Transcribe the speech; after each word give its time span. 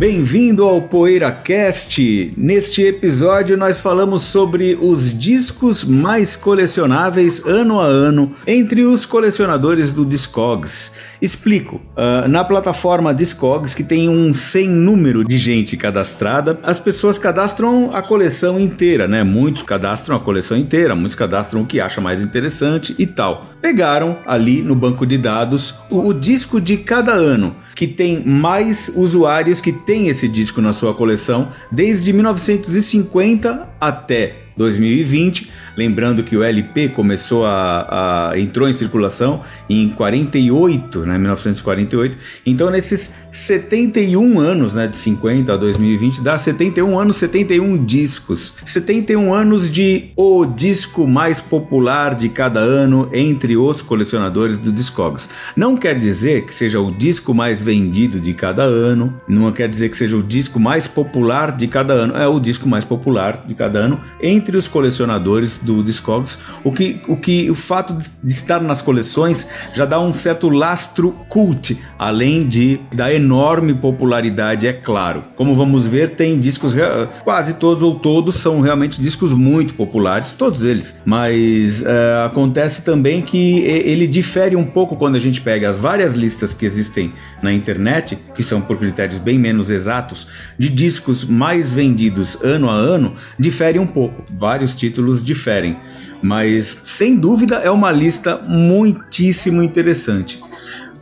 Bem-vindo 0.00 0.64
ao 0.64 0.80
PoeiraCast. 0.80 2.32
Neste 2.34 2.80
episódio 2.80 3.54
nós 3.54 3.82
falamos 3.82 4.22
sobre 4.22 4.74
os 4.80 5.12
discos 5.12 5.84
mais 5.84 6.34
colecionáveis 6.34 7.44
ano 7.44 7.78
a 7.78 7.84
ano 7.84 8.34
entre 8.46 8.82
os 8.82 9.04
colecionadores 9.04 9.92
do 9.92 10.06
Discogs. 10.06 10.92
Explico. 11.20 11.82
Uh, 11.88 12.26
na 12.28 12.42
plataforma 12.42 13.12
Discogs, 13.12 13.74
que 13.74 13.84
tem 13.84 14.08
um 14.08 14.32
sem 14.32 14.66
número 14.66 15.22
de 15.22 15.36
gente 15.36 15.76
cadastrada, 15.76 16.58
as 16.62 16.80
pessoas 16.80 17.18
cadastram 17.18 17.90
a 17.92 18.00
coleção 18.00 18.58
inteira, 18.58 19.06
né? 19.06 19.22
Muitos 19.22 19.64
cadastram 19.64 20.16
a 20.16 20.20
coleção 20.20 20.56
inteira, 20.56 20.94
muitos 20.94 21.14
cadastram 21.14 21.60
o 21.60 21.66
que 21.66 21.78
acha 21.78 22.00
mais 22.00 22.22
interessante 22.22 22.94
e 22.98 23.06
tal. 23.06 23.44
Pegaram 23.60 24.16
ali 24.24 24.62
no 24.62 24.74
banco 24.74 25.04
de 25.04 25.18
dados 25.18 25.74
o, 25.90 26.08
o 26.08 26.14
disco 26.14 26.58
de 26.58 26.78
cada 26.78 27.12
ano 27.12 27.54
que 27.80 27.86
tem 27.86 28.22
mais 28.26 28.92
usuários 28.94 29.58
que 29.58 29.72
têm 29.72 30.08
esse 30.08 30.28
disco 30.28 30.60
na 30.60 30.70
sua 30.70 30.92
coleção 30.92 31.50
desde 31.72 32.12
1950 32.12 33.70
até 33.80 34.36
2020. 34.54 35.50
Lembrando 35.76 36.22
que 36.22 36.36
o 36.36 36.42
LP 36.42 36.88
começou 36.88 37.44
a, 37.44 38.30
a, 38.30 38.38
entrou 38.38 38.68
em 38.68 38.72
circulação 38.72 39.40
em 39.68 39.88
48, 39.88 41.00
né, 41.00 41.18
1948. 41.18 42.16
Então 42.44 42.70
nesses 42.70 43.12
71 43.32 44.38
anos, 44.38 44.74
né, 44.74 44.86
de 44.86 44.96
50 44.96 45.52
a 45.52 45.56
2020, 45.56 46.22
dá 46.22 46.36
71 46.38 46.98
anos, 46.98 47.16
71 47.16 47.84
discos. 47.84 48.54
71 48.64 49.32
anos 49.32 49.70
de 49.70 50.10
o 50.16 50.44
disco 50.44 51.06
mais 51.06 51.40
popular 51.40 52.14
de 52.14 52.28
cada 52.28 52.60
ano 52.60 53.08
entre 53.12 53.56
os 53.56 53.82
colecionadores 53.82 54.58
do 54.58 54.72
Discogs. 54.72 55.28
Não 55.56 55.76
quer 55.76 55.98
dizer 55.98 56.44
que 56.44 56.54
seja 56.54 56.80
o 56.80 56.90
disco 56.90 57.34
mais 57.34 57.62
vendido 57.62 58.20
de 58.20 58.32
cada 58.34 58.62
ano, 58.62 59.20
não 59.28 59.50
quer 59.52 59.68
dizer 59.68 59.88
que 59.88 59.96
seja 59.96 60.16
o 60.16 60.22
disco 60.22 60.58
mais 60.58 60.86
popular 60.86 61.56
de 61.56 61.66
cada 61.66 61.94
ano, 61.94 62.16
é 62.16 62.26
o 62.26 62.40
disco 62.40 62.68
mais 62.68 62.84
popular 62.84 63.44
de 63.46 63.54
cada 63.54 63.78
ano 63.78 64.00
entre 64.20 64.56
os 64.56 64.68
colecionadores 64.68 65.59
do 65.62 65.82
Discogs, 65.82 66.38
o 66.64 66.72
que, 66.72 67.00
o 67.06 67.16
que 67.16 67.50
o 67.50 67.54
fato 67.54 67.96
de 67.96 68.32
estar 68.32 68.60
nas 68.60 68.82
coleções 68.82 69.46
já 69.76 69.84
dá 69.84 70.00
um 70.00 70.12
certo 70.14 70.48
lastro 70.48 71.10
cult, 71.28 71.78
além 71.98 72.46
de 72.46 72.80
da 72.92 73.12
enorme 73.12 73.74
popularidade, 73.74 74.66
é 74.66 74.72
claro. 74.72 75.24
Como 75.36 75.54
vamos 75.54 75.86
ver, 75.86 76.10
tem 76.10 76.38
discos 76.38 76.74
quase 77.22 77.54
todos 77.54 77.82
ou 77.82 77.94
todos 77.98 78.36
são 78.36 78.60
realmente 78.60 79.00
discos 79.00 79.32
muito 79.32 79.74
populares, 79.74 80.32
todos 80.32 80.64
eles. 80.64 81.00
Mas 81.04 81.82
é, 81.82 82.24
acontece 82.26 82.82
também 82.84 83.22
que 83.22 83.60
ele 83.60 84.06
difere 84.06 84.56
um 84.56 84.64
pouco 84.64 84.96
quando 84.96 85.16
a 85.16 85.20
gente 85.20 85.40
pega 85.40 85.68
as 85.68 85.78
várias 85.78 86.14
listas 86.14 86.54
que 86.54 86.64
existem 86.64 87.12
na 87.42 87.52
internet, 87.52 88.18
que 88.34 88.42
são 88.42 88.60
por 88.60 88.76
critérios 88.76 89.18
bem 89.18 89.38
menos 89.38 89.70
exatos, 89.70 90.26
de 90.58 90.68
discos 90.68 91.24
mais 91.24 91.72
vendidos 91.72 92.42
ano 92.42 92.70
a 92.70 92.74
ano, 92.74 93.14
difere 93.38 93.78
um 93.78 93.86
pouco. 93.86 94.24
Vários 94.30 94.74
títulos 94.74 95.22
diferem 95.22 95.49
quiserem. 95.50 95.76
Mas 96.22 96.82
sem 96.84 97.16
dúvida 97.16 97.56
é 97.56 97.70
uma 97.70 97.90
lista 97.90 98.40
muitíssimo 98.46 99.62
interessante. 99.62 100.38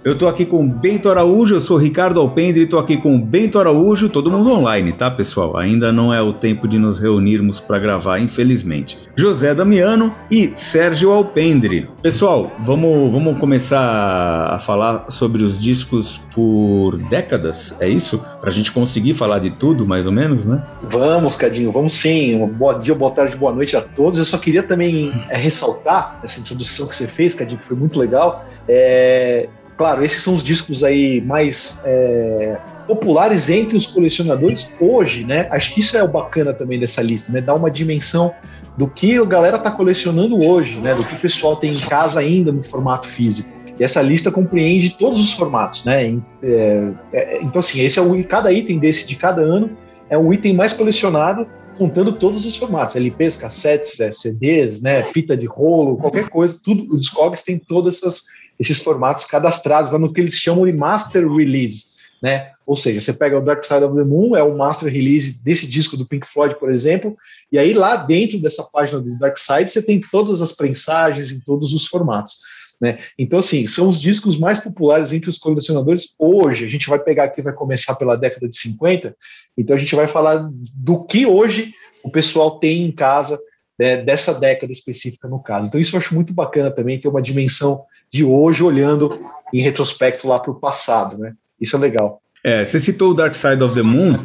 Eu 0.05 0.17
tô 0.17 0.29
aqui 0.29 0.47
com 0.47 0.67
Bento 0.67 1.11
Araújo, 1.11 1.57
eu 1.57 1.61
sou 1.61 1.77
Ricardo 1.77 2.21
Alpendre, 2.21 2.67
tô 2.67 2.79
aqui 2.79 2.97
com 2.97 3.21
Bento 3.21 3.59
Araújo, 3.59 4.09
todo 4.09 4.31
mundo 4.31 4.53
online, 4.53 4.93
tá, 4.93 5.11
pessoal? 5.11 5.57
Ainda 5.57 5.91
não 5.91 6.15
é 6.15 6.23
o 6.23 6.33
tempo 6.33 6.69
de 6.69 6.79
nos 6.79 7.01
reunirmos 7.01 7.59
para 7.59 7.81
gravar, 7.81 8.21
infelizmente. 8.21 8.97
José 9.17 9.53
Damiano 9.57 10.15
e 10.31 10.53
Sérgio 10.55 11.11
Alpendre. 11.11 11.91
Pessoal, 12.01 12.51
vamos, 12.61 13.11
vamos 13.11 13.39
começar 13.39 14.51
a 14.55 14.61
falar 14.61 15.11
sobre 15.11 15.43
os 15.43 15.61
discos 15.61 16.17
por 16.33 16.97
décadas, 17.11 17.77
é 17.81 17.89
isso? 17.89 18.25
Pra 18.41 18.53
gente 18.53 18.71
conseguir 18.71 19.15
falar 19.15 19.41
de 19.41 19.51
tudo, 19.51 19.85
mais 19.85 20.07
ou 20.07 20.13
menos, 20.13 20.47
né? 20.47 20.63
Vamos, 20.85 21.35
Cadinho, 21.35 21.73
vamos 21.73 21.95
sim. 21.95 22.47
Bom 22.57 22.79
dia, 22.79 22.95
boa 22.95 23.11
tarde, 23.11 23.37
boa 23.37 23.53
noite 23.53 23.77
a 23.77 23.81
todos. 23.81 24.17
Eu 24.17 24.25
só 24.25 24.39
queria 24.39 24.63
também 24.63 25.13
é, 25.29 25.37
ressaltar 25.37 26.21
essa 26.23 26.39
introdução 26.39 26.87
que 26.87 26.95
você 26.95 27.09
fez, 27.09 27.35
Cadinho, 27.35 27.59
que 27.59 27.67
foi 27.67 27.77
muito 27.77 27.99
legal. 27.99 28.45
É, 28.69 29.49
Claro, 29.79 30.05
esses 30.05 30.25
são 30.25 30.35
os 30.35 30.43
discos 30.43 30.83
aí 30.83 31.21
mais 31.21 31.81
é, 31.85 32.59
populares 32.85 33.49
entre 33.49 33.77
os 33.77 33.87
colecionadores 33.87 34.75
hoje, 34.81 35.25
né? 35.25 35.47
Acho 35.53 35.73
que 35.73 35.79
isso 35.79 35.97
é 35.97 36.03
o 36.03 36.09
bacana 36.09 36.53
também 36.53 36.81
dessa 36.81 37.01
lista, 37.01 37.31
né? 37.31 37.41
Dá 37.41 37.55
uma 37.55 37.71
dimensão 37.71 38.35
do 38.77 38.89
que 38.89 39.17
a 39.17 39.25
galera 39.25 39.57
tá 39.57 39.71
colecionando 39.71 40.37
hoje, 40.37 40.81
né? 40.81 40.93
Do 40.97 41.05
que 41.05 41.15
o 41.15 41.19
pessoal 41.19 41.55
tem 41.55 41.71
em 41.71 41.79
casa 41.79 42.19
ainda 42.19 42.51
no 42.51 42.61
formato 42.61 43.07
físico. 43.07 43.57
E 43.79 43.85
essa 43.85 44.03
lista 44.03 44.33
compreende 44.33 44.91
todos 44.99 45.21
os 45.21 45.33
formatos, 45.33 45.85
né? 45.85 46.19
É, 46.43 46.93
é, 47.13 47.39
então, 47.41 47.61
assim, 47.61 47.81
esse 47.81 48.01
é 48.01 48.03
o, 48.03 48.25
cada 48.25 48.53
item 48.53 48.81
desse 48.81 49.07
de 49.07 49.15
cada 49.15 49.43
ano 49.43 49.71
é 50.11 50.19
o 50.19 50.33
item 50.33 50.55
mais 50.55 50.73
colecionado, 50.73 51.47
contando 51.77 52.11
todos 52.11 52.45
os 52.45 52.57
formatos: 52.57 52.97
LPs, 52.97 53.37
cassetes, 53.37 54.01
é, 54.01 54.11
CDs, 54.11 54.83
né? 54.83 55.05
Fita 55.05 55.37
de 55.37 55.47
rolo, 55.47 55.97
qualquer 55.99 56.29
coisa, 56.29 56.59
tudo. 56.61 56.83
O 56.93 56.99
Discogs 56.99 57.45
tem 57.45 57.57
todas 57.57 57.99
essas 57.99 58.25
esses 58.59 58.81
formatos 58.83 59.25
cadastrados 59.25 59.93
lá 59.93 59.99
no 59.99 60.13
que 60.13 60.21
eles 60.21 60.35
chamam 60.35 60.65
de 60.65 60.73
master 60.73 61.29
release, 61.31 61.99
né? 62.23 62.53
Ou 62.67 62.77
seja, 62.77 63.01
você 63.01 63.13
pega 63.13 63.39
o 63.39 63.45
Dark 63.45 63.65
Side 63.65 63.85
of 63.85 63.97
the 63.97 64.05
Moon, 64.05 64.37
é 64.37 64.43
o 64.43 64.57
master 64.57 64.93
release 64.93 65.43
desse 65.43 65.67
disco 65.67 65.97
do 65.97 66.07
Pink 66.07 66.27
Floyd, 66.27 66.59
por 66.59 66.71
exemplo, 66.71 67.17
e 67.51 67.59
aí 67.59 67.73
lá 67.73 67.97
dentro 67.97 68.39
dessa 68.39 68.63
página 68.63 69.01
do 69.01 69.19
Dark 69.19 69.39
Side 69.39 69.71
você 69.71 69.81
tem 69.81 70.01
todas 70.13 70.43
as 70.43 70.53
prensagens 70.53 71.31
em 71.31 71.41
todos 71.41 71.73
os 71.73 71.87
formatos. 71.87 72.37
Né? 72.81 72.99
Então, 73.19 73.39
assim, 73.41 73.67
são 73.67 73.89
os 73.89 74.01
discos 74.01 74.39
mais 74.39 74.61
populares 74.61 75.13
entre 75.13 75.29
os 75.29 75.39
colecionadores 75.39 76.15
hoje. 76.19 76.65
A 76.65 76.69
gente 76.69 76.89
vai 76.89 76.99
pegar 76.99 77.25
aqui, 77.25 77.43
vai 77.43 77.53
começar 77.53 77.95
pela 77.97 78.17
década 78.17 78.47
de 78.47 78.57
50, 78.57 79.17
então 79.57 79.75
a 79.75 79.79
gente 79.79 79.95
vai 79.95 80.07
falar 80.07 80.49
do 80.75 81.05
que 81.05 81.27
hoje 81.27 81.73
o 82.05 82.11
pessoal 82.11 82.59
tem 82.59 82.85
em 82.85 82.93
casa 82.93 83.39
né, 83.79 83.97
dessa 83.97 84.33
década 84.35 84.73
específica 84.73 85.27
no 85.29 85.43
caso. 85.43 85.67
Então, 85.67 85.81
isso 85.81 85.97
eu 85.97 86.01
acho 86.01 86.15
muito 86.15 86.33
bacana 86.33 86.71
também, 86.71 87.01
ter 87.01 87.09
uma 87.09 87.23
dimensão 87.23 87.83
de 88.11 88.25
hoje 88.25 88.63
olhando 88.63 89.09
em 89.53 89.61
retrospecto 89.61 90.27
lá 90.27 90.39
para 90.39 90.51
o 90.51 90.59
passado, 90.61 91.19
né? 91.19 91.35
Isso 91.61 91.77
é 91.77 91.79
legal. 91.79 92.23
É, 92.49 92.65
você 92.65 92.81
citou 92.81 93.11
o 93.11 93.15
Dark 93.15 93.35
Side 93.35 93.63
of 93.63 93.75
the 93.75 93.83
Moon, 93.83 94.17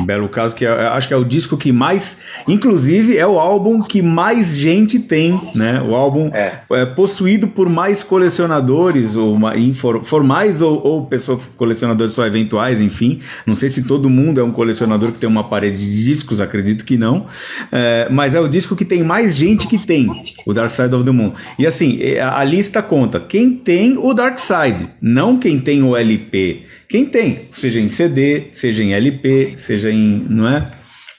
um 0.00 0.04
belo 0.04 0.28
caso, 0.28 0.54
que 0.54 0.64
é, 0.64 0.68
acho 0.68 1.08
que 1.08 1.14
é 1.14 1.16
o 1.16 1.24
disco 1.24 1.56
que 1.56 1.72
mais. 1.72 2.18
Inclusive, 2.46 3.18
é 3.18 3.26
o 3.26 3.36
álbum 3.36 3.82
que 3.82 4.00
mais 4.00 4.56
gente 4.56 5.00
tem, 5.00 5.36
né? 5.56 5.82
O 5.82 5.92
álbum 5.96 6.30
é, 6.32 6.60
é 6.70 6.86
possuído 6.86 7.48
por 7.48 7.68
mais 7.68 8.04
colecionadores, 8.04 9.16
ou 9.16 9.34
for, 9.74 10.04
formais 10.04 10.62
ou, 10.62 10.80
ou 10.86 11.06
pessoas 11.06 11.50
colecionadores 11.56 12.14
só 12.14 12.24
eventuais, 12.24 12.80
enfim. 12.80 13.18
Não 13.44 13.56
sei 13.56 13.68
se 13.68 13.82
todo 13.82 14.08
mundo 14.08 14.40
é 14.40 14.44
um 14.44 14.52
colecionador 14.52 15.10
que 15.10 15.18
tem 15.18 15.28
uma 15.28 15.42
parede 15.42 15.76
de 15.76 16.04
discos, 16.04 16.40
acredito 16.40 16.84
que 16.84 16.96
não. 16.96 17.26
É, 17.72 18.06
mas 18.08 18.36
é 18.36 18.40
o 18.40 18.46
disco 18.46 18.76
que 18.76 18.84
tem 18.84 19.02
mais 19.02 19.34
gente 19.34 19.66
que 19.66 19.78
tem, 19.78 20.08
o 20.46 20.54
Dark 20.54 20.70
Side 20.70 20.94
of 20.94 21.04
the 21.04 21.10
Moon. 21.10 21.32
E 21.58 21.66
assim, 21.66 21.98
é, 22.00 22.22
a 22.22 22.44
lista 22.44 22.80
conta 22.80 23.18
quem 23.18 23.50
tem 23.50 23.98
o 23.98 24.14
Dark 24.14 24.38
Side, 24.38 24.90
não 25.02 25.36
quem 25.36 25.58
tem 25.58 25.82
o 25.82 25.96
LP. 25.96 26.62
Quem 26.88 27.06
tem, 27.06 27.48
seja 27.50 27.80
em 27.80 27.88
CD, 27.88 28.48
seja 28.52 28.82
em 28.82 28.92
LP, 28.92 29.54
seja 29.56 29.90
em, 29.90 30.26
não 30.28 30.48
é? 30.48 30.72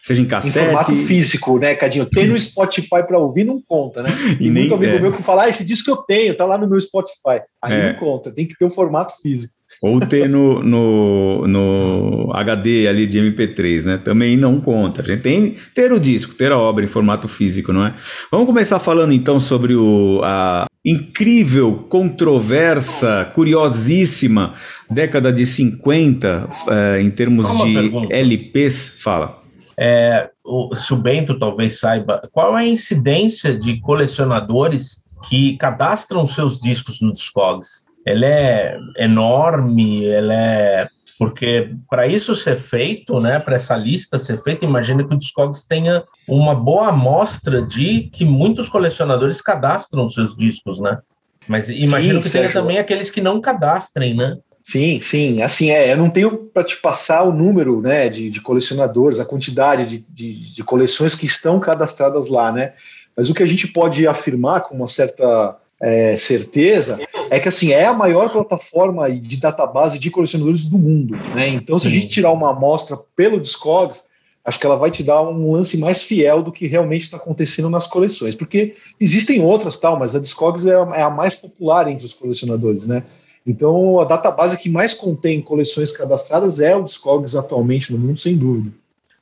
Seja 0.04 0.22
em 0.22 0.26
cassete. 0.26 0.60
Em 0.60 0.62
formato 0.68 0.96
físico, 1.08 1.58
né, 1.58 1.74
Cadinho? 1.74 2.06
Tem 2.06 2.28
no 2.28 2.40
Spotify 2.40 3.02
para 3.08 3.18
ouvir, 3.18 3.44
não 3.44 3.60
conta, 3.60 4.04
né? 4.04 4.10
E, 4.40 4.48
e 4.48 4.52
muito 4.52 4.76
amigo 4.76 4.98
é. 4.98 5.00
meu 5.00 5.12
que 5.12 5.24
fala, 5.24 5.44
ah, 5.44 5.50
esse 5.50 5.66
disco 5.66 5.90
eu 5.90 5.98
tenho, 5.98 6.38
tá 6.38 6.46
lá 6.46 6.60
no 6.60 6.68
meu 6.68 6.80
Spotify. 6.80 7.42
Aí 7.62 7.74
é. 7.74 7.92
não 7.92 8.00
conta, 8.00 8.32
tem 8.32 8.48
que 8.48 8.56
ter 8.56 8.66
o 8.66 8.68
um 8.68 8.72
formato 8.72 9.14
físico. 9.22 9.56
Ou 9.82 10.00
ter 10.00 10.30
no, 10.30 10.62
no, 10.62 11.48
no 11.48 12.32
HD 12.34 12.88
ali 12.88 13.08
de 13.08 13.20
MP3, 13.20 13.84
né? 13.84 13.98
Também 13.98 14.38
não 14.38 14.62
conta. 14.62 15.02
A 15.02 15.06
gente 15.06 15.22
tem 15.22 15.56
ter 15.74 15.92
o 15.92 16.00
disco, 16.00 16.36
ter 16.36 16.52
a 16.52 16.58
obra 16.58 16.86
em 16.86 16.88
formato 16.88 17.28
físico, 17.28 17.74
não 17.74 17.86
é? 17.86 17.96
Vamos 18.32 18.48
começar 18.48 18.80
falando 18.80 19.12
então 19.12 19.40
sobre 19.40 19.76
o, 19.76 20.22
a 20.24 20.66
incrível, 20.86 21.88
controversa, 21.90 23.26
curiosíssima 23.34 24.54
década 24.92 25.34
de 25.34 25.46
50 25.46 26.48
é, 26.70 27.02
em 27.02 27.10
termos 27.10 27.46
de 27.64 27.74
pergunta. 27.74 28.14
LPs. 28.14 28.98
Fala. 29.00 29.36
É, 29.78 30.30
o, 30.44 30.76
se 30.76 30.94
o 30.94 30.98
Bento 30.98 31.38
talvez 31.40 31.80
saiba, 31.80 32.22
qual 32.32 32.58
é 32.58 32.62
a 32.62 32.68
incidência 32.68 33.58
de 33.58 33.80
colecionadores 33.82 35.04
que 35.28 35.58
cadastram 35.58 36.28
seus 36.28 36.60
discos 36.60 37.02
no 37.02 37.12
Discogs? 37.12 37.86
ela 38.06 38.26
é 38.26 38.80
enorme, 39.00 40.06
ela 40.06 40.34
é 40.34 40.88
porque 41.18 41.72
para 41.90 42.08
isso 42.08 42.36
ser 42.36 42.58
feito, 42.58 43.18
né, 43.20 43.40
para 43.40 43.56
essa 43.56 43.76
lista 43.76 44.20
ser 44.20 44.42
feita, 44.44 44.66
imagina 44.66 45.08
que 45.08 45.14
o 45.14 45.18
Discogs 45.18 45.66
tenha 45.66 46.04
uma 46.28 46.54
boa 46.54 46.90
amostra 46.90 47.62
de 47.62 48.10
que 48.12 48.26
muitos 48.26 48.68
colecionadores 48.68 49.42
cadastram 49.42 50.10
seus 50.10 50.36
discos, 50.36 50.80
né? 50.80 51.00
Mas 51.48 51.70
imagino 51.70 52.22
sim, 52.22 52.28
que 52.28 52.38
tenha 52.38 52.52
também 52.52 52.78
aqueles 52.80 53.12
que 53.12 53.22
não 53.22 53.40
cadastrem, 53.40 54.16
né? 54.16 54.38
Sim, 54.64 55.00
sim. 55.00 55.44
Assim, 55.44 55.70
é, 55.70 55.94
eu 55.94 55.98
não 55.98 56.10
tenho 56.10 56.50
para 56.52 56.64
te 56.64 56.78
passar 56.78 57.24
o 57.24 57.32
número 57.32 57.82
né, 57.82 58.10
de, 58.10 58.32
de 58.32 58.42
colecionadores, 58.42 59.20
a 59.20 59.26
quantidade 59.26 59.86
de, 59.86 60.06
de, 60.10 60.54
de, 60.56 60.64
coleções 60.64 61.14
que 61.14 61.28
estão 61.28 61.60
cadastradas 61.60 62.28
lá, 62.28 62.52
né? 62.52 62.74
Mas 63.16 63.30
o 63.30 63.34
que 63.34 63.44
a 63.44 63.46
gente 63.46 63.68
pode 63.68 64.08
afirmar 64.08 64.62
com 64.62 64.76
uma 64.76 64.88
certa 64.88 65.56
é, 65.82 66.18
certeza 66.18 67.00
é 67.30 67.40
que 67.40 67.50
assim 67.50 67.72
é 67.72 67.86
a 67.86 67.94
maior 67.94 68.30
plataforma 68.30 69.10
de 69.12 69.38
database 69.38 70.00
de 70.00 70.10
colecionadores 70.12 70.66
do 70.68 70.78
mundo. 70.78 71.16
Né? 71.16 71.50
Então, 71.50 71.78
se 71.78 71.88
a 71.88 71.92
gente 71.92 72.08
tirar 72.08 72.32
uma 72.32 72.52
amostra 72.52 72.98
pelo 73.16 73.40
Discogs, 73.40 74.04
acho 74.44 74.60
que 74.60 74.66
ela 74.66 74.78
vai 74.78 74.92
te 74.92 75.04
dar 75.04 75.22
um 75.22 75.52
lance 75.52 75.78
mais 75.78 76.04
fiel 76.04 76.44
do 76.44 76.52
que 76.52 76.68
realmente 76.68 77.04
está 77.04 77.18
acontecendo 77.18 77.70
nas 77.70 77.88
coleções, 77.88 78.36
porque 78.36 78.76
existem 79.00 79.42
outras 79.42 79.78
tal, 79.78 79.98
mas 79.98 80.16
a 80.16 80.20
Discogs 80.20 80.66
é 80.66 80.76
a, 80.76 80.96
é 80.96 81.02
a 81.02 81.10
mais 81.10 81.36
popular 81.36 81.88
entre 81.88 82.06
os 82.06 82.14
colecionadores, 82.14 82.88
né? 82.88 83.04
Então, 83.48 84.00
a 84.00 84.06
database 84.06 84.58
que 84.58 84.70
mais 84.70 84.94
contém 84.94 85.42
coleções 85.42 85.92
cadastradas 85.92 86.60
é 86.60 86.76
o 86.76 86.84
Discogs 86.84 87.36
atualmente 87.36 87.92
no 87.92 88.00
mundo, 88.00 88.20
sem 88.20 88.36
dúvida. 88.36 88.72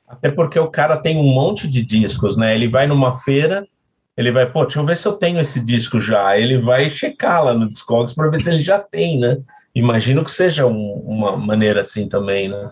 Até 0.08 0.30
porque 0.30 0.58
o 0.58 0.70
cara 0.70 0.96
tem 0.96 1.16
um 1.16 1.24
monte 1.24 1.68
de 1.68 1.82
discos, 1.82 2.36
né? 2.36 2.54
Ele 2.54 2.68
vai 2.68 2.86
numa 2.86 3.16
feira, 3.18 3.66
ele 4.16 4.30
vai, 4.30 4.46
pô, 4.46 4.64
deixa 4.64 4.78
eu 4.78 4.86
ver 4.86 4.96
se 4.96 5.06
eu 5.06 5.12
tenho 5.12 5.40
esse 5.40 5.58
disco 5.58 6.00
já. 6.00 6.38
Ele 6.38 6.58
vai 6.58 6.88
checar 6.88 7.44
lá 7.44 7.54
no 7.54 7.68
Discogs 7.68 8.14
para 8.14 8.30
ver 8.30 8.40
se 8.40 8.50
ele 8.50 8.62
já 8.62 8.78
tem, 8.78 9.18
né? 9.18 9.38
Imagino 9.74 10.22
que 10.22 10.30
seja 10.30 10.66
um, 10.66 11.02
uma 11.04 11.36
maneira 11.36 11.80
assim 11.80 12.08
também, 12.08 12.48
né? 12.48 12.70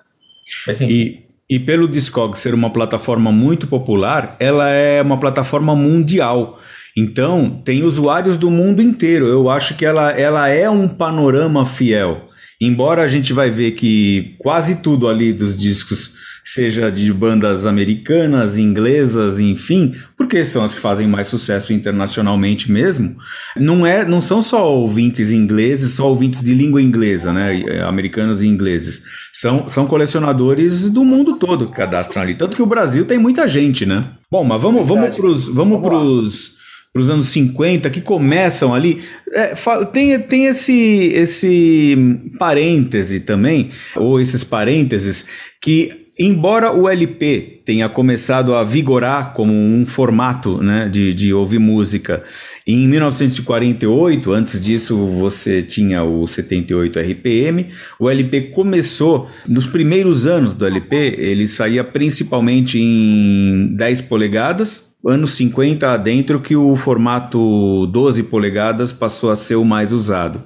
E, 0.88 1.24
e 1.50 1.58
pelo 1.58 1.88
Discogs 1.88 2.40
ser 2.40 2.54
uma 2.54 2.70
plataforma 2.70 3.32
muito 3.32 3.66
popular, 3.66 4.36
ela 4.38 4.70
é 4.70 5.02
uma 5.02 5.18
plataforma 5.18 5.74
mundial. 5.74 6.60
Então, 6.96 7.60
tem 7.64 7.82
usuários 7.82 8.36
do 8.36 8.50
mundo 8.50 8.80
inteiro. 8.80 9.26
Eu 9.26 9.50
acho 9.50 9.76
que 9.76 9.84
ela, 9.84 10.12
ela 10.12 10.48
é 10.48 10.70
um 10.70 10.86
panorama 10.86 11.66
fiel. 11.66 12.28
Embora 12.60 13.02
a 13.02 13.08
gente 13.08 13.32
vai 13.32 13.50
ver 13.50 13.72
que 13.72 14.36
quase 14.38 14.80
tudo 14.82 15.08
ali 15.08 15.32
dos 15.32 15.56
discos 15.56 16.14
seja 16.44 16.90
de 16.90 17.12
bandas 17.12 17.66
americanas, 17.66 18.58
inglesas, 18.58 19.38
enfim, 19.38 19.94
porque 20.16 20.44
são 20.44 20.64
as 20.64 20.74
que 20.74 20.80
fazem 20.80 21.06
mais 21.06 21.28
sucesso 21.28 21.72
internacionalmente 21.72 22.70
mesmo. 22.70 23.16
Não 23.56 23.86
é, 23.86 24.04
não 24.04 24.20
são 24.20 24.42
só 24.42 24.72
ouvintes 24.72 25.30
ingleses, 25.30 25.92
só 25.92 26.08
ouvintes 26.08 26.42
de 26.42 26.54
língua 26.54 26.82
inglesa, 26.82 27.32
né, 27.32 27.62
americanos 27.86 28.42
e 28.42 28.48
ingleses. 28.48 29.02
São, 29.32 29.68
são 29.68 29.86
colecionadores 29.86 30.90
do 30.90 31.04
mundo 31.04 31.38
todo 31.38 31.66
que 31.66 31.76
cadastram 31.76 32.22
ali. 32.22 32.34
Tanto 32.34 32.56
que 32.56 32.62
o 32.62 32.66
Brasil 32.66 33.04
tem 33.04 33.18
muita 33.18 33.46
gente, 33.48 33.86
né? 33.86 34.04
Bom, 34.30 34.44
mas 34.44 34.60
vamos, 34.60 34.86
vamos 34.86 35.16
pros, 35.16 35.46
vamos, 35.46 35.80
vamos 35.80 35.88
pros 35.88 36.62
para 36.92 37.00
os 37.00 37.08
anos 37.08 37.26
50, 37.28 37.88
que 37.88 38.02
começam 38.02 38.74
ali. 38.74 39.02
É, 39.32 39.54
tem, 39.92 40.18
tem 40.20 40.44
esse, 40.44 41.10
esse 41.14 41.96
parêntese 42.38 43.20
também, 43.20 43.70
ou 43.96 44.20
esses 44.20 44.44
parênteses, 44.44 45.26
que 45.60 46.01
Embora 46.24 46.72
o 46.72 46.88
LP 46.88 47.62
tenha 47.64 47.88
começado 47.88 48.54
a 48.54 48.62
vigorar 48.62 49.32
como 49.32 49.52
um 49.52 49.84
formato 49.84 50.62
né, 50.62 50.88
de, 50.88 51.12
de 51.12 51.34
ouvir 51.34 51.58
música 51.58 52.22
em 52.64 52.86
1948, 52.86 54.30
antes 54.30 54.60
disso 54.60 54.96
você 55.18 55.64
tinha 55.64 56.04
o 56.04 56.24
78 56.28 57.00
RPM, 57.00 57.70
o 57.98 58.08
LP 58.08 58.52
começou 58.52 59.28
nos 59.48 59.66
primeiros 59.66 60.24
anos 60.24 60.54
do 60.54 60.64
LP, 60.64 61.16
ele 61.18 61.44
saía 61.44 61.82
principalmente 61.82 62.78
em 62.78 63.74
10 63.74 64.02
polegadas, 64.02 64.91
anos 65.04 65.32
50 65.32 65.90
adentro 65.90 66.40
que 66.40 66.54
o 66.54 66.76
formato 66.76 67.86
12 67.88 68.24
polegadas 68.24 68.92
passou 68.92 69.30
a 69.30 69.36
ser 69.36 69.56
o 69.56 69.64
mais 69.64 69.92
usado. 69.92 70.40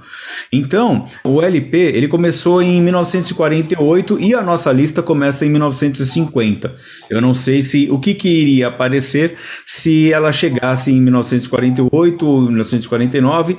Então, 0.53 1.07
o 1.25 1.43
LP 1.43 1.77
ele 1.77 2.09
começou 2.09 2.63
em 2.63 2.81
1948 2.81 4.19
e 4.21 4.35
a 4.35 4.43
nossa 4.43 4.73
lista 4.73 5.03
começa 5.03 5.45
em 5.45 5.51
1950. 5.51 6.75
Eu 7.11 7.21
não 7.21 7.35
sei 7.35 7.61
se 7.61 7.89
o 7.91 7.99
que, 7.99 8.15
que 8.15 8.29
iria 8.29 8.69
aparecer 8.69 9.35
se 9.67 10.13
ela 10.13 10.33
chegasse 10.33 10.91
em 10.91 11.01
1948 11.01 12.27
ou 12.27 12.43
1949 12.43 13.57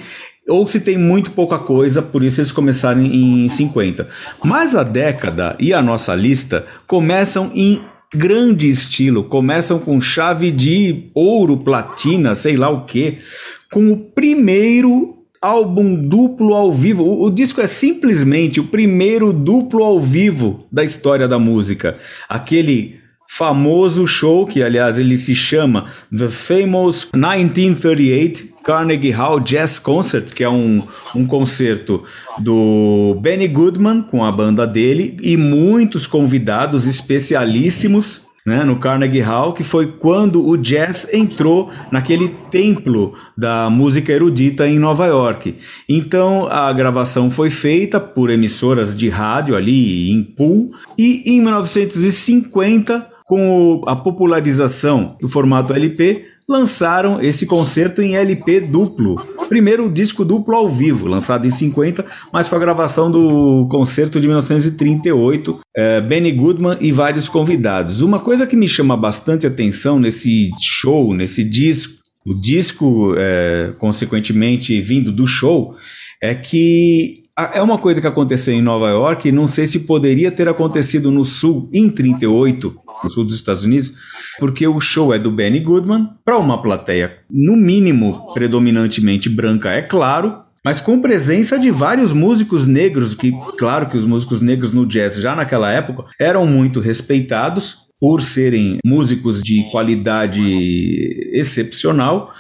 ou 0.48 0.66
se 0.66 0.80
tem 0.80 0.98
muito 0.98 1.32
pouca 1.32 1.60
coisa, 1.60 2.02
por 2.02 2.24
isso 2.24 2.40
eles 2.40 2.54
começaram 2.54 3.02
em 3.02 3.50
50. 3.50 4.08
Mas 4.46 4.76
a 4.76 4.84
década 4.84 5.56
e 5.60 5.74
a 5.74 5.82
nossa 5.82 6.16
lista 6.16 6.64
começam 6.88 7.52
em 7.54 7.82
grande 8.14 8.68
estilo. 8.68 9.24
Começam 9.24 9.80
com 9.80 10.00
chave 10.00 10.52
de 10.52 11.10
ouro, 11.14 11.58
platina, 11.58 12.36
sei 12.36 12.56
lá 12.56 12.70
o 12.70 12.86
que, 12.86 13.18
com 13.72 13.92
o 13.92 13.98
primeiro 13.98 15.18
álbum 15.42 15.96
duplo 15.96 16.54
ao 16.54 16.72
vivo. 16.72 17.04
O, 17.04 17.26
o, 17.26 17.32
disco 17.32 17.62
é 17.62 17.68
simplesmente 17.68 18.60
o 18.60 18.66
primeiro 18.66 19.32
duplo 19.32 19.84
ao 19.84 20.00
vivo 20.00 20.66
da 20.72 20.84
história 20.84 21.28
da 21.28 21.38
música. 21.38 21.98
Aquele 22.28 23.00
famoso 23.28 24.08
show 24.08 24.46
que, 24.46 24.64
aliás, 24.64 24.98
ele 24.98 25.18
se 25.18 25.36
chama 25.36 25.86
The 26.16 26.28
Famous 26.28 27.10
1938 27.14 28.58
Carnegie 28.64 29.12
Hall 29.12 29.40
Jazz 29.40 29.80
Concert, 29.80 30.34
que 30.34 30.44
é 30.44 30.50
um, 30.50 30.82
um 31.16 31.26
concerto 31.26 32.04
do 32.40 33.18
Benny 33.22 33.48
Goodman 33.48 34.02
com 34.02 34.26
a 34.26 34.32
banda 34.32 34.68
dele 34.68 35.16
e 35.22 35.38
muitos 35.38 36.06
convidados 36.06 36.86
especialíssimos 36.86 38.28
né, 38.48 38.64
no 38.64 38.78
Carnegie 38.78 39.20
Hall, 39.20 39.52
que 39.52 39.64
foi 39.64 39.88
quando 39.88 40.48
o 40.48 40.56
jazz 40.56 41.14
entrou 41.14 41.70
naquele 41.92 42.30
templo 42.50 43.14
da 43.38 43.70
música 43.70 44.14
erudita 44.14 44.66
em 44.66 44.80
Nova 44.80 45.06
York. 45.06 45.56
Então 45.88 46.48
a 46.50 46.72
gravação 46.72 47.30
foi 47.30 47.50
feita 47.50 48.00
por 48.00 48.30
emissoras 48.30 48.96
de 48.96 49.10
rádio 49.10 49.54
ali 49.54 50.12
em 50.12 50.24
Pool 50.24 50.72
e 50.98 51.24
em 51.26 51.42
1950 51.42 53.17
com 53.28 53.82
a 53.86 53.96
popularização 53.96 55.18
do 55.20 55.28
formato 55.28 55.74
LP, 55.74 56.24
lançaram 56.48 57.20
esse 57.20 57.46
concerto 57.46 58.02
em 58.02 58.16
LP 58.16 58.62
duplo. 58.62 59.16
Primeiro 59.50 59.92
disco 59.92 60.24
duplo 60.24 60.56
ao 60.56 60.70
vivo, 60.70 61.08
lançado 61.08 61.46
em 61.46 61.50
50, 61.50 62.06
mas 62.32 62.48
com 62.48 62.56
a 62.56 62.60
gravação 62.60 63.12
do 63.12 63.68
concerto 63.70 64.22
de 64.22 64.28
1938, 64.28 65.60
é, 65.76 66.00
Benny 66.00 66.32
Goodman 66.32 66.78
e 66.80 66.94
vários 66.94 67.28
convidados. 67.28 68.02
Uma 68.02 68.20
coisa 68.20 68.48
que 68.48 68.56
me 68.56 68.68
chama 68.68 68.96
bastante 68.96 69.46
atenção 69.46 70.00
nesse 70.00 70.50
show, 70.62 71.14
nesse 71.14 71.44
disco, 71.44 71.98
o 72.26 72.34
disco, 72.34 73.14
é, 73.18 73.72
consequentemente, 73.78 74.80
vindo 74.80 75.12
do 75.12 75.28
show, 75.28 75.76
é 76.22 76.34
que 76.34 77.27
é 77.54 77.62
uma 77.62 77.78
coisa 77.78 78.02
que 78.02 78.08
aconteceu 78.08 78.54
em 78.54 78.62
Nova 78.62 78.90
York, 78.90 79.32
não 79.32 79.48
sei 79.48 79.68
se 79.68 79.82
poderia 79.82 80.32
ter 80.32 80.50
acontecido 80.50 81.12
no 81.12 81.24
sul 81.24 81.70
em 81.72 81.88
38, 81.90 82.76
no 83.04 83.12
sul 83.12 83.24
dos 83.24 83.36
Estados 83.36 83.64
Unidos, 83.64 83.94
porque 84.40 84.68
o 84.68 84.80
show 84.80 85.14
é 85.14 85.20
do 85.20 85.30
Benny 85.30 85.60
Goodman 85.60 86.10
para 86.26 86.40
uma 86.40 86.62
plateia 86.62 87.18
no 87.30 87.56
mínimo 87.56 88.34
predominantemente 88.34 89.30
branca, 89.30 89.70
é 89.70 89.84
claro, 89.84 90.42
mas 90.66 90.82
com 90.82 91.00
presença 91.00 91.60
de 91.60 91.70
vários 91.70 92.12
músicos 92.12 92.66
negros, 92.66 93.14
que 93.14 93.32
claro 93.58 93.88
que 93.88 93.98
os 93.98 94.04
músicos 94.04 94.42
negros 94.42 94.74
no 94.74 94.86
jazz 94.86 95.16
já 95.16 95.36
naquela 95.36 95.72
época 95.72 96.06
eram 96.20 96.46
muito 96.46 96.80
respeitados, 96.80 97.87
por 98.00 98.22
serem 98.22 98.78
músicos 98.86 99.42
de 99.42 99.64
qualidade 99.72 100.42
excepcional 101.34 102.32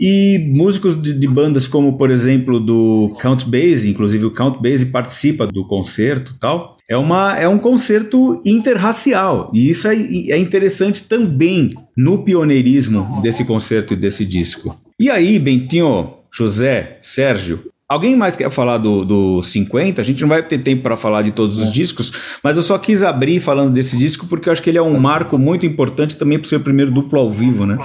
e 0.00 0.50
músicos 0.52 1.00
de, 1.00 1.14
de, 1.14 1.28
bandas 1.28 1.66
como, 1.66 1.96
por 1.96 2.10
exemplo, 2.10 2.58
do 2.58 3.12
Count 3.20 3.44
Basie, 3.44 3.90
inclusive 3.90 4.24
o 4.24 4.30
Count 4.30 4.60
Basie 4.60 4.86
participa 4.86 5.46
do 5.46 5.66
concerto 5.66 6.36
tal. 6.40 6.76
É, 6.88 6.96
uma, 6.96 7.38
é 7.38 7.48
um 7.48 7.58
concerto 7.58 8.40
interracial 8.44 9.50
e 9.54 9.70
isso 9.70 9.86
é, 9.86 9.94
é 9.94 10.36
interessante 10.36 11.04
também 11.04 11.72
no 11.96 12.24
pioneirismo 12.24 13.22
desse 13.22 13.44
concerto 13.44 13.94
e 13.94 13.96
desse 13.96 14.24
disco. 14.24 14.68
E 14.98 15.08
aí, 15.08 15.38
Bentinho, 15.38 16.14
José, 16.32 16.98
Sérgio, 17.00 17.69
Alguém 17.90 18.14
mais 18.14 18.36
quer 18.36 18.48
falar 18.52 18.78
do, 18.78 19.04
do 19.04 19.42
50? 19.42 20.00
A 20.00 20.04
gente 20.04 20.20
não 20.20 20.28
vai 20.28 20.40
ter 20.44 20.58
tempo 20.58 20.80
para 20.80 20.96
falar 20.96 21.22
de 21.22 21.32
todos 21.32 21.58
os 21.58 21.66
é. 21.66 21.70
discos, 21.72 22.12
mas 22.40 22.56
eu 22.56 22.62
só 22.62 22.78
quis 22.78 23.02
abrir 23.02 23.40
falando 23.40 23.72
desse 23.72 23.98
disco 23.98 24.28
porque 24.28 24.48
eu 24.48 24.52
acho 24.52 24.62
que 24.62 24.70
ele 24.70 24.78
é 24.78 24.82
um 24.82 24.96
marco 24.96 25.36
muito 25.36 25.66
importante 25.66 26.16
também 26.16 26.38
para 26.38 26.48
ser 26.48 26.54
o 26.54 26.60
primeiro 26.60 26.92
duplo 26.92 27.18
ao 27.18 27.28
vivo, 27.28 27.66
né? 27.66 27.76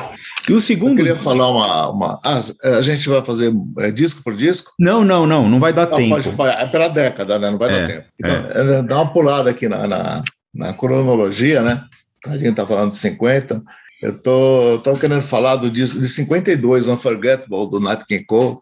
E 0.47 0.53
o 0.53 0.61
segundo. 0.61 0.91
Eu 0.91 0.97
queria 0.97 1.15
falar 1.15 1.49
uma. 1.49 1.89
uma 1.89 2.19
ah, 2.23 2.39
a 2.77 2.81
gente 2.83 3.09
vai 3.09 3.25
fazer 3.25 3.51
é, 3.79 3.89
disco 3.89 4.21
por 4.23 4.35
disco? 4.35 4.73
Não, 4.79 5.03
não, 5.03 5.25
não, 5.25 5.49
não 5.49 5.59
vai 5.59 5.73
dar 5.73 5.89
não, 5.89 5.97
tempo. 5.97 6.33
Pode, 6.33 6.53
é 6.53 6.67
pela 6.67 6.87
década, 6.87 7.39
né? 7.39 7.49
Não 7.49 7.57
vai 7.57 7.73
é, 7.73 7.79
dar 7.79 7.87
tempo. 7.87 8.07
Então, 8.19 8.35
é. 8.35 8.83
dá 8.83 9.01
uma 9.01 9.11
pulada 9.11 9.49
aqui 9.49 9.67
na, 9.67 9.87
na, 9.87 10.23
na 10.53 10.73
cronologia, 10.73 11.63
né? 11.63 11.81
A 12.27 12.33
gente 12.33 12.49
está 12.49 12.67
falando 12.67 12.91
de 12.91 12.97
50. 12.97 13.59
Eu 14.03 14.21
tô, 14.21 14.79
tô 14.83 14.95
querendo 14.97 15.23
falar 15.23 15.55
do 15.55 15.71
disco 15.71 15.99
de 15.99 16.07
52, 16.07 16.89
Unforgettable, 16.89 17.67
do 17.71 17.79
Nat 17.79 18.03
King 18.05 18.23
Cole 18.23 18.59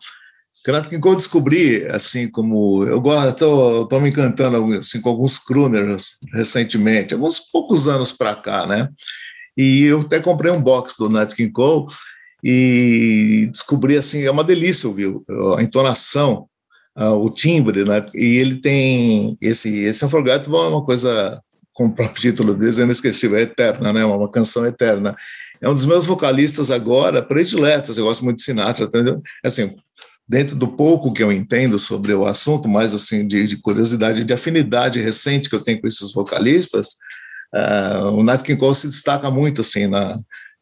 Renato 0.66 0.88
King 0.88 1.02
Cole 1.02 1.18
descobri, 1.18 1.86
assim, 1.88 2.30
como 2.30 2.84
eu 2.86 3.02
gosto, 3.02 3.84
estou 3.84 4.00
me 4.00 4.10
encantando 4.10 4.74
assim, 4.76 5.02
com 5.02 5.10
alguns 5.10 5.40
crooners 5.40 6.20
recentemente, 6.34 7.14
alguns 7.14 7.40
poucos 7.40 7.88
anos 7.88 8.14
para 8.14 8.36
cá, 8.36 8.66
né? 8.66 8.90
E 9.58 9.84
eu 9.84 10.00
até 10.00 10.20
comprei 10.20 10.52
um 10.52 10.62
box 10.62 10.96
do 10.98 11.10
Nat 11.10 11.34
King 11.34 11.52
Cole 11.52 11.88
e 12.44 13.50
descobri, 13.52 13.98
assim, 13.98 14.24
é 14.24 14.32
uma 14.32 14.44
delícia 14.44 14.88
ouvir 14.88 15.14
a 15.58 15.64
entonação, 15.64 16.48
uh, 16.98 17.14
o 17.14 17.30
timbre, 17.30 17.84
né? 17.84 18.06
E 18.14 18.38
ele 18.38 18.58
tem 18.58 19.38
esse, 19.42 19.82
esse 19.82 20.06
Unforgettable 20.06 20.58
é 20.58 20.68
uma 20.68 20.84
coisa, 20.84 21.42
como 21.74 21.90
o 21.90 21.96
próprio 21.96 22.22
título 22.22 22.56
diz, 22.56 22.80
é 22.80 22.84
inesquecível, 22.84 23.38
é 23.38 23.42
eterna, 23.42 23.92
né? 23.92 24.06
Uma 24.06 24.30
canção 24.30 24.66
eterna. 24.66 25.16
É 25.62 25.70
um 25.70 25.74
dos 25.74 25.86
meus 25.86 26.06
vocalistas 26.06 26.70
agora 26.70 27.22
prediletos, 27.22 27.98
eu 27.98 28.06
gosto 28.06 28.24
muito 28.26 28.38
de 28.38 28.44
Sinatra, 28.44 28.86
entendeu? 28.86 29.22
Assim, 29.44 29.74
dentro 30.28 30.56
do 30.56 30.68
pouco 30.68 31.14
que 31.14 31.22
eu 31.22 31.32
entendo 31.32 31.78
sobre 31.78 32.14
o 32.14 32.26
assunto, 32.26 32.68
mais 32.70 32.94
assim 32.94 33.28
de, 33.28 33.46
de 33.46 33.58
curiosidade, 33.58 34.24
de 34.24 34.34
afinidade 34.34 35.02
recente 35.02 35.50
que 35.50 35.56
eu 35.56 35.64
tenho 35.64 35.82
com 35.82 35.88
esses 35.88 36.14
vocalistas, 36.14 36.98
uh, 37.54 38.08
o 38.14 38.24
Nat 38.24 38.42
King 38.42 38.60
Cole 38.60 38.76
se 38.76 38.88
destaca 38.88 39.30
muito 39.30 39.62
assim 39.62 39.88
na 39.88 40.18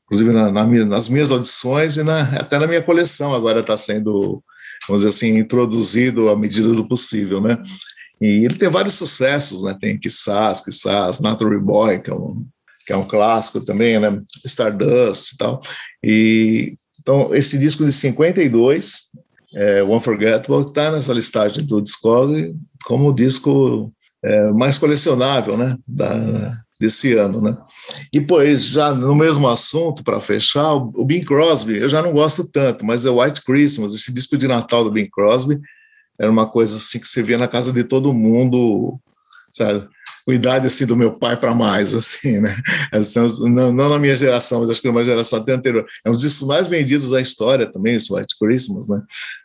inclusive 0.06 0.34
na, 0.34 0.52
na 0.52 0.66
nas 0.86 1.08
minhas 1.08 1.32
audições 1.32 1.96
e 1.96 2.04
na, 2.04 2.22
até 2.38 2.60
na 2.60 2.68
minha 2.68 2.82
coleção 2.82 3.34
agora 3.34 3.62
está 3.62 3.78
sendo 3.78 4.44
vamos 4.88 5.04
dizer 5.04 5.10
assim 5.10 5.38
introduzido 5.38 6.30
à 6.30 6.36
medida 6.36 6.68
do 6.74 6.88
possível, 6.88 7.40
né? 7.40 7.58
E 8.20 8.46
ele 8.46 8.56
tem 8.56 8.70
vários 8.70 8.96
sucessos, 8.96 9.64
né? 9.64 9.76
Tem 9.80 9.98
Kissas, 9.98 10.62
Kissas, 10.64 11.20
Natural 11.20 11.62
Boy, 11.62 12.00
que 12.00 12.10
é 12.10 12.14
um 12.14 12.46
que 12.86 12.92
é 12.92 12.98
um 12.98 13.08
clássico 13.08 13.64
também, 13.64 14.00
né? 14.00 14.22
Stardust 14.46 15.34
e 15.34 15.38
tal. 15.38 15.60
E 16.04 16.74
então 17.00 17.34
esse 17.34 17.58
disco 17.58 17.86
de 17.86 17.92
52, 17.92 19.10
é, 19.54 19.82
Forgettable, 20.00 20.66
está 20.66 20.92
nessa 20.92 21.14
listagem 21.14 21.66
do 21.66 21.82
Discog 21.82 22.56
como 22.86 23.10
o 23.10 23.14
disco 23.14 23.92
é, 24.24 24.52
mais 24.52 24.78
colecionável, 24.78 25.58
né? 25.58 25.78
Da, 25.88 26.58
desse 26.80 27.14
ano, 27.16 27.40
né? 27.40 27.56
E 28.12 28.20
pois 28.20 28.66
já 28.66 28.92
no 28.92 29.16
mesmo 29.16 29.48
assunto 29.48 30.04
para 30.04 30.20
fechar, 30.20 30.74
o 30.74 31.06
Bing 31.06 31.24
Crosby, 31.24 31.78
eu 31.78 31.88
já 31.88 32.02
não 32.02 32.12
gosto 32.12 32.50
tanto, 32.50 32.84
mas 32.84 33.06
é 33.06 33.10
White 33.10 33.44
Christmas, 33.44 33.94
esse 33.94 34.12
disco 34.12 34.36
de 34.36 34.48
Natal 34.48 34.84
do 34.84 34.92
Bing 34.92 35.08
Crosby 35.08 35.62
era 36.20 36.32
uma 36.32 36.48
coisa 36.48 36.76
assim 36.76 37.00
que 37.00 37.08
você 37.08 37.22
via 37.22 37.38
na 37.38 37.48
casa 37.48 37.72
de 37.72 37.84
todo 37.84 38.14
mundo, 38.14 39.00
sabe? 39.54 39.88
Idade 40.34 40.68
assim 40.68 40.86
do 40.86 40.96
meu 40.96 41.14
pai 41.14 41.40
para 41.40 41.54
mais, 41.54 41.94
assim, 41.94 42.40
né? 42.40 42.56
Não, 43.42 43.72
não, 43.72 43.90
na 43.90 44.00
minha 44.00 44.16
geração, 44.16 44.62
mas 44.62 44.70
acho 44.70 44.82
que 44.82 44.88
numa 44.88 45.06
geração 45.06 45.40
até 45.40 45.54
anterior. 45.54 45.86
É 46.06 46.10
um 46.10 46.12
dos 46.12 46.22
discos 46.22 46.48
mais 46.48 46.68
vendidos 46.68 47.10
da 47.10 47.22
história 47.22 47.66
também, 47.66 47.96
esse 47.96 48.14
White 48.14 48.36
Christmas, 48.40 48.88
né? 48.88 49.02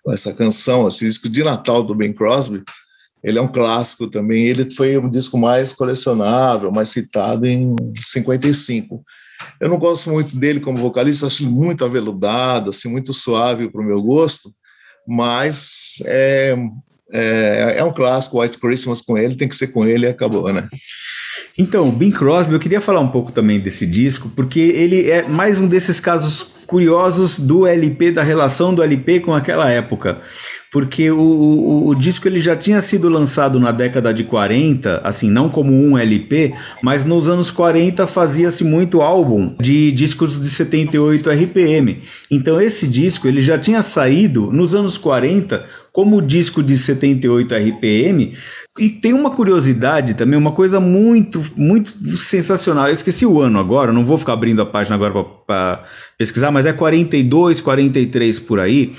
Essa 0.09 0.33
canção, 0.33 0.87
esse 0.89 1.07
disco 1.07 1.29
de 1.29 1.43
Natal 1.43 1.83
do 1.83 1.95
Bing 1.95 2.13
Crosby, 2.13 2.63
ele 3.23 3.39
é 3.39 3.43
um 3.43 3.49
clássico 3.49 4.09
também. 4.09 4.47
Ele 4.47 4.71
foi 4.71 4.97
o 4.97 5.11
disco 5.11 5.37
mais 5.37 5.73
colecionável, 5.73 6.71
mais 6.71 6.91
citado 6.91 7.47
em 7.47 7.75
55. 7.97 9.03
Eu 9.61 9.69
não 9.69 9.79
gosto 9.79 10.11
muito 10.11 10.37
dele 10.37 10.61
como 10.61 10.79
vocalista, 10.79 11.27
acho 11.27 11.49
muito 11.49 11.85
aveludado, 11.85 12.71
assim, 12.71 12.89
muito 12.89 13.13
suave 13.13 13.69
para 13.71 13.81
o 13.81 13.85
meu 13.85 14.03
gosto, 14.03 14.51
mas 15.07 16.03
é, 16.07 16.57
é, 17.13 17.77
é, 17.79 17.85
um 17.85 17.93
clássico, 17.93 18.41
White 18.41 18.59
Christmas 18.59 19.01
com 19.01 19.17
ele, 19.17 19.37
tem 19.37 19.49
que 19.49 19.57
ser 19.57 19.69
com 19.69 19.87
ele 19.87 20.07
e 20.07 20.09
acabou, 20.09 20.53
né? 20.53 20.69
Então, 21.59 21.91
Bing 21.91 22.11
Crosby, 22.11 22.53
eu 22.53 22.59
queria 22.59 22.81
falar 22.81 23.01
um 23.01 23.09
pouco 23.09 23.33
também 23.33 23.59
desse 23.59 23.87
disco, 23.87 24.31
porque 24.37 24.61
ele 24.61 25.11
é 25.11 25.27
mais 25.29 25.61
um 25.61 25.69
desses 25.69 25.99
casos 25.99 26.57
curiosos 26.67 27.39
do 27.39 27.67
LP, 27.67 28.11
da 28.11 28.23
relação 28.23 28.75
do 28.75 28.83
LP 28.83 29.21
com 29.21 29.33
aquela 29.33 29.71
época. 29.71 30.21
Porque 30.71 31.11
o, 31.11 31.19
o, 31.19 31.89
o, 31.89 31.95
disco 31.95 32.29
ele 32.29 32.41
já 32.41 32.55
tinha 32.55 32.81
sido 32.81 33.09
lançado 33.09 33.59
na 33.59 33.73
década 33.73 34.13
de 34.13 34.25
40, 34.25 35.01
assim, 35.03 35.31
não 35.31 35.49
como 35.49 35.73
um 35.73 35.97
LP, 35.97 36.53
mas 36.83 37.05
nos 37.05 37.29
anos 37.29 37.51
40 37.51 38.07
fazia-se 38.07 38.65
muito 38.65 39.01
álbum 39.01 39.55
de 39.59 39.93
discos 39.93 40.39
de 40.39 40.51
78 40.51 41.31
RPM. 41.31 42.03
Então 42.31 42.61
esse 42.61 42.87
disco 42.87 43.27
ele 43.27 43.41
já 43.41 43.57
tinha 43.57 43.81
saído 43.81 44.51
nos 44.53 44.75
anos 44.75 44.99
40 44.99 45.65
como 45.97 46.21
disco 46.21 46.63
de 46.63 46.77
78 46.77 47.55
RPM, 47.55 48.37
e 48.79 48.91
tem 48.91 49.15
uma 49.15 49.31
curiosidade 49.31 50.13
também, 50.13 50.39
uma 50.39 50.53
coisa 50.53 50.79
muito, 50.79 51.43
muito 51.57 51.91
sensacional. 52.19 52.89
Eu 52.89 52.93
esqueci 52.93 53.25
o 53.25 53.41
ano 53.41 53.59
agora, 53.59 53.95
não 53.95 54.05
vou 54.05 54.19
ficar 54.19 54.35
abrindo 54.35 54.61
a 54.61 54.67
página 54.67 54.95
agora 54.95 55.25
para 55.47 55.85
pesquisar, 56.19 56.51
mas 56.51 56.67
é 56.67 56.75
42, 56.75 57.63
43 57.63 58.39
por 58.41 58.61
aí. 58.61 58.93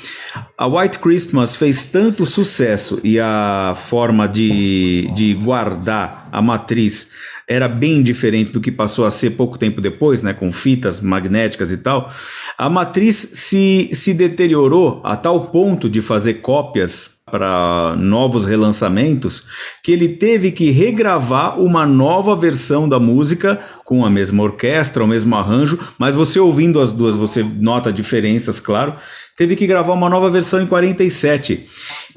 A 0.58 0.66
White 0.66 0.98
Christmas 0.98 1.56
fez 1.56 1.92
tanto 1.92 2.26
sucesso 2.26 3.00
e 3.04 3.20
a 3.20 3.76
forma 3.78 4.28
de, 4.28 5.12
de 5.14 5.36
guardar 5.36 6.28
a 6.32 6.42
matriz 6.42 7.12
era 7.48 7.70
bem 7.70 8.04
diferente 8.04 8.52
do 8.52 8.60
que 8.60 8.72
passou 8.72 9.06
a 9.06 9.10
ser 9.10 9.32
pouco 9.32 9.58
tempo 9.58 9.80
depois, 9.80 10.22
né, 10.22 10.34
com 10.34 10.52
fitas 10.52 11.00
magnéticas 11.00 11.72
e 11.72 11.78
tal. 11.78 12.12
A 12.58 12.70
matriz 12.70 13.16
se, 13.34 13.90
se 13.94 14.14
deteriorou 14.14 15.00
a 15.04 15.16
tal 15.16 15.40
ponto 15.40 15.90
de 15.90 16.02
fazer 16.02 16.36
cópias 16.36 17.18
para 17.32 17.96
novos 17.98 18.46
relançamentos 18.46 19.48
que 19.84 19.92
ele 19.92 20.10
teve 20.10 20.52
que 20.52 20.72
regravar 20.72 21.60
uma 21.60 21.86
nova 21.86 22.36
versão 22.36 22.88
da 22.88 23.00
música 23.00 23.60
com 23.88 24.04
a 24.04 24.10
mesma 24.10 24.44
orquestra, 24.44 25.02
o 25.02 25.08
mesmo 25.08 25.34
arranjo, 25.34 25.80
mas 25.98 26.14
você 26.14 26.38
ouvindo 26.42 26.82
as 26.82 26.92
duas, 26.92 27.16
você 27.16 27.42
nota 27.42 27.90
diferenças, 27.90 28.60
claro. 28.60 28.96
Teve 29.38 29.56
que 29.56 29.66
gravar 29.66 29.94
uma 29.94 30.10
nova 30.10 30.30
versão 30.30 30.60
em 30.60 30.68
47 30.68 31.66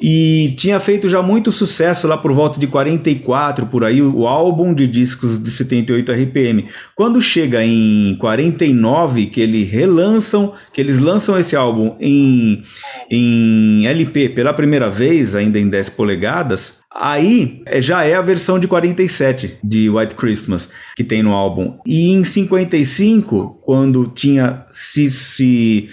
e 0.03 0.53
tinha 0.57 0.81
feito 0.81 1.09
já 1.09 1.23
muito 1.23 1.53
sucesso 1.53 2.09
lá 2.09 2.17
por 2.17 2.33
volta 2.33 2.59
de 2.59 2.67
44 2.67 3.67
por 3.67 3.85
aí 3.85 4.03
o 4.03 4.27
álbum 4.27 4.75
de 4.75 4.89
discos 4.89 5.41
de 5.41 5.49
78 5.49 6.11
RPM. 6.11 6.65
Quando 6.97 7.21
chega 7.21 7.65
em 7.65 8.17
49 8.19 9.27
que 9.27 9.41
eles 9.41 9.71
relançam, 9.71 10.53
que 10.75 10.81
eles 10.81 10.99
lançam 10.99 11.39
esse 11.39 11.55
álbum 11.55 11.95
em, 12.01 12.65
em 13.09 13.87
LP 13.87 14.31
pela 14.31 14.53
primeira 14.53 14.91
vez, 14.91 15.37
ainda 15.37 15.57
em 15.57 15.69
10 15.69 15.91
polegadas, 15.91 16.81
Aí 16.93 17.63
é, 17.67 17.81
já 17.81 18.03
é 18.05 18.15
a 18.15 18.23
versão 18.23 18.59
de 18.59 18.67
47 18.67 19.59
de 19.63 19.89
White 19.89 20.17
Christmas 20.17 20.71
que 20.97 21.05
tem 21.05 21.23
no 21.23 21.33
álbum. 21.33 21.79
E 21.87 22.11
em 22.11 22.25
55, 22.25 23.61
quando 23.65 24.09
tinha 24.09 24.67
se, 24.73 25.09
se 25.09 25.89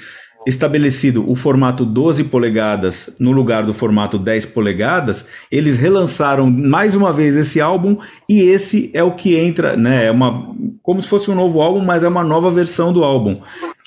estabelecido 0.48 1.30
o 1.30 1.36
formato 1.36 1.86
12 1.86 2.24
polegadas 2.25 3.16
no 3.20 3.32
lugar 3.32 3.63
do 3.63 3.75
formato 3.75 4.18
10 4.18 4.48
polegadas, 4.48 5.27
eles 5.51 5.77
relançaram 5.77 6.50
mais 6.50 6.96
uma 6.96 7.13
vez 7.13 7.38
esse 7.38 7.62
álbum 7.62 7.96
e 8.27 8.42
esse 8.42 8.89
é 8.94 9.04
o 9.04 9.12
que 9.12 9.36
entra, 9.36 9.77
né? 9.77 10.06
É 10.06 10.12
uma 10.12 10.50
como 10.82 11.01
se 11.01 11.08
fosse 11.08 11.30
um 11.30 11.36
novo 11.36 11.62
álbum, 11.62 11.84
mas 11.84 12.04
é 12.04 12.08
uma 12.08 12.24
nova 12.24 12.50
versão 12.50 12.92
do 12.92 13.04
álbum 13.04 13.39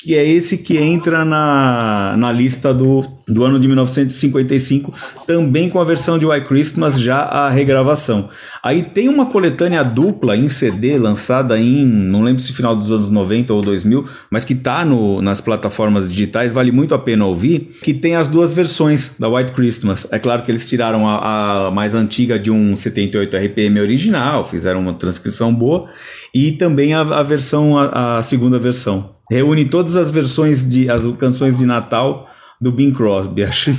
que 0.03 0.17
é 0.17 0.27
esse 0.27 0.59
que 0.59 0.79
entra 0.79 1.25
na, 1.25 2.15
na 2.17 2.33
lista 2.33 2.73
do, 2.73 3.03
do 3.31 3.45
ano 3.45 3.59
de 3.59 3.67
1955, 3.67 4.93
também 5.27 5.69
com 5.69 5.81
a 5.81 5.85
versão 5.85 6.19
de 6.19 6.27
White 6.27 6.47
Christmas, 6.47 7.01
já 7.01 7.21
a 7.21 7.49
regravação. 7.49 8.29
Aí 8.63 8.83
tem 8.83 9.09
uma 9.09 9.27
coletânea 9.27 9.83
dupla 9.83 10.37
em 10.37 10.49
CD, 10.49 10.99
lançada 10.99 11.59
em, 11.59 11.85
não 11.85 12.23
lembro 12.23 12.43
se 12.43 12.53
final 12.53 12.75
dos 12.77 12.91
anos 12.91 13.11
90 13.11 13.53
ou 13.55 13.63
2000, 13.63 14.05
mas 14.31 14.45
que 14.45 14.55
tá 14.55 14.85
no, 14.85 15.23
nas 15.23 15.41
plataformas 15.41 16.09
digitais, 16.09 16.53
vale 16.53 16.73
muito 16.73 16.95
a 16.95 16.99
pena 16.99 17.25
ouvir, 17.25 17.77
que 17.83 17.95
tem 17.95 18.17
as 18.17 18.29
duas 18.29 18.53
versões 18.53 19.17
da 19.19 19.29
White 19.29 19.53
Christmas. 19.53 20.07
É 20.11 20.19
claro 20.19 20.43
que 20.43 20.51
eles 20.51 20.69
tiraram 20.69 21.09
a, 21.09 21.69
a 21.69 21.71
mais 21.71 21.95
antiga 21.95 22.39
de 22.39 22.51
um 22.51 22.77
78 22.77 23.37
RPM 23.37 23.81
original, 23.81 24.45
fizeram 24.45 24.81
uma 24.81 24.95
transcrição 24.95 25.55
boa, 25.55 25.89
e 26.35 26.53
também 26.53 26.95
a, 26.95 27.01
a 27.01 27.23
versão, 27.23 27.79
a, 27.79 28.19
a 28.19 28.23
segunda 28.23 28.59
versão 28.59 29.11
reúne 29.31 29.65
todas 29.65 29.97
as 29.97 30.11
versões 30.11 30.69
de 30.69 30.91
as 30.91 31.07
canções 31.17 31.57
de 31.57 31.65
Natal 31.65 32.30
do 32.61 32.71
Bing 32.71 32.93
Crosby. 32.93 33.43
Acho 33.45 33.71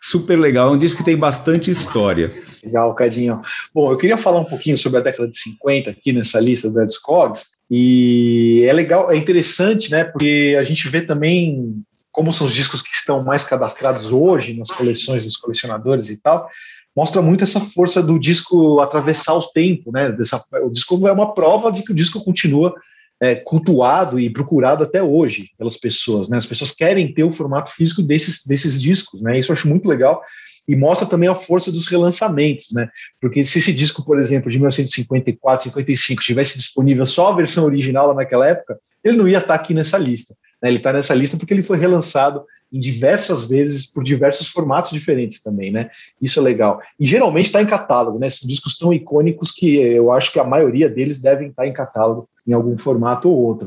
super 0.00 0.38
legal, 0.38 0.68
é 0.68 0.76
um 0.76 0.78
disco 0.78 0.98
que 0.98 1.04
tem 1.04 1.16
bastante 1.16 1.70
história. 1.70 2.28
Legal, 2.64 2.94
Cadinho. 2.94 3.42
Bom, 3.74 3.90
eu 3.90 3.96
queria 3.96 4.16
falar 4.16 4.40
um 4.40 4.44
pouquinho 4.44 4.78
sobre 4.78 5.00
a 5.00 5.02
década 5.02 5.28
de 5.28 5.36
50 5.36 5.90
aqui 5.90 6.12
nessa 6.12 6.38
lista 6.38 6.70
das 6.70 6.92
Discogs, 6.92 7.48
e 7.68 8.64
é 8.68 8.72
legal, 8.72 9.10
é 9.10 9.16
interessante, 9.16 9.90
né, 9.90 10.04
porque 10.04 10.56
a 10.56 10.62
gente 10.62 10.88
vê 10.88 11.02
também 11.02 11.82
como 12.16 12.32
são 12.32 12.46
os 12.46 12.54
discos 12.54 12.80
que 12.80 12.94
estão 12.94 13.22
mais 13.22 13.44
cadastrados 13.44 14.10
hoje 14.10 14.56
nas 14.56 14.70
coleções 14.70 15.24
dos 15.24 15.36
colecionadores 15.36 16.08
e 16.08 16.16
tal, 16.16 16.48
mostra 16.96 17.20
muito 17.20 17.44
essa 17.44 17.60
força 17.60 18.02
do 18.02 18.18
disco 18.18 18.80
atravessar 18.80 19.34
o 19.34 19.42
tempo, 19.50 19.92
né? 19.92 20.10
Dessa, 20.10 20.42
o 20.62 20.70
disco 20.70 21.06
é 21.06 21.12
uma 21.12 21.34
prova 21.34 21.70
de 21.70 21.82
que 21.82 21.92
o 21.92 21.94
disco 21.94 22.24
continua 22.24 22.72
é, 23.20 23.34
cultuado 23.34 24.20
e 24.20 24.30
procurado 24.30 24.84
até 24.84 25.02
hoje 25.02 25.50
pelas 25.56 25.76
pessoas. 25.76 26.28
Né? 26.28 26.36
As 26.36 26.46
pessoas 26.46 26.72
querem 26.72 27.12
ter 27.12 27.24
o 27.24 27.32
formato 27.32 27.70
físico 27.70 28.02
desses, 28.02 28.44
desses 28.46 28.80
discos. 28.80 29.22
Né? 29.22 29.38
Isso 29.38 29.52
eu 29.52 29.56
acho 29.56 29.68
muito 29.68 29.88
legal 29.88 30.22
e 30.68 30.74
mostra 30.74 31.06
também 31.06 31.28
a 31.28 31.34
força 31.34 31.70
dos 31.70 31.86
relançamentos, 31.86 32.72
né? 32.72 32.88
Porque 33.20 33.44
se 33.44 33.58
esse 33.58 33.72
disco, 33.72 34.04
por 34.04 34.18
exemplo, 34.18 34.50
de 34.50 34.58
1954, 34.58 35.64
55, 35.70 36.22
tivesse 36.22 36.58
disponível 36.58 37.06
só 37.06 37.28
a 37.28 37.36
versão 37.36 37.64
original 37.64 38.08
lá 38.08 38.14
naquela 38.14 38.48
época, 38.48 38.76
ele 39.04 39.16
não 39.16 39.28
ia 39.28 39.38
estar 39.38 39.54
aqui 39.54 39.72
nessa 39.72 39.96
lista. 39.96 40.34
Né? 40.60 40.70
Ele 40.70 40.78
está 40.78 40.92
nessa 40.92 41.14
lista 41.14 41.36
porque 41.36 41.54
ele 41.54 41.62
foi 41.62 41.78
relançado 41.78 42.44
em 42.72 42.80
diversas 42.80 43.46
vezes 43.48 43.86
por 43.86 44.02
diversos 44.02 44.48
formatos 44.48 44.90
diferentes 44.90 45.42
também, 45.42 45.70
né? 45.72 45.90
Isso 46.20 46.40
é 46.40 46.42
legal. 46.42 46.80
E 46.98 47.06
geralmente 47.06 47.46
está 47.46 47.62
em 47.62 47.66
catálogo, 47.66 48.18
né? 48.18 48.28
São 48.28 48.48
discos 48.48 48.76
tão 48.76 48.92
icônicos 48.92 49.52
que 49.52 49.76
eu 49.76 50.12
acho 50.12 50.32
que 50.32 50.40
a 50.40 50.44
maioria 50.44 50.88
deles 50.88 51.18
devem 51.18 51.48
estar 51.48 51.66
em 51.66 51.72
catálogo 51.72 52.28
em 52.46 52.52
algum 52.52 52.78
formato 52.78 53.28
ou 53.28 53.36
outro. 53.36 53.66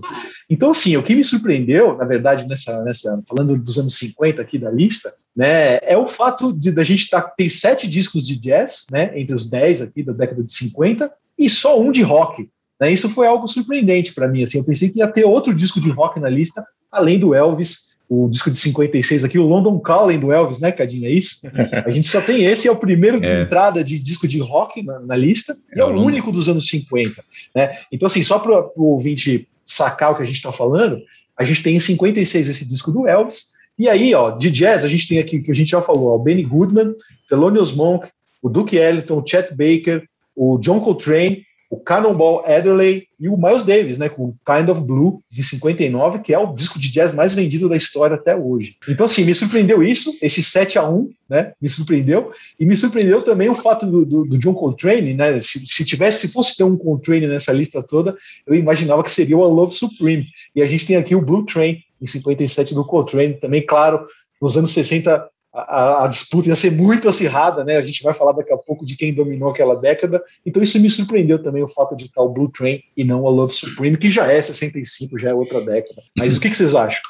Então, 0.49 0.71
assim, 0.71 0.95
o 0.95 1.03
que 1.03 1.15
me 1.15 1.23
surpreendeu, 1.23 1.97
na 1.97 2.05
verdade, 2.05 2.47
nessa, 2.47 2.81
nessa 2.83 3.21
falando 3.27 3.57
dos 3.57 3.77
anos 3.77 3.97
50 3.97 4.41
aqui 4.41 4.57
da 4.57 4.71
lista, 4.71 5.13
né, 5.35 5.77
é 5.81 5.97
o 5.97 6.07
fato 6.07 6.53
de 6.53 6.71
da 6.71 6.83
gente 6.83 7.09
tá, 7.09 7.21
ter 7.21 7.49
sete 7.49 7.89
discos 7.89 8.25
de 8.25 8.39
jazz, 8.39 8.85
né, 8.89 9.11
entre 9.19 9.35
os 9.35 9.49
dez 9.49 9.81
aqui 9.81 10.01
da 10.01 10.13
década 10.13 10.43
de 10.43 10.53
50, 10.53 11.11
e 11.37 11.49
só 11.49 11.79
um 11.79 11.91
de 11.91 12.01
rock. 12.01 12.49
Né, 12.79 12.91
isso 12.91 13.09
foi 13.09 13.27
algo 13.27 13.47
surpreendente 13.47 14.13
para 14.13 14.27
mim. 14.27 14.43
Assim, 14.43 14.59
eu 14.59 14.65
pensei 14.65 14.89
que 14.89 14.99
ia 14.99 15.07
ter 15.07 15.25
outro 15.25 15.53
disco 15.53 15.81
de 15.81 15.89
rock 15.89 16.19
na 16.19 16.29
lista, 16.29 16.65
além 16.89 17.19
do 17.19 17.35
Elvis 17.35 17.88
o 18.09 18.27
disco 18.27 18.49
de 18.49 18.57
56 18.57 19.23
aqui, 19.23 19.37
o 19.37 19.45
London 19.45 19.79
Calling 19.79 20.19
do 20.19 20.31
Elvis, 20.31 20.59
né, 20.59 20.71
Cadinho? 20.71 21.05
É 21.05 21.11
isso? 21.11 21.41
A 21.85 21.91
gente 21.91 22.07
só 22.07 22.19
tem 22.19 22.43
esse, 22.43 22.67
é 22.67 22.71
o 22.71 22.75
primeiro 22.75 23.23
é. 23.23 23.43
entrada 23.43 23.83
de 23.83 23.99
disco 23.99 24.27
de 24.27 24.39
rock 24.39 24.81
na, 24.81 24.99
na 24.99 25.15
lista, 25.15 25.55
e 25.75 25.79
é, 25.79 25.83
é 25.83 25.85
o 25.85 26.01
único 26.01 26.31
dos 26.31 26.49
anos 26.49 26.67
50. 26.67 27.23
Né? 27.55 27.77
Então, 27.91 28.07
assim, 28.07 28.23
só 28.23 28.39
para 28.39 28.71
o 28.75 28.93
ouvinte 28.93 29.47
sacar 29.63 30.11
o 30.11 30.15
que 30.15 30.23
a 30.23 30.25
gente 30.25 30.37
está 30.37 30.51
falando, 30.51 30.99
a 31.37 31.43
gente 31.43 31.61
tem 31.61 31.75
em 31.75 31.79
56 31.79 32.49
esse 32.49 32.65
disco 32.65 32.91
do 32.91 33.07
Elvis, 33.07 33.49
e 33.77 33.87
aí, 33.87 34.13
ó, 34.15 34.31
de 34.31 34.49
jazz, 34.49 34.83
a 34.83 34.87
gente 34.87 35.07
tem 35.07 35.19
aqui, 35.19 35.39
que 35.39 35.51
a 35.51 35.55
gente 35.55 35.69
já 35.69 35.81
falou, 35.81 36.13
o 36.13 36.19
Benny 36.19 36.43
Goodman, 36.43 36.93
Thelonious 37.29 37.73
Monk, 37.73 38.09
o 38.41 38.49
Duke 38.49 38.75
Ellington, 38.75 39.19
o 39.19 39.25
Chet 39.25 39.51
Baker, 39.51 40.03
o 40.35 40.57
John 40.57 40.79
Coltrane, 40.79 41.43
o 41.69 41.77
Cannonball 41.77 42.43
Adderley 42.45 43.07
e 43.19 43.29
o 43.29 43.37
Miles 43.37 43.63
Davis, 43.63 43.97
né, 43.99 44.09
com 44.09 44.33
Kind 44.45 44.69
of 44.69 44.81
Blue 44.81 45.19
de 45.31 45.43
59, 45.43 46.19
que 46.19 46.33
é 46.33 46.39
o 46.39 46.53
disco 46.53 46.79
de 46.79 46.91
jazz 46.91 47.13
mais 47.13 47.35
vendido 47.35 47.69
da 47.69 47.75
história 47.75 48.15
até 48.15 48.35
hoje. 48.35 48.77
Então, 48.87 49.05
assim, 49.05 49.23
me 49.23 49.35
surpreendeu 49.35 49.83
isso, 49.83 50.17
esse 50.21 50.41
7 50.41 50.79
a 50.79 50.89
1 50.89 51.11
né, 51.29 51.53
me 51.61 51.69
surpreendeu, 51.69 52.31
e 52.59 52.65
me 52.65 52.75
surpreendeu 52.75 53.21
também 53.21 53.49
o 53.49 53.53
fato 53.53 53.85
do, 53.85 54.03
do, 54.03 54.25
do 54.25 54.39
John 54.39 54.55
Coltrane, 54.55 55.13
né, 55.13 55.39
se, 55.39 55.63
se, 55.65 55.85
tivesse, 55.85 56.21
se 56.21 56.33
fosse 56.33 56.57
ter 56.57 56.63
um 56.63 56.75
Coltrane 56.75 57.27
nessa 57.27 57.53
lista 57.53 57.83
toda, 57.83 58.17
eu 58.47 58.55
imaginava 58.55 59.03
que 59.03 59.11
seria 59.11 59.37
o 59.37 59.43
A 59.43 59.47
Love 59.47 59.73
Supreme, 59.75 60.25
e 60.55 60.63
a 60.63 60.65
gente 60.65 60.87
tem 60.87 60.95
aqui 60.95 61.13
o 61.13 61.21
Blue 61.21 61.45
Train, 61.45 61.83
em 62.01 62.07
57 62.07 62.73
do 62.73 62.85
Coltrane, 62.85 63.35
também, 63.35 63.63
claro, 63.63 64.07
nos 64.41 64.57
anos 64.57 64.71
60 64.71 65.29
a, 65.53 66.05
a, 66.05 66.07
disputa 66.07 66.47
ia 66.47 66.55
ser 66.55 66.71
muito 66.71 67.09
acirrada, 67.09 67.63
né? 67.63 67.77
A 67.77 67.81
gente 67.81 68.03
vai 68.03 68.13
falar 68.13 68.33
daqui 68.33 68.53
a 68.53 68.57
pouco 68.57 68.85
de 68.85 68.95
quem 68.95 69.13
dominou 69.13 69.49
aquela 69.49 69.75
década. 69.75 70.21
Então 70.45 70.61
isso 70.61 70.79
me 70.79 70.89
surpreendeu 70.89 71.41
também 71.41 71.63
o 71.63 71.67
fato 71.67 71.95
de 71.95 72.05
estar 72.05 72.21
o 72.21 72.29
Blue 72.29 72.49
Train 72.49 72.79
e 72.95 73.03
não 73.03 73.25
a 73.25 73.29
Love 73.29 73.53
Supreme, 73.53 73.97
que 73.97 74.11
já 74.11 74.31
é 74.31 74.41
65, 74.41 75.17
já 75.17 75.29
é 75.29 75.33
outra 75.33 75.59
década. 75.59 76.01
Mas 76.17 76.37
o 76.37 76.39
que, 76.39 76.49
que 76.49 76.57
vocês 76.57 76.75
acham? 76.75 77.01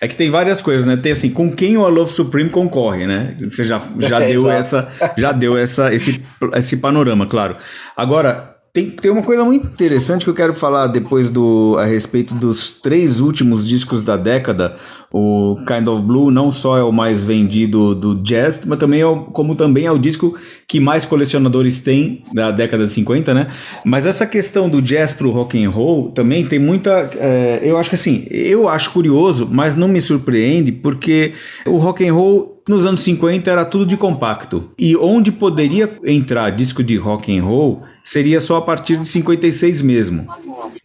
É 0.00 0.08
que 0.08 0.16
tem 0.16 0.30
várias 0.30 0.62
coisas, 0.62 0.86
né? 0.86 0.96
Tem 0.96 1.12
assim, 1.12 1.30
com 1.30 1.50
quem 1.54 1.76
o 1.76 1.86
Love 1.88 2.12
Supreme 2.12 2.48
concorre, 2.48 3.06
né? 3.06 3.36
Você 3.40 3.64
já, 3.64 3.80
já 3.98 4.20
é, 4.24 4.28
deu 4.28 4.50
essa, 4.50 4.90
já 5.16 5.32
deu 5.32 5.56
essa, 5.56 5.94
esse, 5.94 6.22
esse 6.54 6.78
panorama, 6.78 7.26
claro. 7.26 7.56
Agora, 7.94 8.51
tem, 8.72 8.88
tem 8.88 9.10
uma 9.10 9.22
coisa 9.22 9.44
muito 9.44 9.66
interessante 9.66 10.24
que 10.24 10.30
eu 10.30 10.34
quero 10.34 10.54
falar 10.54 10.86
depois 10.86 11.28
do 11.28 11.76
a 11.78 11.84
respeito 11.84 12.32
dos 12.34 12.70
três 12.70 13.20
últimos 13.20 13.68
discos 13.68 14.02
da 14.02 14.16
década. 14.16 14.74
O 15.12 15.58
Kind 15.66 15.86
of 15.88 16.02
Blue 16.02 16.30
não 16.30 16.50
só 16.50 16.78
é 16.78 16.82
o 16.82 16.90
mais 16.90 17.22
vendido 17.22 17.94
do 17.94 18.14
jazz, 18.22 18.62
mas 18.64 18.78
também 18.78 19.02
é 19.02 19.06
o, 19.06 19.24
como 19.24 19.54
também 19.54 19.84
é 19.84 19.92
o 19.92 19.98
disco 19.98 20.34
que 20.66 20.80
mais 20.80 21.04
colecionadores 21.04 21.80
têm 21.80 22.20
da 22.32 22.50
década 22.50 22.86
de 22.86 22.92
50, 22.92 23.34
né? 23.34 23.46
Mas 23.84 24.06
essa 24.06 24.26
questão 24.26 24.70
do 24.70 24.80
jazz 24.80 25.12
pro 25.12 25.30
rock 25.30 25.62
and 25.62 25.68
roll 25.68 26.10
também 26.10 26.46
tem 26.46 26.58
muita. 26.58 27.10
É, 27.16 27.60
eu 27.62 27.76
acho 27.76 27.90
que 27.90 27.96
assim, 27.96 28.26
eu 28.30 28.70
acho 28.70 28.90
curioso, 28.90 29.46
mas 29.52 29.76
não 29.76 29.86
me 29.86 30.00
surpreende 30.00 30.72
porque 30.72 31.34
o 31.66 31.76
rock 31.76 32.08
and 32.08 32.14
roll 32.14 32.62
nos 32.68 32.86
anos 32.86 33.00
50 33.02 33.50
era 33.50 33.64
tudo 33.64 33.84
de 33.84 33.96
compacto. 33.96 34.70
E 34.78 34.96
onde 34.96 35.32
poderia 35.32 35.90
entrar 36.04 36.50
disco 36.50 36.82
de 36.82 36.96
rock 36.96 37.36
and 37.36 37.42
roll 37.42 37.82
seria 38.04 38.40
só 38.40 38.56
a 38.56 38.62
partir 38.62 38.96
de 38.96 39.06
56 39.06 39.82
mesmo. 39.82 40.26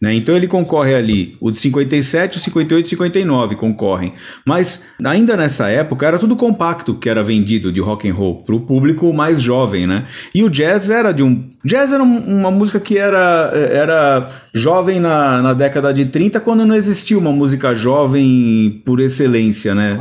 Né? 0.00 0.14
Então 0.14 0.36
ele 0.36 0.46
concorre 0.46 0.94
ali, 0.94 1.36
o 1.40 1.50
de 1.50 1.58
57, 1.58 2.36
o 2.36 2.40
58 2.40 2.86
e 2.86 2.88
59 2.90 3.56
concorrem. 3.56 4.12
Mas 4.44 4.84
ainda 5.04 5.36
nessa 5.36 5.68
época 5.68 6.06
era 6.06 6.18
tudo 6.18 6.36
compacto 6.36 6.94
que 6.94 7.08
era 7.08 7.22
vendido 7.22 7.72
de 7.72 7.80
rock 7.80 8.08
and 8.08 8.14
roll 8.14 8.42
para 8.42 8.54
o 8.54 8.60
público 8.60 9.12
mais 9.12 9.40
jovem, 9.40 9.86
né? 9.86 10.06
E 10.34 10.42
o 10.42 10.50
jazz 10.50 10.90
era 10.90 11.12
de 11.12 11.22
um 11.22 11.48
Jazz 11.64 11.92
era 11.92 12.02
uma 12.02 12.52
música 12.52 12.78
que 12.78 12.96
era, 12.96 13.50
era 13.52 14.28
jovem 14.54 15.00
na, 15.00 15.42
na 15.42 15.54
década 15.54 15.92
de 15.92 16.06
30, 16.06 16.38
quando 16.38 16.64
não 16.64 16.74
existia 16.74 17.18
uma 17.18 17.32
música 17.32 17.74
jovem 17.74 18.80
por 18.84 19.00
excelência, 19.00 19.74
né? 19.74 19.98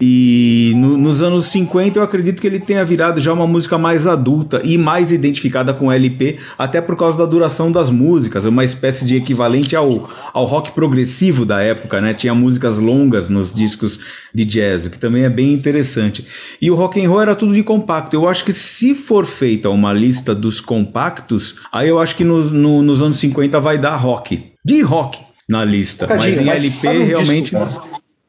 E 0.00 0.72
no, 0.74 0.96
nos 0.96 1.22
anos 1.22 1.46
50 1.46 1.98
eu 1.98 2.02
acredito 2.02 2.40
que 2.40 2.46
ele 2.46 2.58
tenha 2.58 2.82
virado 2.82 3.20
já 3.20 3.30
uma 3.30 3.46
música 3.46 3.76
mais 3.76 4.06
adulta 4.06 4.62
e 4.64 4.78
mais 4.78 5.12
identificada 5.12 5.74
com 5.74 5.92
LP, 5.92 6.38
até 6.58 6.80
por 6.80 6.96
causa 6.96 7.18
da 7.18 7.26
duração 7.26 7.70
das 7.70 7.90
músicas, 7.90 8.44
uma 8.44 8.64
espécie 8.64 9.04
de 9.04 9.16
equivalente 9.16 9.74
ao, 9.74 10.08
ao 10.32 10.44
rock 10.44 10.72
progressivo 10.72 11.44
da 11.44 11.60
época, 11.62 12.00
né? 12.00 12.14
Tinha 12.14 12.34
músicas 12.34 12.78
longas 12.78 13.28
nos 13.28 13.54
discos 13.54 13.98
de 14.34 14.44
jazz, 14.44 14.84
o 14.84 14.90
que 14.90 14.98
também 14.98 15.24
é 15.24 15.30
bem 15.30 15.52
interessante. 15.52 16.26
E 16.60 16.70
o 16.70 16.74
rock 16.74 17.04
and 17.04 17.08
roll 17.08 17.22
era 17.22 17.34
tudo 17.34 17.54
de 17.54 17.62
compacto. 17.62 18.14
Eu 18.14 18.28
acho 18.28 18.44
que 18.44 18.52
se 18.52 18.94
for 18.94 19.26
feita 19.26 19.70
uma 19.70 19.92
lista 19.92 20.34
dos 20.34 20.60
compactos 20.60 21.56
aí 21.72 21.88
eu 21.88 21.98
acho 21.98 22.16
que 22.16 22.24
no, 22.24 22.44
no, 22.44 22.82
nos 22.82 23.02
anos 23.02 23.18
50 23.18 23.60
vai 23.60 23.78
dar 23.78 23.96
rock. 23.96 24.52
De 24.64 24.80
rock 24.82 25.20
na 25.48 25.64
lista. 25.64 26.06
Cadinho, 26.06 26.44
mas 26.44 26.84
em 26.84 26.90
LP 26.90 27.04
realmente. 27.04 27.56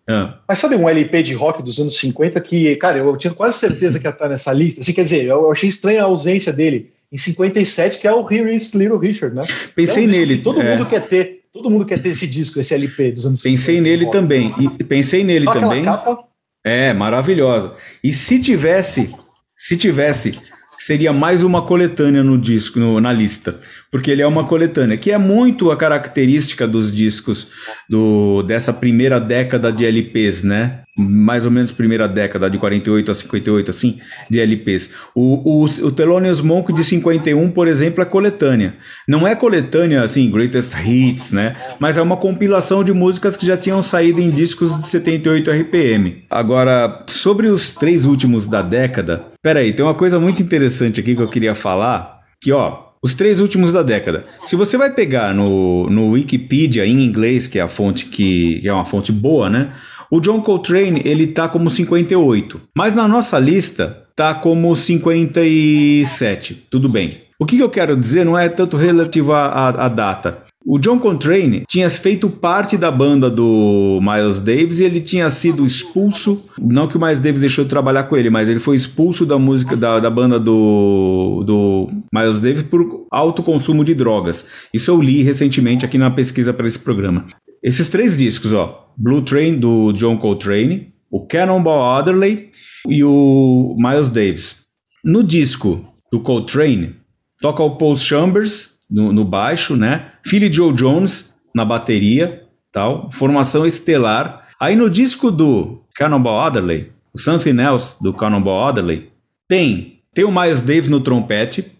ah. 0.07 0.39
Mas 0.47 0.59
sabe 0.59 0.75
um 0.75 0.87
LP 0.87 1.23
de 1.23 1.33
rock 1.33 1.63
dos 1.63 1.79
anos 1.79 1.97
50 1.97 2.39
que, 2.41 2.75
cara, 2.75 2.99
eu 2.99 3.17
tinha 3.17 3.33
quase 3.33 3.57
certeza 3.57 3.99
que 3.99 4.05
ia 4.05 4.11
estar 4.11 4.29
nessa 4.29 4.53
lista. 4.53 4.81
Assim, 4.81 4.93
quer 4.93 5.03
dizer, 5.03 5.25
eu 5.25 5.51
achei 5.51 5.69
estranha 5.69 6.01
a 6.01 6.05
ausência 6.05 6.53
dele 6.53 6.91
em 7.11 7.17
57, 7.17 7.99
que 7.99 8.07
é 8.07 8.13
o 8.13 8.29
Here 8.29 8.53
is 8.53 8.73
Little 8.73 8.97
Richard, 8.97 9.35
né? 9.35 9.43
Pensei 9.75 10.03
é 10.05 10.07
um 10.07 10.11
nele. 10.11 10.37
todo 10.39 10.61
é. 10.61 10.77
mundo 10.77 10.89
quer 10.89 11.01
ter. 11.07 11.37
Todo 11.53 11.71
mundo 11.71 11.85
quer 11.85 11.99
ter 11.99 12.09
esse 12.09 12.27
disco, 12.27 12.59
esse 12.59 12.73
LP 12.73 13.11
dos 13.13 13.25
anos 13.25 13.41
pensei 13.41 13.77
50. 13.77 13.81
Pensei 13.81 13.81
nele 13.81 14.11
também. 14.11 14.53
E 14.59 14.83
pensei 14.83 15.23
nele 15.23 15.45
Só 15.45 15.53
também. 15.53 15.83
Capa... 15.83 16.19
É, 16.63 16.93
maravilhosa. 16.93 17.73
E 18.03 18.11
se 18.11 18.37
tivesse, 18.37 19.15
se 19.55 19.75
tivesse 19.77 20.39
seria 20.77 21.11
mais 21.11 21.43
uma 21.43 21.61
coletânea 21.61 22.23
no 22.23 22.37
disco, 22.37 22.79
no, 22.79 23.01
na 23.01 23.11
lista, 23.11 23.59
porque 23.91 24.11
ele 24.11 24.21
é 24.21 24.27
uma 24.27 24.45
coletânea, 24.45 24.97
que 24.97 25.11
é 25.11 25.17
muito 25.17 25.71
a 25.71 25.77
característica 25.77 26.67
dos 26.67 26.93
discos 26.93 27.47
do, 27.89 28.43
dessa 28.43 28.73
primeira 28.73 29.19
década 29.19 29.71
de 29.71 29.85
LPs, 29.85 30.43
né? 30.43 30.81
mais 30.97 31.45
ou 31.45 31.51
menos 31.51 31.71
primeira 31.71 32.07
década, 32.07 32.49
de 32.49 32.57
48 32.57 33.11
a 33.11 33.13
58, 33.13 33.69
assim, 33.69 33.99
de 34.29 34.39
LPs. 34.39 34.91
O, 35.13 35.63
o, 35.63 35.65
o 35.65 35.91
Thelonious 35.91 36.41
Monk 36.41 36.73
de 36.73 36.83
51, 36.83 37.51
por 37.51 37.67
exemplo, 37.67 38.01
é 38.01 38.05
coletânea. 38.05 38.75
Não 39.07 39.27
é 39.27 39.35
coletânea, 39.35 40.01
assim, 40.01 40.31
Greatest 40.31 40.73
Hits, 40.83 41.31
né? 41.33 41.55
Mas 41.79 41.97
é 41.97 42.01
uma 42.01 42.17
compilação 42.17 42.83
de 42.83 42.93
músicas 42.93 43.37
que 43.37 43.45
já 43.45 43.55
tinham 43.55 43.83
saído 43.83 44.19
em 44.19 44.31
discos 44.31 44.79
de 44.79 44.87
78 44.87 45.51
RPM. 45.51 46.23
Agora, 46.29 47.05
sobre 47.05 47.47
os 47.47 47.73
três 47.73 48.05
últimos 48.05 48.47
da 48.47 48.63
década, 48.63 49.23
peraí, 49.41 49.73
tem 49.73 49.85
uma 49.85 49.93
coisa 49.93 50.19
muito 50.19 50.41
interessante 50.41 50.99
aqui 50.99 51.15
que 51.15 51.21
eu 51.21 51.27
queria 51.27 51.53
falar, 51.53 52.21
que, 52.41 52.51
ó, 52.51 52.86
os 53.07 53.13
três 53.13 53.39
últimos 53.39 53.71
da 53.71 53.81
década. 53.81 54.21
Se 54.45 54.57
você 54.57 54.77
vai 54.77 54.93
pegar 54.93 55.33
no, 55.33 55.89
no 55.89 56.09
Wikipedia 56.09 56.85
em 56.85 57.05
inglês, 57.05 57.47
que 57.47 57.57
é 57.57 57.61
a 57.61 57.67
fonte 57.67 58.07
que, 58.07 58.59
que 58.59 58.67
é 58.67 58.73
uma 58.73 58.83
fonte 58.83 59.13
boa, 59.13 59.49
né? 59.49 59.71
O 60.11 60.19
John 60.19 60.41
Coltrane, 60.41 61.01
ele 61.05 61.27
tá 61.27 61.47
como 61.47 61.69
58, 61.69 62.59
mas 62.75 62.95
na 62.95 63.07
nossa 63.07 63.39
lista 63.39 64.03
tá 64.13 64.33
como 64.33 64.75
57. 64.75 66.67
Tudo 66.69 66.89
bem. 66.89 67.17
O 67.39 67.45
que, 67.45 67.55
que 67.55 67.63
eu 67.63 67.69
quero 67.69 67.95
dizer 67.95 68.25
não 68.25 68.37
é 68.37 68.49
tanto 68.49 68.75
relativo 68.75 69.31
à, 69.31 69.87
data. 69.87 70.46
O 70.69 70.77
John 70.77 70.99
Coltrane 70.99 71.63
tinha 71.65 71.89
feito 71.89 72.29
parte 72.29 72.77
da 72.77 72.91
banda 72.91 73.29
do 73.29 74.01
Miles 74.01 74.41
Davis 74.41 74.81
e 74.81 74.83
ele 74.83 74.99
tinha 74.99 75.29
sido 75.29 75.65
expulso. 75.65 76.49
Não 76.59 76.89
que 76.89 76.97
o 76.97 76.99
Miles 76.99 77.21
Davis 77.21 77.39
deixou 77.39 77.63
de 77.63 77.69
trabalhar 77.69 78.03
com 78.03 78.17
ele, 78.17 78.29
mas 78.29 78.49
ele 78.49 78.59
foi 78.59 78.75
expulso 78.75 79.25
da 79.25 79.39
música 79.39 79.77
da, 79.77 79.97
da 80.01 80.09
banda 80.09 80.37
do, 80.37 81.41
do 81.47 81.89
Miles 82.13 82.41
Davis 82.41 82.63
por 82.63 83.05
alto 83.09 83.41
consumo 83.41 83.81
de 83.81 83.95
drogas. 83.95 84.45
Isso 84.73 84.91
eu 84.91 85.01
li 85.01 85.23
recentemente 85.23 85.85
aqui 85.85 85.97
na 85.97 86.11
pesquisa 86.11 86.51
para 86.51 86.67
esse 86.67 86.79
programa. 86.79 87.25
Esses 87.63 87.87
três 87.87 88.17
discos, 88.17 88.51
ó. 88.51 88.91
Blue 88.97 89.21
Train 89.21 89.55
do 89.55 89.93
John 89.93 90.17
Coltrane, 90.17 90.93
o 91.09 91.25
Cannonball 91.25 91.95
Adderley 91.95 92.49
e 92.89 93.05
o 93.05 93.73
Miles 93.79 94.09
Davis. 94.09 94.57
No 95.01 95.23
disco 95.23 95.81
do 96.11 96.19
Coltrane, 96.19 96.93
toca 97.39 97.63
o 97.63 97.77
Paul 97.77 97.95
Chambers 97.95 98.76
no, 98.89 99.11
no 99.11 99.25
baixo, 99.25 99.75
né? 99.75 100.11
Philly 100.23 100.51
Joe 100.51 100.73
Jones 100.73 101.41
na 101.53 101.65
bateria, 101.65 102.43
tal, 102.71 103.09
formação 103.11 103.65
estelar. 103.65 104.47
Aí 104.59 104.75
no 104.75 104.89
disco 104.89 105.31
do 105.31 105.83
Cannonball 105.95 106.39
Adderley, 106.39 106.91
o 107.13 107.19
Something 107.19 107.59
Else 107.61 108.01
do 108.01 108.13
Cannonball 108.13 108.67
Adderley, 108.67 109.11
tem 109.47 109.97
tem 110.17 110.25
o 110.25 110.31
Miles 110.31 110.63
Davis 110.63 110.89
no 110.89 110.99
trompete. 110.99 111.71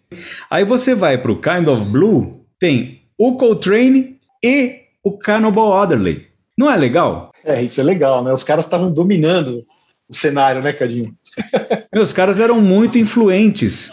Aí 0.48 0.64
você 0.64 0.94
vai 0.94 1.18
para 1.18 1.32
o 1.32 1.42
Kind 1.42 1.68
of 1.68 1.86
Blue, 1.86 2.46
tem 2.60 3.02
o 3.18 3.36
Coltrane 3.36 4.18
e 4.44 4.76
o 5.04 5.18
Cannonball 5.18 5.74
Adderley. 5.74 6.28
Não 6.56 6.70
é 6.70 6.76
legal? 6.76 7.32
É, 7.44 7.64
isso 7.64 7.82
é 7.82 7.84
legal, 7.84 8.24
né? 8.24 8.32
Os 8.32 8.44
caras 8.44 8.66
estavam 8.66 8.92
dominando 8.92 9.66
o 10.08 10.14
cenário, 10.14 10.62
né, 10.62 10.72
Cadinho? 10.72 11.16
Meus 11.92 12.14
caras 12.14 12.40
eram 12.40 12.62
muito 12.62 13.00
influentes. 13.00 13.92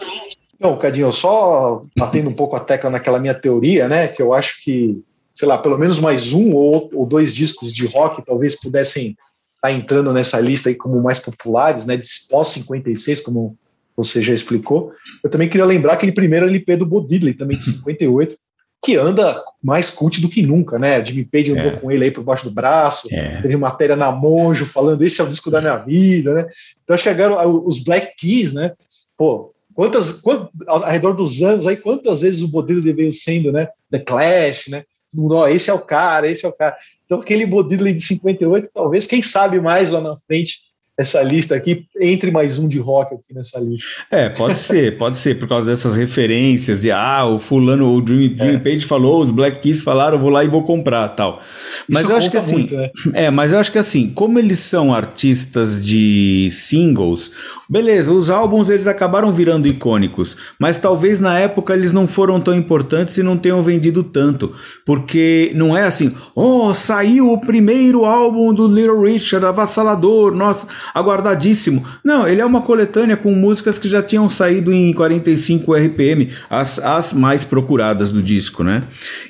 Então, 0.55 0.77
Cadinho, 0.77 1.11
só 1.11 1.81
batendo 1.97 2.29
um 2.29 2.33
pouco 2.33 2.55
a 2.55 2.59
tecla 2.59 2.89
naquela 2.89 3.19
minha 3.19 3.33
teoria, 3.33 3.87
né? 3.87 4.07
Que 4.07 4.21
eu 4.21 4.33
acho 4.33 4.63
que, 4.63 5.01
sei 5.33 5.47
lá, 5.47 5.57
pelo 5.57 5.77
menos 5.77 5.99
mais 5.99 6.31
um 6.31 6.53
ou, 6.53 6.89
ou 6.93 7.05
dois 7.05 7.33
discos 7.33 7.73
de 7.73 7.85
rock 7.85 8.25
talvez 8.25 8.59
pudessem 8.59 9.09
estar 9.09 9.19
tá 9.61 9.71
entrando 9.71 10.13
nessa 10.13 10.39
lista 10.39 10.69
aí 10.69 10.75
como 10.75 11.01
mais 11.01 11.19
populares, 11.19 11.85
né? 11.85 11.97
De 11.97 12.07
pós-56, 12.29 13.21
como 13.21 13.57
você 13.95 14.21
já 14.21 14.33
explicou. 14.33 14.91
Eu 15.23 15.29
também 15.29 15.49
queria 15.49 15.65
lembrar 15.65 15.93
aquele 15.93 16.11
primeiro 16.11 16.45
LP 16.45 16.77
do 16.77 16.85
Bo 16.85 17.05
Diddley, 17.05 17.33
também 17.33 17.57
de 17.57 17.63
58, 17.79 18.37
que 18.83 18.95
anda 18.95 19.43
mais 19.63 19.89
cult 19.89 20.21
do 20.21 20.29
que 20.29 20.43
nunca, 20.43 20.77
né? 20.77 21.03
Jimmy 21.03 21.25
Page 21.25 21.51
andou 21.51 21.71
é. 21.71 21.75
com 21.77 21.91
ele 21.91 22.05
aí 22.05 22.11
por 22.11 22.23
baixo 22.23 22.45
do 22.45 22.51
braço, 22.51 23.07
é. 23.11 23.41
teve 23.41 23.57
matéria 23.57 23.95
na 23.95 24.11
Monjo 24.11 24.65
falando 24.65 25.01
esse 25.01 25.19
é 25.19 25.23
o 25.23 25.27
disco 25.27 25.49
da 25.49 25.59
minha 25.59 25.77
vida, 25.77 26.33
né? 26.35 26.45
Então 26.83 26.93
acho 26.93 27.03
que 27.03 27.09
agora 27.09 27.47
os 27.47 27.83
Black 27.83 28.15
Keys, 28.15 28.53
né? 28.53 28.73
Pô, 29.17 29.54
quantas, 29.75 30.13
quantas 30.13 30.49
ao 30.65 30.81
redor 30.81 31.13
dos 31.13 31.43
anos 31.43 31.67
aí, 31.67 31.77
quantas 31.77 32.21
vezes 32.21 32.41
o 32.41 32.51
modelo 32.51 32.81
veio 32.81 33.11
sendo, 33.11 33.51
né? 33.51 33.67
The 33.91 33.99
Clash, 33.99 34.69
né? 34.69 34.83
Todo 35.11 35.21
mundo, 35.21 35.35
ó, 35.35 35.47
esse 35.47 35.69
é 35.69 35.73
o 35.73 35.79
cara, 35.79 36.29
esse 36.29 36.45
é 36.45 36.49
o 36.49 36.53
cara. 36.53 36.75
Então 37.05 37.19
aquele 37.19 37.45
modelo 37.45 37.91
de 37.93 38.01
58, 38.01 38.69
talvez, 38.73 39.05
quem 39.05 39.21
sabe 39.21 39.59
mais 39.59 39.91
lá 39.91 40.01
na 40.01 40.17
frente, 40.25 40.59
essa 40.97 41.21
lista 41.21 41.55
aqui, 41.55 41.85
entre 41.99 42.31
mais 42.31 42.57
um 42.57 42.69
de 42.69 42.79
rock 42.79 43.15
aqui 43.15 43.33
nessa 43.33 43.59
lista. 43.59 43.85
É, 44.09 44.29
pode 44.29 44.57
ser, 44.57 44.97
pode 44.97 45.17
ser, 45.17 45.37
por 45.37 45.47
causa 45.47 45.67
dessas 45.67 45.95
referências 45.95 46.79
de 46.79 46.89
ah, 46.89 47.25
o 47.25 47.37
fulano, 47.37 47.93
o 47.93 48.07
Jimmy, 48.07 48.35
é. 48.39 48.57
Page 48.57 48.85
falou, 48.85 49.21
os 49.21 49.29
Black 49.29 49.59
Keys 49.59 49.83
falaram, 49.83 50.15
eu 50.15 50.21
vou 50.21 50.29
lá 50.29 50.45
e 50.45 50.47
vou 50.47 50.63
comprar 50.63 51.09
tal. 51.09 51.41
Mas 51.87 52.03
Isso 52.03 52.11
eu 52.11 52.17
acho 52.17 52.31
que 52.31 52.37
assim. 52.37 52.55
Muito, 52.55 52.75
né? 52.77 52.89
É, 53.13 53.29
mas 53.29 53.51
eu 53.51 53.59
acho 53.59 53.71
que 53.73 53.77
assim, 53.77 54.09
como 54.09 54.39
eles 54.39 54.59
são 54.59 54.93
artistas 54.93 55.85
de 55.85 56.47
singles, 56.49 57.31
beleza, 57.69 58.13
os 58.13 58.29
álbuns 58.29 58.69
eles 58.69 58.87
acabaram 58.87 59.33
virando 59.33 59.67
icônicos, 59.67 60.37
mas 60.57 60.79
talvez 60.79 61.19
na 61.19 61.37
época 61.37 61.73
eles 61.73 61.91
não 61.91 62.07
foram 62.07 62.39
tão 62.39 62.55
importantes 62.55 63.17
e 63.17 63.23
não 63.23 63.37
tenham 63.37 63.61
vendido 63.61 64.01
tanto. 64.01 64.55
Porque 64.85 65.51
não 65.55 65.75
é 65.75 65.83
assim, 65.83 66.13
oh, 66.33 66.73
saiu 66.73 67.33
o 67.33 67.41
primeiro 67.41 68.05
álbum 68.05 68.53
do 68.53 68.65
Little 68.65 69.01
Richard, 69.01 69.45
avassalador, 69.45 70.33
nossa 70.33 70.84
aguardadíssimo. 70.93 71.85
Não, 72.03 72.27
ele 72.27 72.41
é 72.41 72.45
uma 72.45 72.61
coletânea 72.61 73.17
com 73.17 73.31
músicas 73.33 73.77
que 73.77 73.89
já 73.89 74.01
tinham 74.01 74.29
saído 74.29 74.71
em 74.71 74.93
45 74.93 75.73
RPM, 75.73 76.29
as, 76.49 76.79
as 76.79 77.13
mais 77.13 77.43
procuradas 77.43 78.11
do 78.11 78.21
disco, 78.21 78.63
né? 78.63 78.83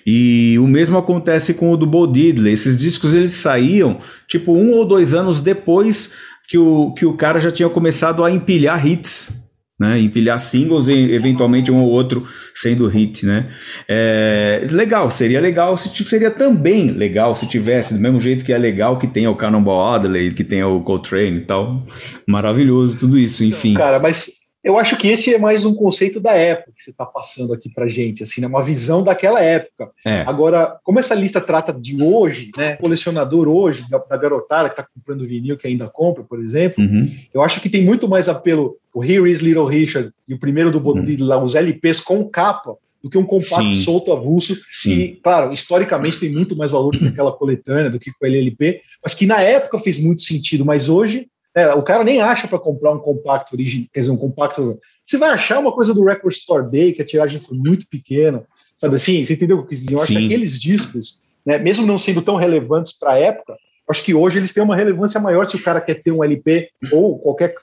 E 0.06 0.58
o 0.60 0.68
mesmo 0.68 0.98
acontece 0.98 1.54
com 1.54 1.72
o 1.72 1.78
do 1.78 1.86
Bo 1.86 2.08
Diddley. 2.08 2.54
Esses 2.54 2.80
discos 2.80 3.14
eles 3.14 3.34
saíam 3.34 3.98
tipo 4.28 4.54
um 4.54 4.72
ou 4.72 4.86
dois 4.86 5.14
anos 5.14 5.42
depois 5.42 6.14
que 6.48 6.58
o, 6.58 6.94
que 6.94 7.06
o 7.06 7.14
cara 7.14 7.40
já 7.40 7.52
tinha 7.52 7.70
começado 7.70 8.24
a 8.24 8.32
empilhar 8.32 8.86
hits 8.86 9.45
né? 9.80 10.00
Empilhar 10.00 10.40
singles 10.40 10.88
e 10.88 10.94
eventualmente 11.14 11.72
um 11.72 11.84
ou 11.84 11.90
outro 11.90 12.26
sendo 12.54 12.88
hit, 12.88 13.26
né? 13.26 13.50
É, 13.88 14.66
legal, 14.72 15.10
seria 15.10 15.42
legal 15.42 15.78
se 15.78 15.90
seria 16.06 16.32
também 16.32 16.92
legal 16.92 17.36
se 17.36 17.48
tivesse 17.48 17.94
do 17.94 18.00
mesmo 18.00 18.20
jeito 18.20 18.46
que 18.46 18.54
é 18.54 18.58
legal 18.58 18.98
que 18.98 19.08
tenha 19.08 19.30
o 19.30 19.36
Cannonball 19.36 19.94
Adderley, 19.94 20.34
que 20.34 20.44
tenha 20.44 20.68
o 20.68 20.82
Coltrane 20.82 21.38
e 21.38 21.46
tal, 21.46 21.86
maravilhoso 22.28 22.98
tudo 22.98 23.18
isso, 23.18 23.44
enfim. 23.44 23.74
Cara, 23.74 24.00
mas 24.00 24.45
eu 24.66 24.80
acho 24.80 24.98
que 24.98 25.08
esse 25.08 25.32
é 25.32 25.38
mais 25.38 25.64
um 25.64 25.76
conceito 25.76 26.20
da 26.20 26.34
época 26.34 26.72
que 26.76 26.82
você 26.82 26.90
está 26.90 27.06
passando 27.06 27.54
aqui 27.54 27.70
para 27.70 27.88
gente, 27.88 28.24
assim, 28.24 28.42
né? 28.42 28.48
uma 28.48 28.64
visão 28.64 29.04
daquela 29.04 29.40
época. 29.40 29.92
É. 30.04 30.22
Agora, 30.22 30.80
como 30.84 30.98
essa 30.98 31.14
lista 31.14 31.40
trata 31.40 31.72
de 31.72 32.02
hoje, 32.02 32.50
né? 32.58 32.76
Colecionador 32.78 33.48
hoje, 33.48 33.88
da, 33.88 34.00
da 34.00 34.18
garotada 34.18 34.68
que 34.68 34.74
está 34.74 34.84
comprando 34.84 35.28
vinil, 35.28 35.56
que 35.56 35.68
ainda 35.68 35.88
compra, 35.88 36.24
por 36.24 36.42
exemplo, 36.42 36.84
uhum. 36.84 37.14
eu 37.32 37.44
acho 37.44 37.62
que 37.62 37.70
tem 37.70 37.86
muito 37.86 38.08
mais 38.08 38.28
apelo 38.28 38.76
o 38.92 39.04
Here 39.04 39.30
is 39.30 39.40
Little 39.40 39.66
Richard 39.66 40.12
e 40.28 40.34
o 40.34 40.40
primeiro 40.40 40.72
do 40.72 40.80
Bodil, 40.80 41.20
uhum. 41.20 41.28
lá, 41.28 41.44
os 41.44 41.54
LPs 41.54 42.00
com 42.00 42.28
capa, 42.28 42.76
do 43.04 43.10
que 43.10 43.20
um 43.20 43.24
compacto 43.24 43.72
Sim. 43.72 43.84
solto 43.84 44.12
avulso. 44.12 44.58
Sim. 44.72 44.94
E, 44.94 45.08
claro, 45.18 45.54
historicamente 45.54 46.20
tem 46.20 46.32
muito 46.32 46.56
mais 46.56 46.72
valor 46.72 46.90
do 46.90 46.98
que 46.98 47.08
aquela 47.08 47.32
coletânea, 47.32 47.92
do 47.92 48.00
que 48.00 48.10
com 48.12 48.26
o 48.26 48.28
LLP, 48.28 48.82
mas 49.04 49.14
que 49.14 49.28
na 49.28 49.40
época 49.42 49.78
fez 49.78 50.00
muito 50.00 50.24
sentido, 50.24 50.66
mas 50.66 50.90
hoje 50.90 51.28
é, 51.56 51.74
o 51.74 51.82
cara 51.82 52.04
nem 52.04 52.22
acha 52.22 52.50
para 52.50 52.60
comprar 52.60 52.92
um 52.92 53.00
compacto 53.00 53.56
original, 53.56 53.88
quer 53.94 54.02
dizer, 54.02 54.12
um 54.12 54.18
compacto. 54.18 54.78
Você 55.06 55.18
vai 55.18 55.30
achar 55.30 55.60
uma 55.60 55.72
coisa 55.72 55.94
do 55.94 56.04
Record 56.04 56.34
Store 56.34 56.70
Day, 56.70 56.92
que 56.92 57.02
a 57.02 57.06
tiragem 57.06 57.40
foi 57.40 57.58
muito 57.58 57.88
pequena, 57.88 58.44
sabe 58.78 58.96
assim? 58.96 59.24
Você 59.24 59.34
entendeu 59.34 59.58
o 59.58 59.60
que 59.60 59.66
eu 59.66 59.70
quis 59.70 59.80
dizer? 59.80 59.94
Eu 59.94 60.02
acho 60.02 60.12
que 60.12 60.26
aqueles 60.26 60.60
discos, 60.60 61.22
né, 61.46 61.58
mesmo 61.58 61.86
não 61.86 61.98
sendo 61.98 62.22
tão 62.22 62.36
relevantes 62.36 62.92
para 63.00 63.14
a 63.14 63.18
época, 63.18 63.56
acho 63.90 64.04
que 64.04 64.14
hoje 64.14 64.38
eles 64.38 64.52
têm 64.52 64.64
uma 64.64 64.76
relevância 64.76 65.20
maior 65.20 65.46
se 65.46 65.56
o 65.56 65.64
cara 65.64 65.80
quer 65.80 66.02
ter 66.02 66.12
um 66.12 66.24
LP 66.24 66.70
ou 66.92 67.20
qualquer, 67.20 67.56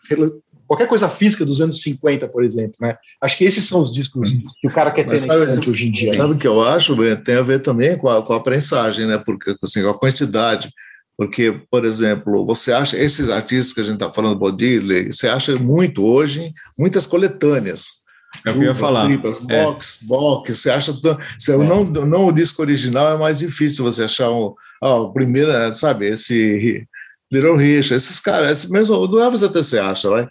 qualquer 0.67 0.89
coisa 0.89 1.07
física 1.11 1.45
dos 1.45 1.61
anos 1.61 1.83
50, 1.83 2.29
por 2.29 2.43
exemplo. 2.43 2.77
Né? 2.81 2.97
Acho 3.21 3.37
que 3.37 3.45
esses 3.45 3.69
são 3.69 3.83
os 3.83 3.93
discos 3.93 4.31
que 4.59 4.69
o 4.69 4.71
cara 4.71 4.91
quer 4.91 5.07
ter 5.07 5.19
sabe, 5.19 5.47
na 5.47 5.61
hoje 5.69 5.89
em 5.89 5.93
dia. 5.93 6.15
Sabe 6.15 6.33
o 6.33 6.39
que 6.39 6.49
eu 6.49 6.63
acho? 6.63 6.97
Tem 7.17 7.35
a 7.35 7.43
ver 7.43 7.61
também 7.61 7.99
com 7.99 8.09
a, 8.09 8.23
com 8.25 8.33
a 8.33 8.41
prensagem, 8.41 9.07
né? 9.07 9.19
Porque 9.19 9.55
assim, 9.63 9.87
a 9.87 9.93
quantidade 9.93 10.71
porque, 11.17 11.61
por 11.71 11.85
exemplo, 11.85 12.45
você 12.47 12.73
acha, 12.73 12.97
esses 12.97 13.29
artistas 13.29 13.73
que 13.73 13.81
a 13.81 13.85
gente 13.85 13.95
está 13.95 14.13
falando, 14.13 14.39
Bodile, 14.39 15.13
você 15.13 15.29
acha 15.29 15.55
muito 15.57 16.05
hoje, 16.05 16.53
muitas 16.79 17.07
coletâneas. 17.07 18.03
É 18.47 18.51
o 18.51 18.55
eu 18.55 18.63
ia 18.63 18.75
falar. 18.75 19.11
É. 19.11 19.17
box, 19.17 19.99
box, 20.03 20.59
você 20.59 20.71
acha. 20.71 20.93
Você, 21.39 21.53
é. 21.53 21.57
não, 21.57 21.85
não 21.85 22.29
o 22.29 22.33
disco 22.33 22.63
original 22.63 23.15
é 23.15 23.19
mais 23.19 23.39
difícil 23.39 23.85
você 23.85 24.05
achar 24.05 24.31
um, 24.31 24.55
ah, 24.81 24.97
o 24.97 25.13
primeiro, 25.13 25.51
sabe, 25.75 26.09
esse 26.09 26.87
Little 27.31 27.57
Rich, 27.57 27.93
esses 27.95 28.21
caras, 28.21 28.51
esse 28.51 28.73
mesmo, 28.73 29.07
do 29.07 29.21
Elvis 29.21 29.43
até 29.43 29.63
você 29.63 29.79
acha, 29.79 30.11
né? 30.11 30.27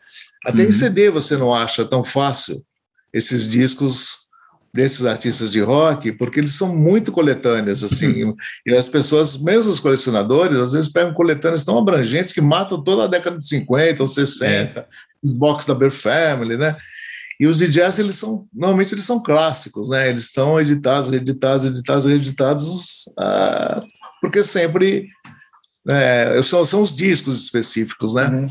Até 0.46 0.64
uhum. 0.64 0.70
em 0.70 0.72
CD 0.72 1.10
você 1.10 1.38
não 1.38 1.54
acha 1.54 1.86
tão 1.86 2.04
fácil 2.04 2.60
esses 3.14 3.50
discos 3.50 4.21
desses 4.74 5.06
artistas 5.06 5.52
de 5.52 5.60
rock, 5.60 6.14
porque 6.14 6.40
eles 6.40 6.54
são 6.54 6.76
muito 6.76 7.12
coletâneas, 7.12 7.84
assim, 7.84 8.24
uhum. 8.24 8.36
e 8.66 8.74
as 8.74 8.88
pessoas, 8.88 9.42
mesmo 9.42 9.70
os 9.70 9.80
colecionadores, 9.80 10.58
às 10.58 10.74
vezes 10.74 10.92
pegam 10.92 11.14
coletâneas 11.14 11.66
tão 11.66 11.78
abrangentes 11.78 12.32
que 12.32 12.42
matam 12.42 12.82
toda 12.82 13.04
a 13.04 13.08
década 13.08 13.38
de 13.38 13.46
50 13.46 14.02
ou 14.02 14.08
60, 14.08 14.80
é. 14.80 14.86
os 15.22 15.34
box 15.34 15.68
da 15.68 15.76
Bear 15.76 15.92
Family, 15.92 16.58
né? 16.58 16.76
E 17.40 17.48
os 17.48 17.58
DJs, 17.58 18.00
eles 18.00 18.16
são, 18.16 18.48
normalmente 18.54 18.94
eles 18.94 19.04
são 19.04 19.22
clássicos, 19.22 19.90
né? 19.90 20.08
Eles 20.08 20.26
estão 20.26 20.60
editados, 20.60 21.10
reeditados, 21.10 21.66
editados, 21.66 22.06
reeditados, 22.06 23.10
ah, 23.20 23.84
porque 24.22 24.44
sempre 24.44 25.10
é, 25.88 26.40
são, 26.44 26.64
são 26.64 26.82
os 26.84 26.96
discos 26.96 27.42
específicos, 27.42 28.14
né? 28.14 28.26
Uhum. 28.26 28.46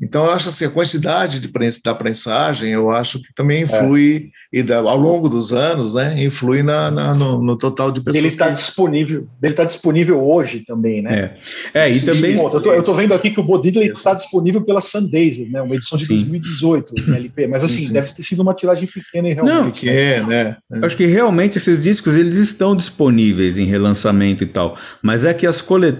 Então, 0.00 0.24
eu 0.24 0.32
acho 0.32 0.48
assim, 0.48 0.64
a 0.64 0.70
quantidade 0.70 1.38
de 1.38 1.48
prensa, 1.48 1.80
da 1.84 1.94
prensagem, 1.94 2.70
eu 2.70 2.90
acho 2.90 3.20
que 3.20 3.32
também 3.34 3.58
é. 3.58 3.60
influi, 3.62 4.30
é. 4.52 4.58
e 4.58 4.62
da, 4.62 4.78
ao 4.78 4.96
longo 4.96 5.28
dos 5.28 5.52
anos, 5.52 5.94
né, 5.94 6.22
influi 6.22 6.62
na, 6.62 6.90
na 6.90 7.14
no, 7.14 7.42
no, 7.42 7.56
total 7.56 7.90
de 7.90 8.00
pessoas. 8.00 8.16
Ele 8.16 8.26
está 8.26 8.48
que... 8.48 8.54
disponível, 8.54 9.26
ele 9.42 9.52
está 9.52 9.64
disponível 9.64 10.20
hoje 10.20 10.64
também, 10.66 11.02
né? 11.02 11.36
É, 11.72 11.88
é 11.88 11.90
e 11.92 12.00
também... 12.00 12.36
eu 12.36 12.78
estou 12.80 12.94
vendo 12.94 13.14
aqui 13.14 13.30
que 13.30 13.40
o 13.40 13.42
Bodidley 13.44 13.90
está 13.90 14.14
disponível 14.14 14.62
pela 14.62 14.80
Sundays, 14.80 15.38
né, 15.50 15.62
uma 15.62 15.74
edição 15.74 15.98
de 15.98 16.06
sim. 16.06 16.14
2018, 16.14 16.94
LP, 17.14 17.46
mas 17.50 17.62
assim, 17.62 17.76
sim, 17.76 17.86
sim. 17.86 17.92
deve 17.92 18.12
ter 18.12 18.22
sido 18.22 18.42
uma 18.42 18.54
tiragem 18.54 18.88
pequena 18.88 19.28
e 19.28 19.34
realmente. 19.34 19.86
Não, 19.86 19.92
é, 19.92 20.20
né? 20.26 20.56
É. 20.72 20.84
Acho 20.84 20.96
que 20.96 21.06
realmente 21.06 21.58
esses 21.58 21.80
discos, 21.80 22.16
eles 22.16 22.36
estão 22.36 22.74
disponíveis 22.74 23.58
em 23.58 23.64
relançamento 23.64 24.42
e 24.42 24.46
tal, 24.46 24.76
mas 25.00 25.24
é 25.24 25.32
que 25.32 25.46
as, 25.46 25.60
colet 25.60 25.96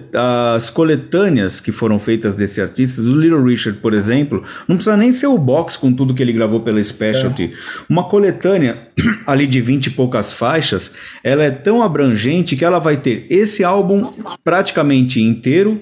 as 0.55 0.71
coletâneas 0.71 1.61
que 1.61 1.71
foram 1.71 1.99
feitas 1.99 2.35
desse 2.35 2.61
artista, 2.61 3.01
o 3.01 3.15
Little 3.15 3.43
Richard, 3.63 3.79
por 3.79 3.95
exemplo, 3.95 4.45
não 4.67 4.77
precisa 4.77 4.97
nem 4.97 5.13
ser 5.13 5.29
o 5.29 5.39
box 5.39 5.77
com 5.77 5.93
tudo 5.93 6.15
que 6.15 6.23
ele 6.23 6.33
gravou 6.33 6.61
pela 6.61 6.83
Specialty. 6.83 7.45
É. 7.45 7.49
Uma 7.89 8.05
coletânea 8.05 8.89
ali 9.27 9.47
de 9.47 9.61
20 9.61 9.87
e 9.87 9.91
poucas 9.91 10.33
faixas, 10.33 10.93
ela 11.23 11.45
é 11.45 11.51
tão 11.51 11.83
abrangente 11.83 12.57
que 12.57 12.65
ela 12.65 12.79
vai 12.79 12.97
ter 12.97 13.27
esse 13.31 13.63
álbum 13.63 14.03
praticamente 14.43 15.23
inteiro 15.23 15.81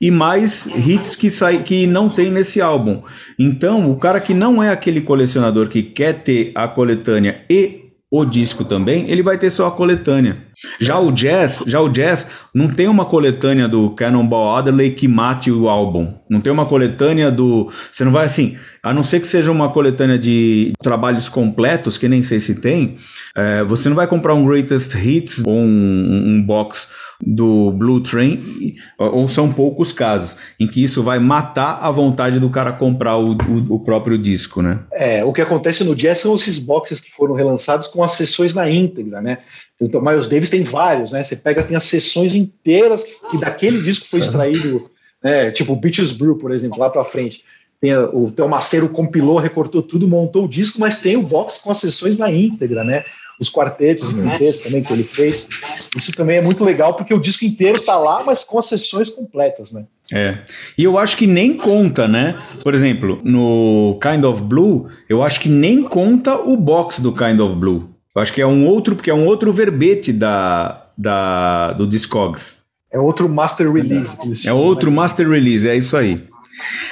e 0.00 0.10
mais 0.10 0.66
hits 0.66 1.14
que, 1.14 1.30
sai, 1.30 1.62
que 1.62 1.86
não 1.86 2.08
tem 2.08 2.30
nesse 2.30 2.60
álbum. 2.60 3.02
Então, 3.38 3.90
o 3.90 3.96
cara 3.96 4.20
que 4.20 4.34
não 4.34 4.62
é 4.62 4.70
aquele 4.70 5.00
colecionador 5.00 5.68
que 5.68 5.82
quer 5.82 6.22
ter 6.22 6.50
a 6.54 6.66
coletânea 6.66 7.44
e 7.48 7.82
o 8.10 8.24
disco 8.24 8.64
também, 8.64 9.08
ele 9.10 9.22
vai 9.22 9.38
ter 9.38 9.48
só 9.48 9.68
a 9.68 9.70
coletânea. 9.70 10.51
Já 10.80 10.98
o 10.98 11.10
jazz, 11.10 11.62
já 11.66 11.80
o 11.80 11.88
jazz 11.88 12.28
não 12.54 12.68
tem 12.68 12.88
uma 12.88 13.04
coletânea 13.04 13.68
do 13.68 13.90
Cannonball 13.90 14.56
Adderley 14.56 14.92
que 14.92 15.08
mate 15.08 15.50
o 15.50 15.68
álbum. 15.68 16.14
Não 16.28 16.40
tem 16.40 16.52
uma 16.52 16.66
coletânea 16.66 17.30
do, 17.30 17.70
você 17.90 18.04
não 18.04 18.12
vai 18.12 18.24
assim, 18.24 18.56
a 18.82 18.92
não 18.92 19.02
ser 19.02 19.20
que 19.20 19.26
seja 19.26 19.50
uma 19.50 19.70
coletânea 19.70 20.18
de 20.18 20.72
trabalhos 20.82 21.28
completos, 21.28 21.98
que 21.98 22.08
nem 22.08 22.22
sei 22.22 22.40
se 22.40 22.60
tem, 22.60 22.96
é, 23.36 23.64
você 23.64 23.88
não 23.88 23.96
vai 23.96 24.06
comprar 24.06 24.34
um 24.34 24.44
Greatest 24.44 24.94
Hits 24.94 25.42
ou 25.44 25.54
um, 25.54 26.36
um 26.36 26.42
box 26.42 26.88
do 27.24 27.70
Blue 27.70 28.00
Train, 28.00 28.74
ou 28.98 29.28
são 29.28 29.52
poucos 29.52 29.92
casos, 29.92 30.36
em 30.58 30.66
que 30.66 30.82
isso 30.82 31.02
vai 31.02 31.20
matar 31.20 31.78
a 31.80 31.90
vontade 31.90 32.40
do 32.40 32.50
cara 32.50 32.72
comprar 32.72 33.16
o, 33.16 33.32
o, 33.32 33.76
o, 33.76 33.84
próprio 33.84 34.18
disco, 34.18 34.60
né? 34.60 34.80
É, 34.92 35.24
o 35.24 35.32
que 35.32 35.40
acontece 35.40 35.84
no 35.84 35.94
jazz 35.94 36.18
são 36.18 36.34
esses 36.34 36.58
boxes 36.58 37.00
que 37.00 37.12
foram 37.12 37.34
relançados 37.34 37.86
com 37.86 38.02
as 38.02 38.12
sessões 38.12 38.54
na 38.54 38.68
íntegra, 38.68 39.20
né? 39.20 39.38
Então, 39.80 40.00
Miles 40.00 40.28
Davis 40.28 40.48
tem 40.52 40.64
vários, 40.64 41.12
né? 41.12 41.24
Você 41.24 41.34
pega, 41.34 41.62
tem 41.62 41.74
as 41.74 41.84
sessões 41.84 42.34
inteiras 42.34 43.02
que 43.30 43.40
daquele 43.40 43.80
disco 43.80 44.06
foi 44.06 44.20
extraído, 44.20 44.90
né? 45.24 45.50
Tipo 45.50 45.74
Beaches 45.74 46.12
Brew, 46.12 46.36
por 46.36 46.52
exemplo, 46.52 46.78
lá 46.78 46.90
para 46.90 47.02
frente. 47.04 47.42
Tem 47.80 47.96
o 47.96 48.30
Theo 48.30 48.46
Maceiro 48.50 48.90
compilou, 48.90 49.38
recortou 49.38 49.82
tudo, 49.82 50.06
montou 50.06 50.44
o 50.44 50.48
disco, 50.48 50.78
mas 50.78 51.00
tem 51.00 51.16
o 51.16 51.22
box 51.22 51.58
com 51.62 51.70
as 51.70 51.78
sessões 51.78 52.18
na 52.18 52.30
íntegra, 52.30 52.84
né? 52.84 53.02
Os 53.40 53.50
quartetos 53.50 54.10
e 54.10 54.14
quintetos 54.14 54.60
também 54.60 54.82
que 54.82 54.92
ele 54.92 55.02
fez. 55.02 55.48
Isso 55.96 56.12
também 56.12 56.36
é 56.36 56.42
muito 56.42 56.62
legal, 56.62 56.94
porque 56.94 57.14
o 57.14 57.18
disco 57.18 57.46
inteiro 57.46 57.78
está 57.78 57.96
lá, 57.96 58.22
mas 58.22 58.44
com 58.44 58.58
as 58.58 58.66
sessões 58.66 59.08
completas, 59.08 59.72
né? 59.72 59.86
É. 60.12 60.38
E 60.76 60.84
eu 60.84 60.98
acho 60.98 61.16
que 61.16 61.26
nem 61.26 61.56
conta, 61.56 62.06
né? 62.06 62.34
Por 62.62 62.74
exemplo, 62.74 63.18
no 63.24 63.98
Kind 64.02 64.22
of 64.24 64.42
Blue, 64.42 64.86
eu 65.08 65.22
acho 65.22 65.40
que 65.40 65.48
nem 65.48 65.82
conta 65.82 66.36
o 66.36 66.58
box 66.58 67.00
do 67.00 67.10
Kind 67.10 67.40
of 67.40 67.54
Blue. 67.54 67.91
Eu 68.14 68.20
acho 68.20 68.32
que 68.32 68.42
é 68.42 68.46
um 68.46 68.66
outro, 68.66 68.94
porque 68.94 69.10
é 69.10 69.14
um 69.14 69.26
outro 69.26 69.52
verbete 69.52 70.12
da, 70.12 70.86
da, 70.96 71.72
do 71.72 71.86
Discogs. 71.86 72.62
É 72.92 72.98
outro 72.98 73.26
master 73.26 73.72
release. 73.72 74.46
É 74.46 74.52
outro 74.52 74.90
né? 74.90 74.96
master 74.96 75.26
release, 75.26 75.66
é 75.66 75.74
isso 75.74 75.96
aí. 75.96 76.22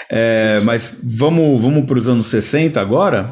É, 0.09 0.61
mas 0.65 0.97
vamos, 1.03 1.61
vamos 1.61 1.85
para 1.85 1.99
os 1.99 2.09
anos 2.09 2.27
60 2.29 2.81
agora, 2.81 3.29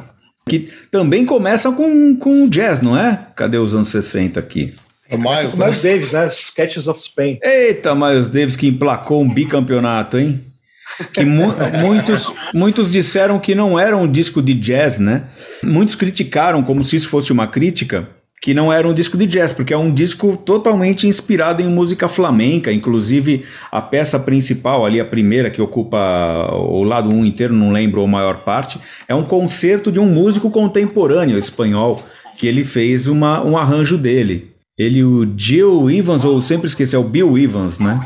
que 0.47 0.69
também 0.91 1.25
começam 1.25 1.75
com, 1.75 2.15
com 2.17 2.47
jazz, 2.47 2.83
não 2.83 2.97
é? 2.97 3.29
Cadê 3.35 3.57
os 3.57 3.75
anos 3.75 3.89
60 3.89 4.39
aqui? 4.39 4.75
É 5.09 5.17
Miles, 5.17 5.57
né? 5.57 5.65
Miles 5.65 5.83
Davis, 5.83 6.13
né? 6.13 6.29
Sketches 6.29 6.87
of 6.87 7.01
Spain. 7.01 7.39
Eita, 7.43 7.95
Miles 7.95 8.29
Davis 8.29 8.55
que 8.55 8.69
emplacou 8.69 9.23
um 9.23 9.33
bicampeonato, 9.33 10.19
hein? 10.19 10.45
Que 11.13 11.25
mu 11.25 11.55
muitos, 11.81 12.35
muitos 12.55 12.93
disseram 12.93 13.39
que 13.39 13.55
não 13.55 13.79
era 13.79 13.97
um 13.97 14.11
disco 14.11 14.43
de 14.43 14.55
jazz, 14.55 14.99
né? 14.99 15.25
Muitos 15.63 15.95
criticaram 15.95 16.63
como 16.63 16.83
se 16.83 16.97
isso 16.97 17.09
fosse 17.09 17.33
uma 17.33 17.47
crítica, 17.47 18.09
que 18.41 18.55
não 18.55 18.73
era 18.73 18.89
um 18.89 18.95
disco 18.95 19.17
de 19.17 19.27
jazz, 19.27 19.53
porque 19.53 19.75
é 19.75 19.77
um 19.77 19.93
disco 19.93 20.37
totalmente 20.37 21.07
inspirado 21.07 21.61
em 21.61 21.69
música 21.69 22.09
flamenca, 22.09 22.73
inclusive 22.73 23.45
a 23.71 23.83
peça 23.83 24.19
principal 24.19 24.87
ali, 24.87 25.01
a 25.01 25.05
primeira 25.05 25.51
que 25.51 25.61
ocupa 25.61 26.51
o 26.53 26.83
lado 26.83 27.11
1 27.11 27.13
um 27.13 27.25
inteiro, 27.25 27.55
não 27.55 27.73
lembro 27.73 28.03
a 28.03 28.07
maior 28.07 28.45
parte, 28.45 28.79
é 29.07 29.15
um 29.15 29.25
concerto 29.25 29.91
de 29.91 29.99
um 29.99 30.07
músico 30.07 30.51
contemporâneo 30.51 31.39
espanhol, 31.39 32.03
que 32.39 32.47
ele 32.47 32.65
fez 32.65 33.09
uma, 33.09 33.45
um 33.45 33.57
arranjo 33.57 33.99
dele. 33.99 34.53
Ele, 34.79 35.03
o 35.03 35.29
Jill 35.37 35.91
Evans, 35.91 36.25
ou 36.25 36.41
sempre 36.41 36.69
esqueci, 36.69 36.95
é 36.95 36.99
o 36.99 37.05
Bill 37.05 37.37
Evans, 37.37 37.81
né? 37.81 37.99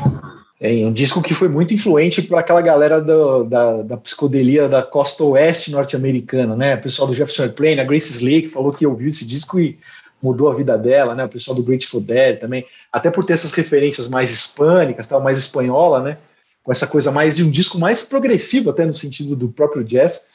É 0.65 0.87
um 0.87 0.93
disco 0.93 1.21
que 1.21 1.33
foi 1.33 1.49
muito 1.49 1.73
influente 1.73 2.21
para 2.21 2.39
aquela 2.39 2.61
galera 2.61 3.01
do, 3.01 3.43
da, 3.43 3.81
da 3.81 3.97
psicodelia 3.97 4.69
da 4.69 4.81
costa 4.81 5.21
oeste 5.21 5.69
norte-americana, 5.69 6.55
né? 6.55 6.75
O 6.75 6.81
pessoal 6.81 7.05
do 7.05 7.13
Jefferson 7.13 7.43
Airplane, 7.43 7.81
a 7.81 7.83
Grace 7.83 8.13
Slick 8.13 8.47
falou 8.47 8.71
que 8.71 8.87
ouviu 8.87 9.09
esse 9.09 9.27
disco 9.27 9.59
e 9.59 9.77
mudou 10.21 10.49
a 10.49 10.53
vida 10.55 10.77
dela, 10.77 11.13
né? 11.15 11.25
O 11.25 11.29
pessoal 11.29 11.53
do 11.53 11.63
Grateful 11.63 11.99
Dead 11.99 12.39
também, 12.39 12.65
até 12.93 13.11
por 13.11 13.25
ter 13.25 13.33
essas 13.33 13.51
referências 13.51 14.07
mais 14.07 14.31
hispânicas, 14.31 15.05
tal, 15.05 15.19
mais 15.19 15.37
espanhola, 15.37 16.01
né? 16.01 16.17
Com 16.63 16.71
essa 16.71 16.87
coisa 16.87 17.11
mais 17.11 17.35
de 17.35 17.43
um 17.43 17.51
disco 17.51 17.77
mais 17.77 18.03
progressivo, 18.03 18.69
até 18.69 18.85
no 18.85 18.93
sentido 18.93 19.35
do 19.35 19.49
próprio 19.49 19.83
jazz, 19.83 20.27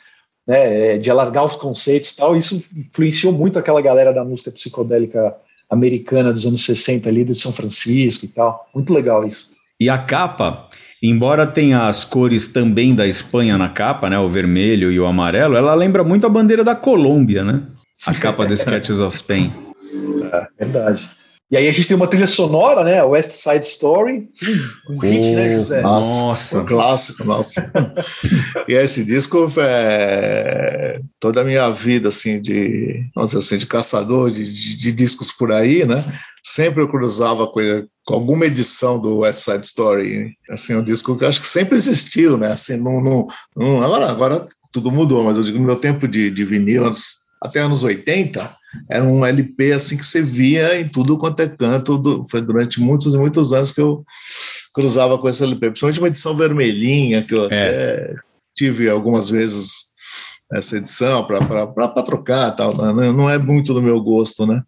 né? 0.47 0.99
De 0.99 1.11
alargar 1.11 1.47
os 1.47 1.57
conceitos, 1.57 2.15
tal. 2.15 2.37
Isso 2.37 2.63
influenciou 2.77 3.33
muito 3.33 3.59
aquela 3.59 3.81
galera 3.81 4.13
da 4.13 4.23
música 4.23 4.51
psicodélica 4.51 5.35
americana 5.71 6.35
dos 6.35 6.45
anos 6.45 6.63
60 6.67 7.09
ali, 7.09 7.25
de 7.25 7.35
São 7.35 7.51
Francisco 7.51 8.27
e 8.27 8.29
tal. 8.29 8.69
Muito 8.75 8.93
legal 8.93 9.27
isso. 9.27 9.57
E 9.81 9.89
a 9.89 9.97
capa, 9.97 10.69
embora 11.01 11.47
tenha 11.47 11.87
as 11.87 12.05
cores 12.05 12.49
também 12.49 12.97
da 12.97 13.07
Espanha 13.07 13.57
na 13.57 13.69
capa, 13.69 14.11
né, 14.11 14.19
o 14.19 14.29
vermelho 14.29 14.91
e 14.91 14.99
o 14.99 15.07
amarelo, 15.07 15.57
ela 15.57 15.73
lembra 15.75 16.03
muito 16.03 16.27
a 16.27 16.31
bandeira 16.31 16.65
da 16.65 16.75
Colômbia, 16.75 17.45
né? 17.45 17.63
A 18.05 18.13
capa 18.13 18.45
do 18.45 18.55
Sketches 18.55 19.01
of 19.01 19.17
Spain. 19.17 19.53
É, 20.33 20.65
verdade. 20.65 21.09
E 21.51 21.57
aí 21.57 21.67
a 21.67 21.73
gente 21.73 21.89
tem 21.89 21.97
uma 21.97 22.07
trilha 22.07 22.27
sonora, 22.27 22.85
né? 22.85 23.03
West 23.03 23.31
Side 23.31 23.65
Story. 23.65 24.29
Um 24.91 24.99
hit, 24.99 25.35
né, 25.35 25.55
José? 25.55 25.81
Nossa, 25.81 26.61
um 26.61 26.67
clássico, 26.67 27.25
nossa. 27.25 27.73
e 28.69 28.75
esse 28.75 29.03
disco 29.03 29.51
é 29.57 31.01
toda 31.19 31.41
a 31.41 31.45
minha 31.45 31.71
vida, 31.71 32.09
assim, 32.09 32.39
de, 32.39 33.03
nossa, 33.17 33.39
assim, 33.39 33.57
de 33.57 33.65
caçador 33.65 34.31
de, 34.31 34.45
de, 34.45 34.77
de 34.77 34.93
discos 34.93 35.33
por 35.33 35.51
aí, 35.51 35.87
né? 35.87 36.05
Sempre 36.45 36.83
eu 36.83 36.89
cruzava 36.89 37.47
com, 37.47 37.61
com, 38.05 38.15
alguma 38.15 38.45
edição 38.45 39.01
do 39.01 39.19
West 39.19 39.41
Side 39.41 39.67
Story. 39.67 40.35
Assim, 40.51 40.75
um 40.75 40.85
disco 40.85 41.17
que 41.17 41.25
acho 41.25 41.41
que 41.41 41.47
sempre 41.47 41.77
existiu, 41.77 42.37
né? 42.37 42.53
Assim, 42.53 42.77
não, 42.77 43.01
não, 43.01 43.27
não 43.57 43.83
agora, 43.83 44.11
agora 44.11 44.47
tudo 44.71 44.93
mudou, 44.93 45.25
mas 45.25 45.39
eu 45.39 45.43
digo, 45.43 45.59
no 45.59 45.65
meu 45.65 45.77
tempo 45.77 46.07
de, 46.07 46.31
de 46.31 46.45
vinil, 46.45 46.91
até 47.43 47.61
anos 47.61 47.85
80, 47.85 48.58
era 48.89 49.05
um 49.05 49.25
LP 49.25 49.73
assim 49.73 49.97
que 49.97 50.05
você 50.05 50.23
via 50.23 50.81
em 50.81 50.89
tudo 50.89 51.19
quanto 51.19 51.41
é 51.41 51.49
canto. 51.49 51.99
Do, 51.99 52.25
foi 52.29 52.41
durante 52.41 52.81
muitos 52.81 53.15
e 53.15 53.19
muitos 53.19 53.53
anos 53.53 53.71
que 53.71 53.81
eu 53.81 54.05
cruzava 54.75 55.19
com 55.19 55.29
esse 55.29 55.43
LP, 55.43 55.71
principalmente 55.71 55.99
uma 55.99 56.09
edição 56.09 56.37
vermelhinha, 56.37 57.23
que 57.23 57.35
eu 57.35 57.45
é. 57.45 57.47
até 57.47 58.15
tive 58.55 58.89
algumas 58.89 59.29
vezes 59.31 59.89
essa 60.53 60.77
edição 60.77 61.27
para 61.27 62.03
trocar 62.03 62.53
tal. 62.53 62.77
Né? 62.95 63.13
Não 63.13 63.29
é 63.29 63.39
muito 63.39 63.75
do 63.75 63.83
meu 63.83 64.01
gosto, 64.01 64.47
né? 64.47 64.63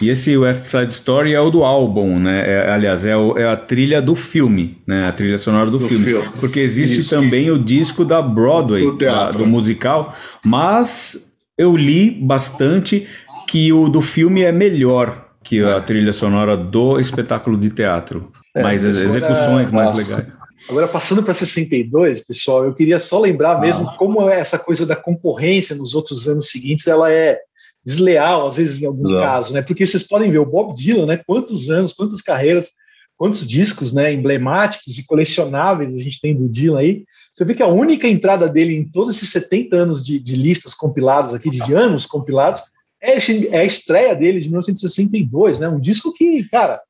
E 0.00 0.10
esse 0.10 0.36
West 0.36 0.64
Side 0.64 0.92
Story 0.92 1.32
é 1.32 1.40
o 1.40 1.50
do 1.50 1.64
álbum, 1.64 2.18
né? 2.18 2.44
É, 2.46 2.70
aliás, 2.70 3.06
é, 3.06 3.16
o, 3.16 3.36
é, 3.38 3.48
a 3.48 3.56
trilha 3.56 4.02
do 4.02 4.14
filme, 4.14 4.78
né? 4.86 5.08
A 5.08 5.12
trilha 5.12 5.38
sonora 5.38 5.70
do, 5.70 5.78
do 5.78 5.88
filme. 5.88 6.04
filme. 6.04 6.28
Porque 6.38 6.60
existe 6.60 7.00
Isso. 7.00 7.14
também 7.14 7.50
o 7.50 7.58
disco 7.58 8.04
da 8.04 8.20
Broadway, 8.20 8.82
do, 8.82 8.96
da, 8.96 9.30
do 9.30 9.46
musical, 9.46 10.14
mas 10.44 11.25
eu 11.56 11.76
li 11.76 12.10
bastante 12.10 13.06
que 13.48 13.72
o 13.72 13.88
do 13.88 14.02
filme 14.02 14.42
é 14.42 14.52
melhor 14.52 15.26
que 15.42 15.62
a 15.62 15.80
trilha 15.80 16.12
sonora 16.12 16.56
do 16.56 16.98
espetáculo 16.98 17.56
de 17.56 17.70
teatro. 17.70 18.32
É, 18.54 18.62
mais 18.62 18.82
execuções 18.82 19.70
é, 19.70 19.72
mais 19.72 19.96
legais. 19.96 20.38
Agora, 20.68 20.88
passando 20.88 21.22
para 21.22 21.34
62, 21.34 22.20
pessoal, 22.20 22.64
eu 22.64 22.74
queria 22.74 22.98
só 22.98 23.20
lembrar 23.20 23.60
mesmo 23.60 23.88
ah. 23.88 23.94
como 23.96 24.28
é 24.28 24.40
essa 24.40 24.58
coisa 24.58 24.84
da 24.84 24.96
concorrência 24.96 25.76
nos 25.76 25.94
outros 25.94 26.26
anos 26.26 26.50
seguintes, 26.50 26.86
ela 26.86 27.12
é 27.12 27.38
desleal, 27.84 28.48
às 28.48 28.56
vezes, 28.56 28.82
em 28.82 28.86
alguns 28.86 29.08
Exato. 29.08 29.24
casos, 29.24 29.52
né? 29.52 29.62
Porque 29.62 29.86
vocês 29.86 30.02
podem 30.02 30.30
ver 30.30 30.38
o 30.38 30.46
Bob 30.46 30.74
Dylan, 30.74 31.06
né? 31.06 31.20
Quantos 31.24 31.70
anos, 31.70 31.92
quantas 31.92 32.20
carreiras, 32.20 32.72
quantos 33.16 33.46
discos, 33.46 33.92
né? 33.92 34.12
Emblemáticos 34.12 34.98
e 34.98 35.06
colecionáveis 35.06 35.94
a 35.96 36.02
gente 36.02 36.20
tem 36.20 36.34
do 36.34 36.48
Dylan 36.48 36.80
aí. 36.80 37.04
Você 37.36 37.44
vê 37.44 37.54
que 37.54 37.62
a 37.62 37.66
única 37.66 38.08
entrada 38.08 38.48
dele 38.48 38.74
em 38.74 38.88
todos 38.88 39.14
esses 39.14 39.28
70 39.28 39.76
anos 39.76 40.02
de, 40.02 40.18
de 40.18 40.34
listas 40.34 40.72
compiladas 40.72 41.34
aqui, 41.34 41.50
de, 41.50 41.58
de 41.58 41.74
anos 41.74 42.06
compilados, 42.06 42.62
é, 42.98 43.12
é, 43.12 43.58
a 43.58 43.64
estreia 43.64 44.14
dele 44.14 44.40
de 44.40 44.48
1962, 44.48 45.60
né? 45.60 45.68
Um 45.68 45.78
disco 45.78 46.14
que, 46.14 46.48
cara, 46.48 46.80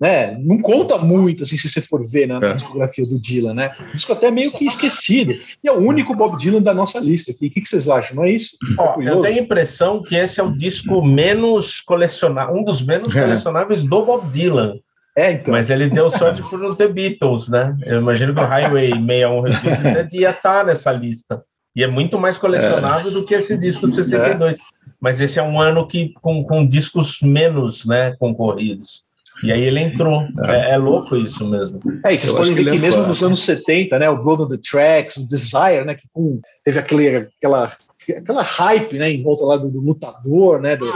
né, 0.00 0.34
não 0.38 0.56
conta 0.62 0.96
muito, 0.96 1.42
assim, 1.42 1.58
se 1.58 1.68
você 1.68 1.82
for 1.82 2.02
ver 2.08 2.26
né, 2.26 2.38
na 2.40 2.48
é. 2.48 2.54
discografia 2.54 3.04
do 3.04 3.20
Dylan, 3.20 3.52
né? 3.52 3.68
Um 3.78 3.92
disco 3.92 4.14
até 4.14 4.30
meio 4.30 4.50
que 4.52 4.64
esquecido. 4.64 5.32
E 5.62 5.68
é 5.68 5.72
o 5.72 5.78
único 5.78 6.16
Bob 6.16 6.38
Dylan 6.38 6.62
da 6.62 6.72
nossa 6.72 6.98
lista 6.98 7.32
aqui. 7.32 7.48
O 7.48 7.50
que, 7.50 7.60
que 7.60 7.68
vocês 7.68 7.86
acham? 7.86 8.16
Não 8.16 8.24
é 8.24 8.30
isso? 8.30 8.56
Ó, 8.78 9.02
eu 9.02 9.20
tenho 9.20 9.38
a 9.38 9.42
impressão 9.42 10.02
que 10.02 10.16
esse 10.16 10.40
é 10.40 10.42
o 10.42 10.56
disco 10.56 11.04
menos 11.04 11.82
colecionável, 11.82 12.54
um 12.54 12.64
dos 12.64 12.80
menos 12.80 13.14
é. 13.14 13.20
colecionáveis 13.20 13.84
do 13.84 14.02
Bob 14.02 14.30
Dylan. 14.30 14.78
É, 15.16 15.32
então. 15.32 15.52
Mas 15.52 15.70
ele 15.70 15.88
deu 15.88 16.10
sorte 16.10 16.42
por 16.42 16.76
The 16.76 16.88
Beatles, 16.88 17.48
né? 17.48 17.76
Eu 17.82 18.00
imagino 18.00 18.34
que 18.34 18.40
o 18.40 18.46
Highway 18.46 18.90
61 18.90 19.40
Requisita 19.40 20.08
ia 20.12 20.30
estar 20.30 20.64
nessa 20.64 20.92
lista. 20.92 21.42
E 21.74 21.84
é 21.84 21.86
muito 21.86 22.18
mais 22.18 22.36
colecionado 22.36 23.08
é. 23.08 23.12
do 23.12 23.24
que 23.24 23.34
esse 23.34 23.58
disco 23.58 23.86
62. 23.86 24.58
É. 24.58 24.62
Mas 25.00 25.20
esse 25.20 25.38
é 25.38 25.42
um 25.42 25.60
ano 25.60 25.86
que 25.86 26.12
com, 26.20 26.44
com 26.44 26.66
discos 26.66 27.18
menos 27.22 27.84
né, 27.84 28.14
concorridos. 28.18 29.04
E 29.42 29.50
aí 29.50 29.62
ele 29.62 29.80
entrou. 29.80 30.26
É, 30.46 30.72
é 30.72 30.76
louco 30.76 31.16
isso 31.16 31.48
mesmo. 31.48 31.80
É, 32.04 32.14
e 32.14 32.18
vocês 32.18 32.32
podem 32.32 32.54
ver 32.54 32.64
que, 32.64 32.70
que 32.70 32.76
é 32.76 32.80
mesmo 32.80 33.06
nos 33.06 33.22
anos 33.22 33.42
70, 33.42 33.98
né? 33.98 34.10
O 34.10 34.22
Blood 34.22 34.42
on 34.42 34.48
the 34.48 34.58
Tracks, 34.58 35.16
o 35.16 35.28
Desire, 35.28 35.84
né? 35.84 35.94
Que 35.94 36.06
com, 36.12 36.40
teve 36.64 36.78
aquele, 36.78 37.28
aquela, 37.38 37.72
aquela 38.16 38.42
hype 38.42 38.98
né, 38.98 39.10
em 39.10 39.22
volta 39.22 39.44
lá 39.44 39.56
do, 39.56 39.70
do 39.70 39.80
lutador, 39.80 40.60
né? 40.60 40.76
Do, 40.76 40.86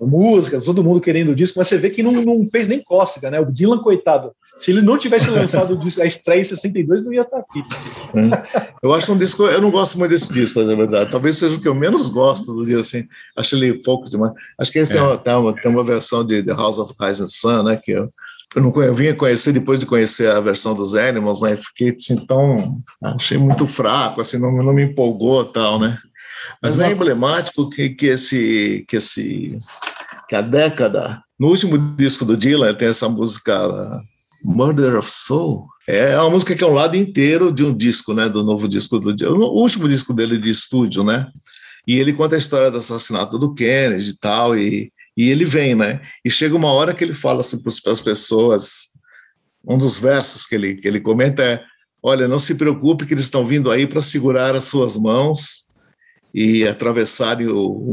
música, 0.00 0.60
todo 0.60 0.82
mundo 0.82 1.00
querendo 1.00 1.30
o 1.30 1.34
disco, 1.34 1.58
mas 1.58 1.68
você 1.68 1.76
vê 1.76 1.90
que 1.90 2.02
não, 2.02 2.12
não 2.12 2.46
fez 2.46 2.68
nem 2.68 2.82
cócega, 2.82 3.30
né? 3.30 3.40
O 3.40 3.50
Dylan, 3.50 3.78
coitado, 3.78 4.32
se 4.56 4.70
ele 4.70 4.82
não 4.82 4.96
tivesse 4.96 5.28
lançado 5.30 5.74
o 5.74 5.76
disco, 5.76 6.00
a 6.00 6.06
estreia 6.06 6.40
em 6.40 6.44
62, 6.44 7.04
não 7.04 7.12
ia 7.12 7.22
estar 7.22 7.38
aqui. 7.38 7.60
É. 8.14 8.68
Eu 8.82 8.94
acho 8.94 9.12
um 9.12 9.18
disco, 9.18 9.44
eu 9.44 9.60
não 9.60 9.70
gosto 9.70 9.98
muito 9.98 10.10
desse 10.10 10.32
disco, 10.32 10.60
mas 10.60 10.68
é 10.68 10.76
verdade. 10.76 11.10
Talvez 11.10 11.36
seja 11.36 11.56
o 11.56 11.60
que 11.60 11.66
eu 11.66 11.74
menos 11.74 12.08
gosto 12.08 12.54
do 12.54 12.64
dia 12.64 12.78
assim. 12.78 13.02
Acho 13.36 13.56
ele 13.56 13.82
folk 13.82 14.08
demais. 14.08 14.32
Acho 14.58 14.70
que 14.70 14.78
esse 14.78 14.92
é. 14.92 14.94
tem, 14.94 15.04
uma, 15.04 15.18
tem, 15.18 15.34
uma, 15.34 15.54
tem, 15.54 15.70
uma, 15.70 15.82
versão 15.82 16.24
de 16.24 16.42
The 16.42 16.52
House 16.52 16.78
of 16.78 16.94
Rising 17.00 17.26
Sun, 17.26 17.64
né? 17.64 17.80
Que 17.82 17.92
eu, 17.92 18.08
eu, 18.54 18.62
não, 18.62 18.82
eu 18.82 18.94
vinha 18.94 19.14
conhecer 19.14 19.52
depois 19.52 19.80
de 19.80 19.86
conhecer 19.86 20.30
a 20.30 20.40
versão 20.40 20.74
dos 20.74 20.94
Animals, 20.94 21.42
né? 21.42 21.56
Fiquei 21.56 21.94
assim 21.94 22.24
tão. 22.24 22.56
Achei 23.02 23.36
muito 23.36 23.66
fraco, 23.66 24.20
assim, 24.20 24.38
não, 24.38 24.52
não 24.62 24.72
me 24.72 24.84
empolgou 24.84 25.44
tal, 25.44 25.80
né? 25.80 25.98
Mas 26.62 26.80
é 26.80 26.90
emblemático 26.90 27.68
que, 27.68 27.90
que, 27.90 28.06
esse, 28.06 28.84
que, 28.88 28.96
esse, 28.96 29.56
que 30.28 30.36
a 30.36 30.40
década. 30.40 31.22
No 31.38 31.48
último 31.48 31.78
disco 31.96 32.24
do 32.24 32.36
Dylan 32.36 32.74
tem 32.74 32.88
essa 32.88 33.08
música 33.08 33.70
Murder 34.44 34.96
of 34.98 35.10
Soul. 35.10 35.66
É 35.86 36.18
uma 36.18 36.30
música 36.30 36.54
que 36.54 36.64
é 36.64 36.66
um 36.66 36.72
lado 36.72 36.96
inteiro 36.96 37.52
de 37.52 37.64
um 37.64 37.74
disco, 37.74 38.14
né? 38.14 38.28
Do 38.28 38.42
novo 38.42 38.68
disco 38.68 38.98
do 38.98 39.14
Dylan. 39.14 39.36
O 39.36 39.60
último 39.60 39.88
disco 39.88 40.14
dele 40.14 40.38
de 40.38 40.50
estúdio, 40.50 41.04
né? 41.04 41.26
E 41.86 41.98
ele 41.98 42.12
conta 42.12 42.34
a 42.34 42.38
história 42.38 42.70
do 42.70 42.78
assassinato 42.78 43.38
do 43.38 43.52
Kennedy 43.52 44.10
e 44.10 44.18
tal. 44.18 44.56
E, 44.56 44.92
e 45.16 45.30
ele 45.30 45.44
vem, 45.44 45.74
né? 45.74 46.00
E 46.24 46.30
chega 46.30 46.56
uma 46.56 46.72
hora 46.72 46.94
que 46.94 47.04
ele 47.04 47.12
fala 47.12 47.40
assim 47.40 47.62
para 47.62 47.92
as 47.92 48.00
pessoas. 48.00 48.94
Um 49.66 49.78
dos 49.78 49.98
versos 49.98 50.46
que 50.46 50.54
ele, 50.54 50.74
que 50.74 50.88
ele 50.88 51.00
comenta 51.00 51.42
é: 51.42 51.62
Olha, 52.02 52.28
não 52.28 52.38
se 52.38 52.54
preocupe 52.54 53.06
que 53.06 53.14
eles 53.14 53.24
estão 53.24 53.46
vindo 53.46 53.70
aí 53.70 53.86
para 53.86 54.00
segurar 54.00 54.54
as 54.54 54.64
suas 54.64 54.96
mãos 54.96 55.63
e 56.34 56.66
atravessarem 56.66 57.46
o, 57.46 57.88
o 57.88 57.90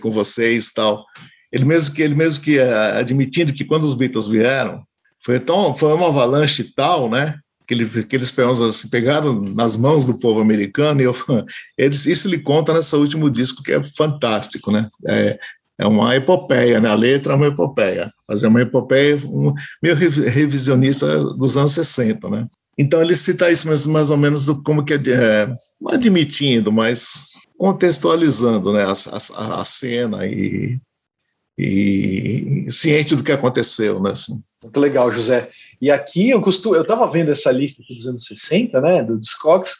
com 0.00 0.12
vocês 0.12 0.72
tal. 0.72 1.04
Ele 1.52 1.66
mesmo 1.66 1.94
que 1.94 2.00
ele 2.00 2.14
mesmo 2.14 2.42
que 2.42 2.58
uh, 2.58 2.98
admitindo 2.98 3.52
que 3.52 3.64
quando 3.64 3.84
os 3.84 3.94
Beatles 3.94 4.26
vieram 4.26 4.82
foi 5.22 5.38
tão 5.38 5.76
foi 5.76 5.92
uma 5.92 6.08
avalanche 6.08 6.72
tal, 6.74 7.10
né? 7.10 7.38
Que, 7.68 7.74
ele, 7.74 7.86
que 8.04 8.16
eles 8.16 8.34
se 8.72 8.90
pegaram 8.90 9.40
nas 9.40 9.76
mãos 9.76 10.04
do 10.04 10.18
povo 10.18 10.40
americano 10.40 11.00
e 11.00 11.04
eu, 11.04 11.14
eles, 11.78 12.06
isso 12.06 12.26
ele 12.26 12.38
conta 12.38 12.72
nesse 12.72 12.96
último 12.96 13.30
disco 13.30 13.62
que 13.62 13.72
é 13.72 13.82
fantástico, 13.96 14.72
né? 14.72 14.88
É, 15.06 15.38
é 15.78 15.86
uma 15.86 16.14
epopeia, 16.16 16.80
né? 16.80 16.88
A 16.88 16.94
letra 16.94 17.34
é 17.34 17.36
uma 17.36 17.46
epopeia. 17.46 18.12
Fazer 18.26 18.46
uma 18.46 18.62
epopeia 18.62 19.16
um, 19.24 19.52
meio 19.82 19.94
revisionista 19.94 21.22
dos 21.34 21.56
anos 21.56 21.72
60, 21.72 22.28
né? 22.30 22.46
Então 22.78 23.02
ele 23.02 23.14
cita 23.14 23.50
isso 23.50 23.68
mais, 23.68 23.86
mais 23.86 24.10
ou 24.10 24.16
menos 24.16 24.48
como 24.64 24.84
que 24.84 24.94
é 24.94 25.52
admitindo, 25.88 26.72
mas 26.72 27.32
contextualizando 27.62 28.72
né, 28.72 28.82
a, 28.82 28.92
a, 29.36 29.60
a 29.60 29.64
cena 29.64 30.26
e, 30.26 30.80
e, 31.56 32.66
ciente 32.68 33.14
do 33.14 33.22
que 33.22 33.30
aconteceu. 33.30 34.00
Né, 34.00 34.10
assim. 34.10 34.32
Muito 34.60 34.80
legal, 34.80 35.12
José. 35.12 35.48
E 35.80 35.88
aqui 35.88 36.30
eu 36.30 36.42
costumo, 36.42 36.74
eu 36.74 36.82
estava 36.82 37.06
vendo 37.06 37.30
essa 37.30 37.52
lista 37.52 37.80
dos 37.88 38.08
anos 38.08 38.24
60, 38.24 38.80
né, 38.80 39.04
do 39.04 39.16
Discogs, 39.16 39.74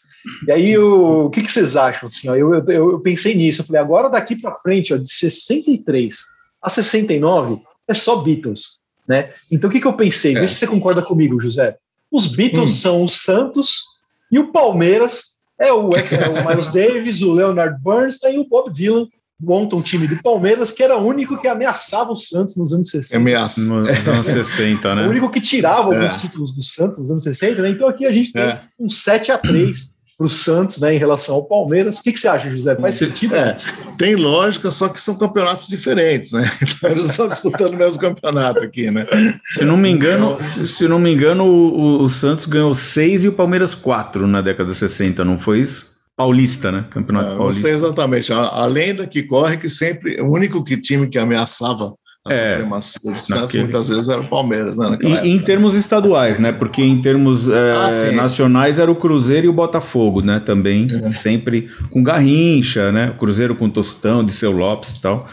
e 0.46 0.52
aí 0.52 0.78
o, 0.78 1.26
o 1.26 1.30
que, 1.30 1.42
que, 1.42 1.50
vocês 1.50 1.76
acham? 1.76 2.06
Assim, 2.06 2.28
ó, 2.28 2.36
eu, 2.36 2.54
eu, 2.54 2.92
eu, 2.92 3.00
pensei 3.00 3.34
nisso, 3.34 3.62
eu 3.62 3.66
falei, 3.66 3.82
agora 3.82 4.08
daqui 4.08 4.36
para 4.36 4.54
frente, 4.54 4.94
ó, 4.94 4.96
de 4.96 5.12
63 5.12 6.14
a 6.62 6.70
69, 6.70 7.62
é 7.88 7.94
só 7.94 8.22
Beatles. 8.22 8.78
Né? 9.08 9.32
Então 9.50 9.68
o 9.68 9.72
que, 9.72 9.80
que 9.80 9.86
eu 9.88 9.94
pensei? 9.94 10.36
É. 10.36 10.38
Vê 10.38 10.46
se 10.46 10.54
você 10.54 10.68
concorda 10.68 11.02
comigo, 11.02 11.40
José. 11.40 11.76
Os 12.12 12.28
Beatles 12.28 12.68
hum. 12.68 12.74
são 12.76 13.02
o 13.02 13.08
Santos 13.08 13.82
e 14.30 14.38
o 14.38 14.52
Palmeiras 14.52 15.31
é 15.62 15.72
o, 15.72 15.90
é 15.90 16.28
o 16.28 16.48
Miles 16.48 16.72
Davis, 16.72 17.22
o 17.22 17.32
Leonard 17.32 17.80
Bernstein 17.82 18.34
e 18.34 18.38
o 18.38 18.48
Bob 18.48 18.70
Dylan 18.70 19.06
montam 19.40 19.78
um 19.78 19.82
time 19.82 20.06
do 20.06 20.20
Palmeiras 20.22 20.70
que 20.70 20.82
era 20.82 20.96
o 20.96 21.06
único 21.06 21.40
que 21.40 21.48
ameaçava 21.48 22.12
o 22.12 22.16
Santos 22.16 22.56
nos 22.56 22.72
anos 22.72 22.90
60. 22.90 23.16
Ameaça. 23.16 23.60
Nos 23.60 23.88
anos 24.08 24.26
60, 24.26 24.94
né? 24.94 25.06
O 25.06 25.10
único 25.10 25.30
que 25.30 25.40
tirava 25.40 25.94
é. 25.94 25.98
alguns 25.98 26.20
títulos 26.20 26.52
do 26.52 26.62
Santos 26.62 26.98
nos 26.98 27.10
anos 27.10 27.24
60, 27.24 27.62
né? 27.62 27.70
Então 27.70 27.88
aqui 27.88 28.06
a 28.06 28.12
gente 28.12 28.32
tem 28.32 28.42
é. 28.42 28.60
um 28.78 28.88
7 28.88 29.32
a 29.32 29.38
3 29.38 29.91
para 30.16 30.26
o 30.26 30.30
Santos, 30.30 30.78
né, 30.78 30.94
em 30.94 30.98
relação 30.98 31.34
ao 31.34 31.44
Palmeiras. 31.44 31.98
O 31.98 32.02
que, 32.02 32.12
que 32.12 32.18
você 32.18 32.28
acha, 32.28 32.50
José? 32.50 32.76
Faz 32.76 32.96
sentido? 32.96 33.34
É, 33.34 33.56
tem 33.96 34.14
lógica, 34.14 34.70
só 34.70 34.88
que 34.88 35.00
são 35.00 35.16
campeonatos 35.16 35.66
diferentes, 35.68 36.32
né? 36.32 36.50
Então 36.82 36.90
eles 36.90 37.08
estão 37.08 37.28
disputando 37.28 37.74
o 37.74 37.76
mesmo 37.76 38.00
campeonato 38.00 38.60
aqui, 38.60 38.90
né? 38.90 39.06
Se 39.48 39.64
não 39.64 39.76
me 39.76 39.88
engano, 39.88 40.36
se 40.42 40.88
não 40.88 40.98
me 40.98 41.12
engano, 41.12 41.44
o, 41.44 42.02
o 42.02 42.08
Santos 42.08 42.46
ganhou 42.46 42.74
seis 42.74 43.24
e 43.24 43.28
o 43.28 43.32
Palmeiras 43.32 43.74
quatro 43.74 44.26
na 44.26 44.40
década 44.40 44.70
de 44.70 44.76
60, 44.76 45.24
não 45.24 45.38
foi 45.38 45.60
isso? 45.60 45.92
Paulista, 46.16 46.70
né? 46.70 46.84
Campeonato 46.90 47.32
é, 47.32 47.36
Paulista. 47.36 47.62
Não 47.62 47.68
sei 47.68 47.74
exatamente. 47.74 48.32
A, 48.32 48.38
a 48.38 48.66
lenda 48.66 49.06
que 49.06 49.22
corre 49.22 49.54
é 49.54 49.56
que 49.56 49.68
sempre 49.68 50.20
o 50.20 50.30
único 50.30 50.62
que 50.62 50.76
time 50.76 51.08
que 51.08 51.18
ameaçava 51.18 51.94
a 52.24 52.32
é, 52.32 52.52
supremacia 52.52 53.10
do 53.10 53.18
Santos 53.18 53.54
muitas 53.56 53.88
vezes 53.88 54.08
era 54.08 54.20
o 54.20 54.28
Palmeiras, 54.28 54.78
né? 54.78 54.96
em 55.24 55.38
termos 55.40 55.74
estaduais, 55.74 56.38
né? 56.38 56.52
Porque 56.52 56.80
em 56.80 57.02
termos 57.02 57.48
é, 57.48 57.72
ah, 57.72 58.12
nacionais 58.12 58.78
era 58.78 58.90
o 58.90 58.94
Cruzeiro 58.94 59.46
e 59.46 59.48
o 59.48 59.52
Botafogo, 59.52 60.22
né? 60.22 60.38
Também, 60.38 60.86
é. 60.90 61.10
sempre 61.10 61.68
com 61.90 62.02
Garrincha, 62.02 62.92
né? 62.92 63.10
O 63.10 63.18
Cruzeiro 63.18 63.56
com 63.56 63.68
Tostão, 63.68 64.24
de 64.24 64.32
seu 64.32 64.52
Lopes 64.52 64.94
e 64.94 65.02
tal. 65.02 65.28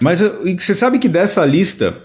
Mas 0.00 0.22
você 0.22 0.74
sabe 0.74 0.98
que 0.98 1.08
dessa 1.08 1.44
lista, 1.44 1.96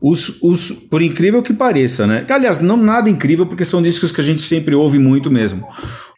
os, 0.00 0.42
os, 0.42 0.72
por 0.72 1.00
incrível 1.00 1.40
que 1.40 1.52
pareça, 1.52 2.04
né? 2.04 2.26
Aliás, 2.28 2.58
não 2.58 2.76
nada 2.76 3.08
incrível, 3.08 3.46
porque 3.46 3.64
são 3.64 3.80
discos 3.80 4.10
que 4.10 4.20
a 4.20 4.24
gente 4.24 4.40
sempre 4.40 4.74
ouve 4.74 4.98
muito 4.98 5.30
mesmo. 5.30 5.64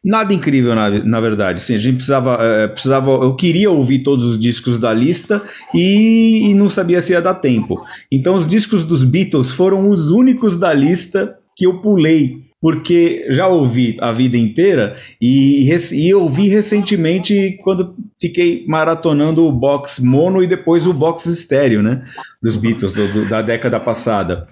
Nada 0.02 0.32
incrível, 0.32 0.74
na, 0.74 0.88
na 1.04 1.20
verdade. 1.20 1.60
Sim, 1.60 1.74
a 1.74 1.78
gente 1.78 1.96
precisava, 1.96 2.38
é, 2.40 2.68
precisava. 2.68 3.10
Eu 3.10 3.36
queria 3.36 3.70
ouvir 3.70 3.98
todos 3.98 4.24
os 4.24 4.38
discos 4.38 4.78
da 4.78 4.94
lista 4.94 5.42
e, 5.74 6.50
e 6.50 6.54
não 6.54 6.70
sabia 6.70 7.02
se 7.02 7.12
ia 7.12 7.20
dar 7.20 7.34
tempo. 7.34 7.78
Então, 8.10 8.34
os 8.34 8.46
discos 8.46 8.84
dos 8.84 9.04
Beatles 9.04 9.50
foram 9.50 9.88
os 9.88 10.10
únicos 10.10 10.56
da 10.56 10.72
lista 10.72 11.36
que 11.54 11.66
eu 11.66 11.80
pulei 11.80 12.50
porque 12.60 13.26
já 13.30 13.48
ouvi 13.48 13.96
a 14.00 14.12
vida 14.12 14.36
inteira 14.36 14.94
e, 15.20 15.66
e 15.92 16.14
ouvi 16.14 16.48
recentemente 16.48 17.56
quando 17.62 17.96
fiquei 18.20 18.64
maratonando 18.68 19.46
o 19.46 19.52
box 19.52 19.98
mono 20.00 20.42
e 20.42 20.46
depois 20.46 20.86
o 20.86 20.92
box 20.92 21.26
estéreo, 21.26 21.82
né? 21.82 22.04
Dos 22.42 22.56
Beatles 22.56 22.92
do, 22.92 23.08
do, 23.08 23.28
da 23.28 23.40
década 23.40 23.80
passada. 23.80 24.46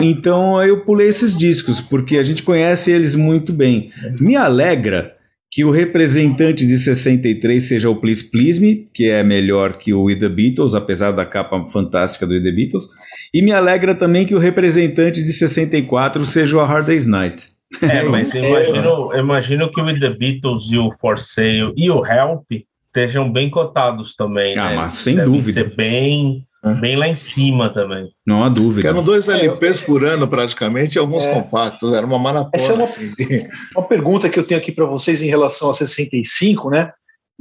Então 0.00 0.62
eu 0.62 0.84
pulei 0.84 1.08
esses 1.08 1.36
discos 1.36 1.80
porque 1.80 2.18
a 2.18 2.22
gente 2.22 2.42
conhece 2.42 2.90
eles 2.90 3.14
muito 3.14 3.52
bem. 3.52 3.90
Me 4.20 4.36
alegra 4.36 5.14
que 5.50 5.64
o 5.64 5.70
representante 5.70 6.66
de 6.66 6.76
63 6.76 7.62
seja 7.62 7.88
o 7.88 7.94
Please 7.94 8.28
Please 8.28 8.60
Me, 8.60 8.88
que 8.92 9.08
é 9.08 9.22
melhor 9.22 9.78
que 9.78 9.94
o 9.94 10.02
We 10.02 10.16
The 10.16 10.28
Beatles, 10.28 10.74
apesar 10.74 11.12
da 11.12 11.24
capa 11.24 11.68
fantástica 11.70 12.26
do 12.26 12.34
We 12.34 12.42
The 12.42 12.50
Beatles. 12.50 12.86
E 13.32 13.40
me 13.40 13.52
alegra 13.52 13.94
também 13.94 14.26
que 14.26 14.34
o 14.34 14.38
representante 14.40 15.22
de 15.22 15.32
64 15.32 16.26
seja 16.26 16.56
o 16.56 16.60
A 16.60 16.66
Hard 16.66 16.86
Day's 16.86 17.06
Night. 17.06 17.54
É, 17.80 18.02
mas 18.02 18.34
imagino, 18.34 19.16
imagino 19.16 19.70
que 19.70 19.80
o 19.80 20.00
The 20.00 20.10
Beatles 20.10 20.70
e 20.70 20.76
o 20.76 20.90
For 20.92 21.18
Sale 21.18 21.72
e 21.76 21.88
o 21.88 22.04
Help 22.04 22.44
estejam 22.94 23.30
bem 23.30 23.50
cotados 23.50 24.14
também. 24.14 24.56
Ah, 24.56 24.70
né? 24.70 24.76
mas 24.76 24.94
sem 24.94 25.16
Devem 25.16 25.32
dúvida. 25.32 25.64
Ser 25.64 25.74
bem, 25.74 26.46
bem 26.80 26.94
lá 26.94 27.08
em 27.08 27.16
cima 27.16 27.68
também. 27.68 28.08
Não 28.24 28.44
há 28.44 28.48
dúvida. 28.48 28.88
eram 28.88 29.02
dois 29.02 29.28
LPs 29.28 29.80
por 29.80 30.04
ano, 30.04 30.28
praticamente, 30.28 30.96
e 30.96 30.98
alguns 31.00 31.26
é. 31.26 31.34
compactos. 31.34 31.92
Era 31.92 32.06
uma 32.06 32.18
maratona. 32.18 32.50
Essa 32.54 32.72
é 32.72 32.74
uma, 32.74 32.84
assim. 32.84 33.12
uma 33.76 33.84
pergunta 33.84 34.28
que 34.28 34.38
eu 34.38 34.44
tenho 34.44 34.60
aqui 34.60 34.70
para 34.70 34.84
vocês 34.84 35.20
em 35.20 35.26
relação 35.26 35.68
a 35.68 35.74
65, 35.74 36.70
né? 36.70 36.92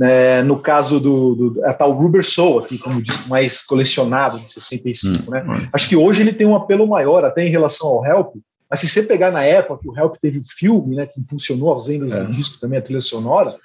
É, 0.02 0.42
no 0.42 0.58
caso 0.58 1.00
do, 1.00 1.36
do 1.36 1.66
a 1.66 1.72
tal 1.72 1.92
Rubber 1.92 2.26
Soul, 2.26 2.58
aqui, 2.58 2.80
como 2.80 3.00
disse, 3.00 3.30
mais 3.30 3.64
colecionado 3.64 4.40
de 4.40 4.52
65, 4.52 5.30
hum, 5.30 5.32
né? 5.32 5.44
Hum. 5.48 5.68
Acho 5.72 5.88
que 5.88 5.96
hoje 5.96 6.22
ele 6.22 6.34
tem 6.34 6.48
um 6.48 6.56
apelo 6.56 6.88
maior, 6.88 7.24
até 7.24 7.46
em 7.46 7.52
relação 7.52 7.88
ao 7.88 8.04
Help, 8.04 8.34
mas 8.68 8.80
se 8.80 8.88
você 8.88 9.04
pegar 9.04 9.30
na 9.30 9.44
época 9.44 9.84
que 9.84 9.88
o 9.88 9.96
Help 9.96 10.16
teve 10.20 10.40
o 10.40 10.44
filme, 10.44 10.96
né, 10.96 11.06
que 11.06 11.20
impulsionou 11.20 11.76
as 11.76 11.86
vendas 11.86 12.12
é. 12.12 12.24
do 12.24 12.32
disco 12.32 12.60
também, 12.60 12.80
a 12.80 12.82
trilha 12.82 13.02
sonora, 13.02 13.56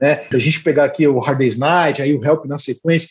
né, 0.00 0.24
se 0.30 0.36
a 0.36 0.38
gente 0.38 0.62
pegar 0.62 0.84
aqui 0.84 1.06
o 1.06 1.18
Hard 1.18 1.38
Day's 1.38 1.56
Night, 1.56 2.00
aí 2.00 2.14
o 2.14 2.24
Help 2.24 2.44
na 2.46 2.58
sequência, 2.58 3.08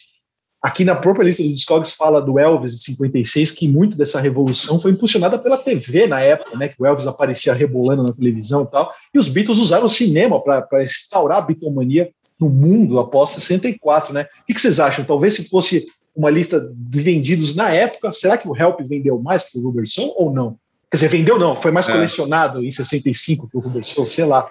aqui 0.62 0.84
na 0.84 0.96
própria 0.96 1.24
lista 1.24 1.44
dos 1.44 1.54
Discogs 1.54 1.94
fala 1.94 2.22
do 2.22 2.40
Elvis 2.40 2.74
de 2.74 2.84
56, 2.84 3.52
que 3.52 3.68
muito 3.68 3.98
dessa 3.98 4.20
revolução 4.20 4.80
foi 4.80 4.92
impulsionada 4.92 5.38
pela 5.38 5.58
TV 5.58 6.08
na 6.08 6.20
época, 6.20 6.58
né, 6.58 6.68
que 6.68 6.82
o 6.82 6.86
Elvis 6.86 7.08
aparecia 7.08 7.54
rebolando 7.54 8.04
na 8.04 8.14
televisão 8.14 8.64
e 8.64 8.68
tal, 8.68 8.92
e 9.14 9.20
os 9.20 9.28
Beatles 9.28 9.60
usaram 9.60 9.86
o 9.86 9.90
cinema 9.90 10.42
para 10.42 10.84
instaurar 10.84 11.40
a 11.40 11.42
bitomania 11.42 12.10
no 12.40 12.50
mundo 12.50 13.00
após 13.00 13.32
64, 13.32 14.14
né? 14.14 14.28
O 14.42 14.46
que, 14.46 14.54
que 14.54 14.62
vocês 14.62 14.80
acham? 14.80 15.04
Talvez 15.04 15.34
se 15.34 15.50
fosse 15.50 15.88
uma 16.16 16.30
lista 16.30 16.72
de 16.76 17.02
vendidos 17.02 17.56
na 17.56 17.70
época, 17.70 18.14
será 18.14 18.38
que 18.38 18.48
o 18.48 18.56
Help 18.56 18.80
vendeu 18.82 19.20
mais 19.20 19.50
que 19.50 19.58
o 19.58 19.64
Rubber 19.64 19.88
Soul 19.88 20.14
ou 20.18 20.34
não? 20.34 20.58
Quer 20.90 20.98
dizer, 20.98 21.10
vendeu 21.10 21.38
não, 21.38 21.56
foi 21.56 21.72
mais 21.72 21.88
é. 21.90 21.92
colecionado 21.92 22.64
em 22.64 22.72
65 22.72 23.50
que 23.50 23.58
o 23.58 23.60
Rubens 23.60 23.90
Show, 23.90 24.06
sei 24.06 24.26
lá. 24.26 24.50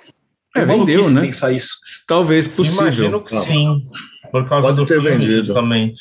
É, 0.56 0.64
vendeu, 0.64 1.10
né? 1.10 1.22
Pensar 1.22 1.52
isso. 1.52 1.74
Talvez 2.06 2.48
possível. 2.48 2.82
Imagino 2.82 3.24
que 3.24 3.36
sim, 3.38 3.82
por 4.30 4.48
causa 4.48 4.68
Pode 4.68 4.76
do 4.76 4.86
ter 4.86 5.00
vendido. 5.00 5.54
também. 5.54 5.94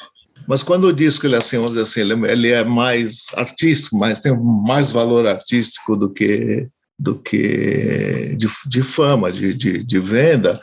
Mas 0.47 0.61
quando 0.61 0.85
o 0.85 0.93
disco 0.93 1.25
ele 1.25 1.35
é 1.35 1.39
assim, 1.39 1.57
vamos 1.57 1.71
dizer 1.71 1.83
assim, 1.83 2.01
ele, 2.01 2.31
ele 2.31 2.51
é 2.51 2.63
mais 2.63 3.31
artístico, 3.35 3.97
mais 3.97 4.19
tem 4.19 4.35
mais 4.37 4.91
valor 4.91 5.27
artístico 5.27 5.95
do 5.95 6.09
que 6.09 6.67
do 6.97 7.15
que 7.15 8.35
de, 8.37 8.47
de 8.67 8.83
fama, 8.83 9.29
de, 9.29 9.57
de, 9.57 9.83
de 9.83 9.99
venda, 9.99 10.61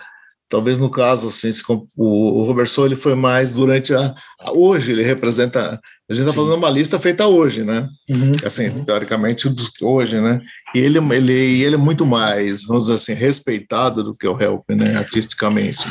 Talvez 0.53 0.77
no 0.77 0.91
caso, 0.91 1.29
assim, 1.29 1.51
o, 1.97 2.43
Robertson 2.43 2.85
ele 2.85 2.95
foi 2.95 3.15
mais 3.15 3.53
durante 3.53 3.95
a, 3.95 4.15
a 4.39 4.53
hoje 4.53 4.93
ele 4.93 5.03
representa. 5.03 5.81
A 6.11 6.13
gente 6.13 6.25
está 6.25 6.35
falando 6.35 6.59
uma 6.59 6.69
lista 6.69 6.99
feita 6.99 7.27
hoje, 7.27 7.65
né? 7.65 7.89
Uhum. 8.11 8.33
Assim, 8.45 8.85
teoricamente 8.85 9.49
hoje, 9.81 10.21
né? 10.21 10.43
E 10.75 10.79
ele, 10.79 10.99
ele, 10.99 11.63
ele 11.63 11.75
é 11.77 11.79
muito 11.79 12.05
mais, 12.05 12.65
vamos 12.67 12.85
dizer 12.85 12.97
assim, 12.97 13.15
respeitado 13.15 14.05
do 14.05 14.13
que 14.13 14.29
o 14.29 14.39
Help, 14.39 14.69
né? 14.73 14.95
Artisticamente. 14.99 15.89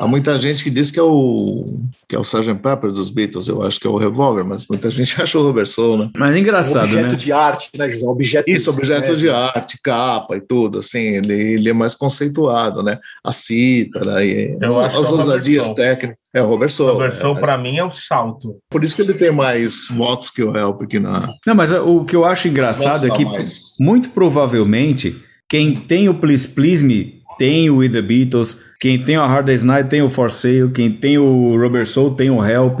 Há 0.00 0.06
muita 0.06 0.38
gente 0.38 0.64
que 0.64 0.70
diz 0.70 0.90
que 0.90 0.98
é 0.98 1.02
o 1.02 1.60
que 2.08 2.16
é 2.16 2.18
o 2.18 2.22
Sgt. 2.22 2.54
Pepper 2.54 2.90
dos 2.90 3.10
Beatles, 3.10 3.48
eu 3.48 3.62
acho 3.62 3.78
que 3.78 3.86
é 3.86 3.90
o 3.90 3.98
Revolver, 3.98 4.46
mas 4.46 4.66
muita 4.66 4.88
gente 4.88 5.20
acha 5.20 5.38
o 5.38 5.42
Robert 5.42 5.66
Soul, 5.66 5.98
né? 5.98 6.10
Mas 6.16 6.34
é 6.34 6.38
engraçado, 6.38 6.84
objeto 6.84 6.94
né? 6.94 7.02
Objeto 7.02 7.16
de 7.22 7.32
arte, 7.32 7.70
né, 7.76 7.90
José? 7.90 8.06
Objeto 8.06 8.50
Isso, 8.50 8.70
objeto 8.70 9.14
de, 9.14 9.20
de 9.20 9.28
arte, 9.28 9.78
capa 9.84 10.38
e 10.38 10.40
tudo, 10.40 10.78
assim, 10.78 11.16
ele, 11.16 11.34
ele 11.34 11.68
é 11.68 11.74
mais 11.74 11.94
conceituado, 11.94 12.82
né? 12.82 12.98
A 13.22 13.30
cítara 13.30 14.24
e 14.24 14.56
eu 14.58 14.80
as, 14.80 14.94
as 14.94 15.12
ousadias 15.12 15.68
técnicas. 15.74 16.16
É 16.32 16.40
o 16.42 16.46
Robert 16.46 16.70
Soul. 16.70 16.92
Robert 16.92 17.20
Soul, 17.20 17.36
é, 17.36 17.40
para 17.40 17.58
mim, 17.58 17.76
é 17.76 17.84
o 17.84 17.90
salto. 17.90 18.56
Por 18.70 18.82
isso 18.82 18.96
que 18.96 19.02
ele 19.02 19.12
tem 19.12 19.30
mais 19.30 19.88
votos 19.90 20.30
que 20.30 20.42
o 20.42 20.56
Help 20.56 20.82
aqui 20.82 20.98
na. 20.98 21.34
Não, 21.46 21.54
mas 21.54 21.72
o 21.72 22.04
que 22.06 22.16
eu 22.16 22.24
acho 22.24 22.48
engraçado 22.48 23.06
é 23.06 23.10
que, 23.10 23.24
mais. 23.24 23.74
muito 23.78 24.10
provavelmente, 24.10 25.20
quem 25.46 25.74
tem 25.74 26.08
o 26.08 26.14
Please 26.14 26.48
Please 26.48 26.82
Me 26.82 27.19
tem 27.38 27.70
o 27.70 27.76
With 27.76 27.90
the 27.90 28.02
Beatles, 28.02 28.64
quem 28.80 29.04
tem 29.04 29.18
o 29.18 29.26
Hard 29.26 29.46
Day's 29.46 29.62
Night 29.62 29.88
tem 29.88 30.02
o 30.02 30.08
For 30.08 30.30
Sale, 30.30 30.70
quem 30.72 30.92
tem 30.92 31.18
o 31.18 31.56
Robert 31.56 31.86
Soul 31.86 32.14
tem 32.14 32.30
o 32.30 32.44
Help. 32.44 32.80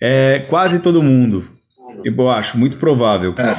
É 0.00 0.40
quase 0.48 0.80
todo 0.80 1.02
mundo. 1.02 1.48
Eu 2.04 2.30
acho, 2.30 2.58
muito 2.58 2.76
provável. 2.76 3.34
É. 3.38 3.56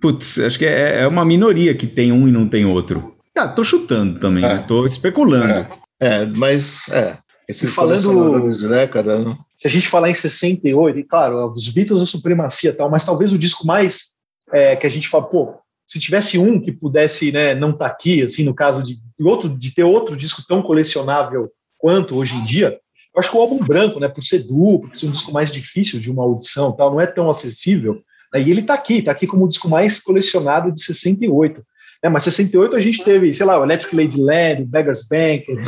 Putz, 0.00 0.40
acho 0.40 0.58
que 0.58 0.66
é, 0.66 1.02
é, 1.02 1.06
uma 1.06 1.24
minoria 1.24 1.74
que 1.74 1.86
tem 1.86 2.12
um 2.12 2.28
e 2.28 2.32
não 2.32 2.48
tem 2.48 2.64
outro. 2.64 3.02
Ah, 3.36 3.48
tô 3.48 3.62
chutando 3.64 4.18
também, 4.18 4.44
é. 4.44 4.54
né? 4.54 4.64
tô 4.66 4.86
especulando. 4.86 5.66
É, 6.00 6.22
é 6.22 6.26
mas 6.26 6.88
é. 6.90 7.18
Esses 7.48 7.72
falando 7.72 8.48
de 8.48 8.68
década, 8.68 9.24
né? 9.24 9.36
Se 9.56 9.68
a 9.68 9.70
gente 9.70 9.88
falar 9.88 10.10
em 10.10 10.14
68, 10.14 10.98
e 10.98 11.04
claro, 11.04 11.52
os 11.52 11.68
Beatles 11.68 12.02
a 12.02 12.06
supremacia 12.06 12.72
tal, 12.72 12.90
mas 12.90 13.04
talvez 13.04 13.32
o 13.32 13.38
disco 13.38 13.66
mais 13.66 14.14
é, 14.52 14.74
que 14.74 14.86
a 14.86 14.90
gente 14.90 15.08
fala, 15.08 15.24
pô, 15.24 15.54
se 15.86 16.00
tivesse 16.00 16.38
um 16.38 16.60
que 16.60 16.72
pudesse 16.72 17.30
né, 17.30 17.54
não 17.54 17.70
estar 17.70 17.84
tá 17.84 17.86
aqui, 17.86 18.22
assim, 18.22 18.44
no 18.44 18.54
caso 18.54 18.82
de 18.82 18.98
outro 19.24 19.48
de 19.48 19.74
ter 19.74 19.84
outro 19.84 20.16
disco 20.16 20.42
tão 20.46 20.62
colecionável 20.62 21.50
quanto 21.78 22.16
hoje 22.16 22.36
em 22.36 22.44
dia, 22.44 22.78
Eu 23.14 23.20
acho 23.20 23.30
que 23.30 23.36
o 23.36 23.40
álbum 23.40 23.64
branco, 23.64 23.98
né, 23.98 24.08
por 24.08 24.22
ser 24.22 24.40
duplo, 24.40 24.90
por 24.90 24.98
ser 24.98 25.06
um 25.06 25.10
disco 25.10 25.32
mais 25.32 25.50
difícil 25.50 25.98
de 25.98 26.10
uma 26.10 26.22
audição, 26.22 26.72
tal, 26.72 26.90
não 26.90 27.00
é 27.00 27.06
tão 27.06 27.30
acessível. 27.30 28.02
Né, 28.32 28.42
e 28.42 28.50
ele 28.50 28.60
está 28.60 28.74
aqui, 28.74 28.98
está 28.98 29.12
aqui 29.12 29.26
como 29.26 29.44
o 29.44 29.48
disco 29.48 29.70
mais 29.70 29.98
colecionado 30.00 30.70
de 30.70 30.82
68. 30.82 31.64
É, 32.02 32.10
mas 32.10 32.24
68 32.24 32.76
a 32.76 32.78
gente 32.78 33.02
teve, 33.02 33.32
sei 33.32 33.46
lá, 33.46 33.58
o 33.58 33.64
Electric 33.64 33.96
Ladyland, 33.96 34.62
o 34.62 34.66
Beggar's 34.66 35.08
Banquet, 35.08 35.58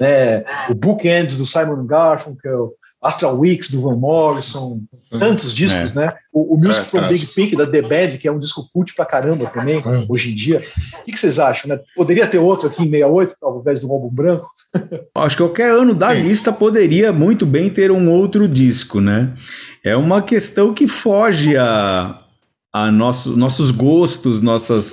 é. 0.00 0.02
né, 0.02 0.44
o 0.70 0.74
Bookends 0.74 1.36
do 1.36 1.44
Simon 1.44 1.84
Garfunkel, 1.86 2.72
Astral 3.04 3.38
Weeks 3.38 3.70
do 3.70 3.82
Van 3.82 3.96
Morrison, 3.96 4.80
tantos 5.18 5.54
discos, 5.54 5.94
é. 5.94 6.06
né? 6.06 6.12
O, 6.32 6.54
o 6.54 6.56
Music 6.56 6.80
é, 6.80 6.84
from 6.84 7.06
Big 7.06 7.26
Pink 7.34 7.54
da 7.54 7.66
The 7.66 7.82
Band, 7.82 8.16
que 8.16 8.26
é 8.26 8.32
um 8.32 8.38
disco 8.38 8.66
cult 8.72 8.94
pra 8.94 9.04
caramba 9.04 9.44
também, 9.46 9.78
hum. 9.78 10.06
hoje 10.08 10.32
em 10.32 10.34
dia. 10.34 10.58
O 10.58 11.04
que, 11.04 11.12
que, 11.12 11.18
vocês 11.18 11.38
acham, 11.38 11.68
né? 11.68 11.78
Poderia 11.94 12.26
ter 12.26 12.38
outro 12.38 12.68
aqui 12.68 12.82
em 12.82 12.90
68, 12.90 13.36
ao 13.42 13.60
invés 13.60 13.82
do 13.82 13.92
álbum 13.92 14.08
branco? 14.08 14.48
Acho 15.14 15.36
que 15.36 15.42
qualquer 15.42 15.70
ano 15.70 15.94
da 15.94 16.14
lista 16.14 16.50
poderia 16.50 17.12
muito 17.12 17.44
bem 17.44 17.68
ter 17.68 17.92
um 17.92 18.10
outro 18.10 18.48
disco, 18.48 19.02
né? 19.02 19.34
É 19.84 19.94
uma 19.94 20.22
questão 20.22 20.72
que 20.72 20.88
foge 20.88 21.58
a, 21.58 22.23
a 22.74 22.90
nosso, 22.90 23.36
nossos 23.36 23.70
gostos, 23.70 24.40
nossas. 24.40 24.92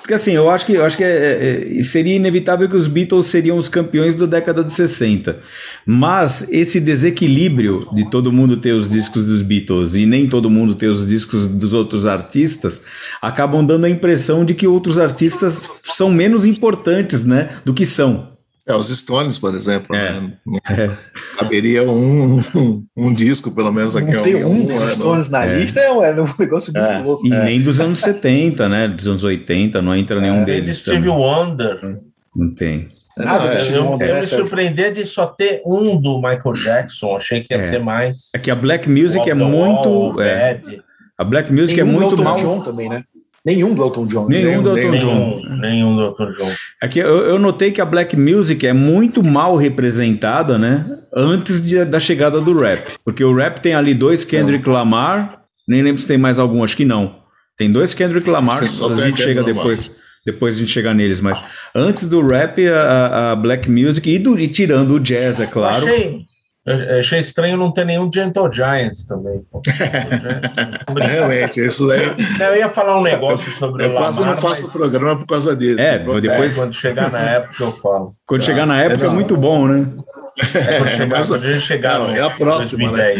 Porque 0.00 0.14
assim, 0.14 0.32
eu 0.32 0.48
acho 0.48 0.64
que, 0.64 0.72
eu 0.72 0.82
acho 0.82 0.96
que 0.96 1.04
é, 1.04 1.76
é, 1.78 1.82
seria 1.82 2.16
inevitável 2.16 2.66
que 2.66 2.74
os 2.74 2.88
Beatles 2.88 3.26
seriam 3.26 3.58
os 3.58 3.68
campeões 3.68 4.14
da 4.14 4.24
década 4.24 4.64
de 4.64 4.72
60. 4.72 5.38
Mas 5.84 6.48
esse 6.50 6.80
desequilíbrio 6.80 7.86
de 7.92 8.08
todo 8.08 8.32
mundo 8.32 8.56
ter 8.56 8.72
os 8.72 8.90
discos 8.90 9.26
dos 9.26 9.42
Beatles 9.42 9.94
e 9.94 10.06
nem 10.06 10.26
todo 10.26 10.48
mundo 10.48 10.74
ter 10.74 10.86
os 10.86 11.06
discos 11.06 11.46
dos 11.46 11.74
outros 11.74 12.06
artistas 12.06 12.80
acabam 13.20 13.62
dando 13.62 13.84
a 13.84 13.90
impressão 13.90 14.42
de 14.42 14.54
que 14.54 14.66
outros 14.66 14.98
artistas 14.98 15.68
são 15.82 16.10
menos 16.10 16.46
importantes 16.46 17.26
né, 17.26 17.50
do 17.62 17.74
que 17.74 17.84
são. 17.84 18.37
É, 18.68 18.76
os 18.76 18.88
Stones, 18.88 19.38
por 19.38 19.54
exemplo, 19.54 19.96
é. 19.96 20.20
Né? 20.20 20.32
É. 20.68 20.90
caberia 21.38 21.82
um, 21.84 22.38
um, 22.54 22.86
um, 22.94 23.14
disco, 23.14 23.54
pelo 23.54 23.72
menos 23.72 23.96
aqui. 23.96 24.12
Não 24.12 24.22
tem 24.22 24.44
um, 24.44 24.50
um 24.50 24.66
dos 24.66 24.76
Stones 24.92 25.30
na 25.30 25.46
é. 25.46 25.58
lista, 25.58 25.80
é 25.80 25.90
um, 25.90 26.04
é 26.04 26.12
um 26.20 26.26
negócio 26.38 26.70
muito 26.74 26.86
é. 26.86 26.98
louco. 26.98 27.26
E 27.26 27.30
nem 27.30 27.62
dos 27.62 27.80
anos 27.80 27.98
70, 28.00 28.68
né? 28.68 28.86
Dos 28.86 29.08
anos 29.08 29.24
80, 29.24 29.80
não 29.80 29.96
entra 29.96 30.20
nenhum 30.20 30.44
deles. 30.44 30.78
Steve 30.78 31.08
Wonder. 31.08 31.98
Não 32.36 32.54
tem. 32.54 32.88
Nada 33.16 33.50
ah, 33.50 33.64
eu, 33.64 33.84
eu 33.84 33.98
me 33.98 34.24
surpreender 34.24 34.92
de 34.92 35.04
só 35.04 35.26
ter 35.26 35.60
um 35.66 36.00
do 36.00 36.18
Michael 36.18 36.52
Jackson, 36.54 37.16
achei 37.16 37.40
que 37.40 37.52
ia 37.52 37.70
ter 37.70 37.82
mais. 37.82 38.30
É 38.34 38.38
que 38.38 38.50
a 38.50 38.54
Black 38.54 38.88
Music 38.88 39.28
é 39.28 39.34
muito. 39.34 39.88
Wall, 39.88 40.16
a 41.16 41.24
Black 41.24 41.52
Music 41.52 41.80
é 41.80 41.84
muito 41.84 42.22
mal. 42.22 42.62
Também, 42.62 42.88
né? 42.88 43.02
Nenhum 43.44 43.74
do 43.74 43.82
Elton 43.82 44.06
John. 44.06 44.28
Nenhum, 44.28 44.62
do 44.62 44.76
Elton 44.76 44.98
John. 44.98 45.58
Nenhum 45.60 45.96
do 45.96 46.02
Elton 46.02 46.32
John. 46.32 46.52
É 46.82 46.88
que 46.88 46.98
eu, 46.98 47.18
eu, 47.18 47.38
notei 47.38 47.70
que 47.70 47.80
a 47.80 47.84
black 47.84 48.16
music 48.16 48.66
é 48.66 48.72
muito 48.72 49.22
mal 49.22 49.56
representada, 49.56 50.58
né? 50.58 50.98
Antes 51.14 51.64
de, 51.64 51.84
da 51.84 52.00
chegada 52.00 52.40
do 52.40 52.58
rap. 52.58 52.96
Porque 53.04 53.24
o 53.24 53.34
rap 53.34 53.60
tem 53.60 53.74
ali 53.74 53.94
dois 53.94 54.24
Kendrick 54.24 54.68
Lamar, 54.68 55.42
nem 55.66 55.82
lembro 55.82 56.00
se 56.00 56.08
tem 56.08 56.18
mais 56.18 56.38
algum, 56.38 56.62
acho 56.62 56.76
que 56.76 56.84
não. 56.84 57.16
Tem 57.56 57.70
dois 57.70 57.94
Kendrick 57.94 58.28
Lamar, 58.28 58.62
a 58.62 59.06
gente 59.06 59.22
chega 59.22 59.42
depois. 59.42 59.90
Depois 60.26 60.56
a 60.56 60.58
gente 60.58 60.70
chegar 60.70 60.94
neles, 60.94 61.22
mas 61.22 61.42
antes 61.74 62.06
do 62.06 62.20
rap, 62.26 62.66
a, 62.68 63.32
a 63.32 63.36
black 63.36 63.70
music 63.70 64.10
e, 64.10 64.18
do, 64.18 64.38
e 64.38 64.46
tirando 64.46 64.96
o 64.96 65.00
jazz, 65.00 65.40
é 65.40 65.46
claro. 65.46 65.86
Achei, 65.86 66.26
eu 66.68 66.98
achei 66.98 67.20
estranho 67.20 67.56
não 67.56 67.72
ter 67.72 67.86
nenhum 67.86 68.10
Gentle 68.12 68.52
Giants 68.52 69.04
também. 69.04 69.40
Realmente, 71.08 71.64
isso 71.64 71.90
aí. 71.90 72.02
Eu 72.38 72.56
ia 72.56 72.68
falar 72.68 72.98
um 72.98 73.02
negócio 73.02 73.50
sobre 73.52 73.84
eu 73.84 73.90
o 73.90 73.92
Lamar. 73.94 74.10
Eu 74.10 74.16
quase 74.16 74.24
não 74.24 74.36
faço 74.36 74.62
mas... 74.64 74.72
programa 74.72 75.16
por 75.16 75.26
causa 75.26 75.56
disso. 75.56 75.80
É, 75.80 75.98
depois. 75.98 76.58
É, 76.58 76.60
quando 76.60 76.74
chegar 76.74 77.10
na 77.10 77.20
época 77.20 77.64
eu 77.64 77.72
falo. 77.72 78.14
Quando 78.26 78.40
tá. 78.40 78.46
chegar 78.46 78.66
na 78.66 78.82
época 78.82 79.06
é, 79.06 79.08
é, 79.08 79.12
muito 79.12 79.36
bom, 79.36 79.66
né? 79.66 79.90
É, 80.38 80.78
quando, 80.78 80.90
chegar, 80.90 81.06
mas, 81.06 81.28
quando 81.28 81.44
a 81.44 81.52
gente 81.52 81.64
chegar. 81.64 81.98
Não, 82.00 82.14
é 82.14 82.20
a 82.20 82.30
próxima. 82.30 82.92
Né? 82.92 83.12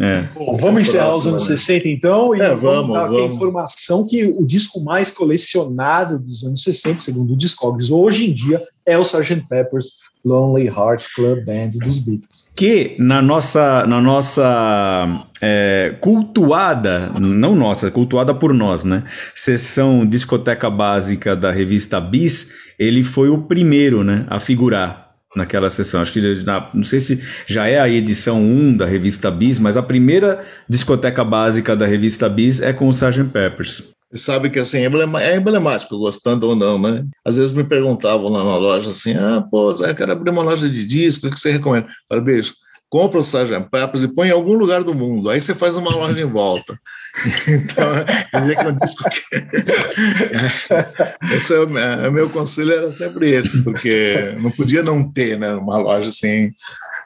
É. 0.00 0.22
Bom, 0.34 0.56
vamos 0.58 0.82
encerrar 0.82 1.10
os 1.10 1.26
anos 1.26 1.48
né? 1.48 1.56
60 1.56 1.88
então. 1.88 2.34
E 2.34 2.42
é, 2.42 2.54
vamos, 2.54 2.92
dar 2.92 3.06
vamos. 3.06 3.20
a 3.20 3.34
informação 3.34 4.06
que 4.06 4.24
o 4.24 4.44
disco 4.44 4.82
mais 4.84 5.10
colecionado 5.10 6.18
dos 6.18 6.44
anos 6.44 6.62
60, 6.62 6.98
segundo 6.98 7.32
o 7.32 7.36
Discogs, 7.36 7.90
hoje 7.90 8.28
em 8.28 8.34
dia 8.34 8.60
é 8.86 8.98
o 8.98 9.02
Sgt. 9.02 9.46
Pepper's 9.48 10.02
Lonely 10.24 10.68
Hearts 10.68 11.12
Club 11.12 11.44
Band 11.44 11.70
dos 11.74 11.98
Beatles. 11.98 12.46
Que 12.54 12.94
na 12.98 13.20
nossa, 13.20 13.84
na 13.86 14.00
nossa 14.00 15.26
é, 15.40 15.96
cultuada, 16.00 17.08
não 17.20 17.54
nossa, 17.54 17.90
cultuada 17.90 18.32
por 18.32 18.54
nós, 18.54 18.84
né? 18.84 19.02
Sessão 19.34 20.06
discoteca 20.06 20.70
básica 20.70 21.34
da 21.34 21.50
revista 21.50 22.00
Bis, 22.00 22.52
ele 22.78 23.02
foi 23.02 23.28
o 23.28 23.42
primeiro, 23.42 24.04
né, 24.04 24.26
a 24.28 24.38
figurar 24.38 25.10
naquela 25.34 25.70
sessão. 25.70 26.00
Acho 26.00 26.12
que 26.12 26.20
não 26.74 26.84
sei 26.84 27.00
se 27.00 27.20
já 27.46 27.66
é 27.66 27.80
a 27.80 27.88
edição 27.88 28.40
1 28.40 28.76
da 28.76 28.86
revista 28.86 29.30
Bis, 29.30 29.58
mas 29.58 29.76
a 29.76 29.82
primeira 29.82 30.44
discoteca 30.68 31.24
básica 31.24 31.74
da 31.74 31.86
revista 31.86 32.28
Bis 32.28 32.60
é 32.60 32.72
com 32.72 32.86
o 32.86 32.90
Sgt. 32.90 33.24
Peppers 33.24 33.92
sabe 34.14 34.50
que 34.50 34.58
assim, 34.58 34.78
é 34.78 35.36
emblemático, 35.36 35.98
gostando 35.98 36.48
ou 36.48 36.56
não, 36.56 36.78
né? 36.78 37.04
Às 37.24 37.36
vezes 37.36 37.52
me 37.52 37.64
perguntavam 37.64 38.28
lá 38.28 38.44
na 38.44 38.56
loja 38.56 38.90
assim, 38.90 39.14
ah, 39.14 39.46
pô, 39.50 39.72
Zé, 39.72 39.94
quero 39.94 40.12
abrir 40.12 40.30
uma 40.30 40.42
loja 40.42 40.68
de 40.68 40.84
disco, 40.84 41.26
o 41.26 41.30
que 41.30 41.38
você 41.38 41.52
recomenda? 41.52 41.88
Falei, 42.08 42.24
beijo, 42.24 42.54
compra 42.90 43.18
o 43.18 43.22
Sgt. 43.22 43.70
Peppers 43.70 44.02
e 44.02 44.08
põe 44.08 44.28
em 44.28 44.32
algum 44.32 44.52
lugar 44.52 44.84
do 44.84 44.94
mundo, 44.94 45.30
aí 45.30 45.40
você 45.40 45.54
faz 45.54 45.76
uma 45.76 45.94
loja 45.94 46.20
em 46.20 46.30
volta. 46.30 46.78
então, 47.48 48.50
é 48.50 48.54
que 48.54 48.66
eu 48.66 48.72
disco 48.72 49.04
que... 49.08 49.22
esse 51.34 51.54
é 51.54 51.58
o, 51.58 51.78
é, 51.78 52.10
meu 52.10 52.28
conselho 52.28 52.72
era 52.72 52.90
sempre 52.90 53.30
esse, 53.30 53.62
porque 53.62 54.34
não 54.38 54.50
podia 54.50 54.82
não 54.82 55.10
ter, 55.10 55.38
né, 55.38 55.54
uma 55.54 55.78
loja 55.78 56.10
assim 56.10 56.52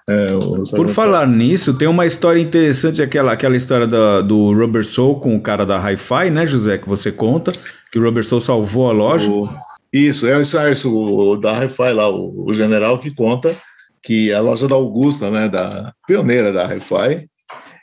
é, 0.08 0.28
Por 0.74 0.88
falar 0.88 1.26
nisso, 1.26 1.76
tem 1.76 1.88
uma 1.88 2.06
história 2.06 2.40
interessante, 2.40 3.02
aquela, 3.02 3.32
aquela 3.32 3.56
história 3.56 3.86
da, 3.86 4.20
do 4.20 4.54
Rubber 4.54 4.84
Soul 4.84 5.18
com 5.18 5.34
o 5.34 5.40
cara 5.40 5.66
da 5.66 5.76
Hi-Fi, 5.78 6.30
né, 6.30 6.46
José, 6.46 6.78
que 6.78 6.88
você 6.88 7.10
conta, 7.10 7.52
que 7.90 7.98
o 7.98 8.02
Rubber 8.02 8.24
Soul 8.24 8.40
salvou 8.40 8.88
a 8.88 8.92
loja. 8.92 9.28
O, 9.28 9.48
isso, 9.92 10.28
é 10.28 10.40
isso, 10.40 10.58
é 10.58 10.72
isso 10.72 10.94
o, 10.94 11.36
da 11.36 11.52
Hi-Fi 11.58 11.92
lá, 11.92 12.08
o, 12.08 12.46
o, 12.46 12.54
general 12.54 12.98
que 12.98 13.12
conta 13.12 13.56
que 14.02 14.32
a 14.32 14.40
loja 14.40 14.68
da 14.68 14.76
Augusta, 14.76 15.28
né, 15.30 15.48
da 15.48 15.92
pioneira 16.06 16.52
da 16.52 16.64
Hi-Fi, 16.64 17.28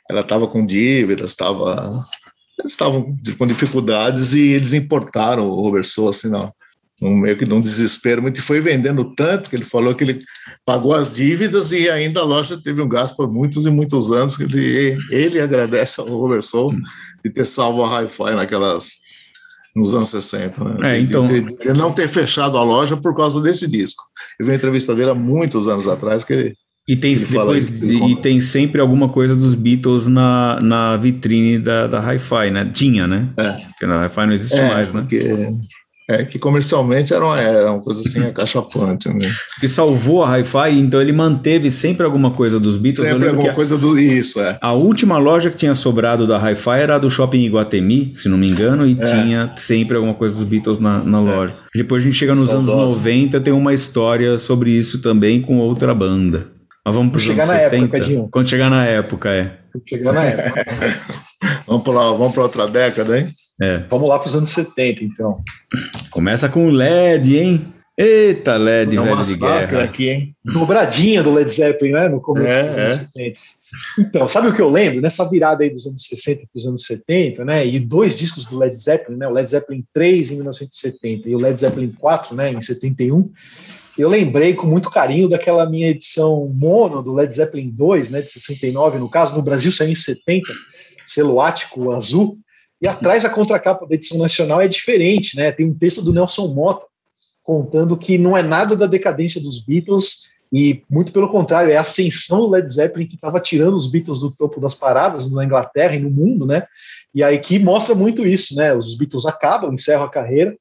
ela 0.09 0.21
estava 0.21 0.47
com 0.47 0.65
dívidas, 0.65 1.31
estava 1.31 2.05
eles 2.59 2.71
estavam 2.71 3.17
com 3.37 3.47
dificuldades 3.47 4.33
e 4.33 4.49
eles 4.49 4.73
importaram 4.73 5.49
o 5.49 5.61
Rubber 5.61 5.83
Soul 5.83 6.09
assim, 6.09 6.29
não 6.29 6.53
um, 7.03 7.17
meio 7.17 7.37
que 7.37 7.45
num 7.45 7.59
desespero 7.59 8.21
muito, 8.21 8.39
e 8.39 8.41
foi 8.41 8.61
vendendo 8.61 9.13
tanto 9.15 9.49
que 9.49 9.55
ele 9.55 9.65
falou 9.65 9.93
que 9.93 10.03
ele 10.03 10.21
pagou 10.65 10.93
as 10.93 11.15
dívidas 11.15 11.71
e 11.71 11.89
ainda 11.89 12.21
a 12.21 12.25
loja 12.25 12.59
teve 12.61 12.81
um 12.81 12.87
gasto 12.87 13.15
por 13.15 13.31
muitos 13.31 13.65
e 13.65 13.69
muitos 13.69 14.11
anos, 14.11 14.37
que 14.37 14.43
ele, 14.43 14.97
ele 15.11 15.39
agradece 15.39 15.99
ao 15.99 16.07
Robert 16.07 16.43
Soul 16.43 16.73
de 17.23 17.31
ter 17.31 17.45
salvo 17.45 17.83
a 17.83 18.01
Hi-Fi 18.01 18.35
naquelas 18.35 19.03
nos 19.75 19.95
anos 19.95 20.09
60, 20.09 20.63
né? 20.63 20.97
É, 20.97 21.01
então... 21.01 21.27
de, 21.27 21.41
de, 21.41 21.55
de, 21.55 21.73
não 21.73 21.91
ter 21.91 22.07
fechado 22.07 22.57
a 22.57 22.63
loja 22.63 22.95
por 22.95 23.15
causa 23.15 23.41
desse 23.41 23.67
disco. 23.67 24.03
Eu 24.39 24.45
vi 24.45 24.51
uma 24.51 24.55
entrevista 24.55 24.93
dele 24.93 25.09
há 25.09 25.15
muitos 25.15 25.67
anos 25.67 25.87
atrás 25.87 26.23
que 26.23 26.33
ele 26.33 26.53
e 26.87 26.97
tem, 26.97 27.15
depois, 27.15 27.81
e 27.81 28.15
tem 28.17 28.41
sempre 28.41 28.81
alguma 28.81 29.07
coisa 29.07 29.33
dos 29.37 29.55
Beatles 29.55 30.05
na, 30.07 30.59
na 30.61 30.97
vitrine 30.97 31.57
da, 31.57 31.87
da 31.87 31.99
Hi-Fi, 32.01 32.51
né? 32.51 32.69
Tinha, 32.73 33.07
né? 33.07 33.29
É. 33.37 33.51
Porque 33.51 33.85
na 33.85 34.03
Hi-Fi 34.03 34.25
não 34.27 34.33
existe 34.33 34.59
é, 34.59 34.67
mais, 34.67 34.91
né? 34.91 34.99
Porque 34.99 35.19
é, 36.07 36.23
que 36.23 36.37
comercialmente 36.37 37.13
era 37.13 37.23
uma, 37.23 37.39
era 37.39 37.71
uma 37.71 37.81
coisa 37.81 38.01
assim 38.01 38.25
acachapante. 38.25 39.09
Né? 39.09 39.31
E 39.61 39.67
salvou 39.67 40.23
a 40.23 40.37
Hi-Fi, 40.37 40.77
então 40.79 41.01
ele 41.01 41.13
manteve 41.13 41.69
sempre 41.69 42.05
alguma 42.05 42.31
coisa 42.31 42.59
dos 42.59 42.77
Beatles. 42.77 43.07
Sempre 43.07 43.29
alguma 43.29 43.53
coisa 43.53 43.77
do 43.77 43.97
isso, 43.99 44.41
é. 44.41 44.57
A 44.61 44.73
última 44.73 45.17
loja 45.17 45.49
que 45.49 45.57
tinha 45.57 45.75
sobrado 45.75 46.27
da 46.27 46.37
Hi-Fi 46.37 46.79
era 46.79 46.95
a 46.95 46.99
do 46.99 47.09
Shopping 47.09 47.43
Iguatemi, 47.43 48.11
se 48.15 48.27
não 48.27 48.37
me 48.37 48.49
engano, 48.49 48.85
e 48.85 48.97
é. 48.99 49.03
tinha 49.03 49.51
sempre 49.55 49.95
alguma 49.95 50.13
coisa 50.13 50.35
dos 50.35 50.45
Beatles 50.45 50.79
na, 50.79 50.99
na 50.99 51.19
é. 51.19 51.21
loja. 51.21 51.55
Depois 51.73 52.03
a 52.03 52.05
gente 52.05 52.17
chega 52.17 52.35
nos 52.35 52.49
Saudosa. 52.49 52.83
anos 52.83 52.97
90, 52.97 53.39
tem 53.39 53.53
uma 53.53 53.73
história 53.73 54.37
sobre 54.37 54.71
isso 54.71 55.01
também 55.01 55.41
com 55.41 55.57
outra 55.59 55.93
banda. 55.93 56.45
Mas 56.85 56.95
vamos 56.95 57.11
para 57.11 57.19
os 57.19 57.29
anos 57.29 57.45
70. 57.45 57.97
Época, 57.97 58.27
Quando 58.29 58.49
chegar 58.49 58.69
na 58.69 58.85
época, 58.85 59.29
é. 59.29 59.57
Quando 59.71 59.89
chegar 59.89 60.13
na 60.13 60.23
época. 60.23 60.65
vamos 61.67 61.83
para 61.83 61.93
vamos 61.93 62.37
outra 62.37 62.67
década, 62.67 63.19
hein? 63.19 63.27
É. 63.61 63.79
Vamos 63.89 64.09
lá 64.09 64.19
para 64.19 64.27
os 64.27 64.35
anos 64.35 64.49
70, 64.49 65.03
então. 65.03 65.41
Começa 66.09 66.49
com 66.49 66.67
o 66.67 66.71
LED, 66.71 67.37
hein? 67.37 67.73
Eita, 67.95 68.57
LED, 68.57 68.95
Não 68.95 69.03
velho 69.03 69.23
de 69.23 69.37
guerra. 69.37 69.83
aqui, 69.83 70.09
hein? 70.09 70.35
Dobradinha 70.43 71.21
do 71.21 71.31
Led 71.31 71.49
Zeppelin, 71.49 71.91
né? 71.91 72.09
No 72.09 72.19
começo 72.19 72.47
é, 72.47 72.63
dos 72.63 72.75
anos 72.75 72.93
é. 72.93 73.31
70. 73.31 73.39
Então, 73.99 74.27
sabe 74.27 74.47
o 74.47 74.53
que 74.53 74.61
eu 74.61 74.69
lembro? 74.69 74.99
Nessa 74.99 75.29
virada 75.29 75.63
aí 75.63 75.69
dos 75.69 75.85
anos 75.85 76.07
60 76.07 76.41
para 76.51 76.57
os 76.57 76.65
anos 76.65 76.85
70, 76.85 77.45
né? 77.45 77.65
E 77.67 77.79
dois 77.79 78.17
discos 78.17 78.47
do 78.47 78.57
Led 78.57 78.75
Zeppelin, 78.75 79.17
né? 79.17 79.27
O 79.27 79.31
Led 79.31 79.47
Zeppelin 79.47 79.85
3 79.93 80.31
em 80.31 80.35
1970 80.35 81.29
e 81.29 81.35
o 81.35 81.39
Led 81.39 81.59
Zeppelin 81.59 81.91
4, 81.91 82.35
né? 82.35 82.51
Em 82.51 82.59
71. 82.59 83.31
Eu 83.95 84.09
lembrei 84.09 84.55
com 84.55 84.65
muito 84.65 84.89
carinho 84.89 85.29
daquela 85.29 85.69
minha 85.69 85.89
edição 85.89 86.49
mono 86.51 87.03
do 87.03 87.13
Led 87.13 87.33
Zeppelin 87.33 87.69
2, 87.69 88.09
né? 88.09 88.21
De 88.21 88.31
69, 88.31 88.97
no 88.97 89.07
caso, 89.07 89.35
no 89.35 89.43
Brasil 89.43 89.71
saiu 89.71 89.91
em 89.91 89.95
70, 89.95 90.51
selo 91.07 91.39
azul. 91.41 92.37
E 92.81 92.87
atrás 92.87 93.23
a 93.23 93.29
contracapa 93.29 93.87
da 93.87 93.95
edição 93.95 94.17
nacional 94.17 94.61
é 94.61 94.67
diferente, 94.67 95.37
né? 95.37 95.51
Tem 95.51 95.65
um 95.65 95.77
texto 95.77 96.01
do 96.01 96.11
Nelson 96.11 96.53
Mota 96.53 96.85
contando 97.43 97.97
que 97.97 98.17
não 98.17 98.35
é 98.35 98.41
nada 98.41 98.75
da 98.75 98.85
decadência 98.85 99.41
dos 99.41 99.63
Beatles 99.63 100.31
E 100.51 100.83
muito 100.89 101.11
pelo 101.11 101.29
contrário, 101.29 101.71
é 101.71 101.77
a 101.77 101.81
ascensão 101.81 102.41
do 102.41 102.49
Led 102.49 102.71
Zeppelin 102.71 103.07
que 103.07 103.15
estava 103.15 103.39
tirando 103.39 103.75
os 103.75 103.89
Beatles 103.89 104.19
do 104.19 104.31
topo 104.31 104.61
das 104.61 104.75
paradas 104.75 105.29
na 105.31 105.43
Inglaterra 105.43 105.95
e 105.95 105.99
no 105.99 106.11
mundo, 106.11 106.45
né? 106.45 106.63
E 107.13 107.23
aí 107.23 107.39
que 107.39 107.57
mostra 107.57 107.95
muito 107.95 108.25
isso, 108.25 108.55
né? 108.55 108.73
Os 108.73 108.95
Beatles 108.95 109.25
acabam, 109.25 109.73
encerram 109.73 110.03
a 110.03 110.09
carreira, 110.09 110.55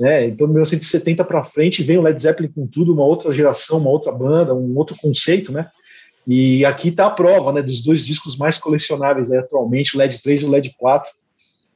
né? 0.00 0.26
Então, 0.26 0.46
1970 0.46 1.24
para 1.24 1.44
frente 1.44 1.82
vem 1.82 1.98
o 1.98 2.02
Led 2.02 2.20
Zeppelin 2.20 2.48
com 2.48 2.66
tudo, 2.66 2.94
uma 2.94 3.04
outra 3.04 3.32
geração, 3.32 3.78
uma 3.78 3.90
outra 3.90 4.10
banda, 4.12 4.54
um 4.54 4.76
outro 4.76 4.96
conceito, 4.96 5.52
né? 5.52 5.68
E 6.26 6.64
aqui 6.64 6.88
está 6.88 7.06
a 7.06 7.10
prova, 7.10 7.52
né? 7.52 7.62
Dos 7.62 7.82
dois 7.82 8.04
discos 8.04 8.36
mais 8.36 8.58
colecionáveis 8.58 9.30
aí, 9.30 9.38
atualmente, 9.38 9.94
o 9.94 9.98
Led 9.98 10.22
3 10.22 10.42
e 10.42 10.44
o 10.46 10.50
Led 10.50 10.74
4 10.78 11.10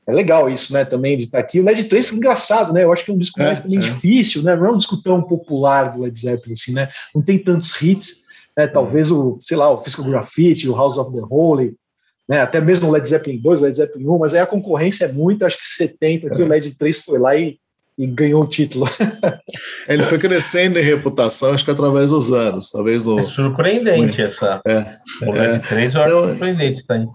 é 0.09 0.13
legal 0.13 0.49
isso, 0.49 0.73
né? 0.73 0.87
Também 0.87 1.19
de 1.19 1.25
estar 1.25 1.37
tá 1.39 1.45
aqui. 1.45 1.61
O 1.61 1.65
Led 1.65 1.85
3 1.85 2.13
é 2.13 2.17
engraçado, 2.17 2.73
né? 2.73 2.83
Eu 2.83 2.93
acho 2.93 3.05
que 3.05 3.11
é 3.11 3.15
um 3.15 3.19
disco 3.19 3.41
é, 3.43 3.45
mais 3.45 3.61
também 3.61 3.79
é. 3.79 3.83
difícil, 3.83 4.43
né? 4.43 4.57
Não 4.57 4.67
é 4.67 4.73
um 4.73 4.79
disco 4.79 4.97
tão 5.03 5.23
popular 5.23 5.93
do 5.93 6.01
Led 6.01 6.19
Zeppelin, 6.19 6.55
assim, 6.55 6.73
né? 6.73 6.91
Não 7.15 7.23
tem 7.23 7.39
tantos 7.39 7.81
hits, 7.81 8.25
né? 8.57 8.67
Talvez 8.67 9.11
o, 9.11 9.39
sei 9.41 9.59
lá, 9.59 9.71
o 9.71 9.83
Physical 9.83 10.07
Graffiti, 10.07 10.67
o 10.67 10.75
House 10.75 10.97
of 10.97 11.13
the 11.13 11.21
Holy, 11.29 11.75
né? 12.27 12.41
Até 12.41 12.59
mesmo 12.59 12.89
o 12.89 12.91
Led 12.91 13.07
Zeppelin 13.07 13.39
2, 13.39 13.61
o 13.61 13.63
Led 13.65 13.77
Zeppelin 13.77 14.09
1, 14.09 14.19
mas 14.19 14.33
aí 14.33 14.41
a 14.41 14.47
concorrência 14.47 15.05
é 15.05 15.13
muito, 15.13 15.45
acho 15.45 15.59
que 15.59 15.67
70 15.67 16.29
aqui, 16.29 16.41
é. 16.41 16.45
o 16.45 16.49
Led 16.49 16.75
3 16.75 17.01
foi 17.05 17.19
lá 17.19 17.37
e, 17.37 17.59
e 17.99 18.07
ganhou 18.07 18.45
o 18.45 18.47
título. 18.47 18.87
Ele 19.89 20.05
foi 20.05 20.19
crescendo 20.19 20.79
em 20.79 20.83
reputação, 20.83 21.53
acho 21.53 21.65
que 21.65 21.71
através 21.71 22.11
dos 22.11 22.33
anos, 22.33 22.71
talvez 22.71 23.05
no... 23.05 23.19
É 23.19 23.23
surpreendente 23.25 24.23
essa. 24.23 24.61
É. 24.67 24.85
O 25.23 25.33
Led 25.33 25.67
3 25.67 25.95
eu 25.95 26.03
acho 26.03 26.13
então, 26.13 26.29
surpreendente, 26.29 26.87
tá? 26.87 27.07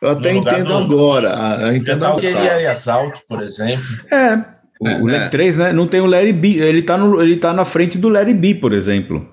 Eu 0.00 0.10
até 0.10 0.32
entendo 0.32 0.66
do, 0.66 0.74
agora. 0.74 1.28
Eu 1.60 1.76
entendo 1.76 2.06
agora. 2.06 2.20
Queria 2.20 2.70
Assault, 2.70 3.20
por 3.28 3.42
exemplo. 3.42 3.84
É. 4.10 4.36
O, 4.80 4.88
é, 4.88 5.00
o 5.02 5.04
LED 5.04 5.24
é. 5.24 5.28
3, 5.28 5.56
né? 5.58 5.72
Não 5.72 5.86
tem 5.86 6.00
o 6.00 6.06
Larry 6.06 6.32
B. 6.32 6.54
Ele 6.54 6.80
tá, 6.80 6.96
no, 6.96 7.20
ele 7.20 7.36
tá 7.36 7.52
na 7.52 7.66
frente 7.66 7.98
do 7.98 8.08
Larry 8.08 8.32
B, 8.32 8.54
por 8.54 8.72
exemplo. 8.72 9.26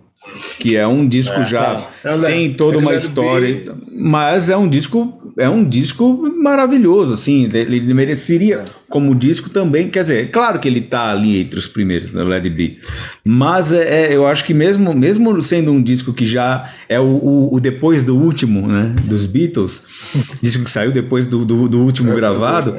Que 0.59 0.75
é 0.75 0.85
um 0.85 1.07
disco 1.07 1.39
é, 1.39 1.43
já. 1.43 1.87
É, 2.03 2.17
tem 2.17 2.53
toda 2.53 2.79
uma 2.79 2.93
história. 2.93 3.63
Mas 3.89 4.49
é 4.49 4.57
um 4.57 4.67
disco 4.67 5.26
é 5.37 5.49
um 5.49 5.63
disco 5.63 6.17
maravilhoso, 6.41 7.13
assim, 7.13 7.49
ele 7.53 7.93
mereceria 7.93 8.63
como 8.89 9.13
disco 9.13 9.49
também, 9.49 9.89
quer 9.89 10.01
dizer, 10.01 10.31
claro 10.31 10.59
que 10.59 10.67
ele 10.67 10.81
tá 10.81 11.11
ali 11.11 11.41
entre 11.41 11.59
os 11.59 11.67
primeiros, 11.67 12.11
né, 12.11 12.23
Let 12.23 12.43
It 12.43 12.49
Be, 12.49 12.77
mas 13.23 13.71
é, 13.71 14.07
é, 14.07 14.15
eu 14.15 14.25
acho 14.25 14.43
que 14.45 14.53
mesmo, 14.53 14.93
mesmo 14.93 15.41
sendo 15.41 15.71
um 15.71 15.81
disco 15.81 16.13
que 16.13 16.25
já 16.25 16.67
é 16.89 16.99
o, 16.99 17.03
o, 17.03 17.55
o 17.55 17.59
depois 17.59 18.03
do 18.03 18.17
último, 18.17 18.67
né, 18.67 18.95
dos 19.05 19.25
Beatles, 19.25 19.83
disco 20.41 20.63
que 20.63 20.71
saiu 20.71 20.91
depois 20.91 21.27
do, 21.27 21.45
do, 21.45 21.67
do 21.67 21.83
último 21.83 22.15
gravado, 22.15 22.75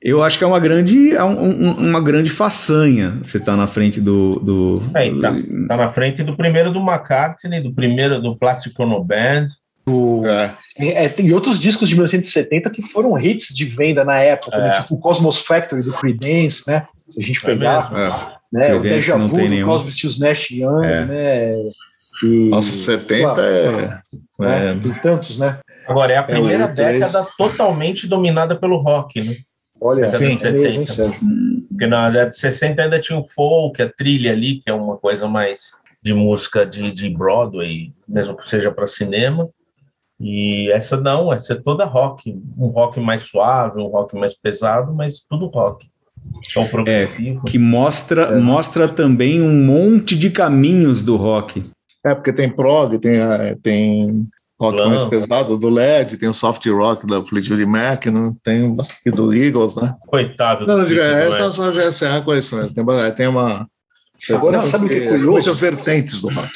eu 0.00 0.20
acho 0.20 0.36
que 0.36 0.42
é 0.42 0.46
uma 0.46 0.58
grande, 0.58 1.14
é 1.14 1.22
um, 1.22 1.72
uma 1.88 2.00
grande 2.00 2.28
façanha 2.28 3.20
você 3.22 3.38
tá 3.38 3.56
na 3.56 3.68
frente 3.68 4.00
do. 4.00 4.30
do 4.30 4.74
é, 4.96 5.08
tá, 5.20 5.32
tá, 5.68 5.76
na 5.76 5.88
frente 5.88 6.24
do 6.24 6.36
primeiro 6.36 6.72
do 6.72 6.80
McCartney, 6.80 7.60
do 7.60 7.72
primeiro 7.72 8.20
do 8.20 8.36
Plastic 8.36 8.78
Ono 8.80 9.02
Band, 9.04 9.46
do, 9.86 10.26
é. 10.26 10.54
É, 10.76 11.08
tem 11.08 11.32
outros 11.32 11.58
discos 11.58 11.88
de 11.88 11.94
1970 11.94 12.70
que 12.70 12.82
foram 12.82 13.18
hits 13.18 13.54
de 13.54 13.64
venda 13.64 14.04
na 14.04 14.18
época, 14.20 14.56
né? 14.56 14.68
é. 14.68 14.72
tipo 14.72 14.94
o 14.94 14.98
Cosmos 14.98 15.38
Factory 15.38 15.82
do 15.82 15.92
Creedence, 15.92 16.64
né? 16.66 16.86
Se 17.10 17.20
a 17.20 17.22
gente 17.22 17.40
é 17.42 17.44
pegar, 17.44 17.92
é. 17.94 18.58
né? 18.58 18.74
o 18.74 18.80
Deja 18.80 19.16
Vu 19.16 19.36
do 19.36 19.36
nenhum. 19.36 19.68
Cosmos 19.68 19.94
Stills 19.94 20.20
Nash 20.20 20.50
Young, 20.50 20.84
é. 20.84 21.04
né? 21.04 21.62
E, 22.22 22.48
Nossa, 22.48 22.72
70 22.72 23.40
é, 23.40 24.02
né? 24.38 24.80
Tem 24.82 24.94
tantos, 25.02 25.38
né? 25.38 25.58
Agora, 25.86 26.12
é 26.12 26.16
a 26.16 26.22
primeira 26.22 26.68
década 26.68 27.26
totalmente 27.36 28.06
dominada 28.06 28.56
pelo 28.56 28.78
rock, 28.78 29.20
né? 29.20 29.36
Olha, 29.80 30.14
sim, 30.14 30.38
é 30.40 30.50
mesmo, 30.52 30.84
Porque 31.68 31.86
na 31.88 32.08
década 32.08 32.30
de 32.30 32.38
60 32.38 32.82
ainda 32.82 33.00
tinha 33.00 33.18
o 33.18 33.26
folk, 33.26 33.82
a 33.82 33.88
trilha 33.88 34.30
ali, 34.30 34.60
que 34.60 34.70
é 34.70 34.72
uma 34.72 34.96
coisa 34.96 35.26
mais 35.26 35.72
de 36.00 36.14
música 36.14 36.64
de, 36.64 36.92
de 36.92 37.10
Broadway, 37.10 37.92
mesmo 38.08 38.36
que 38.36 38.48
seja 38.48 38.70
para 38.70 38.86
cinema. 38.86 39.48
E 40.22 40.70
essa 40.70 40.96
não, 40.96 41.32
essa 41.32 41.54
é 41.54 41.56
toda 41.56 41.84
rock, 41.84 42.40
um 42.56 42.68
rock 42.68 43.00
mais 43.00 43.24
suave, 43.24 43.80
um 43.80 43.88
rock 43.88 44.16
mais 44.16 44.32
pesado, 44.32 44.94
mas 44.94 45.24
tudo 45.28 45.46
rock. 45.46 45.90
Então, 46.48 46.66
progressivo. 46.68 47.42
É, 47.44 47.50
que 47.50 47.58
mostra, 47.58 48.22
é, 48.22 48.38
mostra 48.38 48.88
também 48.88 49.42
um 49.42 49.64
monte 49.64 50.16
de 50.16 50.30
caminhos 50.30 51.02
do 51.02 51.16
rock. 51.16 51.64
É, 52.06 52.14
porque 52.14 52.32
tem 52.32 52.48
prog, 52.48 52.96
tem, 52.98 53.16
é, 53.18 53.56
tem 53.60 54.28
rock 54.60 54.76
Plan. 54.76 54.88
mais 54.90 55.02
pesado 55.02 55.58
do 55.58 55.68
LED, 55.68 56.16
tem 56.16 56.28
o 56.28 56.34
soft 56.34 56.64
rock 56.66 57.04
da 57.04 57.24
Fleetwood 57.24 57.66
Mac, 57.66 58.06
não 58.06 58.32
tem 58.32 58.72
bastante 58.72 59.10
do 59.10 59.34
Eagles, 59.34 59.74
né? 59.74 59.96
Coitado. 60.06 60.66
Não, 60.66 60.78
não 60.78 60.84
diga, 60.84 61.02
essa 61.02 61.50
só 61.50 61.72
já 61.72 62.06
é 62.06 62.10
uma 62.10 62.22
coisa. 62.22 62.68
Tem, 62.72 62.84
tem 63.16 63.26
uma. 63.26 63.66
Agora, 64.30 64.62
sabe 64.62 64.84
o 64.84 64.88
que 64.88 64.94
é 64.94 65.08
curioso? 65.08 65.30
Muitas 65.30 65.60
vertentes 65.60 66.22
do 66.22 66.28
rock. 66.28 66.50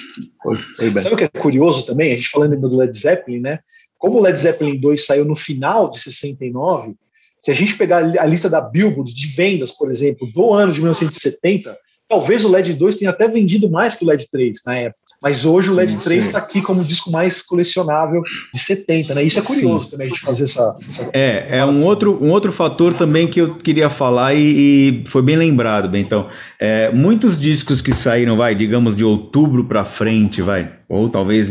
Sabe 1.03 1.14
o 1.14 1.17
que 1.17 1.25
é 1.25 1.29
curioso 1.29 1.85
também? 1.85 2.12
A 2.12 2.17
gente 2.17 2.29
falando 2.29 2.57
do 2.57 2.77
Led 2.77 2.97
Zeppelin, 2.97 3.41
né? 3.41 3.59
Como 3.99 4.19
o 4.19 4.23
Led 4.23 4.39
Zeppelin 4.39 4.79
2 4.79 5.05
saiu 5.05 5.25
no 5.25 5.35
final 5.35 5.91
de 5.91 5.99
69, 5.99 6.95
se 7.41 7.51
a 7.51 7.55
gente 7.55 7.77
pegar 7.77 7.99
a 7.99 8.27
lista 8.27 8.49
da 8.49 8.61
Billboard 8.61 9.12
de 9.12 9.27
vendas, 9.29 9.73
por 9.73 9.91
exemplo, 9.91 10.31
do 10.33 10.53
ano 10.53 10.73
de 10.73 10.81
1970, 10.81 11.77
talvez 12.09 12.45
o 12.45 12.51
LED 12.51 12.75
2 12.75 12.97
tenha 12.97 13.11
até 13.11 13.27
vendido 13.27 13.71
mais 13.71 13.95
que 13.95 14.05
o 14.05 14.09
LED 14.09 14.29
3 14.31 14.59
na 14.67 14.77
época. 14.79 15.06
Mas 15.23 15.45
hoje 15.45 15.71
o 15.71 15.75
LED 15.75 15.97
3 15.97 16.27
está 16.27 16.39
aqui 16.39 16.61
como 16.61 16.83
o 16.83 16.85
disco 16.85 17.11
mais 17.11 17.43
colecionável 17.43 18.23
de 18.53 18.61
70, 18.61 19.14
né? 19.14 19.23
Isso 19.23 19.39
é 19.39 19.43
curioso 19.43 19.85
sim. 19.85 19.91
também 19.91 20.07
a 20.07 20.11
gente 20.11 20.21
fazer 20.21 20.45
essa. 20.45 20.77
essa 20.89 21.11
é, 21.12 21.59
é 21.59 21.64
um 21.64 21.85
outro, 21.85 22.19
um 22.23 22.31
outro 22.31 22.53
fator 22.53 22.93
também 22.93 23.27
que 23.27 23.41
eu 23.41 23.55
queria 23.55 23.89
falar 23.89 24.35
e, 24.35 25.03
e 25.03 25.05
foi 25.07 25.23
bem 25.23 25.37
lembrado, 25.37 25.89
bem. 25.89 26.03
Então, 26.03 26.29
é, 26.61 26.91
muitos 26.93 27.41
discos 27.41 27.81
que 27.81 27.93
saíram, 27.93 28.37
vai, 28.37 28.55
digamos, 28.55 28.95
de 28.95 29.05
outubro 29.05 29.64
para 29.64 29.85
frente, 29.85 30.43
vai, 30.43 30.71
ou 30.89 31.09
talvez 31.09 31.51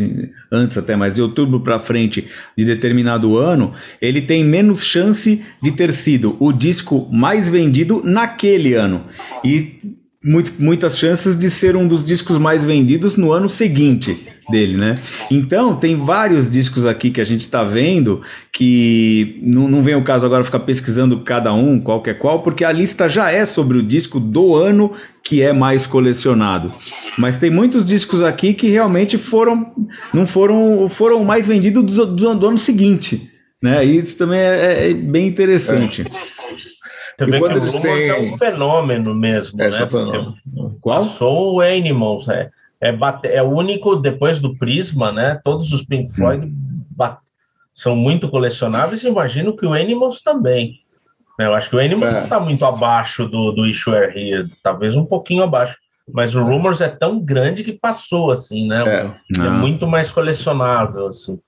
antes 0.51 0.78
até 0.78 0.95
mais, 0.95 1.13
de 1.13 1.22
outubro 1.22 1.59
para 1.59 1.80
frente 1.80 2.28
de 2.57 2.66
determinado 2.66 3.38
ano, 3.38 3.74
ele 4.01 4.22
tem 4.22 4.43
menos 4.43 4.84
chance 4.84 5.43
de 5.61 5.72
ter 5.72 5.91
sido 5.91 6.38
o 6.39 6.53
disco 6.53 7.09
mais 7.11 7.49
vendido 7.49 8.01
naquele 8.03 8.74
ano. 8.74 9.05
E 9.43 10.05
muito, 10.26 10.53
muitas 10.57 10.97
chances 10.97 11.36
de 11.36 11.51
ser 11.51 11.76
um 11.76 11.88
dos 11.88 12.03
discos 12.03 12.39
mais 12.39 12.65
vendidos 12.65 13.15
no 13.15 13.32
ano 13.32 13.47
seguinte 13.47 14.17
dele, 14.49 14.76
né? 14.76 14.95
Então, 15.30 15.76
tem 15.76 15.95
vários 15.95 16.49
discos 16.49 16.86
aqui 16.88 17.11
que 17.11 17.21
a 17.21 17.23
gente 17.23 17.41
está 17.41 17.63
vendo 17.63 18.21
que 18.51 19.39
não, 19.43 19.67
não 19.67 19.84
vem 19.84 19.95
o 19.95 20.03
caso 20.03 20.26
agora 20.26 20.43
ficar 20.43 20.61
pesquisando 20.61 21.19
cada 21.19 21.53
um, 21.53 21.80
qual 21.80 22.01
que 22.01 22.09
é 22.09 22.13
qual, 22.13 22.41
porque 22.41 22.65
a 22.65 22.71
lista 22.71 23.07
já 23.07 23.32
é 23.32 23.45
sobre 23.45 23.78
o 23.78 23.84
disco 23.84 24.19
do 24.19 24.55
ano 24.55 24.91
que 25.23 25.43
é 25.43 25.53
mais 25.53 25.86
colecionado. 25.86 26.71
Mas 27.19 27.38
tem 27.38 27.51
muitos 27.51 27.86
discos 27.86 28.23
aqui 28.23 28.53
que 28.53 28.67
realmente 28.67 29.19
foram 29.19 29.73
não 30.11 30.26
foram 30.26 30.89
foram 30.89 31.23
mais 31.23 31.47
vendidos 31.47 31.84
do, 31.84 32.05
do, 32.07 32.36
do 32.36 32.47
ano 32.47 32.57
seguinte, 32.57 33.32
né? 33.61 33.86
E 33.86 33.99
isso 33.99 34.17
também 34.17 34.39
é, 34.39 34.89
é 34.89 34.93
bem 34.93 35.28
interessante. 35.28 36.01
É. 36.01 36.76
Também 37.18 37.41
que 37.41 37.47
o 37.47 37.49
Rumors 37.49 37.74
têm... 37.82 38.09
é 38.09 38.20
um 38.20 38.38
fenômeno 38.38 39.16
mesmo, 39.16 39.61
é, 39.61 39.66
né? 39.66 39.72
Fenômeno. 39.72 40.38
Qual? 40.82 40.99
Passou 40.99 41.55
o 41.55 41.61
Animals, 41.61 42.28
é. 42.28 42.49
É, 42.82 42.91
bate, 42.91 43.28
é 43.28 43.41
o 43.41 43.49
único, 43.49 43.95
depois 43.95 44.39
do 44.39 44.55
Prisma, 44.57 45.11
né? 45.11 45.39
Todos 45.43 45.72
os 45.72 45.82
Pink 45.82 46.13
Floyd 46.13 46.51
são 47.74 47.95
muito 47.95 48.30
colecionáveis, 48.30 49.03
imagino 49.03 49.55
que 49.55 49.66
o 49.66 49.74
Animals 49.74 50.22
também. 50.22 50.80
Eu 51.38 51.53
acho 51.53 51.70
que 51.70 51.76
o 51.76 51.80
Animals 51.80 52.16
é. 52.16 52.20
está 52.20 52.39
muito 52.39 52.63
abaixo 52.66 53.28
do, 53.28 53.51
do 53.51 53.68
Issue 53.68 53.93
Here, 53.93 54.47
talvez 54.63 54.95
um 54.95 55.05
pouquinho 55.05 55.43
abaixo. 55.43 55.78
Mas 56.13 56.36
o 56.36 56.43
Rumors 56.43 56.82
é 56.82 56.88
tão 56.88 57.20
grande 57.20 57.63
que 57.63 57.74
passou, 57.74 58.32
assim, 58.32 58.68
né? 58.68 58.84
É, 58.88 59.45
é 59.45 59.49
muito 59.49 59.88
mais 59.88 60.11
colecionável, 60.11 61.07
assim. 61.07 61.39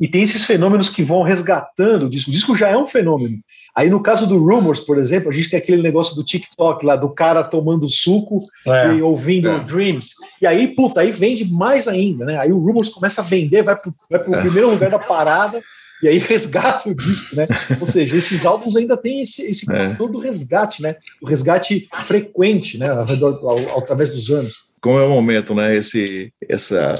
E 0.00 0.08
tem 0.08 0.22
esses 0.22 0.44
fenômenos 0.44 0.88
que 0.88 1.02
vão 1.02 1.22
resgatando 1.22 2.06
o 2.06 2.10
disco. 2.10 2.30
O 2.30 2.32
disco 2.32 2.56
já 2.56 2.68
é 2.68 2.76
um 2.76 2.86
fenômeno. 2.86 3.38
Aí 3.74 3.88
no 3.88 4.02
caso 4.02 4.26
do 4.26 4.38
Rumors, 4.38 4.80
por 4.80 4.98
exemplo, 4.98 5.30
a 5.30 5.32
gente 5.32 5.50
tem 5.50 5.58
aquele 5.58 5.82
negócio 5.82 6.14
do 6.14 6.24
TikTok 6.24 6.84
lá, 6.84 6.94
do 6.94 7.08
cara 7.08 7.42
tomando 7.42 7.88
suco 7.88 8.44
é. 8.66 8.94
e 8.94 9.02
ouvindo 9.02 9.48
é. 9.48 9.58
Dreams. 9.60 10.14
E 10.40 10.46
aí, 10.46 10.68
puta, 10.68 11.00
aí 11.00 11.10
vende 11.10 11.50
mais 11.50 11.88
ainda, 11.88 12.24
né? 12.24 12.38
Aí 12.38 12.52
o 12.52 12.58
Rumors 12.58 12.88
começa 12.88 13.22
a 13.22 13.24
vender, 13.24 13.62
vai 13.62 13.74
pro, 13.74 13.94
vai 14.10 14.20
pro 14.20 14.34
é. 14.34 14.40
primeiro 14.40 14.70
lugar 14.70 14.90
da 14.90 14.98
parada 14.98 15.62
e 16.02 16.08
aí 16.08 16.18
resgata 16.18 16.88
o 16.88 16.94
disco, 16.94 17.36
né? 17.36 17.46
Ou 17.80 17.86
seja, 17.86 18.16
esses 18.16 18.44
álbuns 18.44 18.76
ainda 18.76 18.96
têm 18.96 19.20
esse, 19.20 19.42
esse 19.42 19.70
é. 19.72 19.90
fator 19.90 20.10
do 20.10 20.18
resgate, 20.18 20.82
né? 20.82 20.96
O 21.20 21.26
resgate 21.26 21.88
frequente, 22.06 22.78
né? 22.78 22.88
Ao 22.88 23.04
redor, 23.04 23.38
ao, 23.42 23.58
ao, 23.70 23.78
através 23.78 24.10
dos 24.10 24.30
anos 24.30 24.72
como 24.82 24.98
é 24.98 25.04
o 25.06 25.10
momento, 25.10 25.54
né? 25.54 25.76
Esse, 25.76 26.32
essa, 26.48 26.92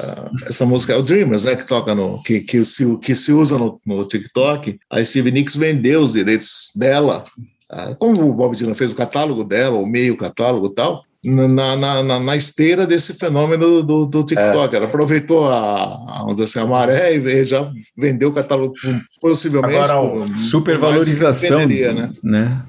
essa 0.46 0.64
música, 0.64 0.92
é 0.92 0.96
o 0.96 1.02
Dreamers, 1.02 1.44
né? 1.44 1.56
Que 1.56 1.66
toca 1.66 1.96
no, 1.96 2.22
que, 2.22 2.38
que, 2.38 2.64
se, 2.64 2.96
que 2.98 3.12
se 3.12 3.32
usa 3.32 3.58
no, 3.58 3.80
no 3.84 4.06
TikTok. 4.06 4.78
A 4.88 5.02
Steve 5.02 5.32
Nicks 5.32 5.56
vendeu 5.56 6.00
os 6.00 6.12
direitos 6.12 6.70
dela, 6.76 7.24
ah, 7.68 7.94
como 7.96 8.28
o 8.28 8.32
Bob 8.32 8.54
Dylan 8.54 8.74
fez 8.74 8.92
o 8.92 8.96
catálogo 8.96 9.42
dela, 9.42 9.76
o 9.78 9.84
meio 9.84 10.16
catálogo 10.16 10.68
e 10.68 10.74
tal, 10.74 11.02
na, 11.24 11.76
na, 11.76 12.18
na, 12.18 12.36
esteira 12.36 12.86
desse 12.86 13.14
fenômeno 13.14 13.82
do, 13.82 14.06
do 14.06 14.24
TikTok. 14.24 14.74
É. 14.74 14.76
Ela 14.78 14.86
aproveitou 14.86 15.48
a, 15.48 15.86
vamos 16.18 16.32
dizer 16.34 16.44
assim, 16.44 16.58
a 16.60 16.66
maré 16.66 17.14
e 17.16 17.44
já 17.44 17.68
vendeu 17.96 18.30
o 18.30 18.32
catálogo 18.32 18.74
possivelmente. 19.20 19.90
Agora, 19.90 20.24
por, 20.26 20.38
supervalorização, 20.38 21.66
né? 21.66 22.10
né? 22.22 22.62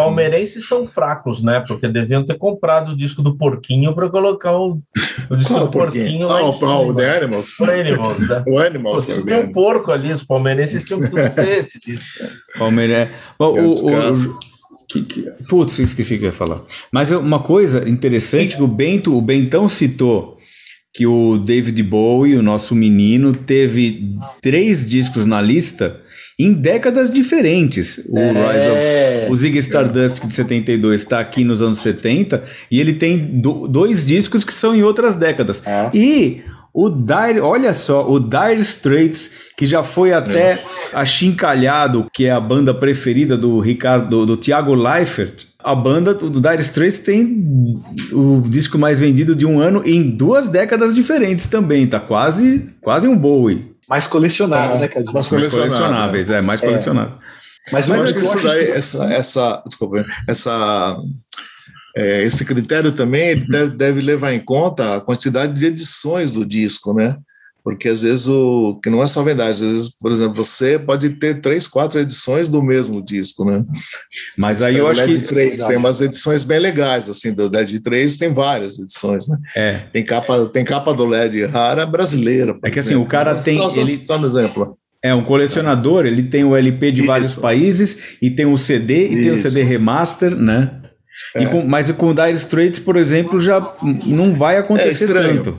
palmeirenses 0.00 0.66
são 0.66 0.86
fracos, 0.86 1.42
né? 1.42 1.62
Porque 1.66 1.86
deviam 1.86 2.24
ter 2.24 2.38
comprado 2.38 2.92
o 2.92 2.96
disco 2.96 3.20
do 3.20 3.36
Porquinho 3.36 3.94
para 3.94 4.08
colocar 4.08 4.56
o, 4.56 4.78
o 5.30 5.36
disco 5.36 5.52
Qual 5.52 5.64
do 5.66 5.70
Porquinho 5.70 6.26
lá 6.26 6.38
Ah, 6.38 6.42
em 6.42 6.48
o, 6.48 6.52
cima. 6.54 6.80
o 6.80 6.94
The 6.94 7.16
Animals. 7.18 7.58
O 7.60 7.64
Animals, 7.64 8.28
né? 8.28 8.38
O 8.40 8.44
Pô, 8.44 8.58
Animals. 8.58 9.06
The 9.06 9.12
tem 9.22 9.34
um 9.34 9.36
Animals. 9.40 9.52
porco 9.52 9.92
ali, 9.92 10.12
os 10.12 10.24
palmeirenses 10.24 10.84
tinham 10.84 11.00
que 11.00 11.10
ter 11.10 11.58
esse 11.58 11.78
disco. 11.78 12.24
Palmeiras. 12.58 13.10
Bom, 13.38 13.58
o, 13.60 13.72
o- 13.72 14.49
que, 14.92 15.02
que, 15.02 15.22
putz, 15.48 15.78
eu 15.78 15.84
esqueci 15.84 16.14
o 16.14 16.18
que 16.18 16.24
eu 16.24 16.28
ia 16.28 16.32
falar. 16.34 16.60
Mas 16.92 17.10
uma 17.12 17.40
coisa 17.40 17.88
interessante 17.88 18.56
que 18.56 18.62
o 18.62 18.66
Bento, 18.68 19.16
o 19.16 19.20
Bentão 19.22 19.68
citou 19.68 20.36
que 20.92 21.06
o 21.06 21.38
David 21.38 21.80
Bowie, 21.84 22.36
o 22.36 22.42
nosso 22.42 22.74
menino, 22.74 23.32
teve 23.32 24.10
três 24.42 24.88
discos 24.88 25.24
na 25.24 25.40
lista 25.40 26.00
em 26.38 26.52
décadas 26.52 27.10
diferentes. 27.12 27.98
O 28.08 28.16
Rise 28.18 28.70
of 28.70 28.80
É, 28.80 29.28
o 29.30 29.36
Zig 29.36 29.56
Stardust 29.58 30.26
de 30.26 30.34
72 30.34 31.02
está 31.02 31.20
aqui 31.20 31.44
nos 31.44 31.62
anos 31.62 31.78
70 31.80 32.42
e 32.70 32.80
ele 32.80 32.94
tem 32.94 33.18
do- 33.40 33.68
dois 33.68 34.04
discos 34.06 34.42
que 34.42 34.52
são 34.52 34.74
em 34.74 34.82
outras 34.82 35.14
décadas. 35.16 35.62
É. 35.66 35.90
E 35.94 36.42
o 36.72 36.88
Dire, 36.88 37.40
olha 37.40 37.74
só, 37.74 38.08
o 38.08 38.18
Dire 38.20 38.60
Straits, 38.60 39.32
que 39.56 39.66
já 39.66 39.82
foi 39.82 40.12
até 40.12 40.58
achincalhado, 40.92 42.06
que 42.12 42.26
é 42.26 42.30
a 42.30 42.40
banda 42.40 42.72
preferida 42.72 43.36
do 43.36 43.60
Ricardo, 43.60 44.08
do, 44.08 44.26
do 44.26 44.36
Thiago 44.36 44.74
Leifert. 44.74 45.46
A 45.62 45.74
banda 45.74 46.14
do 46.14 46.40
Dire 46.40 46.62
Straits 46.62 47.00
tem 47.00 47.44
o 48.12 48.40
disco 48.48 48.78
mais 48.78 48.98
vendido 49.00 49.34
de 49.36 49.44
um 49.44 49.60
ano 49.60 49.82
em 49.84 50.10
duas 50.10 50.48
décadas 50.48 50.94
diferentes 50.94 51.46
também, 51.46 51.86
tá 51.86 52.00
quase, 52.00 52.72
quase 52.80 53.06
um 53.08 53.16
Bowie. 53.16 53.74
mais 53.88 54.06
colecionados, 54.06 54.74
Tá, 54.76 54.80
né, 54.80 54.88
Cadinho? 54.88 55.12
mas 55.12 55.30
Mais 55.30 55.52
colecionáveis, 55.52 56.30
é, 56.30 56.40
mais 56.40 56.60
colecionável. 56.60 57.14
Mas, 57.70 57.88
eu 57.88 57.94
Mas 57.94 58.02
acho 58.04 58.04
acho 58.04 58.12
que 58.14 58.18
eu 58.26 58.38
isso 58.38 58.48
daí, 58.48 58.70
essa, 58.70 59.04
essa, 59.12 59.62
desculpa, 59.66 60.04
essa, 60.26 60.96
é, 61.96 62.22
esse 62.24 62.44
critério 62.44 62.92
também 62.92 63.28
ele 63.30 63.46
deve, 63.46 63.76
deve 63.76 64.00
levar 64.00 64.32
em 64.32 64.40
conta 64.40 64.96
a 64.96 65.00
quantidade 65.00 65.52
de 65.54 65.66
edições 65.66 66.30
do 66.30 66.44
disco, 66.46 66.92
né? 66.94 67.16
Porque 67.62 67.90
às 67.90 68.00
vezes 68.00 68.26
o 68.26 68.80
que 68.82 68.88
não 68.88 69.02
é 69.02 69.06
só 69.06 69.22
verdade, 69.22 69.50
às 69.50 69.60
vezes, 69.60 69.90
por 69.98 70.10
exemplo, 70.10 70.42
você 70.42 70.78
pode 70.78 71.10
ter 71.10 71.42
três, 71.42 71.66
quatro 71.66 72.00
edições 72.00 72.48
do 72.48 72.62
mesmo 72.62 73.04
disco, 73.04 73.44
né? 73.44 73.62
Mas 74.38 74.62
aí 74.62 74.76
eu 74.78 74.86
o 74.86 74.88
acho 74.88 75.00
LED 75.02 75.18
que 75.20 75.26
3 75.26 75.58
tem 75.66 75.76
umas 75.76 76.00
edições 76.00 76.42
bem 76.42 76.58
legais, 76.58 77.10
assim, 77.10 77.34
do 77.34 77.50
LED 77.50 77.82
3 77.82 78.16
tem 78.16 78.32
várias 78.32 78.78
edições, 78.78 79.28
né? 79.28 79.36
é, 79.54 79.72
Tem 79.92 80.02
capa, 80.02 80.46
tem 80.46 80.64
capa 80.64 80.94
do 80.94 81.04
LED 81.04 81.44
rara 81.44 81.84
brasileira. 81.84 82.54
por 82.54 82.66
É 82.66 82.70
que 82.70 82.78
assim, 82.78 82.90
exemplo. 82.90 83.04
o 83.04 83.08
cara 83.08 83.36
Só- 83.36 83.44
tem- 83.44 83.58
Só, 83.58 83.68
só 83.70 83.80
ele- 83.82 83.90
citando 83.90 84.26
exemplo. 84.26 84.78
É, 85.04 85.14
um 85.14 85.24
colecionador, 85.24 86.06
ele 86.06 86.22
tem 86.24 86.44
o 86.44 86.54
LP 86.56 86.92
de 86.92 87.02
vários 87.02 87.30
Isso. 87.32 87.40
países 87.40 88.16
e 88.22 88.30
tem 88.30 88.46
o 88.46 88.56
CD 88.56 89.06
e 89.06 89.22
tem 89.22 89.30
o 89.30 89.34
Isso. 89.34 89.48
CD 89.48 89.62
remaster, 89.64 90.34
né? 90.34 90.79
E 91.36 91.44
É. 91.44 91.46
com- 91.46 91.62
mas 91.64 91.90
com 91.92 92.08
o 92.10 92.14
Dire 92.14 92.32
Straits, 92.32 92.78
por 92.80 92.96
exemplo, 92.96 93.40
já 93.40 93.60
não 94.06 94.34
vai 94.34 94.56
acontecer 94.56 95.04
estranho. 95.06 95.42
tanto. 95.42 95.56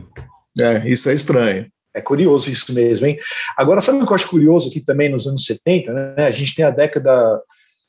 É, 0.59 0.87
isso 0.89 1.09
é 1.09 1.13
estranho. 1.13 1.67
É 1.93 2.01
curioso 2.01 2.49
isso 2.49 2.73
mesmo, 2.73 3.05
hein? 3.05 3.17
Agora, 3.57 3.81
sabe 3.81 3.97
o 4.01 4.05
que 4.05 4.11
eu 4.11 4.15
acho 4.15 4.29
curioso 4.29 4.69
aqui 4.69 4.79
também 4.79 5.11
nos 5.11 5.27
anos 5.27 5.45
70, 5.45 5.91
né? 5.93 6.25
A 6.25 6.31
gente 6.31 6.55
tem 6.55 6.63
a 6.63 6.69
década 6.71 7.39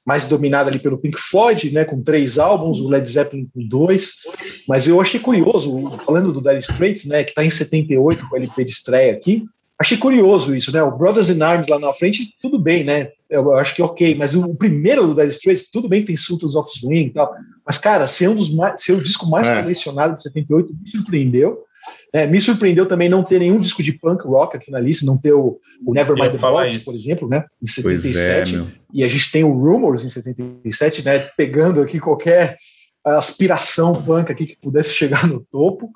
mais 0.04 0.24
dominada 0.24 0.68
ali 0.68 0.80
pelo 0.80 0.98
Pink 0.98 1.16
Floyd, 1.16 1.72
né, 1.72 1.84
com 1.84 2.02
três 2.02 2.36
álbuns, 2.36 2.80
o 2.80 2.88
Led 2.88 3.08
Zeppelin 3.08 3.46
com 3.54 3.64
dois, 3.68 4.14
mas 4.68 4.88
eu 4.88 5.00
achei 5.00 5.20
curioso, 5.20 5.80
falando 6.04 6.32
do 6.32 6.42
Dire 6.42 6.58
Straits, 6.58 7.04
né, 7.04 7.22
que 7.22 7.30
está 7.30 7.44
em 7.44 7.50
78 7.50 8.28
com 8.28 8.34
o 8.34 8.36
LP 8.38 8.64
de 8.64 8.72
estreia 8.72 9.12
aqui, 9.12 9.44
achei 9.82 9.98
curioso 9.98 10.56
isso, 10.56 10.72
né, 10.72 10.82
o 10.82 10.96
Brothers 10.96 11.28
in 11.28 11.42
Arms 11.42 11.68
lá 11.68 11.78
na 11.78 11.92
frente, 11.92 12.34
tudo 12.40 12.58
bem, 12.58 12.84
né, 12.84 13.10
eu 13.28 13.54
acho 13.54 13.74
que 13.74 13.82
ok, 13.82 14.14
mas 14.14 14.34
o, 14.34 14.42
o 14.42 14.56
primeiro 14.56 15.06
do 15.06 15.14
Dire 15.14 15.28
Straits, 15.28 15.70
tudo 15.70 15.88
bem 15.88 16.00
que 16.00 16.06
tem 16.08 16.16
Sultans 16.16 16.54
of 16.54 16.70
Swing 16.70 17.08
e 17.08 17.12
tal, 17.12 17.32
mas 17.66 17.78
cara, 17.78 18.08
ser, 18.08 18.28
um 18.28 18.34
dos 18.34 18.54
mais, 18.54 18.82
ser 18.82 18.92
o 18.92 19.02
disco 19.02 19.28
mais 19.28 19.48
É. 19.48 19.60
colecionado 19.62 20.14
de 20.14 20.22
78 20.22 20.72
me 20.72 20.90
surpreendeu, 20.90 21.58
é, 22.12 22.26
me 22.26 22.40
surpreendeu 22.40 22.86
também 22.86 23.08
não 23.08 23.22
ter 23.22 23.40
nenhum 23.40 23.56
disco 23.56 23.82
de 23.82 23.92
punk 23.92 24.24
rock 24.24 24.56
aqui 24.56 24.70
na 24.70 24.78
lista, 24.78 25.04
não 25.04 25.18
ter 25.18 25.32
o, 25.32 25.58
o 25.84 25.96
ia 25.96 26.04
the 26.04 26.38
Box, 26.38 26.78
por 26.78 26.94
exemplo, 26.94 27.28
né? 27.28 27.44
Em 27.60 27.82
Pois 27.82 28.04
é, 28.04 28.44
77. 28.44 28.52
meu. 28.52 28.66
e 28.92 29.02
a 29.02 29.08
gente 29.08 29.32
tem 29.32 29.42
o 29.42 29.52
Rumors 29.52 30.04
em 30.04 30.08
77, 30.08 31.04
né? 31.04 31.18
Pegando 31.36 31.80
aqui 31.80 31.98
qualquer 31.98 32.56
aspiração 33.04 33.92
punk 33.92 34.30
aqui 34.30 34.46
que 34.46 34.56
pudesse 34.56 34.92
chegar 34.92 35.26
no 35.26 35.40
topo. 35.40 35.90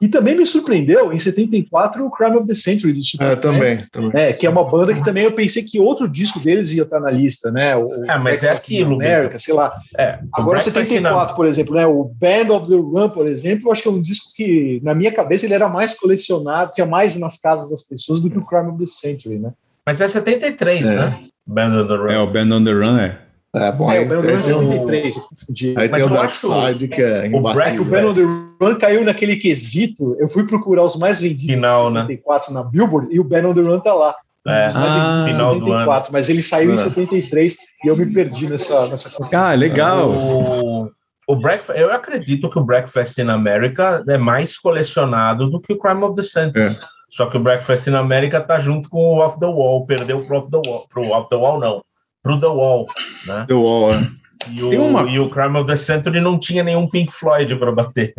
E 0.00 0.08
também 0.08 0.36
me 0.36 0.46
surpreendeu 0.46 1.12
em 1.12 1.18
74 1.18 2.04
o 2.04 2.10
Crime 2.10 2.36
of 2.36 2.46
the 2.46 2.54
Century 2.54 2.92
do 2.92 3.00
É, 3.20 3.36
também, 3.36 3.78
também. 3.90 4.10
É, 4.14 4.32
que 4.32 4.46
é 4.46 4.50
uma 4.50 4.68
banda 4.68 4.94
que 4.94 5.04
também 5.04 5.24
eu 5.24 5.32
pensei 5.32 5.62
que 5.62 5.78
outro 5.78 6.08
disco 6.08 6.40
deles 6.40 6.72
ia 6.72 6.82
estar 6.82 7.00
na 7.00 7.10
lista, 7.10 7.50
né? 7.50 7.76
O, 7.76 8.04
É, 8.04 8.18
mas 8.18 8.42
é 8.42 8.50
aquilo, 8.50 8.96
America, 8.96 9.38
sei 9.38 9.54
lá. 9.54 9.72
É, 9.96 10.18
Agora, 10.32 10.58
Breakfast 10.60 10.90
in 10.90 10.96
74, 10.96 11.36
por 11.36 11.46
exemplo, 11.46 11.74
né? 11.74 11.86
O 11.86 12.04
Band 12.04 12.54
of 12.54 12.68
the 12.68 12.76
Run, 12.76 13.08
por 13.10 13.28
exemplo, 13.28 13.68
eu 13.68 13.72
acho 13.72 13.82
que 13.82 13.88
é 13.88 13.92
um 13.92 14.02
disco 14.02 14.30
que, 14.34 14.80
na 14.82 14.94
minha 14.94 15.12
cabeça, 15.12 15.46
ele 15.46 15.54
era 15.54 15.68
mais 15.68 15.94
colecionado, 15.94 16.72
tinha 16.72 16.86
mais 16.86 17.18
nas 17.18 17.38
casas 17.38 17.70
das 17.70 17.82
pessoas 17.82 18.20
do 18.20 18.30
que 18.30 18.38
o 18.38 18.44
Crime 18.44 18.68
of 18.68 18.78
the 18.78 18.86
Century, 18.86 19.38
né? 19.38 19.52
Mas 19.86 20.00
é 20.00 20.08
73, 20.08 20.86
É. 20.86 20.94
né? 20.96 21.18
Band 21.46 21.82
on 21.82 21.86
the 21.86 21.94
Run. 21.94 22.10
É, 22.10 22.18
o 22.18 22.26
Band 22.26 22.54
on 22.54 22.64
the 22.64 22.72
Run 22.72 22.98
é. 22.98 23.27
É, 23.56 23.72
bom, 23.72 23.90
É, 23.90 23.98
aí, 23.98 24.04
o 24.04 24.08
Band 24.08 24.16
on 24.18 24.20
the 24.20 24.26
Run 24.30 24.36
aí 24.36 24.36
é 24.36 24.42
tem 24.42 24.54
o, 24.54 25.12
73, 25.12 25.16
eu 25.16 25.22
confundi. 25.22 25.68
aí 25.68 25.74
Mas 25.74 25.90
tem 25.90 26.02
o 26.02 26.06
eu 26.06 26.10
Dark 26.10 26.34
Side, 26.34 26.88
que 26.88 27.02
é 27.02 27.30
o 27.32 27.40
Black 27.40 27.78
O 27.78 27.82
imbatível. 27.82 27.84
Ben 27.84 28.04
on 28.04 28.14
the 28.14 28.64
Run 28.66 28.74
caiu 28.78 29.04
naquele 29.04 29.36
quesito. 29.36 30.16
Eu 30.18 30.28
fui 30.28 30.46
procurar 30.46 30.84
os 30.84 30.96
mais 30.96 31.20
vendidos 31.20 31.54
Final, 31.54 31.90
em 31.90 31.94
né? 31.94 32.00
74 32.02 32.52
na 32.52 32.62
Billboard 32.62 33.08
e 33.10 33.18
o 33.18 33.24
Ben 33.24 33.44
on 33.46 33.54
the 33.54 33.62
Run 33.62 33.80
tá 33.80 33.94
lá. 33.94 34.14
É. 34.46 34.66
Ah, 34.74 35.24
final 35.26 35.54
do 35.58 35.64
74, 35.66 36.12
mas 36.12 36.28
ele 36.28 36.42
saiu 36.42 36.70
em 36.70 36.74
É. 36.74 36.76
73 36.76 37.56
e 37.84 37.88
eu 37.88 37.96
me 37.96 38.12
perdi 38.12 38.48
nessa 38.48 38.86
nessa 38.86 39.28
Ah, 39.32 39.52
legal. 39.54 40.10
O, 40.10 40.90
o 41.26 41.36
Breakfast, 41.36 41.78
eu 41.78 41.92
acredito 41.92 42.48
que 42.48 42.58
o 42.58 42.64
Breakfast 42.64 43.18
in 43.18 43.28
America 43.28 44.02
é 44.08 44.16
mais 44.16 44.58
colecionado 44.58 45.50
do 45.50 45.60
que 45.60 45.72
o 45.72 45.78
Crime 45.78 46.02
of 46.04 46.14
the 46.14 46.22
Century. 46.22 46.64
É. 46.66 46.70
Só 47.10 47.26
que 47.26 47.36
o 47.38 47.40
Breakfast 47.40 47.86
in 47.88 47.94
America 47.94 48.40
tá 48.40 48.60
junto 48.60 48.88
com 48.90 48.98
o 48.98 49.18
Off 49.18 49.38
the 49.40 49.46
Wall, 49.46 49.86
perdeu 49.86 50.20
pro 50.24 50.36
Off 50.38 50.50
the 50.50 50.60
Wall, 50.66 50.86
pro 50.88 51.10
Off 51.10 51.28
the 51.30 51.36
Wall 51.36 51.58
não, 51.58 51.82
pro 52.28 52.38
The 52.38 52.46
Wall, 52.46 52.86
né? 53.26 53.44
The 53.48 53.54
Wall, 53.54 53.92
é. 53.92 54.06
E 54.52 54.62
o, 54.62 54.70
Tem 54.70 54.78
uma- 54.78 55.02
e 55.10 55.18
o 55.18 55.28
Crime 55.30 55.58
of 55.58 55.66
the 55.66 55.76
Century 55.76 56.20
não 56.20 56.38
tinha 56.38 56.62
nenhum 56.62 56.86
Pink 56.86 57.10
Floyd 57.12 57.56
para 57.56 57.72
bater. 57.72 58.14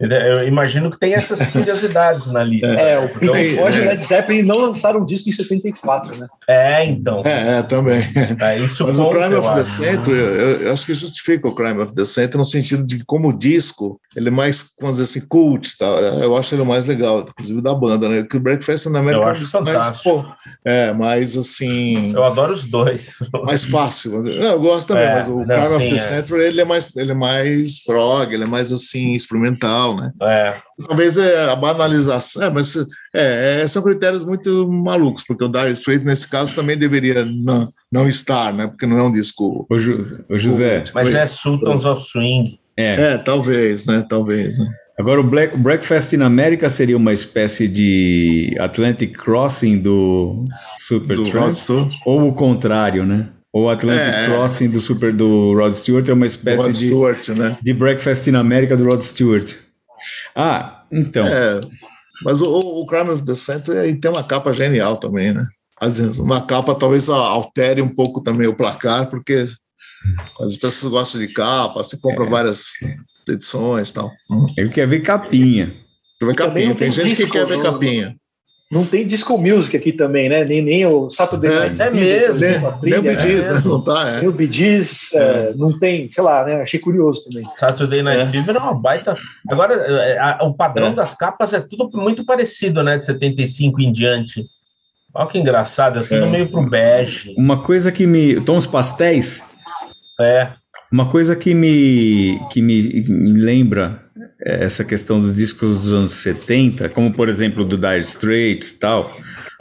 Eu 0.00 0.46
imagino 0.48 0.90
que 0.90 0.98
tem 0.98 1.14
essas 1.14 1.46
curiosidades 1.52 2.26
na 2.26 2.42
lista. 2.42 2.66
É, 2.66 2.98
o 2.98 3.08
Porque 3.08 3.26
Pink 3.26 3.32
Tem- 3.32 3.54
Floyd 3.56 3.78
e 3.78 3.80
o 3.80 3.84
Led 3.84 4.04
Zeppelin 4.04 4.42
não 4.42 4.58
lançaram 4.58 5.00
um 5.00 5.04
disco 5.04 5.28
em 5.28 5.32
74, 5.32 6.18
né? 6.18 6.26
É, 6.48 6.84
então. 6.84 7.22
É, 7.24 7.58
é, 7.58 7.62
também. 7.62 8.00
É, 8.40 8.58
isso 8.58 8.84
Mas 8.86 8.98
o 8.98 9.04
conta, 9.04 9.18
Crime 9.18 9.34
eu 9.34 9.38
of 9.38 9.48
the 9.54 9.60
acho. 9.60 9.70
Century, 9.70 10.18
eu, 10.18 10.26
eu 10.62 10.72
acho 10.72 10.84
que 10.86 10.94
justifica 10.94 11.46
o 11.48 11.54
Crime 11.54 11.80
of 11.80 11.94
the 11.94 12.04
Century 12.04 12.38
no 12.38 12.44
sentido 12.44 12.84
de 12.86 12.98
que, 12.98 13.04
como 13.04 13.32
disco, 13.36 14.00
ele 14.16 14.28
é 14.28 14.32
mais, 14.32 14.72
vamos 14.80 14.98
dizer 14.98 15.04
assim, 15.18 15.28
cult, 15.28 15.76
tá? 15.78 15.86
eu 15.86 16.36
acho 16.36 16.54
ele 16.54 16.62
o 16.62 16.66
mais 16.66 16.86
legal, 16.86 17.20
inclusive 17.20 17.62
da 17.62 17.74
banda, 17.74 18.08
né? 18.08 18.24
Que 18.28 18.36
o 18.36 18.40
Breakfast 18.40 18.86
na 18.86 18.98
América 18.98 19.24
Eu 19.24 19.28
é 19.28 19.30
acho 19.32 19.62
mais, 19.62 19.90
pô, 20.02 20.24
é, 20.64 20.92
mais 20.92 21.36
assim, 21.36 22.12
Eu 22.12 22.24
adoro 22.24 22.52
os 22.52 22.64
dois. 22.64 23.14
mais 23.44 23.64
fácil. 23.64 24.22
Não, 24.22 24.32
eu 24.32 24.60
gosto 24.60 24.88
também, 24.88 25.04
É, 25.04 25.14
mas 25.14 25.28
o 25.28 25.36
não, 25.38 25.44
Crime 25.46 25.74
of 25.76 25.82
sim, 25.84 25.90
the 25.90 25.94
é. 25.94 25.98
Century, 25.98 26.42
ele 26.44 26.60
é 26.60 26.64
mais, 26.64 26.96
ele 26.96 27.12
é 27.12 27.14
mais 27.14 27.84
prog, 27.84 28.32
ele 28.32 28.44
é 28.44 28.46
mais 28.46 28.72
assim, 28.72 29.14
experimental, 29.14 29.83
né? 29.92 30.12
É, 30.22 30.54
Talvez 30.86 31.18
é 31.18 31.50
a 31.50 31.56
banalização, 31.56 32.44
é, 32.44 32.50
mas 32.50 32.74
é, 33.14 33.62
é, 33.62 33.66
são 33.66 33.82
critérios 33.82 34.24
muito 34.24 34.66
malucos, 34.70 35.24
porque 35.26 35.44
o 35.44 35.48
Dire 35.48 35.72
Straits, 35.72 36.06
nesse 36.06 36.26
caso, 36.28 36.54
também 36.54 36.78
deveria 36.78 37.24
não, 37.24 37.68
não 37.92 38.08
estar, 38.08 38.54
né? 38.54 38.68
Porque 38.68 38.86
não 38.86 38.98
é 38.98 39.02
um 39.02 39.12
disco. 39.12 39.66
Ju- 39.76 40.24
ô, 40.30 40.38
José, 40.38 40.84
mas 40.94 41.04
Pois. 41.10 41.14
é 41.14 41.26
Sultans 41.26 41.84
of 41.84 42.08
Swing. 42.08 42.58
é. 42.78 42.94
É, 43.14 43.18
talvez, 43.18 43.86
né? 43.86 44.04
Talvez. 44.08 44.58
Né? 44.58 44.66
Agora, 44.98 45.20
o 45.20 45.24
Black, 45.24 45.54
o 45.56 45.58
Breakfast 45.58 46.12
in 46.14 46.22
America 46.22 46.68
seria 46.68 46.96
uma 46.96 47.12
espécie 47.12 47.66
de 47.66 48.56
Atlantic 48.60 49.12
Crossing 49.18 49.78
do 49.80 50.44
Super 50.78 51.16
Do 51.16 51.24
Tramp? 51.24 51.46
Rod 51.46 51.54
Stewart. 51.56 51.94
Ou 52.06 52.28
o 52.28 52.32
contrário, 52.32 53.04
né? 53.04 53.26
Ou 53.52 53.68
Atlantic 53.70 54.12
É. 54.12 54.26
Crossing 54.26 54.68
do 54.68 54.80
Super 54.80 55.12
do 55.12 55.52
Rod 55.54 55.72
Stewart 55.72 56.08
é 56.08 56.12
uma 56.12 56.26
espécie 56.26 56.62
Rod 56.62 56.70
de, 56.72 56.76
Stewart, 56.86 57.28
né? 57.30 57.56
de 57.62 57.72
Breakfast 57.72 58.26
in 58.28 58.34
America 58.36 58.76
do 58.76 58.84
Rod 58.84 59.00
Stewart. 59.00 59.52
Ah, 60.36 60.84
então. 60.90 61.26
É, 61.26 61.60
mas 62.24 62.40
o, 62.40 62.46
o 62.58 62.86
Crime 62.86 63.10
of 63.10 63.24
the 63.24 63.34
Century 63.34 63.94
tem 63.98 64.10
uma 64.10 64.24
capa 64.24 64.52
genial 64.52 64.96
também, 64.96 65.32
né? 65.32 65.44
Às 65.80 65.98
vezes, 65.98 66.18
uma 66.18 66.44
capa 66.46 66.74
talvez 66.74 67.08
altere 67.08 67.82
um 67.82 67.92
pouco 67.94 68.20
também 68.22 68.46
o 68.46 68.54
placar, 68.56 69.10
porque 69.10 69.44
as 70.40 70.56
pessoas 70.56 70.92
gostam 70.92 71.20
de 71.20 71.28
capa, 71.32 71.82
se 71.82 72.00
compra 72.00 72.24
várias 72.26 72.68
edições 73.28 73.90
e 73.90 73.94
tal. 73.94 74.10
Ele 74.56 74.70
quer 74.70 74.86
ver 74.86 75.00
capinha. 75.00 75.66
Quer 76.18 76.26
ver 76.26 76.34
Também 76.34 76.34
capinha, 76.36 76.74
tem 76.74 76.76
tem 76.76 76.90
gente 76.90 77.16
que 77.24 77.30
quer 77.30 77.46
ver 77.46 77.56
não- 77.56 77.64
capinha. 77.64 78.16
Não 78.74 78.84
tem 78.84 79.06
disco 79.06 79.38
music 79.38 79.76
aqui 79.76 79.92
também, 79.92 80.28
né? 80.28 80.44
Nem, 80.44 80.60
nem 80.60 80.84
o 80.84 81.08
Saturday 81.08 81.50
É, 81.50 81.58
Night 81.60 81.80
é 81.82 81.90
Fever, 81.90 82.34
mesmo. 82.40 82.66
a 82.66 82.70
Nem, 82.72 82.80
trilha, 82.80 83.00
nem 83.02 83.12
o 83.12 83.16
Bee 83.16 83.22
Gees, 83.22 83.46
é 83.46 83.52
né? 83.54 83.62
Não 83.64 83.80
tá, 83.84 84.08
é. 84.08 84.20
Nem 84.20 84.28
o 84.28 84.32
Bee 84.32 84.52
Gees, 84.52 85.12
é, 85.14 85.52
não 85.56 85.78
tem, 85.78 86.10
sei 86.12 86.24
lá, 86.24 86.44
né? 86.44 86.60
Achei 86.62 86.80
curioso 86.80 87.24
também. 87.24 87.44
Saturday 87.56 88.02
Night 88.02 88.22
É. 88.22 88.26
Fever 88.26 88.56
é 88.56 88.58
uma 88.58 88.74
baita. 88.74 89.14
Agora, 89.50 89.74
é, 89.74 90.18
a- 90.18 90.38
o 90.42 90.52
padrão 90.52 90.88
É. 90.88 90.94
das 90.94 91.14
capas 91.14 91.52
é 91.52 91.60
tudo 91.60 91.88
muito 91.94 92.24
parecido, 92.24 92.82
né? 92.82 92.98
De 92.98 93.04
75 93.06 93.80
em 93.80 93.92
diante. 93.92 94.44
Olha 95.14 95.28
que 95.28 95.38
engraçado, 95.38 96.00
é 96.00 96.02
tudo 96.02 96.24
É. 96.24 96.26
meio 96.26 96.50
pro 96.50 96.68
bege. 96.68 97.32
Uma 97.38 97.62
coisa 97.62 97.92
que 97.92 98.04
me. 98.06 98.34
Tons 98.44 98.66
pastéis? 98.66 99.42
É. 100.20 100.48
Uma 100.94 101.06
coisa 101.06 101.34
que 101.34 101.54
me, 101.54 102.38
que 102.52 102.62
me, 102.62 103.04
me 103.08 103.32
lembra 103.32 104.00
é, 104.40 104.64
essa 104.64 104.84
questão 104.84 105.18
dos 105.18 105.34
discos 105.34 105.82
dos 105.82 105.92
anos 105.92 106.12
70, 106.12 106.88
como 106.90 107.12
por 107.12 107.28
exemplo 107.28 107.64
do 107.64 107.76
Dire 107.76 108.02
Straits 108.02 108.70
e 108.70 108.78
tal, 108.78 109.12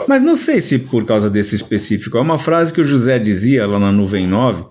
mas 0.08 0.22
não 0.22 0.36
sei 0.36 0.62
se 0.62 0.78
por 0.78 1.04
causa 1.08 1.32
desse 1.32 1.56
específico. 1.56 2.20
É 2.20 2.22
uma 2.22 2.38
frase 2.38 2.72
que 2.72 2.80
o 2.80 2.84
José 2.84 3.18
dizia 3.18 3.66
lá 3.66 3.80
na 3.80 3.92
Nuvem 3.92 4.28
9: 4.28 4.64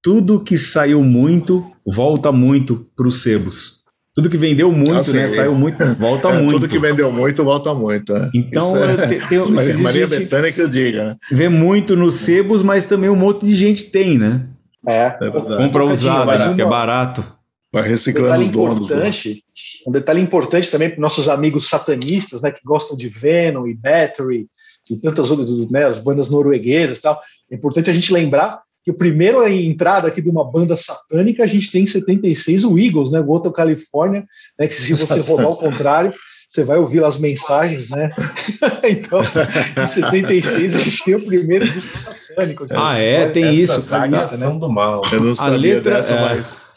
tudo 0.00 0.38
que 0.38 0.56
saiu 0.56 1.02
muito 1.02 1.60
volta 1.84 2.30
muito 2.30 2.86
para 2.96 3.08
os 3.08 3.22
sebos. 3.22 3.84
Tudo 4.14 4.30
que 4.30 4.38
vendeu 4.38 4.70
muito, 4.70 5.12
né? 5.12 5.26
Saiu 5.26 5.56
muito, 5.56 5.84
volta 5.94 6.28
é, 6.30 6.40
muito. 6.40 6.52
Tudo 6.52 6.68
que 6.68 6.78
vendeu 6.78 7.10
muito, 7.10 7.42
volta 7.42 7.74
muito. 7.74 8.14
É. 8.16 8.30
Então, 8.32 8.76
é, 8.76 9.08
te, 9.08 9.28
te, 9.28 9.38
Maria, 9.50 9.78
Maria 9.78 10.06
Bethânia 10.06 10.52
que 10.52 10.62
eu 10.62 10.68
diga, 10.68 11.04
né? 11.06 11.16
Vê 11.32 11.48
muito 11.48 11.96
nos 11.96 12.14
sebos, 12.14 12.62
mas 12.62 12.86
também 12.86 13.10
um 13.10 13.16
monte 13.16 13.44
de 13.44 13.56
gente 13.56 13.86
tem, 13.86 14.16
né? 14.16 14.46
É, 14.86 15.16
é 15.20 15.30
Compra 15.30 15.84
usado, 15.84 16.26
né? 16.26 16.54
que 16.54 16.62
é 16.62 16.64
barato. 16.64 17.24
Vai 17.72 17.88
reciclando 17.88 18.40
um 18.40 18.44
os 18.44 18.50
donos. 18.50 18.88
Né? 18.88 18.96
Importante, 18.96 19.44
um 19.86 19.92
detalhe 19.92 20.20
importante 20.20 20.70
também 20.70 20.88
para 20.88 21.00
nossos 21.00 21.28
amigos 21.28 21.68
satanistas, 21.68 22.42
né? 22.42 22.50
Que 22.50 22.60
gostam 22.64 22.96
de 22.96 23.08
Venom 23.08 23.66
e 23.66 23.74
Battery 23.74 24.46
e 24.88 24.96
tantas 24.96 25.30
outras, 25.30 25.70
né? 25.70 25.84
As 25.84 25.98
bandas 25.98 26.30
norueguesas 26.30 26.98
e 26.98 27.02
tal. 27.02 27.20
É 27.50 27.56
importante 27.56 27.90
a 27.90 27.92
gente 27.92 28.12
lembrar 28.12 28.60
que 28.84 28.90
o 28.92 28.94
primeiro 28.94 29.40
a 29.40 29.50
entrada 29.50 30.06
aqui 30.06 30.22
de 30.22 30.30
uma 30.30 30.48
banda 30.48 30.76
satânica, 30.76 31.42
a 31.42 31.46
gente 31.46 31.72
tem 31.72 31.82
em 31.82 31.88
76 31.88 32.64
o 32.64 32.78
Eagles, 32.78 33.10
né? 33.10 33.20
O 33.20 33.30
Hotel 33.30 33.52
California, 33.52 34.24
né? 34.58 34.68
Que 34.68 34.74
se 34.74 34.94
você 34.94 35.20
rodar 35.28 35.46
ao 35.46 35.56
contrário, 35.56 36.14
você 36.56 36.64
vai 36.64 36.78
ouvir 36.78 37.04
as 37.04 37.18
mensagens, 37.18 37.90
né? 37.90 38.08
então, 38.88 39.20
em 39.20 39.86
76 39.86 40.74
a 40.74 40.78
gente 40.78 41.04
tem 41.04 41.14
o 41.14 41.26
primeiro 41.26 41.68
disco 41.68 41.96
satânico. 41.96 42.66
Ah, 42.70 42.98
é? 42.98 43.28
Tem 43.28 43.54
isso. 43.54 43.84
Lista, 44.08 44.36
né? 44.38 44.50
do 44.58 44.70
mal. 44.70 45.02
Eu 45.12 45.20
não 45.20 45.34
sabia 45.34 45.54
a 45.54 45.58
letra, 45.58 45.94
dessa, 45.96 46.14
é... 46.14 46.20
mas... 46.20 46.66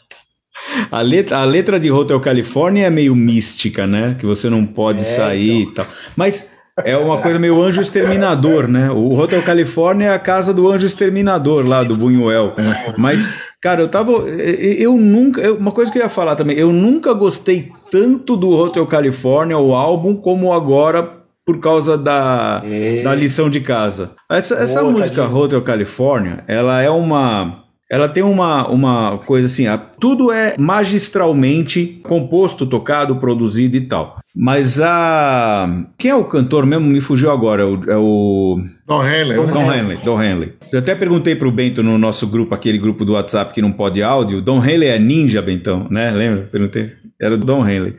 A 0.92 1.00
letra, 1.00 1.38
a 1.38 1.44
letra 1.44 1.80
de 1.80 1.90
Hotel 1.90 2.20
California 2.20 2.86
é 2.86 2.90
meio 2.90 3.16
mística, 3.16 3.86
né? 3.86 4.14
Que 4.20 4.26
você 4.26 4.50
não 4.50 4.64
pode 4.64 5.00
é, 5.00 5.02
sair 5.02 5.62
então. 5.62 5.70
e 5.70 5.74
tal. 5.74 5.86
Mas 6.14 6.50
é 6.84 6.96
uma 6.96 7.18
coisa 7.18 7.38
meio 7.38 7.60
anjo 7.62 7.80
exterminador, 7.80 8.68
né? 8.68 8.90
O 8.90 9.18
Hotel 9.18 9.42
Califórnia 9.42 10.08
é 10.08 10.14
a 10.14 10.18
casa 10.18 10.52
do 10.52 10.68
anjo 10.68 10.86
exterminador 10.86 11.66
lá 11.66 11.82
do 11.82 11.96
Buñuel. 11.96 12.54
Mas, 12.96 13.28
cara, 13.60 13.80
eu 13.80 13.88
tava. 13.88 14.12
Eu 14.12 14.96
nunca. 14.96 15.52
Uma 15.52 15.72
coisa 15.72 15.90
que 15.90 15.98
eu 15.98 16.02
ia 16.02 16.08
falar 16.08 16.36
também, 16.36 16.56
eu 16.56 16.72
nunca 16.72 17.12
gostei 17.12 17.70
tanto 17.90 18.36
do 18.36 18.50
Hotel 18.50 18.86
California, 18.86 19.58
o 19.58 19.74
álbum, 19.74 20.14
como 20.14 20.52
agora 20.52 21.20
por 21.44 21.58
causa 21.58 21.98
da, 21.98 22.62
da 23.02 23.14
lição 23.14 23.50
de 23.50 23.60
casa. 23.60 24.12
Essa, 24.30 24.54
essa 24.54 24.80
Boa, 24.82 24.92
música 24.92 25.22
tadinho. 25.22 25.38
Hotel 25.38 25.62
California, 25.62 26.44
ela 26.46 26.80
é 26.80 26.90
uma 26.90 27.59
ela 27.90 28.08
tem 28.08 28.22
uma, 28.22 28.68
uma 28.68 29.18
coisa 29.18 29.46
assim, 29.48 29.66
a, 29.66 29.76
tudo 29.76 30.30
é 30.30 30.54
magistralmente 30.56 32.00
composto, 32.04 32.64
tocado, 32.64 33.16
produzido 33.16 33.76
e 33.76 33.80
tal. 33.80 34.20
Mas 34.34 34.80
a. 34.80 35.86
Quem 35.98 36.12
é 36.12 36.14
o 36.14 36.24
cantor 36.24 36.64
mesmo? 36.64 36.86
Me 36.86 37.00
fugiu 37.00 37.32
agora. 37.32 37.64
É 37.88 37.96
o. 37.96 38.60
Don 38.90 39.04
Henley. 39.04 39.36
Don 39.36 39.72
Henley. 39.72 39.98
Don 40.02 40.20
Henley. 40.20 40.52
Eu 40.72 40.80
até 40.80 40.96
perguntei 40.96 41.36
pro 41.36 41.52
Bento 41.52 41.80
no 41.80 41.96
nosso 41.96 42.26
grupo, 42.26 42.56
aquele 42.56 42.76
grupo 42.76 43.04
do 43.04 43.12
WhatsApp 43.12 43.54
que 43.54 43.62
não 43.62 43.70
pode 43.70 44.02
áudio. 44.02 44.40
Don 44.40 44.58
Henley 44.58 44.88
é 44.88 44.98
ninja, 44.98 45.40
Bentão, 45.40 45.86
né? 45.88 46.10
Lembra? 46.10 46.48
Perguntei. 46.50 46.88
Era 47.22 47.34
o 47.34 47.38
Don 47.38 47.64
Henley. 47.68 47.94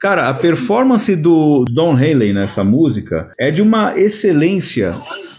Cara, 0.00 0.28
a 0.28 0.34
performance 0.34 1.14
do 1.14 1.64
Don 1.70 1.96
Henley 1.96 2.32
nessa 2.32 2.64
música 2.64 3.30
é 3.38 3.52
de 3.52 3.62
uma 3.62 3.96
excelência 3.96 4.92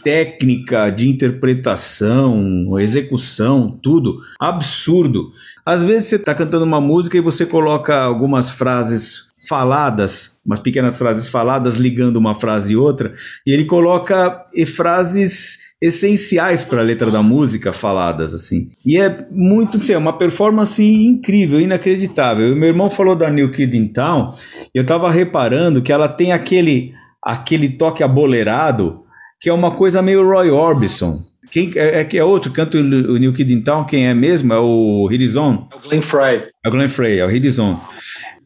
técnica 0.05 0.89
de 0.89 1.09
interpretação, 1.09 2.79
execução, 2.79 3.77
tudo 3.83 4.21
absurdo. 4.39 5.31
Às 5.65 5.83
vezes 5.83 6.05
você 6.05 6.15
está 6.15 6.33
cantando 6.33 6.63
uma 6.63 6.79
música 6.79 7.17
e 7.17 7.21
você 7.21 7.45
coloca 7.45 7.93
algumas 7.93 8.51
frases 8.51 9.26
faladas, 9.47 10.39
umas 10.45 10.59
pequenas 10.59 10.97
frases 10.97 11.27
faladas 11.27 11.77
ligando 11.77 12.17
uma 12.17 12.35
frase 12.35 12.73
e 12.73 12.77
outra, 12.77 13.13
e 13.45 13.51
ele 13.51 13.65
coloca 13.65 14.45
frases 14.75 15.67
essenciais 15.81 16.63
para 16.63 16.79
a 16.79 16.83
letra 16.83 17.11
da 17.11 17.21
música 17.21 17.71
faladas 17.71 18.33
assim. 18.33 18.69
E 18.85 18.97
é 18.97 19.27
muito, 19.29 19.77
assim, 19.77 19.93
é 19.93 19.97
uma 19.97 20.17
performance 20.17 20.83
incrível, 20.83 21.61
inacreditável. 21.61 22.51
O 22.51 22.55
meu 22.55 22.69
irmão 22.69 22.89
falou 22.89 23.15
da 23.15 23.29
New 23.29 23.51
Kid 23.51 23.77
in 23.77 23.87
Town, 23.87 24.33
e 24.73 24.77
eu 24.77 24.81
estava 24.81 25.11
reparando 25.11 25.81
que 25.81 25.91
ela 25.91 26.07
tem 26.07 26.31
aquele 26.31 26.93
aquele 27.23 27.69
toque 27.69 28.03
abolerado 28.03 29.03
que 29.39 29.49
é 29.49 29.53
uma 29.53 29.71
coisa 29.71 30.01
meio 30.01 30.27
Roy 30.27 30.49
Orbison. 30.49 31.21
Quem 31.51 31.71
é, 31.75 32.01
é, 32.01 32.17
é 32.17 32.23
outro, 32.23 32.51
canta 32.51 32.77
o, 32.77 32.81
o 32.81 33.17
New 33.17 33.33
Kid 33.33 33.53
in 33.53 33.61
Town, 33.61 33.85
quem 33.85 34.07
é 34.07 34.13
mesmo? 34.13 34.53
É 34.53 34.59
o 34.59 35.09
Hirizon. 35.11 35.67
É 35.71 35.75
o 35.75 35.79
Glenn 35.79 36.01
Frey. 36.01 36.43
É 36.63 36.67
o 36.67 36.71
Glenn 36.71 36.89
Frey, 36.89 37.19
é 37.19 37.25
o 37.25 37.31
Hirizon. 37.31 37.75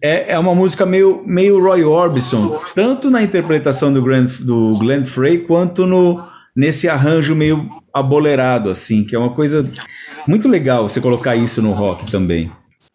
É, 0.02 0.34
é 0.34 0.40
uma 0.40 0.56
música 0.56 0.86
meio, 0.86 1.24
meio 1.26 1.62
Roy 1.62 1.84
Orbison, 1.84 2.60
tanto 2.74 3.10
na 3.10 3.22
interpretação 3.22 3.94
do, 3.94 4.02
Glenn, 4.02 4.26
do 4.40 4.72
Glenn 4.80 5.06
Frey, 5.06 5.40
quanto 5.40 5.86
no, 5.86 6.16
nesse 6.56 6.90
arranjo 6.90 7.36
meio 7.36 7.70
abolerado, 7.94 8.70
assim, 8.70 9.04
que 9.04 9.16
é 9.16 9.20
uma 9.20 9.34
coisa 9.34 9.64
muito 10.28 10.48
legal 10.48 10.88
você 10.88 11.00
colocar 11.00 11.36
isso 11.36 11.62
no 11.62 11.72
rock 11.72 12.10
também. 12.12 12.50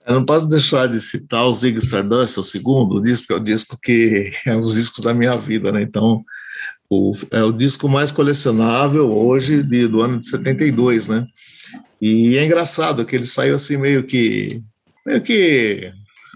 Eu 0.07 0.15
não 0.15 0.25
posso 0.25 0.47
deixar 0.47 0.87
de 0.87 1.01
citar 1.01 1.47
o 1.47 1.53
Zig 1.53 1.79
Stardust, 1.79 2.39
o 2.39 2.43
segundo 2.43 3.03
disco, 3.03 3.27
que 3.27 3.33
é 3.33 3.37
o 3.37 3.41
disco 3.41 3.79
que 3.83 4.33
é 4.47 4.57
um 4.57 4.61
dos 4.61 4.75
discos 4.75 5.05
da 5.05 5.13
minha 5.13 5.33
vida, 5.33 5.73
né? 5.73 5.83
Então, 5.83 6.25
o, 6.91 7.15
é 7.31 7.43
o 7.43 7.53
disco 7.53 7.89
mais 7.89 8.13
colecionável 8.13 9.11
hoje 9.11 9.63
de, 9.63 9.89
do 9.89 10.03
ano 10.03 10.19
de 10.19 10.29
72, 10.29 11.09
né? 11.09 11.27
E 12.01 12.37
é 12.37 12.45
engraçado 12.45 13.05
que 13.05 13.17
ele 13.17 13.25
saiu 13.25 13.55
assim 13.57 13.77
meio 13.77 14.05
que 14.05 14.63
meio 15.05 15.23
que 15.23 15.93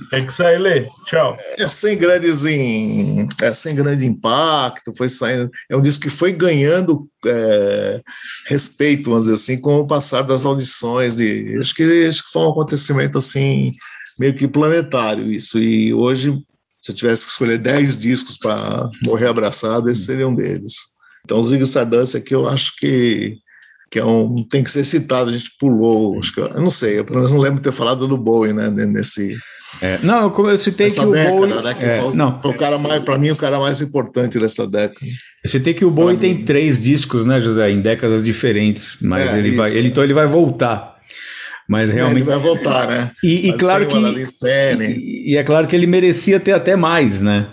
tem 0.08 0.26
que 0.26 0.32
sair, 0.32 0.58
Lê. 0.58 0.88
Tchau. 1.06 1.36
É 1.58 1.66
sem 1.66 1.98
grandes 1.98 2.44
em, 2.46 3.28
é 3.42 3.52
sem 3.52 3.74
grande 3.74 4.06
impacto, 4.06 4.94
foi 4.96 5.08
saindo. 5.08 5.50
É 5.68 5.76
um 5.76 5.80
disco 5.80 6.04
que 6.04 6.10
foi 6.10 6.32
ganhando 6.32 7.06
é, 7.26 8.00
respeito, 8.46 9.10
vamos 9.10 9.26
dizer 9.26 9.34
assim, 9.34 9.60
com 9.60 9.76
o 9.76 9.86
passar 9.86 10.22
das 10.22 10.44
audições. 10.44 11.16
De, 11.16 11.58
acho, 11.60 11.74
que, 11.74 12.06
acho 12.06 12.24
que 12.24 12.32
foi 12.32 12.42
um 12.42 12.50
acontecimento 12.50 13.18
assim, 13.18 13.72
meio 14.18 14.34
que 14.34 14.48
planetário 14.48 15.30
isso. 15.30 15.58
E 15.58 15.92
hoje 15.92 16.32
se 16.90 16.96
eu 16.96 16.98
tivesse 16.98 17.24
que 17.24 17.30
escolher 17.30 17.58
10 17.58 17.98
discos 17.98 18.36
para 18.36 18.88
morrer 19.04 19.28
abraçado, 19.28 19.90
esse 19.90 20.04
seria 20.04 20.28
um 20.28 20.34
deles. 20.34 20.74
Então, 21.24 21.38
o 21.38 21.42
Zig 21.42 21.62
Stardust 21.62 22.16
aqui 22.16 22.34
eu 22.34 22.48
acho 22.48 22.76
que, 22.76 23.36
que 23.90 23.98
é 23.98 24.04
um, 24.04 24.36
tem 24.48 24.64
que 24.64 24.70
ser 24.70 24.84
citado, 24.84 25.30
a 25.30 25.32
gente 25.32 25.50
pulou, 25.58 26.18
acho 26.18 26.34
que, 26.34 26.40
eu 26.40 26.60
não 26.60 26.70
sei, 26.70 26.98
eu 26.98 27.04
pelo 27.04 27.18
menos 27.18 27.32
não 27.32 27.40
lembro 27.40 27.58
de 27.58 27.64
ter 27.64 27.72
falado 27.72 28.06
do 28.06 28.18
Bowie, 28.18 28.52
né, 28.52 28.68
nesse... 28.70 29.36
É, 29.80 29.98
não, 30.02 30.34
eu 30.36 30.58
citei 30.58 30.90
que 30.90 30.98
o 30.98 31.12
década, 31.12 31.36
Bowie... 31.36 31.54
Né, 31.62 31.74
que 31.74 31.84
é, 31.84 32.00
foi, 32.00 32.16
não, 32.16 32.40
foi 32.42 32.50
o 32.50 32.56
cara 32.56 32.76
mais, 32.78 33.04
para 33.04 33.18
mim, 33.18 33.30
o 33.30 33.36
cara 33.36 33.60
mais 33.60 33.80
importante 33.80 34.38
dessa 34.38 34.66
década. 34.66 35.06
Eu 35.44 35.50
citei 35.50 35.72
que 35.72 35.84
o 35.84 35.90
Bowie 35.90 36.16
tem 36.16 36.44
três 36.44 36.82
discos, 36.82 37.24
né, 37.24 37.40
José, 37.40 37.70
em 37.70 37.80
décadas 37.80 38.24
diferentes, 38.24 38.98
mas 39.00 39.32
é, 39.32 39.38
ele, 39.38 39.52
vai, 39.52 39.70
ele, 39.70 39.88
então 39.88 40.02
ele 40.02 40.12
vai 40.12 40.26
voltar. 40.26 40.89
Mas 41.70 41.92
realmente. 41.92 42.22
Ele 42.22 42.24
vai 42.24 42.38
voltar, 42.40 42.88
né? 42.88 43.12
E, 43.22 43.48
e 43.48 43.52
claro 43.52 43.86
que. 43.86 43.96
E, 43.96 45.32
e, 45.32 45.36
é 45.36 45.44
claro 45.44 45.68
que 45.68 45.76
ele 45.76 45.86
merecia 45.86 46.40
ter 46.40 46.50
até 46.50 46.74
mais, 46.74 47.20
né? 47.20 47.46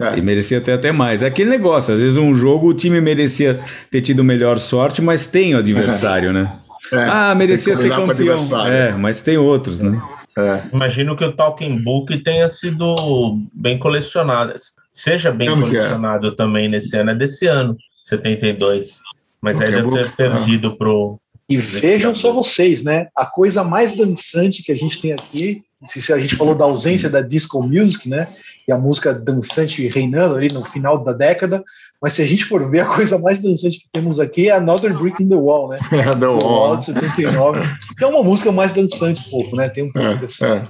É. 0.00 0.12
Ele 0.12 0.22
merecia 0.22 0.60
ter 0.60 0.72
até 0.72 0.90
mais. 0.90 1.22
É 1.22 1.26
aquele 1.28 1.50
negócio, 1.50 1.94
às 1.94 2.02
vezes 2.02 2.18
um 2.18 2.34
jogo 2.34 2.68
o 2.68 2.74
time 2.74 3.00
merecia 3.00 3.60
ter 3.88 4.00
tido 4.00 4.24
melhor 4.24 4.58
sorte, 4.58 5.00
mas 5.00 5.28
tem 5.28 5.54
o 5.54 5.58
adversário, 5.58 6.32
né? 6.32 6.50
É, 6.92 7.04
ah, 7.08 7.34
merecia 7.36 7.76
ser 7.76 7.88
campeão. 7.90 8.66
É, 8.66 8.90
mas 8.90 9.20
tem 9.20 9.36
outros, 9.36 9.78
né? 9.78 10.02
É. 10.36 10.62
Imagino 10.72 11.14
que 11.14 11.24
o 11.24 11.30
Talking 11.30 11.78
Book 11.84 12.18
tenha 12.24 12.48
sido 12.48 13.38
bem 13.54 13.78
colecionado. 13.78 14.54
Seja 14.90 15.30
bem 15.30 15.50
Como 15.50 15.66
é? 15.66 15.68
colecionado 15.68 16.32
também 16.32 16.68
nesse 16.68 16.96
ano. 16.96 17.10
É 17.10 17.14
desse 17.14 17.46
ano, 17.46 17.76
72. 18.02 18.98
Mas 19.40 19.60
aí 19.60 19.70
deve 19.70 19.88
ter 19.88 20.10
perdido 20.16 20.76
pro, 20.76 21.20
e 21.50 21.56
vejam 21.56 22.14
só 22.14 22.32
vocês, 22.32 22.84
né? 22.84 23.08
A 23.16 23.26
coisa 23.26 23.64
mais 23.64 23.96
dançante 23.96 24.62
que 24.62 24.70
a 24.70 24.76
gente 24.76 25.02
tem 25.02 25.12
aqui, 25.12 25.64
se 25.84 26.12
a 26.12 26.18
gente 26.18 26.36
falou 26.36 26.54
da 26.54 26.64
ausência 26.64 27.10
da 27.10 27.20
disco 27.20 27.60
music, 27.60 28.08
né? 28.08 28.20
E 28.68 28.72
a 28.72 28.78
música 28.78 29.12
dançante 29.12 29.84
reinando 29.88 30.36
ali 30.36 30.46
no 30.52 30.64
final 30.64 31.02
da 31.02 31.12
década, 31.12 31.64
mas 32.00 32.12
se 32.12 32.22
a 32.22 32.26
gente 32.26 32.44
for 32.44 32.70
ver 32.70 32.80
a 32.80 32.86
coisa 32.86 33.18
mais 33.18 33.42
dançante 33.42 33.80
que 33.80 33.86
temos 33.92 34.20
aqui 34.20 34.48
é 34.48 34.52
Another 34.52 34.96
Brick 34.96 35.20
in 35.20 35.28
the 35.28 35.34
Wall, 35.34 35.70
né? 35.70 35.76
É, 35.90 36.10
the 36.14 36.26
Wall. 36.26 36.76
de 36.76 36.84
79, 36.84 37.60
que 37.98 38.04
é 38.04 38.06
uma 38.06 38.22
música 38.22 38.52
mais 38.52 38.72
dançante 38.72 39.26
um 39.26 39.30
pouco, 39.30 39.56
né? 39.56 39.68
Tem 39.70 39.82
um 39.82 39.90
pouco 39.90 40.06
é, 40.06 40.16
desse 40.18 40.44
é. 40.44 40.62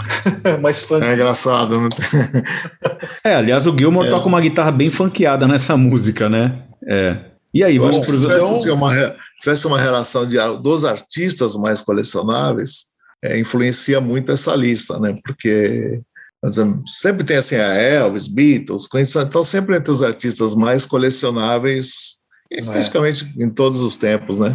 mais 0.62 0.82
funk. 0.82 1.04
É 1.04 1.12
engraçado, 1.12 1.78
né? 1.78 1.88
é, 3.22 3.34
aliás, 3.34 3.66
o 3.66 3.76
Gilmore 3.76 4.08
é. 4.08 4.10
toca 4.10 4.26
uma 4.26 4.40
guitarra 4.40 4.72
bem 4.72 4.90
funkeada 4.90 5.46
nessa 5.46 5.76
música, 5.76 6.30
né? 6.30 6.58
É. 6.88 7.35
E 7.56 7.64
aí, 7.64 7.78
vamos 7.78 7.98
para 7.98 8.14
os 8.14 8.22
outros. 8.22 8.44
Se 8.44 8.60
tivesse 8.60 8.70
uma, 8.70 9.16
tivesse 9.40 9.66
uma 9.66 9.80
relação 9.80 10.28
de, 10.28 10.36
dos 10.62 10.84
artistas 10.84 11.56
mais 11.56 11.80
colecionáveis, 11.80 12.88
é, 13.24 13.38
influencia 13.38 13.98
muito 13.98 14.30
essa 14.30 14.54
lista, 14.54 14.98
né? 15.00 15.16
Porque 15.24 16.02
exemplo, 16.44 16.82
sempre 16.86 17.24
tem 17.24 17.38
assim 17.38 17.56
a 17.56 17.72
Elvis, 17.72 18.28
Beatles, 18.28 18.86
Queen, 18.86 19.04
então 19.26 19.42
sempre 19.42 19.74
entre 19.74 19.90
os 19.90 20.02
artistas 20.02 20.54
mais 20.54 20.84
colecionáveis, 20.84 22.16
é. 22.52 22.62
praticamente 22.62 23.32
em 23.38 23.48
todos 23.48 23.80
os 23.80 23.96
tempos, 23.96 24.38
né? 24.38 24.54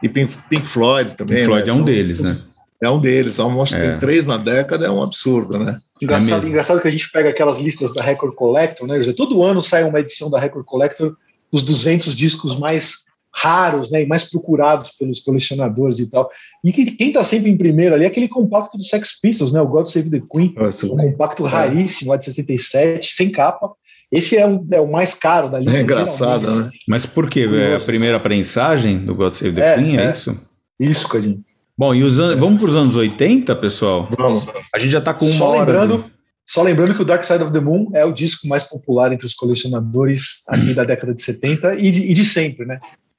E 0.00 0.08
Pink, 0.08 0.32
Pink 0.48 0.64
Floyd 0.64 1.16
também. 1.16 1.38
Pink 1.38 1.46
Floyd 1.46 1.66
né? 1.66 1.72
é 1.72 1.74
um 1.74 1.84
deles, 1.84 2.20
os, 2.20 2.30
né? 2.30 2.38
é 2.84 2.90
um 2.90 3.00
deles. 3.00 3.40
Acho 3.40 3.74
que 3.74 3.80
é. 3.80 3.90
tem 3.90 3.98
três 3.98 4.24
na 4.24 4.36
década, 4.36 4.86
é 4.86 4.90
um 4.90 5.02
absurdo, 5.02 5.58
né? 5.58 5.78
Engraçado, 6.00 6.46
é 6.46 6.48
engraçado 6.48 6.80
que 6.80 6.86
a 6.86 6.92
gente 6.92 7.10
pega 7.10 7.30
aquelas 7.30 7.58
listas 7.58 7.92
da 7.92 8.04
Record 8.04 8.36
Collector, 8.36 8.86
né? 8.86 9.00
Todo 9.16 9.42
ano 9.42 9.60
sai 9.60 9.82
uma 9.82 9.98
edição 9.98 10.30
da 10.30 10.38
Record 10.38 10.64
Collector 10.64 11.16
dos 11.52 11.62
200 11.62 12.14
discos 12.14 12.58
mais 12.58 13.06
raros 13.36 13.90
né, 13.90 14.02
e 14.02 14.06
mais 14.06 14.24
procurados 14.24 14.92
pelos 14.92 15.20
colecionadores 15.20 15.98
e 15.98 16.10
tal. 16.10 16.30
E 16.64 16.72
quem 16.72 17.08
está 17.08 17.22
sempre 17.22 17.50
em 17.50 17.56
primeiro 17.56 17.94
ali 17.94 18.04
é 18.04 18.06
aquele 18.06 18.28
compacto 18.28 18.78
do 18.78 18.82
Sex 18.82 19.20
Pistols, 19.20 19.52
né, 19.52 19.60
o 19.60 19.68
God 19.68 19.86
Save 19.86 20.10
the 20.10 20.22
Queen, 20.30 20.54
Nossa, 20.56 20.86
um 20.86 20.96
compacto 20.96 21.46
é. 21.46 21.50
raríssimo 21.50 22.10
lá 22.10 22.16
de 22.16 22.24
77, 22.24 23.12
sem 23.12 23.30
capa. 23.30 23.72
Esse 24.10 24.36
é, 24.36 24.46
um, 24.46 24.66
é 24.70 24.80
o 24.80 24.90
mais 24.90 25.14
caro 25.14 25.50
da 25.50 25.58
lista. 25.58 25.76
É 25.76 25.82
engraçado, 25.82 26.54
né? 26.54 26.70
Mas 26.88 27.04
por 27.04 27.28
quê? 27.28 27.46
É 27.52 27.74
a 27.74 27.80
primeira 27.80 28.20
prensagem 28.20 28.98
do 28.98 29.14
God 29.14 29.32
Save 29.32 29.56
the 29.56 29.72
é, 29.72 29.76
Queen, 29.76 29.98
é, 29.98 30.04
é 30.04 30.10
isso? 30.10 30.40
Isso, 30.78 31.08
Cadinho. 31.08 31.42
Bom, 31.76 31.94
e 31.94 32.02
os 32.02 32.18
an... 32.18 32.36
vamos 32.36 32.58
para 32.58 32.70
os 32.70 32.76
anos 32.76 32.96
80, 32.96 33.54
pessoal? 33.56 34.08
Vamos. 34.16 34.46
A 34.74 34.78
gente 34.78 34.90
já 34.90 34.98
está 34.98 35.12
com 35.12 35.26
uma 35.26 35.34
Só 35.34 35.48
hora. 35.48 35.72
Lembrando, 35.72 36.04
de... 36.04 36.15
Só 36.46 36.62
lembrando 36.62 36.94
que 36.94 37.02
o 37.02 37.04
Dark 37.04 37.24
Side 37.24 37.42
of 37.42 37.52
the 37.52 37.60
Moon 37.60 37.90
é 37.92 38.04
o 38.04 38.12
disco 38.12 38.46
mais 38.46 38.62
popular 38.62 39.12
entre 39.12 39.26
os 39.26 39.34
colecionadores 39.34 40.44
aqui 40.48 40.72
da 40.72 40.84
década 40.84 41.12
de 41.12 41.20
70 41.20 41.74
e 41.74 41.90
de, 41.90 42.10
e 42.10 42.14
de 42.14 42.24
sempre, 42.24 42.64
né? 42.64 42.76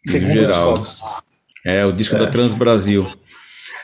Segundo 0.08 0.32
geral. 0.32 0.82
É, 1.66 1.84
o 1.84 1.92
disco 1.92 2.16
é. 2.16 2.20
da 2.20 2.28
Trans 2.28 2.54
Brasil. 2.54 3.06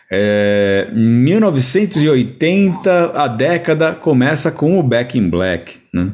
É, 0.09 0.87
1980, 0.93 3.11
a 3.13 3.27
década 3.27 3.93
começa 3.93 4.49
com 4.49 4.79
o 4.79 4.83
Back 4.83 5.17
in 5.17 5.29
Black. 5.29 5.81
Né? 5.93 6.13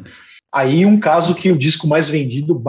Aí 0.52 0.84
um 0.86 1.00
caso 1.00 1.36
que 1.36 1.52
o 1.52 1.58
disco 1.58 1.88
mais 1.88 2.10
vendido 2.10 2.60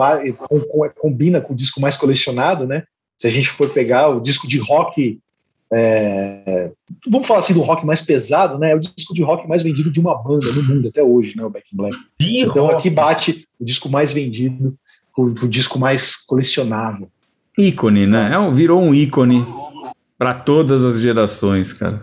combina 0.99 1.41
com 1.41 1.53
o 1.53 1.55
disco 1.55 1.81
mais 1.81 1.97
colecionado, 1.97 2.67
né? 2.67 2.83
Se 3.17 3.25
a 3.27 3.31
gente 3.31 3.49
for 3.49 3.67
pegar 3.69 4.09
o 4.09 4.19
disco 4.19 4.47
de 4.47 4.59
rock, 4.59 5.19
é, 5.73 6.71
vamos 7.07 7.25
falar 7.25 7.39
assim 7.39 7.53
do 7.53 7.61
rock 7.61 7.85
mais 7.85 8.01
pesado, 8.01 8.59
né? 8.59 8.71
É 8.71 8.75
o 8.75 8.79
disco 8.79 9.13
de 9.13 9.23
rock 9.23 9.47
mais 9.47 9.63
vendido 9.63 9.89
de 9.89 9.99
uma 9.99 10.21
banda 10.21 10.51
no 10.51 10.63
mundo 10.63 10.89
até 10.89 11.01
hoje, 11.01 11.37
né? 11.37 11.45
O 11.45 11.49
Back 11.49 11.73
in 11.73 11.77
Black. 11.77 11.97
então 12.19 12.69
aqui 12.69 12.89
bate 12.89 13.47
o 13.59 13.63
disco 13.63 13.89
mais 13.89 14.11
vendido 14.11 14.75
com 15.13 15.23
o 15.23 15.47
disco 15.47 15.79
mais 15.79 16.17
colecionável. 16.17 17.09
Ícone, 17.57 18.05
né? 18.07 18.31
É 18.33 18.51
virou 18.51 18.81
um 18.81 18.93
ícone 18.93 19.43
para 20.17 20.33
todas 20.33 20.83
as 20.83 20.99
gerações, 20.99 21.73
cara. 21.73 22.01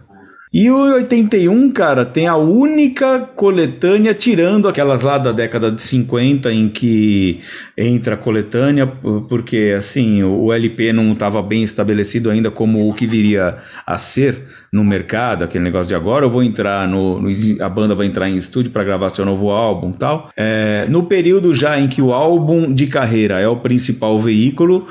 E 0.53 0.71
o 0.71 0.95
81, 0.95 1.71
cara, 1.73 2.07
tem 2.07 2.27
a 2.27 2.37
única 2.37 3.21
coletânea, 3.37 4.15
tirando 4.15 4.67
aquelas 4.67 5.03
lá 5.03 5.19
da 5.19 5.31
década 5.31 5.71
de 5.71 5.83
50, 5.83 6.51
em 6.53 6.69
que 6.69 7.41
entra 7.77 8.15
a 8.15 8.19
coletânea, 8.19 8.87
porque 9.29 9.75
assim, 9.77 10.23
o 10.23 10.53
LP 10.53 10.93
não 10.93 11.13
estava 11.13 11.43
bem 11.43 11.63
estabelecido 11.63 12.31
ainda 12.31 12.51
como 12.51 12.89
o 12.89 12.95
que 12.95 13.07
viria 13.07 13.59
a 13.87 13.99
ser 13.99 14.49
no 14.73 14.85
mercado, 14.85 15.45
aquele 15.45 15.65
negócio 15.65 15.89
de 15.89 15.95
agora 15.95 16.27
eu 16.27 16.31
vou 16.31 16.43
entrar 16.43 16.87
no. 16.87 17.21
no 17.21 17.29
a 17.63 17.69
banda 17.69 17.95
vai 17.95 18.07
entrar 18.07 18.29
em 18.29 18.37
estúdio 18.37 18.71
para 18.71 18.85
gravar 18.85 19.11
seu 19.11 19.25
novo 19.25 19.51
álbum 19.51 19.93
tal. 19.93 20.31
É, 20.37 20.87
no 20.91 21.05
período 21.05 21.55
já 21.55 21.79
em 21.79 21.89
que 21.89 22.03
o 22.03 22.13
álbum 22.13 22.73
de 22.73 22.87
carreira 22.87 23.41
é 23.41 23.49
o 23.49 23.57
principal 23.57 24.19
veículo, 24.19 24.87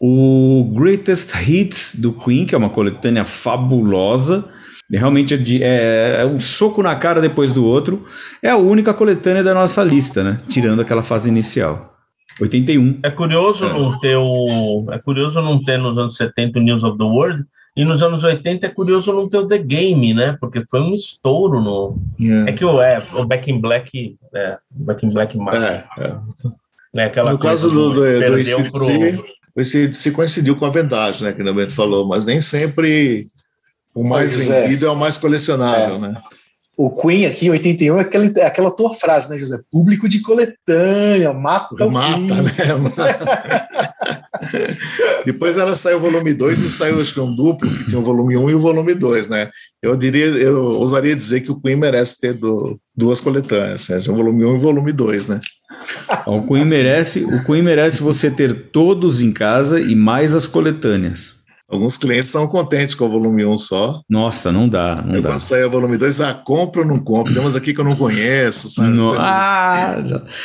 o 0.00 0.70
Greatest 0.74 1.32
Hits 1.46 1.96
do 1.96 2.12
Queen, 2.12 2.44
que 2.44 2.54
é 2.54 2.58
uma 2.58 2.70
coletânea 2.70 3.24
fabulosa. 3.24 4.44
Realmente 4.92 5.34
é, 5.34 5.36
de, 5.36 5.62
é, 5.62 6.20
é, 6.20 6.26
um 6.26 6.38
soco 6.38 6.82
na 6.82 6.94
cara 6.94 7.20
depois 7.20 7.52
do 7.52 7.64
outro. 7.64 8.04
É 8.42 8.50
a 8.50 8.56
única 8.56 8.92
coletânea 8.92 9.42
da 9.42 9.54
nossa 9.54 9.82
lista, 9.82 10.22
né? 10.22 10.36
Tirando 10.48 10.82
aquela 10.82 11.02
fase 11.02 11.28
inicial. 11.28 11.96
81. 12.40 13.00
É 13.02 13.10
curioso 13.10 13.66
é. 13.66 13.72
não 13.72 13.98
ter 13.98 14.16
o. 14.16 14.86
É 14.90 14.98
curioso 14.98 15.40
não 15.40 15.62
ter 15.62 15.78
nos 15.78 15.98
anos 15.98 16.16
70 16.16 16.58
o 16.58 16.62
News 16.62 16.82
of 16.82 16.98
the 16.98 17.04
World. 17.04 17.44
E 17.74 17.86
nos 17.86 18.02
anos 18.02 18.22
80 18.22 18.66
é 18.66 18.70
curioso 18.70 19.12
não 19.14 19.28
ter 19.28 19.38
o 19.38 19.46
The 19.46 19.58
Game, 19.58 20.12
né? 20.12 20.36
Porque 20.38 20.62
foi 20.70 20.80
um 20.80 20.92
estouro 20.92 21.60
no. 21.60 21.98
É, 22.46 22.50
é 22.50 22.52
que 22.52 22.64
o, 22.64 22.82
é, 22.82 23.02
o 23.14 23.26
Back 23.26 23.50
in 23.50 23.60
Black. 23.60 24.16
É, 24.34 24.58
Back 24.70 25.06
in 25.06 25.10
Black 25.10 25.38
É, 25.38 25.84
é. 25.98 26.16
é 26.96 27.04
aquela 27.04 27.32
no 27.32 27.38
caso 27.38 27.70
do, 27.70 27.90
do, 27.90 28.00
do, 28.00 28.72
pro 28.72 29.42
esse 29.56 29.92
se 29.92 30.12
coincidiu 30.12 30.56
com 30.56 30.64
a 30.64 30.70
verdade, 30.70 31.22
né, 31.22 31.32
que 31.32 31.42
o 31.42 31.54
Bento 31.54 31.74
falou, 31.74 32.06
mas 32.06 32.24
nem 32.24 32.40
sempre 32.40 33.28
o 33.94 34.04
mais 34.04 34.34
pois 34.34 34.48
é. 34.48 34.62
vendido 34.62 34.86
é. 34.86 34.88
é. 34.88 34.90
o 34.90 34.96
mais 34.96 35.18
colecionável, 35.18 35.96
é. 35.96 35.98
né? 35.98 36.22
O 36.74 36.90
Queen 36.90 37.26
aqui, 37.26 37.46
em 37.46 37.50
81, 37.50 37.98
é 37.98 38.00
aquela, 38.00 38.24
é 38.24 38.46
aquela 38.46 38.70
tua 38.70 38.94
frase, 38.94 39.28
né, 39.28 39.38
José? 39.38 39.60
Público 39.70 40.08
de 40.08 40.22
coletânea, 40.22 41.30
mata 41.32 41.84
o 41.84 41.90
Mata, 41.90 42.14
Queen. 42.16 42.28
né? 42.28 42.52
Depois 45.24 45.58
ela 45.58 45.76
saiu 45.76 45.98
o 45.98 46.00
volume 46.00 46.32
2 46.32 46.62
e 46.62 46.70
saiu, 46.70 47.00
acho 47.00 47.12
que 47.12 47.20
um 47.20 47.36
duplo, 47.36 47.70
que 47.70 47.84
tinha 47.84 48.00
o 48.00 48.04
volume 48.04 48.36
1 48.38 48.42
um 48.42 48.50
e 48.50 48.54
o 48.54 48.60
volume 48.60 48.94
2, 48.94 49.28
né? 49.28 49.50
Eu 49.82 49.94
diria, 49.94 50.24
eu 50.24 50.64
ousaria 50.64 51.14
dizer 51.14 51.42
que 51.42 51.52
o 51.52 51.60
Queen 51.60 51.76
merece 51.76 52.18
ter 52.18 52.32
do, 52.32 52.80
duas 52.96 53.20
coletâneas, 53.20 53.88
né? 53.88 53.98
o 54.08 54.14
volume 54.14 54.44
1 54.44 54.48
um 54.48 54.52
e 54.52 54.56
o 54.56 54.58
volume 54.58 54.92
2, 54.92 55.28
né? 55.28 55.40
O 56.26 56.42
Queen, 56.46 56.64
merece, 56.64 57.24
o 57.24 57.44
Queen 57.44 57.62
merece 57.62 58.02
você 58.02 58.30
ter 58.30 58.70
todos 58.70 59.20
em 59.20 59.32
casa 59.32 59.78
e 59.78 59.94
mais 59.94 60.34
as 60.34 60.46
coletâneas. 60.46 61.41
Alguns 61.72 61.96
clientes 61.96 62.28
são 62.28 62.46
contentes 62.46 62.94
com 62.94 63.06
o 63.06 63.08
volume 63.08 63.46
1 63.46 63.56
só. 63.56 64.02
Nossa, 64.06 64.52
não 64.52 64.68
dá, 64.68 65.02
não 65.02 65.16
eu 65.16 65.22
dá. 65.22 65.30
Quando 65.30 65.40
sair 65.40 65.64
o 65.64 65.70
volume 65.70 65.96
2, 65.96 66.20
ah, 66.20 66.34
compro 66.34 66.82
ou 66.82 66.86
não 66.86 66.98
compro? 66.98 67.32
Temos 67.32 67.56
aqui 67.56 67.72
que 67.72 67.80
eu 67.80 67.84
não 67.84 67.96
conheço, 67.96 68.68
sabe? 68.68 68.90
No, 68.90 69.14
ah, 69.16 69.96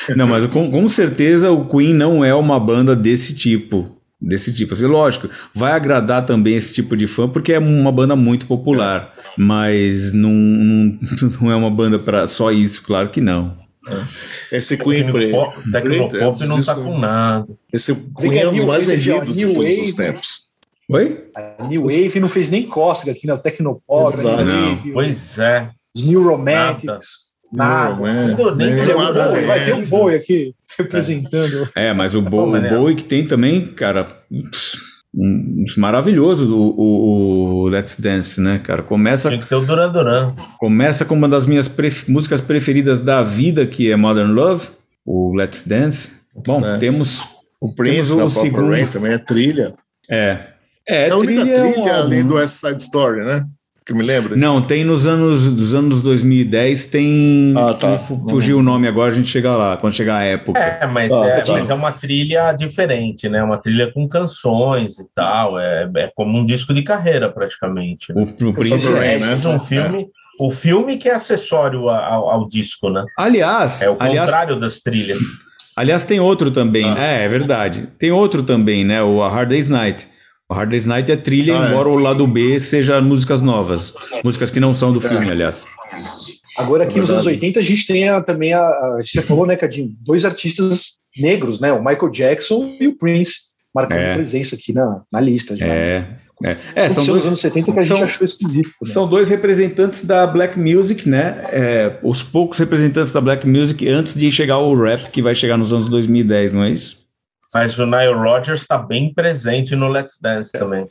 não. 0.08 0.16
não, 0.16 0.28
mas 0.28 0.46
com, 0.46 0.72
com 0.72 0.88
certeza 0.88 1.52
o 1.52 1.66
Queen 1.66 1.94
não 1.94 2.24
é 2.24 2.34
uma 2.34 2.58
banda 2.58 2.96
desse 2.96 3.36
tipo 3.36 3.98
desse 4.22 4.54
tipo. 4.54 4.74
Assim, 4.74 4.86
lógico, 4.86 5.30
vai 5.54 5.74
agradar 5.74 6.26
também 6.26 6.56
esse 6.56 6.74
tipo 6.74 6.96
de 6.96 7.08
fã 7.08 7.28
porque 7.28 7.52
é 7.52 7.60
uma 7.60 7.92
banda 7.92 8.16
muito 8.16 8.48
popular, 8.48 9.14
mas 9.38 10.14
não, 10.14 10.32
não, 10.32 11.00
não, 11.42 11.52
é 11.52 11.56
uma 11.58 11.70
banda 11.70 12.00
para 12.00 12.26
só 12.26 12.54
isso, 12.54 12.84
claro 12.84 13.10
que 13.10 13.20
não. 13.20 13.54
É. 13.90 14.58
Esse 14.58 14.78
Queen 14.78 15.12
Tecnopop, 15.12 15.72
Tecnopop 15.72 16.46
não 16.46 16.60
está 16.60 16.76
com 16.76 16.98
nada. 16.98 17.46
Esse 17.72 17.94
Queen 18.18 18.38
é 18.38 18.48
um 18.48 18.54
dos 18.54 18.64
mais 18.64 18.86
vendidos 18.86 19.36
de 19.36 19.46
todos 19.54 19.78
os 19.78 19.94
tempos. 19.94 20.47
Oi? 20.90 21.26
A 21.36 21.68
New 21.68 21.84
Wave 21.84 22.20
não 22.20 22.30
fez 22.30 22.50
nem 22.50 22.66
cócega 22.66 23.12
aqui, 23.12 23.28
né? 23.28 23.34
O 23.34 23.38
Tecnopop, 23.38 24.20
é 24.20 24.24
Wave, 24.24 24.92
Pois 24.94 25.38
é. 25.38 25.70
Os 25.96 26.06
New 26.06 26.24
Romantics. 26.24 27.28
Nada. 27.52 28.00
Nada. 28.02 28.56
Nem 28.56 28.74
nem 28.74 28.96
nada 28.96 29.30
boi, 29.30 29.42
vai 29.42 29.66
ter 29.66 29.74
um 29.74 29.86
boi 29.88 30.16
aqui 30.16 30.54
representando. 30.78 31.70
É, 31.76 31.94
mas 31.94 32.16
o, 32.16 32.22
bo, 32.22 32.56
o 32.56 32.70
boi 32.70 32.96
que 32.96 33.04
tem 33.04 33.26
também, 33.26 33.68
cara, 33.68 34.08
um, 35.14 35.66
maravilhoso 35.78 36.54
o, 36.54 36.70
o, 36.78 37.56
o, 37.64 37.68
Let's 37.68 38.00
Dance, 38.00 38.40
né, 38.40 38.60
cara? 38.60 38.84
Começa. 38.84 39.30
Tem 39.30 39.40
que 39.40 39.48
ter 39.48 39.56
o 39.56 39.66
Duran 39.66 39.92
Duran. 39.92 40.34
Começa 40.58 41.06
com 41.06 41.16
uma 41.16 41.28
das 41.28 41.46
minhas 41.46 41.68
pref, 41.68 42.10
músicas 42.10 42.42
preferidas 42.42 43.00
da 43.00 43.24
vida, 43.24 43.66
que 43.66 43.92
é 43.92 43.96
Modern 43.96 44.32
Love, 44.32 44.68
o 45.06 45.34
Let's 45.36 45.64
Dance. 45.64 46.28
Bom, 46.46 46.62
Dance. 46.62 46.80
temos. 46.80 47.24
O 47.60 47.74
Prince, 47.74 48.16
temos 48.16 48.38
o 48.38 48.40
segundo... 48.40 48.70
Rain, 48.70 48.86
também 48.86 49.14
é 49.14 49.18
trilha. 49.18 49.74
É. 50.10 50.57
É, 50.88 51.10
é 51.10 51.12
a 51.12 51.18
única 51.18 51.42
trilha, 51.42 51.72
trilha 51.72 51.90
é 51.90 51.94
além 51.94 52.26
do 52.26 52.36
West 52.36 52.56
Side 52.56 52.82
Story, 52.82 53.26
né? 53.26 53.46
que 53.88 53.94
me 53.94 54.04
lembra? 54.04 54.36
Não, 54.36 54.62
tem 54.62 54.84
nos 54.84 55.08
anos 55.08 55.50
dos 55.50 55.74
anos 55.74 56.02
2010, 56.02 56.86
tem. 56.88 57.54
Ah, 57.56 57.74
tá. 57.74 57.98
Fugiu 58.30 58.60
o 58.60 58.64
nome 58.64 58.86
agora, 58.86 59.12
a 59.14 59.16
gente 59.16 59.30
chega 59.30 59.56
lá, 59.56 59.78
quando 59.78 59.94
chegar 59.94 60.18
a 60.18 60.24
época. 60.24 60.60
É, 60.60 60.86
mas, 60.86 61.10
ah, 61.12 61.26
é, 61.26 61.42
tá. 61.42 61.54
mas 61.54 61.70
é 61.70 61.74
uma 61.74 61.94
trilha 61.94 62.52
diferente, 62.52 63.30
né? 63.30 63.42
Uma 63.42 63.58
trilha 63.58 63.90
com 63.94 64.08
canções 64.08 65.00
e 65.00 65.08
tal. 65.16 65.58
É, 65.58 65.90
é 65.96 66.12
como 66.14 66.38
um 66.38 66.46
disco 66.46 66.74
de 66.74 66.84
carreira, 66.84 67.30
praticamente. 67.30 68.14
Né? 68.14 68.22
O, 68.22 68.50
o 68.50 68.54
Prince 68.54 68.92
é, 68.92 69.18
né? 69.18 69.36
um 69.36 69.58
filme. 69.58 70.04
É. 70.04 70.28
O 70.40 70.52
filme 70.52 70.98
que 70.98 71.10
é 71.10 71.16
acessório 71.16 71.90
ao, 71.90 72.30
ao, 72.30 72.48
disco, 72.48 72.90
né? 72.90 73.04
Aliás. 73.18 73.82
É 73.82 73.90
o 73.90 73.96
aliás, 73.98 74.30
contrário 74.30 74.60
das 74.60 74.80
trilhas. 74.82 75.18
Aliás, 75.76 76.06
tem 76.06 76.20
outro 76.20 76.52
também. 76.52 76.86
Ah. 76.86 77.08
É, 77.08 77.26
é 77.26 77.30
verdade. 77.30 77.88
Tem 77.98 78.12
outro 78.12 78.44
também, 78.44 78.84
né? 78.84 79.02
O 79.02 79.24
A 79.24 79.30
Hard 79.30 79.50
Day's 79.50 79.68
Night 79.68 80.08
o 80.50 80.54
Hard 80.54 80.70
Day's 80.70 80.86
Night 80.86 81.12
é 81.12 81.18
trilha, 81.18 81.60
ah, 81.60 81.66
é. 81.66 81.70
embora 81.70 81.90
é. 81.90 81.92
o 81.92 82.00
lado 82.00 82.26
B 82.26 82.60
seja 82.60 83.02
músicas 83.02 83.42
novas. 83.42 83.94
Músicas 84.24 84.50
que 84.50 84.60
não 84.60 84.74
são 84.74 84.94
do 84.94 85.02
filme, 85.02 85.30
aliás. 85.30 85.66
Agora, 86.58 86.86
aqui 86.86 86.98
é 86.98 87.02
nos 87.02 87.12
anos 87.12 87.26
80, 87.26 87.60
a 87.60 87.64
gente 87.64 87.86
tem 87.86 88.08
a, 88.08 88.22
também 88.22 88.54
a, 88.54 88.62
a. 88.62 89.00
Você 89.02 89.22
falou, 89.22 89.46
né, 89.46 89.56
Cadinho? 89.56 89.94
Dois 90.06 90.26
artistas 90.26 90.98
negros, 91.18 91.60
né? 91.60 91.72
O 91.74 91.84
Michael 91.84 92.10
Jackson 92.10 92.76
e 92.80 92.88
o 92.88 92.98
Prince, 92.98 93.34
marcando 93.76 94.00
é. 94.00 94.16
presença 94.16 94.56
aqui 94.56 94.74
na, 94.74 95.02
na 95.12 95.20
lista. 95.20 95.56
Já. 95.56 95.66
É. 95.66 96.08
É, 96.44 96.56
é 96.76 96.90
são 96.90 97.04
dois 97.04 97.26
anos 97.26 97.40
70 97.40 97.72
que 97.74 97.80
a 97.80 97.82
são, 97.82 97.98
gente 97.98 98.06
achou 98.06 98.24
esquisito. 98.24 98.68
Né? 98.68 98.92
São 98.92 99.08
dois 99.08 99.28
representantes 99.28 100.06
da 100.06 100.26
Black 100.28 100.58
Music, 100.58 101.10
né? 101.10 101.42
É, 101.52 101.98
os 102.04 102.22
poucos 102.22 102.60
representantes 102.60 103.12
da 103.12 103.20
Black 103.20 103.48
Music 103.48 103.88
antes 103.88 104.14
de 104.14 104.32
chegar 104.32 104.60
o 104.60 104.80
rap 104.80 105.10
que 105.10 105.22
vai 105.22 105.34
chegar 105.34 105.58
nos 105.58 105.74
anos 105.74 105.90
2010, 105.90 106.54
não 106.54 106.64
é 106.64 106.70
isso? 106.70 107.07
Mas 107.54 107.78
o 107.80 107.86
Nile 107.86 108.14
Rodgers 108.14 108.62
está 108.62 108.78
bem 108.78 109.14
presente 109.14 109.76
no 109.76 109.88
Let's 109.88 110.18
Dance 110.22 110.52
também. 110.52 110.88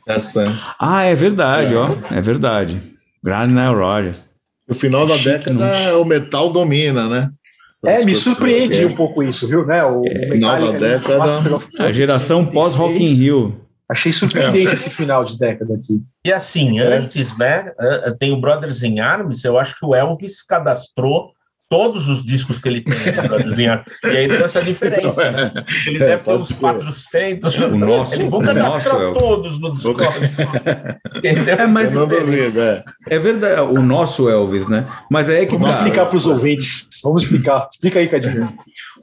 Ah, 0.79 1.03
é 1.03 1.15
verdade, 1.15 1.73
é. 1.73 1.77
ó. 1.77 1.87
É 2.11 2.21
verdade. 2.21 2.81
Grande 3.23 3.49
Nile 3.49 3.75
Rodgers. 3.75 4.21
No 4.67 4.75
final 4.75 5.05
da 5.05 5.15
década, 5.15 5.97
o 5.97 6.05
metal 6.05 6.51
domina, 6.51 7.07
né? 7.07 7.29
É, 7.85 8.03
me 8.03 8.15
surpreende 8.15 8.85
um 8.85 8.95
pouco 8.95 9.23
isso, 9.23 9.47
viu? 9.47 9.65
Né? 9.65 9.83
O 9.83 10.03
é, 10.05 10.27
final 10.33 10.59
da 10.59 10.77
década. 10.77 11.23
A 11.79 11.91
geração 11.91 12.45
pós 12.45 12.75
Rock 12.75 13.01
in 13.01 13.13
Rio. 13.13 13.61
Achei 13.89 14.11
surpreendente 14.11 14.73
esse 14.73 14.89
final 14.89 15.23
de 15.23 15.39
década 15.39 15.75
aqui. 15.75 16.01
E 16.25 16.33
assim, 16.33 16.79
é. 16.79 16.83
antes, 16.83 17.37
né, 17.37 17.71
tem 18.19 18.33
o 18.33 18.41
Brothers 18.41 18.83
in 18.83 18.99
Arms, 18.99 19.45
eu 19.45 19.57
acho 19.57 19.79
que 19.79 19.85
o 19.85 19.95
Elvis 19.95 20.43
cadastrou 20.43 21.31
todos 21.69 22.07
os 22.07 22.23
discos 22.23 22.59
que 22.59 22.67
ele 22.69 22.81
tem 22.81 22.95
para 23.13 23.37
desenhar. 23.39 23.85
E 24.03 24.07
aí 24.07 24.27
tem 24.27 24.37
essa 24.37 24.61
diferença, 24.61 25.31
né? 25.31 25.51
Ele 25.85 25.97
é, 25.97 26.07
deve 26.07 26.23
ter 26.23 26.31
uns 26.31 26.47
ser. 26.49 26.59
400. 26.59 27.55
O 27.55 27.77
nosso, 27.77 28.15
ele 28.15 28.29
vou 28.29 28.41
cadastrar 28.41 29.13
todos 29.13 29.59
nos 29.59 29.75
discos. 29.75 30.07
é, 31.23 31.67
mas 31.67 31.95
é, 31.95 32.83
é, 33.07 33.19
verdade, 33.19 33.61
o 33.61 33.81
nosso 33.81 34.29
Elvis, 34.29 34.67
né? 34.69 34.85
Mas 35.11 35.29
é 35.29 35.45
que 35.45 35.53
Vamos 35.53 35.69
tá. 35.69 35.75
explicar 35.75 36.05
para 36.05 36.17
os 36.17 36.25
ouvintes. 36.25 36.87
Vamos 37.03 37.23
explicar. 37.23 37.67
Explica 37.71 37.99
aí, 37.99 38.07
Cadinho. 38.07 38.47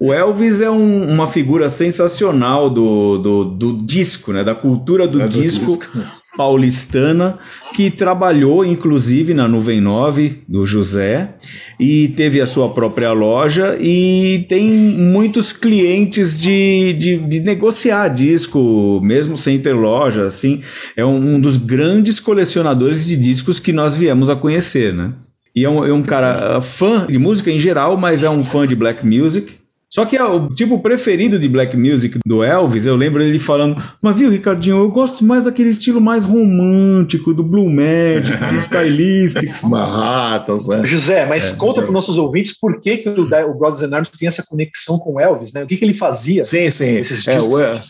O 0.01 0.13
Elvis 0.13 0.61
é 0.61 0.71
um, 0.71 1.11
uma 1.11 1.27
figura 1.27 1.69
sensacional 1.69 2.71
do, 2.71 3.19
do, 3.19 3.45
do, 3.45 3.83
disco, 3.85 4.33
né? 4.33 4.43
Da 4.43 4.55
cultura 4.55 5.07
do, 5.07 5.23
é 5.23 5.29
disco, 5.29 5.67
do 5.67 5.79
disco 5.79 6.24
paulistana, 6.37 7.39
que 7.75 7.91
trabalhou 7.91 8.65
inclusive 8.65 9.35
na 9.35 9.49
Nuvem 9.49 9.81
9 9.81 10.43
do 10.49 10.67
José 10.67 11.35
e 11.79 12.09
teve 12.09 12.41
a 12.41 12.47
sua 12.47 12.69
própria 12.71 13.13
loja 13.13 13.77
e 13.81 14.45
tem 14.49 14.71
muitos 14.71 15.53
clientes 15.53 16.41
de, 16.41 16.93
de, 16.95 17.29
de 17.29 17.41
negociar 17.41 18.09
disco, 18.09 19.01
mesmo 19.03 19.37
sem 19.37 19.59
ter 19.59 19.73
loja, 19.73 20.27
assim, 20.27 20.61
é 20.97 21.05
um, 21.05 21.35
um, 21.35 21.41
dos 21.41 21.57
grandes 21.57 22.21
colecionadores 22.21 23.07
de 23.07 23.17
discos 23.17 23.59
que 23.59 23.73
nós 23.73 23.97
viemos 23.97 24.31
a 24.31 24.37
conhecer, 24.37 24.93
né? 24.93 25.13
E 25.55 25.65
é 25.65 25.71
um, 25.71 25.85
é 25.85 25.93
um 25.93 26.03
cara 26.03 26.61
fã 26.61 27.07
de 27.07 27.19
música 27.19 27.51
em 27.51 27.59
geral, 27.59 27.97
mas 27.97 28.25
é 28.25 28.31
um 28.31 28.45
fã 28.45 28.67
de 28.67 28.75
black 28.75 29.07
music 29.07 29.64
só 29.95 30.05
que 30.05 30.17
é 30.17 30.25
o 30.25 30.49
tipo 30.49 30.81
preferido 30.81 31.39
de 31.39 31.49
black 31.49 31.77
music 31.77 32.19
do 32.27 32.43
Elvis, 32.43 32.85
eu 32.85 32.97
lembro 32.97 33.23
ele 33.23 33.39
falando, 33.39 33.81
mas 34.03 34.17
viu, 34.17 34.29
Ricardinho, 34.29 34.79
eu 34.79 34.89
gosto 34.91 35.25
mais 35.25 35.45
daquele 35.45 35.69
estilo 35.69 36.01
mais 36.01 36.25
romântico, 36.25 37.33
do 37.33 37.45
Blue 37.45 37.71
Magic, 37.71 38.37
de 38.45 38.57
Stylistics. 38.57 39.63
Manhattans, 39.71 40.67
né? 40.67 40.85
José, 40.85 41.27
mas 41.27 41.53
é, 41.53 41.57
conta 41.57 41.79
é. 41.79 41.83
para 41.83 41.91
os 41.91 41.95
nossos 41.95 42.19
ouvintes 42.19 42.59
por 42.59 42.81
que, 42.81 42.97
que 42.97 43.09
o, 43.09 43.23
o 43.23 43.55
Brothers 43.55 43.83
and 43.83 43.95
Arms 43.95 44.09
tem 44.09 44.27
essa 44.27 44.43
conexão 44.43 44.99
com 44.99 45.13
o 45.13 45.21
Elvis, 45.21 45.53
né? 45.53 45.63
O 45.63 45.67
que, 45.69 45.77
que 45.77 45.85
ele 45.85 45.95
fazia? 45.95 46.43
Sim, 46.43 46.69
sim. 46.71 47.01
É, 47.29 47.41
o, 47.41 47.81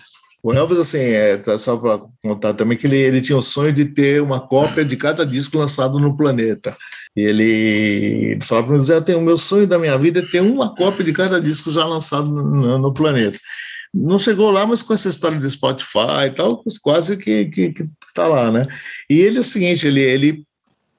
o 0.44 0.52
Elvis, 0.52 0.78
assim, 0.78 0.98
é, 0.98 1.38
tá 1.38 1.56
só 1.56 1.74
para 1.74 2.02
contar 2.22 2.52
também 2.52 2.76
que 2.76 2.86
ele, 2.86 2.98
ele 2.98 3.22
tinha 3.22 3.38
o 3.38 3.40
sonho 3.40 3.72
de 3.72 3.86
ter 3.86 4.20
uma 4.20 4.46
cópia 4.46 4.84
de 4.84 4.94
cada 4.94 5.24
disco 5.24 5.56
lançado 5.56 5.98
no 5.98 6.14
planeta. 6.14 6.76
E 7.16 7.22
ele, 7.22 8.38
falava 8.42 8.66
para 8.66 8.76
mim, 8.76 8.82
Zé, 8.82 8.98
o 9.16 9.22
meu 9.22 9.38
sonho 9.38 9.66
da 9.66 9.78
minha 9.78 9.96
vida 9.96 10.20
é 10.20 10.30
ter 10.30 10.42
uma 10.42 10.74
cópia 10.74 11.02
de 11.02 11.14
cada 11.14 11.40
disco 11.40 11.72
já 11.72 11.86
lançado 11.86 12.26
no, 12.26 12.78
no, 12.78 12.92
planeta. 12.92 13.38
Não 13.94 14.18
chegou 14.18 14.50
lá, 14.50 14.66
mas 14.66 14.82
com 14.82 14.92
essa 14.92 15.08
história 15.08 15.40
do 15.40 15.48
Spotify 15.48 16.26
e 16.26 16.30
tal, 16.32 16.62
quase 16.82 17.16
que, 17.16 17.46
que, 17.46 17.72
que 17.72 17.84
tá 18.14 18.28
lá, 18.28 18.52
né? 18.52 18.68
E 19.08 19.22
ele 19.22 19.38
é 19.38 19.40
o 19.40 19.44
seguinte, 19.44 19.86
ele, 19.86 20.02
ele 20.02 20.44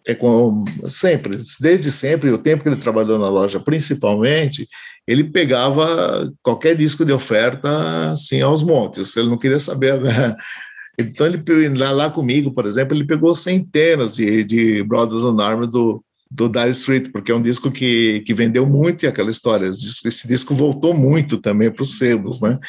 é 0.07 0.15
com, 0.15 0.65
sempre, 0.87 1.37
desde 1.59 1.91
sempre, 1.91 2.31
o 2.31 2.39
tempo 2.39 2.63
que 2.63 2.69
ele 2.69 2.77
trabalhou 2.77 3.19
na 3.19 3.29
loja, 3.29 3.59
principalmente, 3.59 4.67
ele 5.07 5.23
pegava 5.23 6.31
qualquer 6.41 6.75
disco 6.75 7.05
de 7.05 7.11
oferta 7.11 8.11
assim 8.11 8.41
aos 8.41 8.63
montes. 8.63 9.15
Ele 9.15 9.29
não 9.29 9.37
queria 9.37 9.59
saber. 9.59 9.99
Então 10.97 11.27
ele 11.27 11.43
lá, 11.77 12.09
comigo, 12.09 12.53
por 12.53 12.65
exemplo, 12.65 12.95
ele 12.95 13.05
pegou 13.05 13.35
centenas 13.35 14.15
de, 14.15 14.45
de 14.45 14.81
Brothers 14.81 15.23
in 15.23 15.41
Arms 15.41 15.71
do 15.71 16.01
do 16.29 16.49
Dire 16.49 16.69
Street, 16.71 17.11
porque 17.11 17.31
é 17.31 17.35
um 17.35 17.41
disco 17.41 17.71
que, 17.71 18.21
que 18.25 18.33
vendeu 18.33 18.65
muito 18.65 19.03
e 19.03 19.07
aquela 19.07 19.29
história. 19.29 19.69
Esse 19.69 20.27
disco 20.27 20.53
voltou 20.53 20.93
muito 20.93 21.37
também 21.37 21.71
para 21.71 21.83
os 21.83 21.97
sebos, 21.97 22.41
né? 22.41 22.59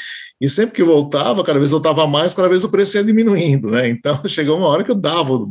E 0.41 0.49
sempre 0.49 0.75
que 0.75 0.85
voltava, 0.85 1.43
cada 1.43 1.59
vez 1.59 1.71
voltava 1.71 2.07
mais, 2.07 2.35
cada 2.35 2.49
vez 2.49 2.63
o 2.63 2.69
preço 2.69 2.99
ia 2.99 3.05
diminuindo, 3.05 3.71
né? 3.71 3.89
Então 3.89 4.21
chegou 4.29 4.59
uma 4.59 4.69
hora 4.69 4.85
que 4.85 4.91
eu 4.91 4.95
dava 4.95 5.33
o, 5.33 5.49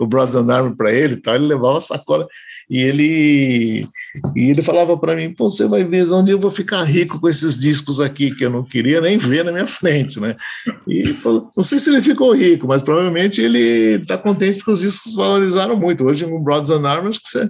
o 0.00 0.06
Brothers 0.06 0.36
and 0.36 0.52
Arms 0.52 0.76
para 0.76 0.92
ele, 0.92 1.16
tal, 1.16 1.34
ele 1.34 1.46
levava 1.46 1.78
a 1.78 1.80
sacola 1.80 2.26
e 2.72 2.80
ele 2.80 3.86
e 4.34 4.48
ele 4.48 4.62
falava 4.62 4.96
para 4.96 5.14
mim, 5.14 5.28
Pô, 5.34 5.50
você 5.50 5.66
vai 5.66 5.84
ver 5.84 6.10
onde 6.10 6.32
eu 6.32 6.38
vou 6.38 6.50
ficar 6.50 6.82
rico 6.84 7.20
com 7.20 7.28
esses 7.28 7.60
discos 7.60 8.00
aqui 8.00 8.34
que 8.34 8.46
eu 8.46 8.48
não 8.48 8.64
queria 8.64 8.98
nem 8.98 9.18
ver 9.18 9.44
na 9.44 9.52
minha 9.52 9.66
frente, 9.66 10.18
né? 10.18 10.34
E 10.88 11.12
pô, 11.12 11.50
não 11.54 11.62
sei 11.62 11.78
se 11.78 11.90
ele 11.90 12.00
ficou 12.00 12.34
rico, 12.34 12.66
mas 12.66 12.80
provavelmente 12.80 13.42
ele 13.42 14.00
está 14.00 14.16
contente 14.16 14.56
porque 14.56 14.70
os 14.70 14.80
discos 14.80 15.14
valorizaram 15.14 15.76
muito. 15.76 16.06
Hoje 16.06 16.24
um 16.24 16.42
Brothers 16.42 16.70
and 16.70 16.88
Arms 16.88 17.18
que, 17.18 17.28
você, 17.28 17.46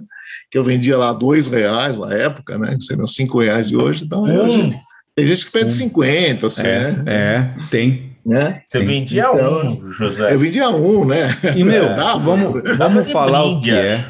que 0.51 0.57
eu 0.57 0.63
vendia 0.63 0.97
lá 0.97 1.13
dois 1.13 1.47
reais 1.47 1.97
na 1.99 2.13
época, 2.13 2.57
né? 2.57 2.75
Que 2.75 2.83
seriam 2.83 3.07
cinco 3.07 3.39
reais 3.39 3.69
de 3.69 3.77
hoje, 3.77 4.03
então 4.03 4.25
hum. 4.25 4.41
hoje 4.43 4.77
tem 5.15 5.25
gente 5.25 5.45
que 5.45 5.51
pede 5.53 5.71
50, 5.71 6.47
assim, 6.47 6.67
é, 6.67 6.91
né? 6.91 7.03
É, 7.07 7.55
tem. 7.71 8.11
Né? 8.25 8.61
Você 8.67 8.79
vendia 8.79 9.29
então, 9.33 9.71
um, 9.71 9.91
José. 9.91 10.33
Eu 10.33 10.39
vendia 10.39 10.69
um, 10.69 11.05
né? 11.05 11.27
E, 11.55 11.63
meu, 11.63 11.89
dava, 11.95 12.19
vamos, 12.19 12.77
vamos 12.77 13.09
falar 13.09 13.45
o 13.45 13.61
que 13.61 13.71
é. 13.71 14.03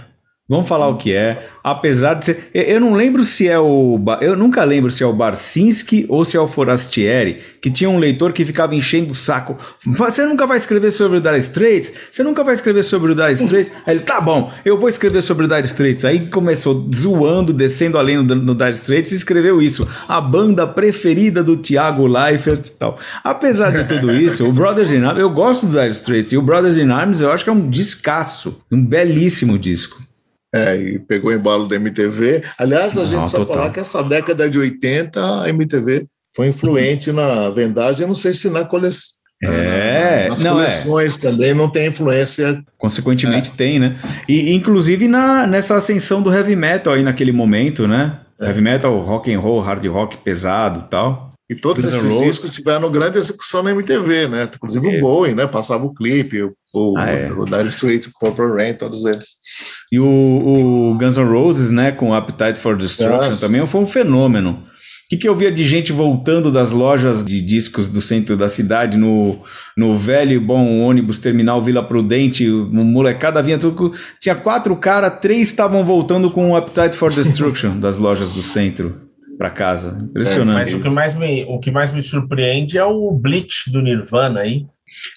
Vamos 0.54 0.70
falar 0.70 0.88
o 0.88 0.98
que 0.98 1.12
é. 1.12 1.48
Apesar 1.64 2.14
de 2.14 2.26
ser. 2.26 2.52
Eu 2.54 2.80
não 2.80 2.94
lembro 2.94 3.24
se 3.24 3.48
é 3.48 3.58
o. 3.58 4.00
Eu 4.22 4.38
nunca 4.38 4.64
lembro 4.64 4.92
se 4.92 5.02
é 5.02 5.06
o 5.08 5.12
Barcinski 5.12 6.06
ou 6.08 6.24
se 6.24 6.38
é 6.38 6.40
o 6.40 6.48
Forastieri, 6.48 7.40
que 7.60 7.72
tinha 7.72 7.90
um 7.90 7.98
leitor 7.98 8.32
que 8.32 8.46
ficava 8.46 8.76
enchendo 8.76 9.14
o 9.14 9.16
saco. 9.16 9.58
Você 9.84 10.24
nunca 10.28 10.46
vai 10.46 10.60
escrever 10.60 10.92
sobre 10.92 11.18
o 11.18 11.22
Dire 11.22 11.40
Straits? 11.40 11.92
Você 12.12 12.22
nunca 12.22 12.44
vai 12.44 12.54
escrever 12.54 12.84
sobre 12.84 13.14
o 13.14 13.16
Dire 13.16 13.32
Straits? 13.32 13.72
Aí 13.84 13.96
ele, 13.96 14.04
tá 14.04 14.22
bom, 14.22 14.52
eu 14.64 14.78
vou 14.78 14.88
escrever 14.88 15.24
sobre 15.24 15.46
o 15.46 15.48
Dire 15.48 15.66
Straits. 15.66 16.06
Aí 16.06 16.28
começou 16.28 16.88
zoando, 16.94 17.52
descendo 17.52 17.98
além 17.98 18.18
no, 18.18 18.36
no 18.36 18.54
Dire 18.54 18.74
Straits 18.74 19.12
e 19.12 19.16
escreveu 19.16 19.60
isso. 19.60 19.90
A 20.08 20.22
banda 20.22 20.68
preferida 20.68 21.44
do 21.44 21.58
Thiago 21.58 22.06
Leifert 22.06 22.68
e 22.68 22.72
tal. 22.72 22.96
Apesar 23.24 23.72
de 23.72 23.86
tudo 23.86 24.14
isso, 24.14 24.46
o 24.46 24.52
Brothers 24.52 24.92
in 24.92 25.04
Arms, 25.04 25.20
eu 25.20 25.32
gosto 25.32 25.66
do 25.66 25.72
Dire 25.72 25.94
Straits 25.94 26.32
e 26.32 26.38
o 26.38 26.44
Brothers 26.44 26.78
in 26.78 26.92
Arms 26.92 27.22
eu 27.22 27.32
acho 27.32 27.44
que 27.44 27.50
é 27.50 27.54
um 27.54 27.68
descasso, 27.68 28.60
um 28.72 28.86
belíssimo 28.86 29.58
disco. 29.58 30.13
É, 30.54 30.76
e 30.76 31.00
pegou 31.00 31.32
o 31.32 31.34
embalo 31.34 31.68
da 31.68 31.76
MTV. 31.76 32.44
Aliás, 32.60 32.96
a 32.96 33.02
Não, 33.02 33.10
gente 33.10 33.20
precisa 33.22 33.46
falar 33.46 33.72
que 33.72 33.80
essa 33.80 34.04
década 34.04 34.48
de 34.48 34.60
80 34.60 35.44
a 35.44 35.50
MTV 35.50 36.06
foi 36.36 36.48
influente 36.48 37.12
na 37.12 37.50
vendagem, 37.50 38.06
não 38.06 38.14
sei 38.14 38.34
se 38.34 38.50
na 38.50 38.64
coleção. 38.64 39.24
É, 39.42 40.30
nas 40.30 40.42
não, 40.42 40.62
é. 40.62 40.66
coleções 40.66 41.18
é. 41.18 41.22
também 41.22 41.54
não 41.54 41.70
tem 41.70 41.88
influência. 41.88 42.64
Consequentemente 42.78 43.52
é. 43.52 43.56
tem, 43.56 43.80
né? 43.80 43.98
E 44.28 44.54
inclusive 44.54 45.08
na, 45.08 45.46
nessa 45.46 45.76
ascensão 45.76 46.22
do 46.22 46.34
heavy 46.34 46.56
metal 46.56 46.94
aí 46.94 47.04
naquele 47.04 47.32
momento, 47.32 47.88
né? 47.88 48.20
É. 48.40 48.46
Heavy 48.46 48.62
metal, 48.62 49.00
rock 49.02 49.34
and 49.34 49.40
roll, 49.40 49.60
hard 49.60 49.86
rock 49.88 50.18
pesado 50.18 50.82
e 50.82 50.90
tal. 50.90 51.33
E 51.54 51.56
todos 51.56 51.86
esses 51.86 52.04
Rose. 52.04 52.26
discos 52.26 52.54
tiveram 52.54 52.92
grande 52.92 53.20
execução 53.20 53.62
na 53.62 53.72
MTV, 53.72 54.28
né? 54.28 54.50
Inclusive 54.54 54.98
o 54.98 55.02
Bowie, 55.02 55.36
né? 55.36 55.46
Passava 55.46 55.86
o 55.86 55.94
clipe, 55.94 56.42
o, 56.42 56.54
o, 56.74 56.98
ah, 56.98 57.10
é. 57.10 57.32
o 57.32 57.46
Dire 57.46 57.68
Straits, 57.68 58.08
o 58.08 58.20
Purple 58.20 58.56
Rain, 58.56 58.74
todos 58.74 59.06
eles. 59.06 59.28
E 59.92 60.00
o, 60.00 60.06
o 60.06 60.98
Guns 60.98 61.18
N' 61.18 61.26
Roses, 61.26 61.70
né? 61.70 61.92
Com 61.92 62.14
Appetite 62.14 62.60
for 62.60 62.76
Destruction 62.76 63.18
Nossa. 63.18 63.46
também 63.46 63.66
foi 63.68 63.82
um 63.82 63.86
fenômeno. 63.86 64.64
O 65.06 65.10
que, 65.10 65.18
que 65.18 65.30
eu 65.30 65.36
via 65.36 65.52
de 65.52 65.64
gente 65.64 65.92
voltando 65.92 66.52
das 66.52 66.72
lojas 66.72 67.24
de 67.24 67.40
discos 67.40 67.88
do 67.88 68.02
centro 68.02 68.36
da 68.36 68.50
cidade 68.50 68.98
no, 68.98 69.40
no 69.78 69.96
velho 69.96 70.32
e 70.32 70.40
bom 70.40 70.80
ônibus 70.80 71.20
terminal 71.20 71.62
Vila 71.62 71.84
Prudente, 71.84 72.50
molecada 72.50 73.44
vinha 73.44 73.60
tudo. 73.60 73.94
Tinha 74.20 74.34
quatro 74.34 74.76
caras, 74.76 75.20
três 75.22 75.50
estavam 75.50 75.86
voltando 75.86 76.32
com 76.32 76.50
o 76.50 76.56
Appetite 76.56 76.98
for 76.98 77.12
Destruction 77.12 77.78
das 77.80 77.98
lojas 77.98 78.32
do 78.32 78.42
centro 78.42 79.03
para 79.38 79.50
casa. 79.50 79.98
Impressionante. 80.02 80.50
É, 80.50 80.54
mas 80.54 80.74
o 80.74 80.80
que, 80.80 80.90
mais 80.90 81.16
me, 81.16 81.44
o 81.46 81.60
que 81.60 81.72
mais 81.72 81.94
me 81.94 82.02
surpreende 82.02 82.78
é 82.78 82.86
o 82.86 83.12
Bleach 83.12 83.72
do 83.72 83.82
Nirvana 83.82 84.42
aí. 84.42 84.66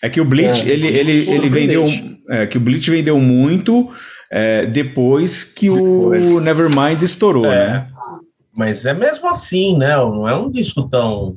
É 0.02 0.08
que 0.08 0.20
o 0.20 0.24
Bleach, 0.24 0.68
é, 0.68 0.72
ele, 0.72 0.86
ele, 0.86 1.30
ele 1.30 1.50
vendeu. 1.50 1.86
É, 2.28 2.46
que 2.46 2.56
o 2.56 2.60
Bleach 2.60 2.90
vendeu 2.90 3.18
muito 3.20 3.88
é, 4.30 4.66
depois 4.66 5.44
que 5.44 5.68
depois. 5.68 6.26
o 6.26 6.40
Nevermind 6.40 7.00
estourou, 7.02 7.46
é, 7.46 7.68
né? 7.68 7.88
Mas 8.54 8.84
é 8.84 8.94
mesmo 8.94 9.28
assim, 9.28 9.76
né? 9.76 9.96
Não 9.96 10.28
é 10.28 10.34
um 10.34 10.50
disco 10.50 10.88
tão 10.88 11.36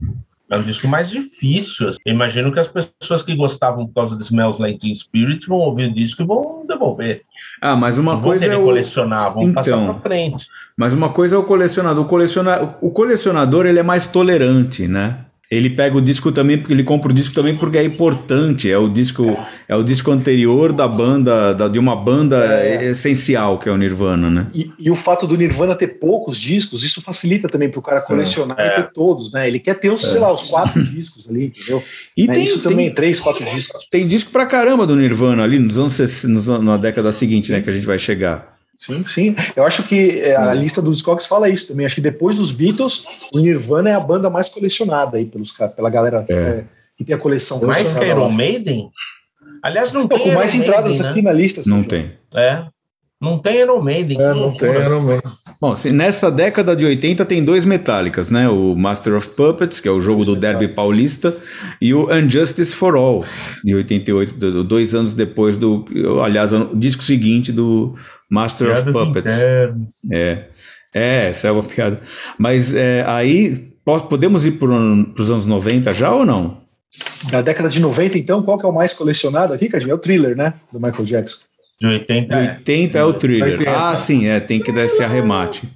é 0.49 0.57
um 0.57 0.63
disco 0.63 0.87
mais 0.87 1.09
difícil. 1.09 1.91
imagino 2.05 2.51
que 2.51 2.59
as 2.59 2.67
pessoas 2.67 3.21
que 3.21 3.35
gostavam 3.35 3.85
por 3.85 3.93
causa 3.93 4.15
de 4.15 4.23
Smells 4.23 4.59
Like 4.59 4.79
Teen 4.79 4.95
Spirit 4.95 5.47
vão 5.47 5.59
ouvir 5.59 5.89
o 5.89 5.93
disco 5.93 6.23
e 6.23 6.25
vão 6.25 6.65
devolver. 6.67 7.21
Ah, 7.61 7.75
mas 7.75 7.97
uma 7.97 8.13
não 8.13 8.21
coisa 8.21 8.45
é 8.45 8.57
o 8.57 8.63
colecionar, 8.63 9.33
vão 9.33 9.43
então, 9.43 9.53
passar 9.63 9.85
para 9.85 10.01
frente. 10.01 10.47
Mas 10.75 10.93
uma 10.93 11.09
coisa 11.09 11.35
é 11.35 11.39
o 11.39 11.43
colecionador. 11.43 12.03
O, 12.03 12.07
coleciona... 12.07 12.75
o 12.81 12.89
colecionador 12.89 13.65
ele 13.65 13.79
é 13.79 13.83
mais 13.83 14.07
tolerante, 14.07 14.87
né? 14.87 15.25
Ele 15.51 15.71
pega 15.71 15.97
o 15.97 16.01
disco 16.01 16.31
também 16.31 16.59
porque 16.59 16.71
ele 16.71 16.83
compra 16.83 17.11
o 17.11 17.13
disco 17.13 17.33
também 17.33 17.55
porque 17.55 17.79
é 17.79 17.83
importante. 17.83 18.69
É 18.69 18.77
o 18.77 18.87
disco 18.87 19.35
é 19.67 19.75
o 19.75 19.81
disco 19.81 20.11
anterior 20.11 20.71
da 20.71 20.87
banda 20.87 21.53
da, 21.55 21.67
de 21.67 21.79
uma 21.79 21.95
banda 21.95 22.37
é. 22.37 22.91
essencial 22.91 23.57
que 23.57 23.67
é 23.67 23.71
o 23.71 23.77
Nirvana, 23.77 24.29
né? 24.29 24.47
E, 24.53 24.71
e, 24.77 24.91
o 24.91 24.95
fato 24.95 25.25
do 25.25 25.35
Nirvana 25.35 25.75
ter 25.75 25.99
poucos 25.99 26.37
discos 26.37 26.83
isso 26.83 27.01
facilita 27.01 27.47
também 27.47 27.67
para 27.67 27.79
o 27.79 27.81
cara 27.81 27.99
colecionar 28.01 28.59
é. 28.59 28.67
e 28.67 28.75
ter 28.75 28.91
todos, 28.93 29.31
né? 29.31 29.47
Ele 29.47 29.59
quer 29.59 29.73
ter 29.73 29.89
os, 29.89 30.01
sei 30.01 30.19
lá, 30.19 30.31
os 30.31 30.49
quatro 30.49 30.83
discos 30.83 31.27
ali, 31.27 31.45
entendeu? 31.45 31.83
E 32.15 32.27
né? 32.27 32.33
tem, 32.35 32.43
isso 32.43 32.61
também 32.61 32.85
tem, 32.87 32.95
três, 32.95 33.19
quatro 33.19 33.43
discos. 33.45 33.87
Tem 33.89 34.07
disco 34.07 34.31
pra 34.31 34.45
caramba 34.45 34.85
do 34.85 34.95
Nirvana 34.95 35.43
ali 35.43 35.57
nos 35.57 35.79
anos 35.79 36.23
nos, 36.25 36.47
na 36.47 36.77
década 36.77 37.11
seguinte, 37.11 37.51
né? 37.51 37.59
Que 37.59 37.69
a 37.71 37.73
gente 37.73 37.87
vai 37.87 37.97
chegar. 37.97 38.48
Sim, 38.79 39.05
sim. 39.05 39.35
Eu 39.57 39.65
acho 39.65 39.83
que 39.83 40.21
é, 40.21 40.37
a 40.37 40.53
lista 40.53 40.81
dos 40.81 40.95
Discogs 40.95 41.27
fala 41.27 41.49
isso 41.49 41.67
também. 41.67 41.85
Acho 41.85 41.95
que 41.95 42.01
depois 42.01 42.37
dos 42.37 42.53
Beatles, 42.53 43.27
o 43.35 43.39
Nirvana 43.39 43.89
é 43.89 43.93
a 43.93 43.99
banda 43.99 44.29
mais 44.29 44.47
colecionada 44.47 45.17
aí 45.17 45.25
pelos, 45.25 45.51
pela 45.51 45.89
galera 45.89 46.25
é. 46.29 46.33
É, 46.33 46.63
que 46.97 47.03
tem 47.03 47.13
a 47.13 47.19
coleção. 47.19 47.61
Mais 47.65 47.93
que 47.93 48.05
Iron 48.05 48.29
Maiden? 48.29 48.89
Aliás, 49.61 49.91
não, 49.91 50.01
não 50.01 50.07
tem. 50.07 50.19
Com 50.19 50.31
mais 50.31 50.53
Iron 50.53 50.63
entradas 50.63 50.91
Maiden, 50.91 51.11
aqui 51.11 51.21
né? 51.21 51.29
na 51.29 51.37
lista. 51.37 51.61
Não 51.65 51.83
tem. 51.83 52.13
É. 52.33 52.63
Não 53.21 53.37
tem 53.37 53.57
Iron 53.57 53.81
Maiden. 53.81 54.17
É, 54.17 54.33
não 54.33 54.55
tem 54.55 54.69
Iron 54.69 55.01
Maiden. 55.01 55.29
Bom, 55.59 55.75
se 55.75 55.91
nessa 55.91 56.31
década 56.31 56.73
de 56.73 56.85
80 56.85 57.25
tem 57.25 57.43
dois 57.43 57.65
metálicas, 57.65 58.29
né? 58.29 58.47
O 58.47 58.73
Master 58.75 59.17
of 59.17 59.27
Puppets, 59.27 59.81
que 59.81 59.89
é 59.89 59.91
o 59.91 59.99
jogo 59.99 60.23
do 60.23 60.37
Derby 60.37 60.69
Paulista, 60.69 61.35
e 61.81 61.93
o 61.93 62.09
Unjustice 62.09 62.73
for 62.73 62.95
All, 62.95 63.25
de 63.61 63.75
88, 63.75 64.63
dois 64.63 64.95
anos 64.95 65.13
depois 65.13 65.57
do. 65.57 65.83
Aliás, 66.23 66.53
o 66.53 66.73
disco 66.73 67.03
seguinte 67.03 67.51
do 67.51 67.93
Master 68.29 68.67
Piadas 68.67 68.95
of 68.95 69.05
Puppets. 69.05 69.37
Internas. 69.37 69.87
É. 70.11 70.45
É, 70.93 71.27
essa 71.29 71.47
é 71.47 71.51
uma 71.51 71.63
piada. 71.63 71.99
Mas 72.37 72.73
é, 72.73 73.03
aí, 73.07 73.73
podemos 74.09 74.45
ir 74.45 74.53
para 74.53 74.69
os 74.69 75.31
anos 75.31 75.45
90 75.45 75.93
já 75.93 76.11
ou 76.11 76.25
não? 76.25 76.59
Da 77.31 77.41
década 77.41 77.69
de 77.69 77.79
90, 77.79 78.17
então, 78.17 78.41
qual 78.41 78.57
que 78.57 78.65
é 78.65 78.69
o 78.69 78.73
mais 78.73 78.93
colecionado 78.93 79.53
aqui, 79.53 79.69
Cadinho? 79.69 79.91
É 79.91 79.93
o 79.93 79.99
thriller, 79.99 80.35
né? 80.35 80.55
Do 80.73 80.79
Michael 80.79 81.05
Jackson. 81.05 81.45
De 81.79 81.87
80, 81.87 82.35
de 82.35 82.47
80 82.49 82.97
é, 82.97 83.01
é 83.01 83.05
o 83.05 83.13
thriller. 83.13 83.59
80. 83.59 83.71
Ah, 83.71 83.95
sim, 83.95 84.27
é, 84.27 84.39
tem 84.39 84.59
que 84.59 84.71
dar 84.71 84.85
esse 84.85 85.03
arremate. 85.03 85.69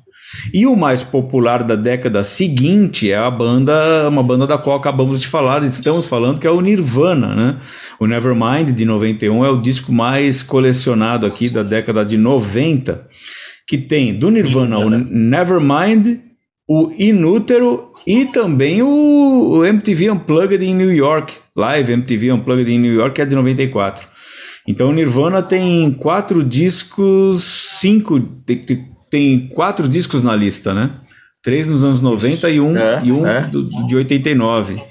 E 0.54 0.66
o 0.66 0.76
mais 0.76 1.04
popular 1.04 1.64
da 1.64 1.76
década 1.76 2.24
seguinte 2.24 3.12
é 3.12 3.18
a 3.18 3.30
banda, 3.30 4.08
uma 4.10 4.24
banda 4.24 4.46
da 4.46 4.58
qual 4.58 4.78
acabamos 4.78 5.20
de 5.20 5.28
falar, 5.28 5.64
estamos 5.64 6.08
falando, 6.08 6.40
que 6.40 6.48
é 6.48 6.52
o 6.52 6.62
Nirvana, 6.62 7.36
né? 7.36 7.58
O 8.00 8.08
Nevermind 8.08 8.72
de 8.72 8.86
91 8.86 9.46
é 9.46 9.50
o 9.50 9.62
disco 9.62 9.92
mais 9.92 10.44
colecionado 10.44 11.26
aqui 11.26 11.50
da 11.50 11.64
década 11.64 12.04
de 12.04 12.18
90, 12.18 13.08
que 13.68 13.78
tem 13.78 14.14
do 14.14 14.30
Nirvana 14.30 14.78
o 14.80 14.90
Nevermind, 14.90 16.20
o 16.68 16.92
Inútero 16.98 17.92
e 18.08 18.26
também 18.26 18.82
o, 18.82 19.64
MTV 19.66 20.12
Unplugged 20.12 20.64
em 20.64 20.74
New 20.74 20.94
York, 20.94 21.34
Live 21.56 21.92
MTV 21.92 22.32
Unplugged 22.32 22.72
em 22.72 22.80
New 22.80 22.94
York, 22.94 23.16
que 23.16 23.22
é 23.22 23.26
de 23.26 23.36
94. 23.36 24.08
Então 24.68 24.90
o 24.90 24.94
Nirvana 24.94 25.42
tem 25.42 25.92
quatro 25.92 26.42
discos, 26.42 27.44
cinco, 27.44 28.20
tem, 28.20 28.58
tem, 28.60 28.86
quatro 29.54 29.88
discos 29.88 30.22
na 30.22 30.36
lista, 30.36 30.74
né? 30.74 30.92
Três 31.42 31.68
nos 31.68 31.84
anos 31.84 32.02
90 32.02 32.50
e 32.50 32.60
um, 32.60 32.76
é, 32.76 33.02
e 33.04 33.12
um 33.12 33.28
é. 33.28 33.42
do, 33.42 33.70
de 33.88 33.96
89. 33.96 34.82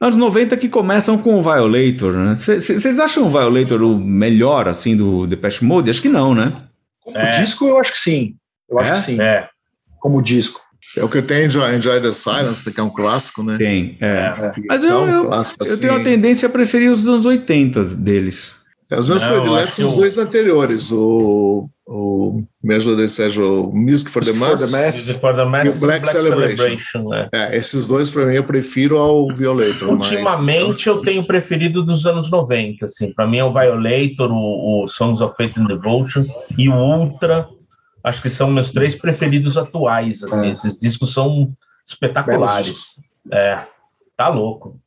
Anos 0.00 0.16
90 0.16 0.56
que 0.56 0.68
começam 0.68 1.18
com 1.18 1.38
o 1.38 1.42
Violator, 1.42 2.14
né? 2.14 2.34
Vocês 2.34 2.98
acham 2.98 3.24
o 3.24 3.28
Violator 3.28 3.82
o 3.82 3.98
melhor, 3.98 4.66
assim, 4.66 4.96
do 4.96 5.26
Depeche 5.26 5.64
Mode? 5.64 5.90
Acho 5.90 6.02
que 6.02 6.08
não, 6.08 6.34
né? 6.34 6.52
Como 7.00 7.18
é. 7.18 7.30
disco, 7.40 7.66
eu 7.66 7.78
acho 7.78 7.92
que 7.92 7.98
sim. 7.98 8.34
Eu 8.68 8.78
acho 8.78 8.92
é? 8.92 8.94
que 8.94 9.00
sim. 9.00 9.20
É. 9.20 9.48
Como 10.00 10.22
disco. 10.22 10.60
É 10.96 11.04
o 11.04 11.08
que 11.08 11.22
tem 11.22 11.46
Enjoy, 11.46 11.76
Enjoy 11.76 12.00
the 12.00 12.12
Silence, 12.12 12.68
que 12.68 12.80
é 12.80 12.82
um 12.82 12.90
clássico, 12.90 13.44
né? 13.44 13.56
Tem, 13.58 13.96
é. 14.00 14.06
é. 14.06 14.52
Mas 14.66 14.84
eu, 14.84 15.06
eu, 15.06 15.24
eu, 15.24 15.32
assim. 15.32 15.54
eu 15.60 15.80
tenho 15.80 15.94
a 15.94 16.02
tendência 16.02 16.48
a 16.48 16.50
preferir 16.50 16.90
os 16.90 17.06
anos 17.06 17.26
80 17.26 17.84
deles. 17.96 18.59
É, 18.90 18.98
os 18.98 19.08
meus 19.08 19.24
prediletos 19.24 19.76
são 19.76 19.86
os 19.86 19.94
dois 19.94 20.18
anteriores, 20.18 20.90
o, 20.90 21.70
o 21.86 22.42
me 22.60 22.74
ajuda 22.74 23.02
aí, 23.02 23.08
Sérgio, 23.08 23.68
o 23.68 23.72
Music 23.72 24.10
for 24.10 24.24
the 24.24 24.32
Mass, 24.32 24.72
Music 24.72 25.20
for 25.20 25.34
the 25.34 25.44
Mass 25.44 25.66
e 25.66 25.68
o 25.68 25.74
Black, 25.74 26.02
Black 26.02 26.08
Celebration. 26.08 26.56
Celebration 26.56 27.14
é. 27.14 27.28
é. 27.32 27.56
esses 27.56 27.86
dois 27.86 28.10
para 28.10 28.26
mim 28.26 28.34
eu 28.34 28.42
prefiro 28.42 28.98
ao 28.98 29.32
Violator. 29.32 29.90
Ultimamente 29.90 30.68
mas... 30.68 30.86
eu 30.86 31.02
tenho 31.02 31.24
preferido 31.24 31.84
dos 31.84 32.04
anos 32.04 32.28
90, 32.32 32.86
assim, 32.86 33.12
para 33.12 33.28
mim 33.28 33.38
é 33.38 33.44
o 33.44 33.52
Violator, 33.52 34.32
o, 34.32 34.82
o, 34.82 34.86
Songs 34.88 35.22
of 35.22 35.36
Faith 35.36 35.56
and 35.56 35.66
Devotion 35.66 36.24
e 36.58 36.68
o 36.68 36.74
Ultra, 36.74 37.48
acho 38.02 38.20
que 38.20 38.28
são 38.28 38.50
meus 38.50 38.72
três 38.72 38.96
preferidos 38.96 39.56
atuais, 39.56 40.24
assim, 40.24 40.48
é. 40.48 40.50
esses 40.50 40.76
discos 40.76 41.12
são 41.12 41.52
espetaculares. 41.86 42.96
É, 43.32 43.60
tá 44.16 44.26
louco. 44.28 44.80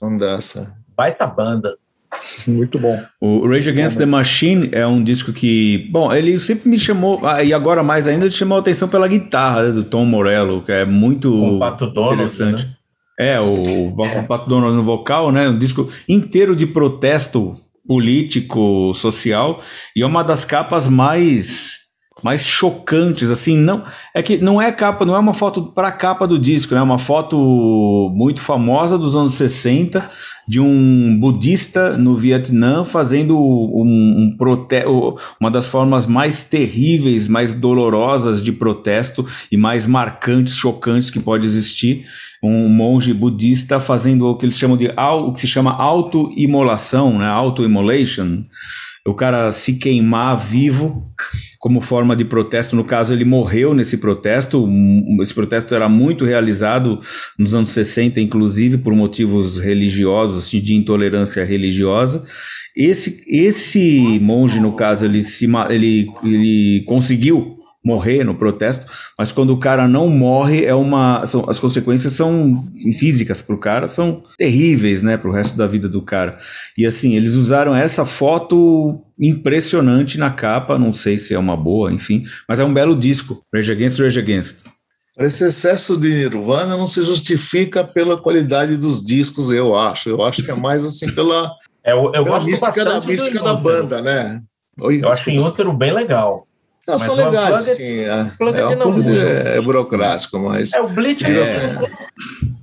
Não 0.00 0.16
dessa. 0.16 0.76
Baita 0.96 1.26
banda. 1.26 1.76
Muito 2.46 2.78
bom. 2.78 3.00
O 3.20 3.46
Rage 3.48 3.70
Against 3.70 3.98
the 3.98 4.06
Machine 4.06 4.68
é 4.72 4.86
um 4.86 5.02
disco 5.02 5.32
que, 5.32 5.88
bom, 5.90 6.12
ele 6.12 6.38
sempre 6.38 6.68
me 6.68 6.78
chamou, 6.78 7.20
ah, 7.26 7.42
e 7.42 7.52
agora 7.52 7.82
mais 7.82 8.08
ainda, 8.08 8.24
ele 8.24 8.30
chamou 8.30 8.56
a 8.56 8.60
atenção 8.60 8.88
pela 8.88 9.08
guitarra 9.08 9.64
né, 9.64 9.72
do 9.72 9.84
Tom 9.84 10.04
Morello, 10.04 10.62
que 10.62 10.72
é 10.72 10.84
muito 10.84 11.30
Donald, 11.30 12.14
interessante. 12.14 12.64
Né? 12.64 12.72
É, 13.18 13.40
o, 13.40 13.94
o 13.94 14.04
é. 14.04 14.22
Pato 14.22 14.48
Donald 14.48 14.76
no 14.76 14.84
vocal, 14.84 15.32
né? 15.32 15.48
Um 15.48 15.58
disco 15.58 15.90
inteiro 16.08 16.54
de 16.54 16.66
protesto 16.66 17.54
político, 17.86 18.94
social, 18.94 19.62
e 19.96 20.02
é 20.02 20.06
uma 20.06 20.22
das 20.22 20.44
capas 20.44 20.86
mais 20.86 21.77
mais 22.22 22.42
chocantes, 22.42 23.30
assim, 23.30 23.56
não 23.56 23.84
é 24.14 24.22
que 24.22 24.38
não 24.38 24.60
é 24.60 24.72
capa, 24.72 25.04
não 25.04 25.14
é 25.14 25.18
uma 25.18 25.34
foto 25.34 25.72
para 25.72 25.92
capa 25.92 26.26
do 26.26 26.38
disco, 26.38 26.74
né? 26.74 26.80
é 26.80 26.82
uma 26.82 26.98
foto 26.98 28.12
muito 28.14 28.40
famosa 28.40 28.98
dos 28.98 29.14
anos 29.14 29.34
60 29.34 30.08
de 30.46 30.60
um 30.60 31.18
budista 31.20 31.96
no 31.96 32.16
Vietnã 32.16 32.84
fazendo 32.84 33.38
um, 33.38 34.32
um 34.32 34.36
protesto, 34.36 35.16
uma 35.40 35.50
das 35.50 35.66
formas 35.66 36.06
mais 36.06 36.44
terríveis, 36.44 37.28
mais 37.28 37.54
dolorosas 37.54 38.42
de 38.42 38.52
protesto 38.52 39.26
e 39.52 39.56
mais 39.56 39.86
marcantes, 39.86 40.56
chocantes 40.56 41.10
que 41.10 41.20
pode 41.20 41.46
existir, 41.46 42.04
um 42.42 42.68
monge 42.68 43.12
budista 43.12 43.78
fazendo 43.78 44.26
o 44.26 44.36
que 44.36 44.46
eles 44.46 44.58
chamam 44.58 44.76
de 44.76 44.88
o 44.88 45.32
que 45.32 45.40
se 45.40 45.46
chama 45.46 45.72
auto-imolação, 45.72 47.18
né? 47.18 47.26
Auto-immolation 47.26 48.44
o 49.08 49.14
cara 49.14 49.50
se 49.52 49.78
queimar 49.78 50.38
vivo 50.38 51.10
como 51.58 51.80
forma 51.80 52.14
de 52.14 52.24
protesto. 52.24 52.76
No 52.76 52.84
caso, 52.84 53.12
ele 53.12 53.24
morreu 53.24 53.74
nesse 53.74 53.98
protesto. 53.98 54.68
Esse 55.20 55.34
protesto 55.34 55.74
era 55.74 55.88
muito 55.88 56.24
realizado 56.24 57.00
nos 57.38 57.54
anos 57.54 57.70
60, 57.70 58.20
inclusive 58.20 58.78
por 58.78 58.94
motivos 58.94 59.58
religiosos, 59.58 60.50
de 60.50 60.74
intolerância 60.74 61.44
religiosa. 61.44 62.24
Esse, 62.76 63.24
esse 63.26 64.20
monge, 64.22 64.60
no 64.60 64.72
caso, 64.72 65.04
ele, 65.04 65.20
se, 65.20 65.46
ele, 65.70 66.06
ele 66.22 66.82
conseguiu 66.86 67.57
morrer 67.88 68.22
no 68.22 68.34
protesto, 68.34 68.86
mas 69.18 69.32
quando 69.32 69.50
o 69.50 69.58
cara 69.58 69.88
não 69.88 70.08
morre, 70.08 70.66
é 70.66 70.74
uma, 70.74 71.26
são, 71.26 71.48
as 71.48 71.58
consequências 71.58 72.12
são 72.12 72.52
físicas 72.98 73.40
para 73.40 73.54
o 73.54 73.58
cara, 73.58 73.88
são 73.88 74.22
terríveis, 74.36 75.02
né, 75.02 75.16
para 75.16 75.30
o 75.30 75.32
resto 75.32 75.56
da 75.56 75.66
vida 75.66 75.88
do 75.88 76.02
cara. 76.02 76.38
E 76.76 76.86
assim, 76.86 77.14
eles 77.14 77.34
usaram 77.34 77.74
essa 77.74 78.04
foto 78.04 79.02
impressionante 79.18 80.18
na 80.18 80.30
capa, 80.30 80.78
não 80.78 80.92
sei 80.92 81.16
se 81.16 81.32
é 81.32 81.38
uma 81.38 81.56
boa, 81.56 81.90
enfim, 81.90 82.24
mas 82.46 82.60
é 82.60 82.64
um 82.64 82.74
belo 82.74 82.94
disco, 82.94 83.42
Rage 83.52 83.72
Against, 83.72 83.98
Rage 83.98 84.18
Against. 84.18 84.56
Esse 85.18 85.46
excesso 85.46 85.98
de 85.98 86.08
Nirvana 86.10 86.76
não 86.76 86.86
se 86.86 87.02
justifica 87.02 87.82
pela 87.82 88.20
qualidade 88.20 88.76
dos 88.76 89.04
discos, 89.04 89.50
eu 89.50 89.74
acho. 89.74 90.08
Eu 90.08 90.22
acho 90.22 90.44
que 90.44 90.50
é 90.50 90.54
mais 90.54 90.84
assim 90.84 91.10
pela, 91.12 91.50
é, 91.82 91.92
eu, 91.92 92.12
eu 92.14 92.22
pela 92.22 92.38
mística, 92.38 92.84
da, 92.84 93.00
mística 93.00 93.42
da 93.42 93.54
banda, 93.54 94.00
né? 94.00 94.40
Oi, 94.80 95.00
eu 95.02 95.10
acho 95.10 95.28
o 95.28 95.40
Útero 95.40 95.72
bem 95.72 95.92
legal. 95.92 96.47
Não, 96.88 96.98
são 96.98 97.14
legais, 97.14 97.60
sim. 97.64 98.00
É, 98.00 98.08
é, 98.08 98.66
um 98.66 98.78
pouco 98.78 99.02
de, 99.02 99.18
é, 99.18 99.60
burocrático, 99.60 100.38
mas. 100.38 100.72
É, 100.72 100.80
o 100.80 100.88
Blitz 100.88 101.22
é, 101.22 101.42
assim, 101.42 101.58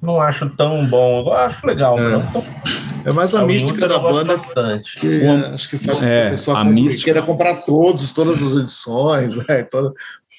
não 0.02 0.20
acho 0.20 0.50
tão 0.58 0.84
bom. 0.88 1.28
Eu 1.28 1.34
acho 1.34 1.66
legal. 1.68 1.96
É, 2.00 3.10
é 3.10 3.14
mais 3.14 3.36
a 3.36 3.44
é, 3.44 3.46
mística 3.46 3.88
da 3.88 4.00
banda 4.00 4.36
bastante. 4.36 5.00
que 5.00 5.28
acho 5.28 5.70
que 5.70 5.78
faz 5.78 6.00
com 6.00 6.08
que 6.08 6.12
a 6.12 6.30
pessoa 6.32 6.60
a 6.60 6.66
mística... 6.66 7.04
queira 7.04 7.22
comprar 7.22 7.54
todos, 7.62 8.12
todas 8.14 8.42
as 8.42 8.56
edições. 8.56 9.38
Né, 9.48 9.62
toda... 9.62 9.94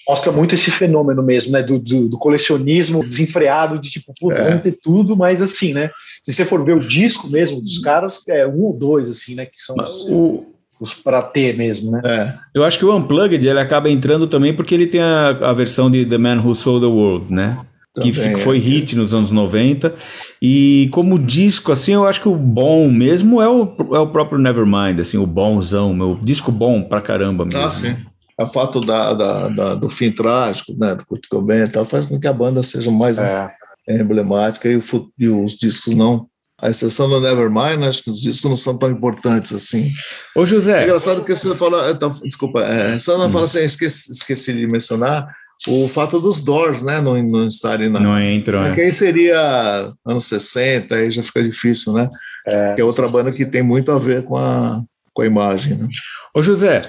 Mostra 0.08 0.32
muito 0.32 0.54
esse 0.54 0.70
fenômeno 0.70 1.22
mesmo, 1.22 1.52
né? 1.52 1.62
Do, 1.62 1.78
do, 1.78 2.08
do 2.08 2.18
colecionismo 2.18 3.04
desenfreado, 3.04 3.78
de 3.78 3.90
tipo, 3.90 4.12
pô, 4.18 4.32
é. 4.32 4.50
vamos 4.50 4.62
ter 4.62 4.74
tudo, 4.82 5.16
mas 5.16 5.40
assim, 5.40 5.72
né? 5.72 5.90
Se 6.24 6.32
você 6.32 6.44
for 6.44 6.64
ver 6.64 6.76
o 6.76 6.80
disco 6.80 7.28
mesmo 7.28 7.60
dos 7.60 7.78
caras, 7.78 8.26
é 8.28 8.44
um 8.46 8.62
ou 8.62 8.72
dois, 8.72 9.08
assim, 9.08 9.36
né? 9.36 9.46
Que 9.46 9.60
são. 9.60 9.76
Os... 9.76 10.08
O 10.08 10.55
os 10.80 10.94
para 10.94 11.22
ter 11.22 11.56
mesmo, 11.56 11.90
né? 11.90 12.00
É. 12.04 12.34
Eu 12.54 12.64
acho 12.64 12.78
que 12.78 12.84
o 12.84 12.94
Unplugged 12.94 13.46
ele 13.46 13.60
acaba 13.60 13.90
entrando 13.90 14.26
também 14.26 14.54
porque 14.54 14.74
ele 14.74 14.86
tem 14.86 15.00
a, 15.00 15.28
a 15.28 15.52
versão 15.52 15.90
de 15.90 16.04
The 16.04 16.18
Man 16.18 16.40
Who 16.40 16.54
Sold 16.54 16.80
the 16.80 16.86
World, 16.86 17.32
né? 17.32 17.58
Também, 17.94 18.12
que 18.12 18.40
foi 18.40 18.58
é. 18.58 18.60
hit 18.60 18.94
nos 18.94 19.14
anos 19.14 19.30
90. 19.30 19.94
E 20.40 20.88
como 20.92 21.18
disco, 21.18 21.72
assim, 21.72 21.94
eu 21.94 22.06
acho 22.06 22.20
que 22.20 22.28
o 22.28 22.36
bom 22.36 22.90
mesmo 22.90 23.40
é 23.40 23.48
o, 23.48 23.74
é 23.94 23.98
o 23.98 24.08
próprio 24.08 24.38
Nevermind, 24.38 25.00
assim, 25.00 25.16
o 25.16 25.26
bonzão, 25.26 25.94
meu 25.94 26.18
disco 26.22 26.52
bom 26.52 26.82
pra 26.82 27.00
caramba 27.00 27.46
mesmo. 27.46 27.60
Ah, 27.60 27.70
sim. 27.70 27.96
O 28.38 28.46
fato 28.46 28.82
da, 28.82 29.14
da, 29.14 29.48
da, 29.48 29.74
do 29.74 29.88
fim 29.88 30.12
trágico, 30.12 30.74
né, 30.78 30.94
do 30.94 31.06
Kurt 31.06 31.26
Cobain 31.30 31.62
e 31.62 31.68
tal, 31.68 31.86
faz 31.86 32.04
com 32.04 32.20
que 32.20 32.28
a 32.28 32.34
banda 32.34 32.62
seja 32.62 32.90
mais 32.90 33.18
é. 33.18 33.50
emblemática 33.88 34.68
e, 34.68 34.76
o, 34.76 34.82
e 35.18 35.28
os 35.30 35.52
discos 35.52 35.94
não 35.94 36.26
a 36.66 36.70
exceção 36.70 37.08
do 37.08 37.20
Nevermind, 37.20 37.82
acho 37.84 38.02
que 38.02 38.10
os 38.10 38.20
discos 38.20 38.50
não 38.50 38.56
são 38.56 38.76
tão 38.76 38.90
importantes 38.90 39.52
assim. 39.52 39.92
Ô, 40.34 40.44
José. 40.44 40.80
É 40.80 40.84
engraçado 40.84 41.24
que 41.24 41.34
você 41.34 41.54
fala. 41.54 41.90
Então, 41.92 42.10
desculpa, 42.24 42.60
é, 42.60 42.98
só 42.98 43.16
não 43.16 43.28
hum. 43.28 43.30
fala 43.30 43.44
assim, 43.44 43.60
esqueci, 43.60 44.10
esqueci, 44.10 44.52
de 44.52 44.66
mencionar 44.66 45.28
o 45.68 45.88
fato 45.88 46.20
dos 46.20 46.40
Doors, 46.40 46.82
né? 46.82 47.00
Não, 47.00 47.22
não 47.22 47.46
estarem 47.46 47.88
na. 47.88 48.00
Não 48.00 48.20
entram. 48.20 48.62
É. 48.62 48.74
Que 48.74 48.80
aí 48.80 48.92
seria 48.92 49.92
anos 50.04 50.24
60, 50.24 50.94
aí 50.94 51.10
já 51.10 51.22
fica 51.22 51.42
difícil, 51.42 51.92
né? 51.92 52.08
É. 52.46 52.74
Que 52.74 52.80
é 52.80 52.84
outra 52.84 53.08
banda 53.08 53.30
que 53.30 53.46
tem 53.46 53.62
muito 53.62 53.92
a 53.92 53.98
ver 53.98 54.24
com 54.24 54.36
a, 54.36 54.82
com 55.16 55.22
a 55.22 55.26
imagem, 55.26 55.74
né? 55.76 55.88
Ô 56.34 56.42
José, 56.42 56.82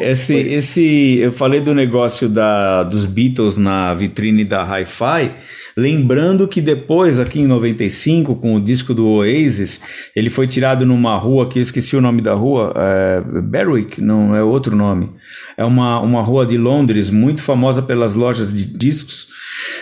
esse, 0.00 0.36
esse, 0.36 1.18
eu 1.18 1.32
falei 1.32 1.60
do 1.60 1.74
negócio 1.74 2.28
da, 2.28 2.84
dos 2.84 3.04
Beatles 3.04 3.56
na 3.56 3.92
vitrine 3.92 4.44
da 4.44 4.62
Hi-Fi, 4.62 5.32
lembrando 5.76 6.46
que 6.46 6.60
depois, 6.60 7.18
aqui 7.18 7.40
em 7.40 7.46
95, 7.48 8.36
com 8.36 8.54
o 8.54 8.60
disco 8.60 8.94
do 8.94 9.08
Oasis, 9.08 9.80
ele 10.14 10.30
foi 10.30 10.46
tirado 10.46 10.86
numa 10.86 11.18
rua 11.18 11.48
que 11.48 11.58
eu 11.58 11.62
esqueci 11.62 11.96
o 11.96 12.00
nome 12.00 12.22
da 12.22 12.34
rua, 12.34 12.72
é, 12.76 13.20
Berwick, 13.42 14.00
não 14.00 14.36
é 14.36 14.44
outro 14.44 14.76
nome. 14.76 15.10
É 15.56 15.64
uma, 15.64 15.98
uma 15.98 16.22
rua 16.22 16.46
de 16.46 16.56
Londres 16.56 17.10
muito 17.10 17.42
famosa 17.42 17.82
pelas 17.82 18.14
lojas 18.14 18.52
de 18.52 18.64
discos. 18.64 19.26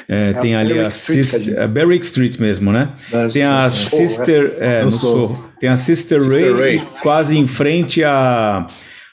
É, 0.09 0.31
é 0.31 0.33
tem 0.35 0.55
ali 0.55 0.75
Berwick 0.75 0.87
a 0.87 0.91
Sister, 0.91 1.59
é 1.59 1.69
Berwick 1.69 2.05
Street 2.05 2.39
mesmo, 2.39 2.73
né? 2.73 2.91
tem 3.33 3.45
a 3.45 3.69
Sister, 3.69 4.57
é, 4.59 4.85
no. 4.85 5.51
Tem 5.59 5.69
a 5.69 5.77
Sister, 5.77 6.21
Sister 6.21 6.57
Ray, 6.57 6.79
Ray, 6.79 6.83
quase 7.03 7.39
em 7.39 7.47
frente 7.47 8.03
a 8.03 8.67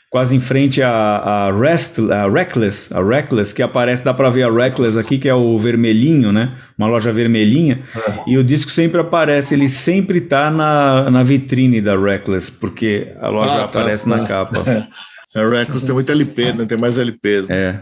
quase 0.09 0.35
em 0.35 0.39
frente 0.39 0.81
a, 0.81 0.89
a, 0.89 1.51
Rest, 1.51 1.99
a 1.99 2.29
Reckless, 2.29 2.93
a 2.93 3.03
Reckless, 3.03 3.53
que 3.53 3.61
aparece, 3.61 4.03
dá 4.03 4.13
para 4.13 4.29
ver 4.29 4.43
a 4.43 4.51
Reckless 4.51 4.97
aqui, 4.97 5.17
que 5.17 5.27
é 5.27 5.33
o 5.33 5.59
vermelhinho, 5.59 6.31
né? 6.31 6.53
Uma 6.77 6.87
loja 6.87 7.11
vermelhinha. 7.11 7.81
É. 7.95 8.23
E 8.27 8.37
o 8.37 8.43
disco 8.43 8.71
sempre 8.71 9.01
aparece, 9.01 9.53
ele 9.53 9.67
sempre 9.67 10.21
tá 10.21 10.49
na, 10.49 11.11
na 11.11 11.23
vitrine 11.23 11.81
da 11.81 11.97
Reckless, 11.97 12.51
porque 12.51 13.07
a 13.19 13.29
loja 13.29 13.53
ah, 13.53 13.57
tá, 13.57 13.63
aparece 13.65 14.09
tá, 14.09 14.15
na 14.15 14.21
tá. 14.23 14.27
capa. 14.27 14.61
A 15.35 15.45
Reckless 15.45 15.85
tem 15.85 15.93
muito 15.93 16.11
LP, 16.11 16.53
não 16.53 16.65
tem 16.65 16.77
mais 16.79 16.97
LPs. 16.97 17.49
Né? 17.49 17.55
É. 17.55 17.81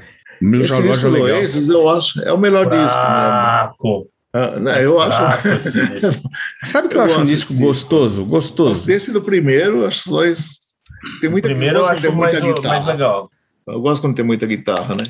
Esse 0.54 0.74
loja 0.74 0.88
disco 0.92 1.08
legal. 1.10 1.40
Oasis, 1.40 1.70
eu 1.70 1.90
acho, 1.90 2.22
é 2.24 2.34
o 2.34 2.38
melhor 2.38 2.66
Fraco. 2.66 2.84
disco. 2.86 3.00
Né? 3.00 4.06
Ah, 4.34 4.60
não, 4.60 4.72
eu 4.74 5.00
acho. 5.00 5.18
Sabe 6.66 6.90
que 6.90 6.96
eu, 6.96 7.00
eu 7.00 7.06
acho 7.06 7.20
um 7.20 7.24
disco 7.24 7.54
gostoso? 7.56 8.26
Gostoso. 8.26 8.86
Desse 8.86 9.14
do 9.14 9.22
primeiro, 9.22 9.86
acho 9.86 10.10
dois 10.10 10.66
tem 11.20 11.30
muita, 11.30 11.48
Primeiro 11.48 11.80
eu, 11.80 11.86
acho 11.86 12.02
tem 12.02 12.12
muita 12.12 12.40
mais, 12.40 12.54
guitarra. 12.54 12.76
mais 12.76 12.86
legal. 12.88 13.30
Eu 13.68 13.82
gosto 13.82 14.02
quando 14.02 14.16
tem 14.16 14.26
muita 14.26 14.46
guitarra, 14.46 14.96
né? 14.96 15.04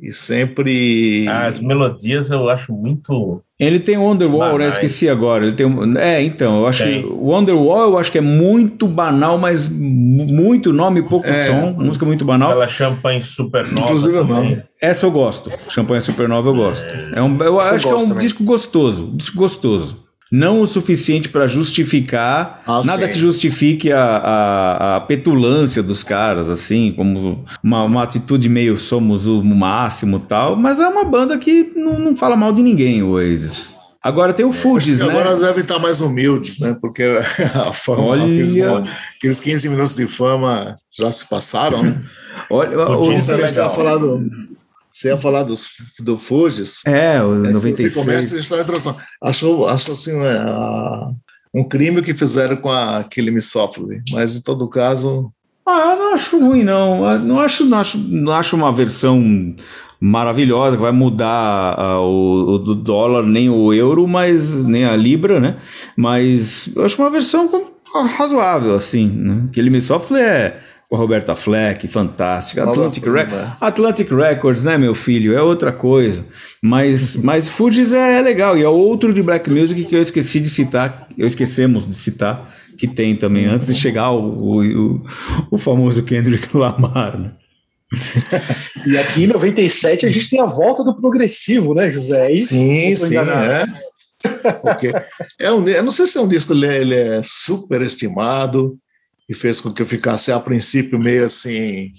E 0.00 0.12
sempre. 0.12 1.26
As 1.28 1.60
melodias 1.60 2.30
eu 2.30 2.48
acho 2.48 2.72
muito. 2.72 3.40
Ele 3.58 3.78
tem 3.78 3.96
Wonderwall, 3.96 4.58
né? 4.58 4.66
Esqueci 4.66 5.08
agora. 5.08 5.46
Ele 5.46 5.54
tem. 5.54 5.66
É, 5.96 6.20
então, 6.20 6.58
eu 6.58 6.66
acho. 6.66 6.82
Tem. 6.82 7.06
Wonderwall 7.06 7.92
eu 7.92 7.98
acho 7.98 8.10
que 8.10 8.18
é 8.18 8.20
muito 8.20 8.88
banal, 8.88 9.38
mas 9.38 9.68
muito 9.68 10.72
nome 10.72 11.00
e 11.00 11.02
pouco 11.04 11.28
é, 11.28 11.32
som. 11.32 11.76
Música 11.78 12.04
muito 12.04 12.24
banal. 12.24 12.50
Aquela 12.50 12.68
champanhe 12.68 13.22
supernova. 13.22 13.82
Inclusive 13.82 14.14
também. 14.14 14.62
Essa 14.80 15.06
eu 15.06 15.12
gosto. 15.12 15.50
Champanhe 15.70 16.00
supernova 16.00 16.48
eu 16.48 16.54
gosto. 16.54 16.92
É, 16.92 17.20
é 17.20 17.22
um, 17.22 17.40
eu 17.40 17.60
acho 17.60 17.86
que 17.86 17.92
é 17.92 17.96
um 17.96 18.08
também. 18.08 18.18
disco 18.18 18.42
gostoso. 18.42 19.12
Disco 19.14 19.38
gostoso 19.38 20.03
não 20.30 20.60
o 20.60 20.66
suficiente 20.66 21.28
para 21.28 21.46
justificar 21.46 22.62
ah, 22.66 22.82
nada 22.84 23.06
sim. 23.06 23.12
que 23.12 23.18
justifique 23.18 23.92
a, 23.92 24.00
a, 24.00 24.96
a, 24.96 25.00
petulância 25.00 25.82
dos 25.82 26.02
caras, 26.02 26.50
assim, 26.50 26.92
como 26.92 27.44
uma, 27.62 27.84
uma, 27.84 28.02
atitude 28.02 28.48
meio 28.48 28.76
somos 28.76 29.26
o 29.26 29.42
máximo 29.44 30.18
tal, 30.18 30.56
mas 30.56 30.80
é 30.80 30.88
uma 30.88 31.04
banda 31.04 31.38
que 31.38 31.72
não, 31.76 31.98
não 31.98 32.16
fala 32.16 32.36
mal 32.36 32.52
de 32.52 32.62
ninguém, 32.62 33.02
o 33.02 33.10
Oasis. 33.10 33.74
Agora 34.02 34.34
tem 34.34 34.44
o 34.44 34.52
Fugees, 34.52 34.98
né? 34.98 35.08
Agora 35.08 35.34
devem 35.34 35.62
estar 35.62 35.78
mais 35.78 36.02
humildes, 36.02 36.58
né? 36.58 36.76
Porque 36.78 37.02
a 37.54 37.72
fama, 37.72 38.02
Olha... 38.02 38.24
aqueles, 38.24 38.54
aqueles 39.16 39.40
15 39.40 39.68
minutos 39.70 39.96
de 39.96 40.06
fama 40.06 40.76
já 40.92 41.10
se 41.10 41.26
passaram, 41.26 41.82
né? 41.82 41.98
Olha, 42.50 42.78
o, 42.78 42.92
o, 42.92 43.10
o, 43.10 44.16
o, 44.16 44.53
você 44.94 45.08
ia 45.08 45.16
falar 45.16 45.42
dos, 45.42 45.66
do 45.98 46.16
Fugis. 46.16 46.86
É, 46.86 47.20
o 47.20 47.46
é, 47.46 47.50
96. 47.50 47.92
Você 47.92 48.00
começa 48.00 48.36
a 48.36 48.38
história 48.38 48.62
introdução. 48.62 48.96
Achou, 49.20 49.66
achou 49.66 49.92
assim, 49.92 50.12
né, 50.16 50.44
um 51.52 51.64
crime 51.64 52.00
que 52.00 52.14
fizeram 52.14 52.56
com 52.56 52.70
a 52.70 53.02
Killing 53.02 53.40
Softly, 53.40 54.02
mas 54.12 54.36
em 54.36 54.40
todo 54.40 54.68
caso... 54.68 55.32
Ah, 55.66 55.92
eu 55.92 55.98
não 55.98 56.14
acho 56.14 56.38
ruim, 56.38 56.62
não. 56.62 57.18
Não 57.18 57.40
acho, 57.40 57.64
não 57.64 57.78
acho, 57.78 57.98
não 57.98 58.32
acho 58.34 58.54
uma 58.54 58.70
versão 58.70 59.56
maravilhosa 59.98 60.76
que 60.76 60.82
vai 60.82 60.92
mudar 60.92 61.76
uh, 61.78 62.02
o, 62.02 62.54
o 62.56 62.74
dólar, 62.74 63.24
nem 63.24 63.48
o 63.48 63.72
euro, 63.72 64.06
mas 64.06 64.68
nem 64.68 64.84
a 64.84 64.94
libra, 64.94 65.40
né? 65.40 65.56
Mas 65.96 66.68
eu 66.76 66.84
acho 66.84 67.00
uma 67.00 67.10
versão 67.10 67.48
razoável, 68.16 68.74
assim. 68.74 69.08
Né? 69.08 69.48
Killing 69.52 69.70
Me 69.70 69.80
Softly 69.80 70.20
é 70.20 70.60
com 70.88 70.96
a 70.96 70.98
Roberta 70.98 71.34
Fleck, 71.34 71.88
fantástica. 71.88 72.64
Atlantic, 72.64 73.04
Re 73.04 73.26
Atlantic 73.60 74.10
Records, 74.10 74.64
né, 74.64 74.78
meu 74.78 74.94
filho? 74.94 75.36
É 75.36 75.42
outra 75.42 75.72
coisa. 75.72 76.24
Mas, 76.62 77.16
mas 77.22 77.48
Fugees 77.48 77.92
é, 77.92 78.18
é, 78.18 78.22
legal. 78.22 78.56
E 78.56 78.62
é 78.62 78.68
outro 78.68 79.12
de 79.12 79.22
Black 79.22 79.50
Music 79.50 79.84
que 79.84 79.96
eu 79.96 80.02
esqueci 80.02 80.40
de 80.40 80.48
citar, 80.48 81.08
eu 81.16 81.26
esquecemos 81.26 81.86
de 81.86 81.94
citar, 81.94 82.54
que 82.78 82.88
tem 82.88 83.14
também, 83.14 83.46
antes 83.46 83.68
de 83.68 83.74
chegar 83.74 84.10
o, 84.10 84.60
o, 84.60 85.06
o 85.50 85.58
famoso 85.58 86.02
Kendrick 86.02 86.56
Lamar, 86.56 87.18
né? 87.18 87.30
e 88.86 88.98
aqui 88.98 89.24
em 89.24 89.26
97 89.28 90.06
a 90.06 90.10
gente 90.10 90.30
tem 90.30 90.40
a 90.40 90.46
volta 90.46 90.82
do 90.82 90.94
progressivo, 90.94 91.74
né, 91.74 91.88
José? 91.88 92.32
É? 92.32 92.40
Sim, 92.40 92.94
sim, 92.96 93.16
é. 93.16 93.64
Porque 94.62 94.92
é 95.38 95.52
um, 95.52 95.66
eu 95.68 95.82
não 95.82 95.90
sei 95.90 96.06
se 96.06 96.18
é 96.18 96.20
um 96.20 96.28
disco 96.28 96.52
ele 96.52 96.66
é, 96.66 96.80
ele 96.80 96.94
é 96.94 97.20
super 97.22 97.82
estimado, 97.82 98.76
e 99.28 99.34
fez 99.34 99.60
com 99.60 99.72
que 99.72 99.82
eu 99.82 99.86
ficasse 99.86 100.30
a 100.30 100.38
princípio 100.38 100.98
meio 100.98 101.26
assim 101.26 101.92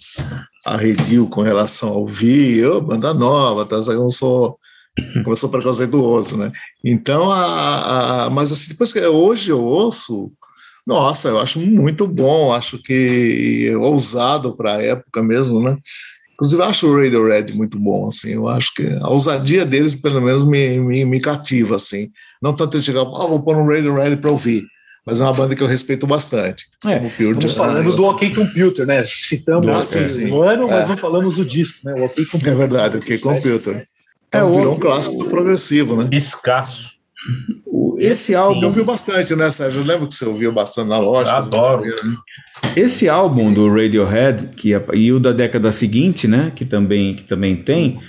arredio 0.65 1.27
com 1.27 1.41
relação 1.41 1.89
ao 1.89 2.01
ouvir, 2.01 2.57
eu, 2.57 2.81
banda 2.81 3.13
nova, 3.13 3.65
tá? 3.65 3.75
eu 3.75 3.99
não 3.99 4.11
sou 4.11 4.57
sou 5.35 5.49
preconceituoso, 5.49 6.37
né? 6.37 6.51
Então, 6.83 7.29
a, 7.29 8.25
a, 8.25 8.29
mas 8.29 8.51
assim, 8.51 8.69
depois 8.69 8.93
que 8.93 9.05
hoje 9.05 9.51
eu 9.51 9.61
ouço, 9.61 10.31
nossa, 10.87 11.27
eu 11.27 11.39
acho 11.39 11.59
muito 11.59 12.07
bom, 12.07 12.53
acho 12.53 12.81
que 12.81 13.75
ousado 13.75 14.55
para 14.55 14.75
a 14.75 14.81
época 14.81 15.21
mesmo, 15.21 15.59
né? 15.59 15.77
Inclusive, 16.33 16.61
eu 16.61 16.65
acho 16.65 16.87
o 16.87 16.95
Radiohead 16.95 17.53
muito 17.53 17.77
bom, 17.77 18.07
assim, 18.07 18.33
eu 18.33 18.47
acho 18.47 18.73
que 18.73 18.87
a 19.01 19.09
ousadia 19.09 19.65
deles, 19.65 19.95
pelo 19.95 20.21
menos, 20.21 20.45
me, 20.45 20.79
me, 20.79 21.03
me 21.03 21.19
cativa, 21.19 21.75
assim. 21.75 22.09
Não 22.41 22.55
tanto 22.55 22.77
eu 22.77 22.81
chegar, 22.81 23.01
ah, 23.01 23.27
vou 23.27 23.43
pôr 23.43 23.57
um 23.57 23.67
Radiohead 23.67 24.17
para 24.17 24.31
ouvir 24.31 24.65
mas 25.05 25.21
é 25.21 25.23
uma 25.23 25.33
banda 25.33 25.55
que 25.55 25.61
eu 25.61 25.67
respeito 25.67 26.07
bastante. 26.07 26.65
É, 26.85 27.05
estamos 27.05 27.53
falando 27.53 27.95
do 27.95 28.05
OK 28.05 28.33
Computer, 28.33 28.85
né? 28.85 29.03
Citamos 29.05 29.67
assim, 29.67 30.31
o 30.31 30.41
ano, 30.41 30.67
mas 30.67 30.85
é. 30.85 30.87
não 30.89 30.97
falamos 30.97 31.37
o 31.37 31.45
disco, 31.45 31.87
né? 31.87 31.93
O 31.97 32.05
OK 32.05 32.25
Computer. 32.25 32.51
É 32.51 32.55
verdade, 32.55 32.97
o 32.97 32.99
OK 32.99 33.17
Computer. 33.19 33.87
Então, 34.27 34.47
é, 34.47 34.57
virou 34.57 34.75
um 34.75 34.79
clássico 34.79 35.17
do 35.17 35.29
progressivo, 35.29 35.95
né? 35.95 36.09
Escasso. 36.11 36.95
Esse 37.97 38.35
álbum. 38.35 38.61
Eu 38.61 38.67
ouvi 38.67 38.83
bastante, 38.83 39.35
né, 39.35 39.49
Sérgio? 39.49 39.81
Eu 39.81 39.85
lembro 39.85 40.07
que 40.07 40.15
você 40.15 40.25
ouviu 40.25 40.51
bastante 40.51 40.89
na 40.89 40.99
loja. 40.99 41.33
Adoro. 41.33 41.83
Esse 42.75 43.07
álbum 43.07 43.53
do 43.53 43.67
Radiohead, 43.69 44.47
que, 44.55 44.73
é, 44.73 44.85
e 44.93 45.11
o 45.11 45.19
da 45.19 45.31
década 45.31 45.71
seguinte, 45.71 46.27
né? 46.27 46.51
Que 46.53 46.65
também, 46.65 47.15
que 47.15 47.23
também 47.23 47.55
tem. 47.55 47.99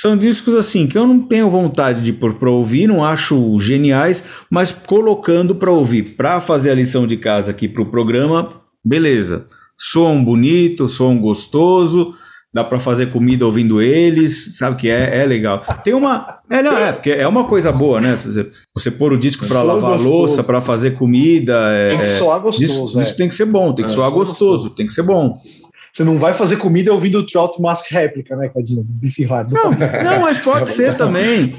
São 0.00 0.16
discos 0.16 0.56
assim 0.56 0.86
que 0.86 0.96
eu 0.96 1.06
não 1.06 1.20
tenho 1.20 1.50
vontade 1.50 2.00
de 2.00 2.10
pôr 2.10 2.32
para 2.32 2.50
ouvir, 2.50 2.86
não 2.86 3.04
acho 3.04 3.60
geniais, 3.60 4.24
mas 4.48 4.72
colocando 4.72 5.54
para 5.54 5.70
ouvir, 5.70 6.14
para 6.16 6.40
fazer 6.40 6.70
a 6.70 6.74
lição 6.74 7.06
de 7.06 7.18
casa 7.18 7.50
aqui 7.50 7.68
para 7.68 7.82
o 7.82 7.90
programa, 7.90 8.50
beleza. 8.82 9.44
Som 9.76 10.24
bonito, 10.24 10.88
som 10.88 11.18
gostoso, 11.18 12.14
dá 12.50 12.64
para 12.64 12.80
fazer 12.80 13.12
comida 13.12 13.44
ouvindo 13.44 13.78
eles, 13.78 14.56
sabe 14.56 14.76
que 14.76 14.88
é, 14.88 15.20
é 15.20 15.26
legal. 15.26 15.60
Tem 15.84 15.92
uma, 15.92 16.40
é 16.48 16.62
não 16.62 16.78
é 16.78 16.92
porque 16.92 17.10
é 17.10 17.28
uma 17.28 17.44
coisa 17.44 17.70
boa, 17.70 18.00
né? 18.00 18.16
Você, 18.16 18.48
você 18.74 18.90
pôr 18.90 19.12
o 19.12 19.18
disco 19.18 19.46
para 19.46 19.62
lavar 19.62 19.98
gostoso. 19.98 20.08
louça, 20.08 20.42
para 20.42 20.62
fazer 20.62 20.92
comida, 20.92 21.54
é, 21.74 21.90
tem 21.90 21.98
que 21.98 22.18
soar 22.18 22.40
gostoso. 22.40 22.64
Isso, 22.64 22.98
é. 22.98 23.02
isso 23.02 23.16
tem 23.16 23.28
que 23.28 23.34
ser 23.34 23.44
bom, 23.44 23.74
tem 23.74 23.84
que 23.84 23.90
é, 23.90 23.94
soar 23.94 24.10
gostoso, 24.10 24.38
gostoso, 24.38 24.70
tem 24.70 24.86
que 24.86 24.94
ser 24.94 25.02
bom. 25.02 25.38
Você 25.92 26.04
não 26.04 26.18
vai 26.18 26.32
fazer 26.32 26.56
comida 26.56 26.92
ouvindo 26.92 27.18
o 27.18 27.26
Trout 27.26 27.60
Mask 27.60 27.90
réplica, 27.90 28.36
né, 28.36 28.48
Cadinho? 28.48 28.84
Bife 28.84 29.24
Hard. 29.24 29.52
Não, 29.52 29.70
não, 30.04 30.20
mas 30.20 30.38
pode 30.38 30.70
ser 30.70 30.96
também. 30.96 31.52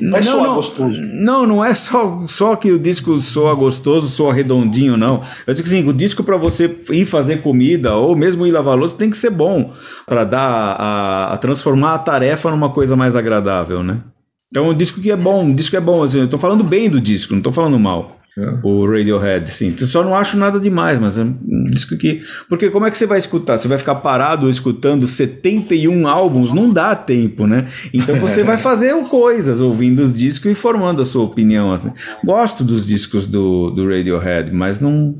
Não, 0.00 0.22
soar 0.22 0.44
não, 0.44 0.54
gostoso. 0.54 0.96
Não, 0.96 1.46
não 1.46 1.64
é 1.64 1.74
só, 1.74 2.24
só 2.26 2.56
que 2.56 2.70
o 2.72 2.78
disco 2.78 3.18
soa 3.18 3.54
gostoso, 3.54 4.08
soa 4.08 4.32
redondinho, 4.32 4.96
não. 4.96 5.20
Eu 5.46 5.54
digo 5.54 5.68
assim, 5.68 5.86
o 5.86 5.92
disco 5.92 6.24
para 6.24 6.36
você 6.36 6.74
ir 6.90 7.04
fazer 7.04 7.42
comida 7.42 7.94
ou 7.96 8.16
mesmo 8.16 8.46
ir 8.46 8.50
lavar 8.50 8.76
louça 8.76 8.96
tem 8.96 9.10
que 9.10 9.16
ser 9.16 9.30
bom 9.30 9.72
para 10.06 10.24
dar 10.24 10.76
a, 10.78 11.34
a 11.34 11.38
transformar 11.38 11.94
a 11.94 11.98
tarefa 11.98 12.50
numa 12.50 12.70
coisa 12.70 12.96
mais 12.96 13.14
agradável, 13.14 13.82
né? 13.82 14.00
Então, 14.48 14.70
um 14.70 14.74
disco 14.74 15.00
que 15.00 15.10
é 15.10 15.16
bom, 15.16 15.42
um 15.42 15.54
disco 15.54 15.70
que 15.70 15.76
é 15.76 15.80
bom. 15.80 16.02
Assim, 16.02 16.20
eu 16.20 16.28
tô 16.28 16.38
falando 16.38 16.64
bem 16.64 16.88
do 16.88 17.00
disco, 17.00 17.34
não 17.34 17.42
tô 17.42 17.52
falando 17.52 17.78
mal. 17.78 18.16
É. 18.38 18.58
O 18.62 18.84
Radiohead, 18.84 19.50
sim. 19.50 19.74
Eu 19.80 19.86
só 19.86 20.04
não 20.04 20.14
acho 20.14 20.36
nada 20.36 20.60
demais, 20.60 20.98
mas 20.98 21.18
é 21.18 21.22
um 21.22 21.70
disco 21.70 21.96
que. 21.96 22.20
Porque 22.50 22.68
como 22.68 22.84
é 22.84 22.90
que 22.90 22.98
você 22.98 23.06
vai 23.06 23.18
escutar? 23.18 23.56
Você 23.56 23.66
vai 23.66 23.78
ficar 23.78 23.94
parado 23.94 24.50
escutando 24.50 25.06
71 25.06 26.06
álbuns? 26.06 26.52
Não 26.52 26.70
dá 26.70 26.94
tempo, 26.94 27.46
né? 27.46 27.66
Então 27.94 28.14
você 28.16 28.42
vai 28.42 28.58
fazer 28.58 28.94
coisas 29.08 29.62
ouvindo 29.62 30.00
os 30.00 30.12
discos 30.12 30.50
e 30.50 30.54
formando 30.54 31.00
a 31.00 31.06
sua 31.06 31.24
opinião. 31.24 31.72
Assim. 31.72 31.90
Gosto 32.22 32.62
dos 32.62 32.86
discos 32.86 33.26
do, 33.26 33.70
do 33.70 33.88
Radiohead, 33.88 34.52
mas 34.52 34.80
não. 34.82 35.18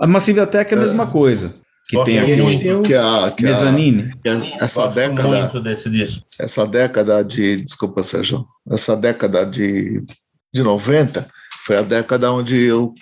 A 0.00 0.06
Massive 0.06 0.40
Attack 0.40 0.72
é 0.72 0.76
a 0.76 0.80
mesma 0.80 1.06
coisa. 1.06 1.54
Que 1.86 2.02
tem 2.02 2.18
aqui 2.18 2.72
um, 2.72 2.82
que 2.82 2.94
a, 2.94 3.30
que 3.36 3.44
Mezzanine. 3.44 4.14
A, 4.26 4.64
essa 4.64 4.84
Gosto 4.84 4.94
década. 4.94 5.40
Muito 5.40 5.60
desse 5.60 5.90
disco. 5.90 6.24
Essa 6.40 6.66
década 6.66 7.22
de. 7.22 7.56
Desculpa, 7.56 8.02
Sérgio. 8.02 8.46
Essa 8.70 8.96
década 8.96 9.44
de, 9.44 10.02
de 10.50 10.62
90 10.62 11.26
foi 11.64 11.76
a 11.76 11.82
década 11.82 12.30
onde 12.32 12.60
eu, 12.60 12.92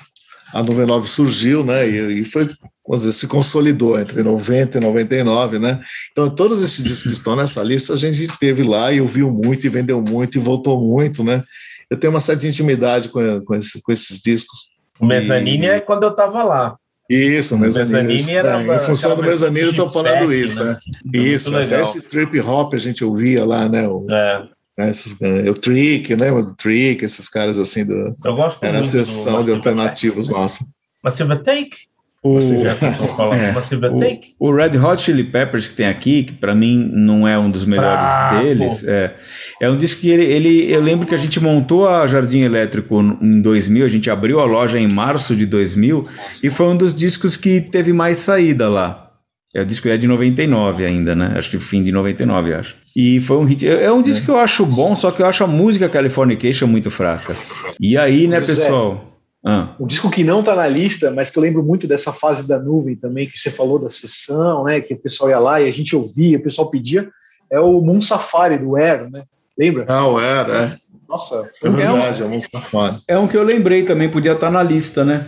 a 0.52 0.62
99 0.62 1.08
surgiu, 1.08 1.64
né? 1.64 1.88
E, 1.88 2.20
e 2.20 2.24
foi 2.24 2.46
vamos 2.86 3.04
dizer, 3.04 3.12
se 3.12 3.28
consolidou 3.28 3.98
entre 3.98 4.22
90 4.22 4.78
e 4.78 4.80
99, 4.80 5.58
né? 5.58 5.80
Então, 6.10 6.28
todos 6.28 6.60
esses 6.60 6.82
discos 6.82 7.12
que 7.12 7.18
estão 7.18 7.36
nessa 7.36 7.62
lista, 7.62 7.92
a 7.92 7.96
gente 7.96 8.26
teve 8.38 8.62
lá 8.62 8.92
e 8.92 9.00
ouviu 9.00 9.30
muito, 9.30 9.64
e 9.66 9.70
vendeu 9.70 10.02
muito, 10.02 10.36
e 10.36 10.40
voltou 10.40 10.80
muito, 10.80 11.22
né? 11.22 11.42
Eu 11.88 11.96
tenho 11.96 12.12
uma 12.12 12.20
certa 12.20 12.46
intimidade 12.46 13.08
com, 13.08 13.40
com, 13.44 13.54
esse, 13.54 13.82
com 13.82 13.92
esses 13.92 14.20
discos. 14.20 14.72
O 14.98 15.06
Mezzanine 15.06 15.66
e... 15.66 15.68
é 15.68 15.80
quando 15.80 16.04
eu 16.04 16.10
estava 16.10 16.42
lá. 16.42 16.76
Isso, 17.08 17.56
era 18.30 18.62
é, 18.62 18.76
em 18.76 18.80
função 18.80 19.14
do 19.14 19.22
mezzanine, 19.22 19.66
eu 19.66 19.70
estou 19.70 19.90
falando 19.90 20.32
isso. 20.32 20.64
Né? 20.64 20.78
né? 21.04 21.18
Isso, 21.18 21.54
até 21.54 21.82
esse 21.82 22.00
trip 22.08 22.40
hop 22.40 22.72
a 22.72 22.78
gente 22.78 23.04
ouvia 23.04 23.44
lá, 23.44 23.68
né? 23.68 23.86
O, 23.86 24.06
é. 24.10 24.48
Né, 24.78 24.88
esses, 24.90 25.20
é, 25.20 25.50
o 25.50 25.54
Trick, 25.54 26.16
né? 26.16 26.32
O 26.32 26.54
Trick, 26.54 27.04
esses 27.04 27.28
caras 27.28 27.58
assim 27.58 27.84
do. 27.84 28.14
Eu 28.24 28.34
gosto 28.34 28.62
Era 28.64 28.80
a 28.80 28.84
sessão 28.84 29.44
de 29.44 29.50
alternativos 29.50 30.30
nossa. 30.30 30.64
Massive 31.02 31.36
Take? 31.42 31.92
O, 32.24 32.38
é, 33.34 33.52
o, 34.38 34.48
o, 34.48 34.54
Red 34.54 34.78
Hot 34.78 35.02
Chili 35.02 35.24
Peppers 35.24 35.66
que 35.66 35.74
tem 35.74 35.86
aqui, 35.86 36.22
que 36.22 36.32
para 36.32 36.54
mim 36.54 36.88
não 36.94 37.26
é 37.26 37.36
um 37.36 37.50
dos 37.50 37.64
melhores 37.64 38.30
deles, 38.30 38.84
é, 38.86 39.16
é 39.60 39.68
um 39.68 39.76
disco 39.76 40.02
que 40.02 40.08
ele, 40.08 40.24
ele, 40.24 40.72
eu 40.72 40.80
lembro 40.80 41.04
que 41.04 41.16
a 41.16 41.18
gente 41.18 41.40
montou 41.40 41.88
a 41.88 42.06
Jardim 42.06 42.42
Elétrico 42.42 43.00
em 43.00 43.42
2000, 43.42 43.84
a 43.84 43.88
gente 43.88 44.08
abriu 44.08 44.38
a 44.38 44.44
loja 44.44 44.78
em 44.78 44.88
março 44.92 45.34
de 45.34 45.44
2000 45.46 46.06
e 46.44 46.48
foi 46.48 46.66
um 46.66 46.76
dos 46.76 46.94
discos 46.94 47.36
que 47.36 47.60
teve 47.60 47.92
mais 47.92 48.18
saída 48.18 48.68
lá. 48.68 49.11
É, 49.54 49.60
o 49.60 49.66
disco 49.66 49.88
é 49.88 49.98
de 49.98 50.06
99 50.06 50.84
ainda, 50.84 51.14
né? 51.14 51.34
Acho 51.36 51.50
que 51.50 51.58
fim 51.58 51.82
de 51.82 51.92
99, 51.92 52.54
acho. 52.54 52.74
E 52.96 53.20
foi 53.20 53.36
um 53.36 53.44
hit. 53.44 53.68
É, 53.68 53.84
é 53.84 53.92
um 53.92 54.00
disco 54.00 54.22
é. 54.22 54.24
que 54.26 54.30
eu 54.30 54.38
acho 54.38 54.64
bom, 54.64 54.96
só 54.96 55.10
que 55.10 55.20
eu 55.20 55.26
acho 55.26 55.44
a 55.44 55.46
música 55.46 55.88
Californication 55.88 56.66
muito 56.66 56.90
fraca. 56.90 57.36
E 57.78 57.98
aí, 57.98 58.26
né, 58.26 58.40
pessoal? 58.40 59.12
Ah. 59.44 59.74
Um 59.78 59.86
disco 59.86 60.08
que 60.08 60.22
não 60.22 60.40
está 60.40 60.54
na 60.54 60.68
lista, 60.68 61.10
mas 61.10 61.28
que 61.28 61.38
eu 61.38 61.42
lembro 61.42 61.62
muito 61.62 61.86
dessa 61.86 62.12
fase 62.12 62.46
da 62.46 62.58
nuvem 62.58 62.94
também, 62.94 63.28
que 63.28 63.38
você 63.38 63.50
falou 63.50 63.78
da 63.78 63.90
sessão, 63.90 64.64
né? 64.64 64.80
Que 64.80 64.94
o 64.94 64.98
pessoal 64.98 65.30
ia 65.30 65.38
lá 65.38 65.60
e 65.60 65.68
a 65.68 65.72
gente 65.72 65.94
ouvia, 65.94 66.38
o 66.38 66.42
pessoal 66.42 66.70
pedia, 66.70 67.10
é 67.50 67.60
o 67.60 67.80
Moon 67.82 68.00
Safari 68.00 68.56
do 68.58 68.76
Air, 68.76 69.10
né? 69.10 69.24
Lembra? 69.58 69.84
Ah, 69.88 70.06
o 70.06 70.16
Air, 70.18 70.48
é. 70.48 70.68
Nossa, 71.08 71.46
é 71.62 71.68
verdade, 71.68 72.22
é 72.22 72.24
um, 72.24 72.28
é 72.28 72.30
Moon 72.30 72.40
Safari. 72.40 72.96
É 73.06 73.18
um 73.18 73.28
que 73.28 73.36
eu 73.36 73.42
lembrei 73.42 73.82
também, 73.82 74.08
podia 74.08 74.32
estar 74.32 74.46
tá 74.46 74.52
na 74.52 74.62
lista, 74.62 75.04
né? 75.04 75.26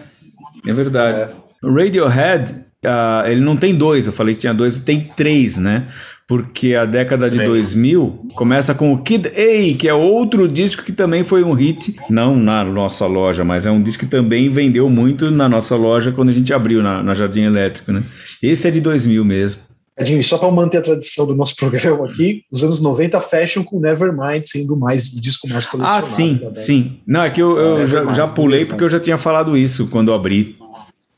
É 0.66 0.72
verdade. 0.72 1.32
É. 1.32 1.68
Radiohead, 1.68 2.54
uh, 2.86 3.26
ele 3.26 3.40
não 3.40 3.56
tem 3.56 3.74
dois, 3.74 4.06
eu 4.06 4.12
falei 4.12 4.34
que 4.34 4.40
tinha 4.40 4.54
dois, 4.54 4.80
tem 4.80 5.00
três, 5.00 5.56
né? 5.56 5.88
porque 6.26 6.74
a 6.74 6.86
década 6.86 7.28
de 7.28 7.42
2000 7.44 8.28
começa 8.34 8.74
com 8.74 8.92
o 8.92 9.02
Kid 9.02 9.28
A, 9.28 9.78
que 9.78 9.88
é 9.88 9.92
outro 9.92 10.48
disco 10.48 10.82
que 10.82 10.92
também 10.92 11.22
foi 11.22 11.44
um 11.44 11.52
hit, 11.52 11.94
não 12.08 12.34
na 12.34 12.64
nossa 12.64 13.06
loja, 13.06 13.44
mas 13.44 13.66
é 13.66 13.70
um 13.70 13.82
disco 13.82 14.04
que 14.04 14.10
também 14.10 14.48
vendeu 14.48 14.88
muito 14.88 15.30
na 15.30 15.48
nossa 15.48 15.76
loja 15.76 16.12
quando 16.12 16.30
a 16.30 16.32
gente 16.32 16.52
abriu 16.54 16.82
na, 16.82 17.02
na 17.02 17.14
Jardim 17.14 17.42
Elétrico, 17.42 17.92
né? 17.92 18.02
Esse 18.42 18.68
é 18.68 18.70
de 18.70 18.80
2000 18.80 19.22
mesmo. 19.22 19.60
Edinho, 19.96 20.24
só 20.24 20.38
para 20.38 20.50
manter 20.50 20.78
a 20.78 20.82
tradição 20.82 21.26
do 21.26 21.36
nosso 21.36 21.54
programa 21.60 22.06
aqui, 22.06 22.42
os 22.50 22.64
anos 22.64 22.80
90 22.80 23.20
fecham 23.20 23.62
com 23.62 23.78
Nevermind 23.78 24.44
sendo 24.44 24.76
mais 24.76 25.12
o 25.12 25.20
disco 25.20 25.46
mais 25.48 25.66
colecionado. 25.66 26.04
Ah, 26.04 26.08
sim, 26.08 26.40
sim. 26.54 27.00
Não, 27.06 27.22
é 27.22 27.30
que 27.30 27.40
eu, 27.40 27.58
eu 27.58 27.86
já, 27.86 28.12
já, 28.12 28.26
pulei 28.26 28.64
porque 28.64 28.82
eu 28.82 28.88
já 28.88 28.98
tinha 28.98 29.18
falado 29.18 29.56
isso 29.56 29.88
quando 29.88 30.08
eu 30.08 30.14
abri. 30.14 30.56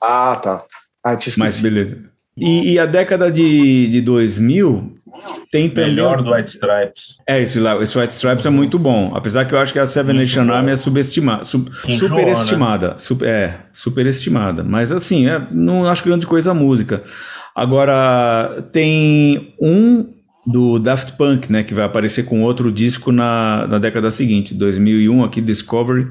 Ah, 0.01 0.37
tá. 0.37 0.63
Ah, 1.07 1.15
te 1.15 1.29
esqueci. 1.29 1.39
Mas 1.39 1.61
beleza. 1.61 2.03
E, 2.37 2.73
e, 2.73 2.79
a 2.79 2.85
década 2.85 3.31
de, 3.31 3.89
de 3.89 4.01
2000 4.01 4.95
tem 5.51 5.71
também. 5.71 5.91
Melhor 5.91 6.21
do 6.21 6.35
White 6.35 6.51
Stripes. 6.51 7.17
É, 7.27 7.41
esse, 7.41 7.61
lá, 7.61 7.81
esse 7.81 7.97
White 7.97 8.13
Stripes 8.13 8.45
é 8.45 8.51
muito 8.51 8.77
bom. 8.77 9.13
Apesar 9.15 9.45
que 9.45 9.55
eu 9.55 9.59
acho 9.59 9.73
que 9.73 9.79
a 9.79 9.87
Seven 9.87 10.17
Nation 10.17 10.53
Army 10.53 10.73
é 10.73 10.77
subestimada. 10.77 11.45
Sub, 11.45 11.71
superestimada. 11.89 12.89
Né? 12.89 12.95
Super, 12.99 13.29
é, 13.29 13.61
superestimada. 13.73 14.65
Mas 14.65 14.91
assim, 14.91 15.29
é, 15.29 15.47
não 15.51 15.87
acho 15.87 16.05
grande 16.05 16.27
coisa 16.27 16.51
a 16.51 16.55
música. 16.55 17.03
Agora, 17.55 18.63
tem 18.71 19.55
um 19.59 20.13
do 20.47 20.79
Daft 20.79 21.13
Punk, 21.17 21.51
né, 21.51 21.65
que 21.65 21.75
vai 21.75 21.85
aparecer 21.85 22.25
com 22.25 22.43
outro 22.43 22.71
disco 22.71 23.11
na, 23.11 23.67
na 23.67 23.79
década 23.79 24.11
seguinte, 24.11 24.55
2001, 24.55 25.25
aqui 25.25 25.41
Discovery. 25.41 26.09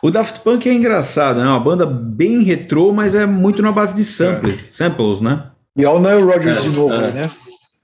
O 0.00 0.10
Daft 0.10 0.40
Punk 0.40 0.68
é 0.68 0.72
engraçado, 0.72 1.40
né? 1.40 1.46
É 1.46 1.48
uma 1.48 1.60
banda 1.60 1.86
bem 1.86 2.42
retrô, 2.42 2.92
mas 2.92 3.14
é 3.14 3.26
muito 3.26 3.62
na 3.62 3.72
base 3.72 3.94
de 3.94 4.04
samples, 4.04 4.56
samples, 4.70 5.20
né? 5.20 5.44
E 5.76 5.84
olha 5.84 5.98
o 5.98 6.00
Nile 6.00 6.32
Rodgers 6.32 6.62
de 6.62 6.70
novo, 6.70 6.94
é. 6.94 7.10
né? 7.10 7.30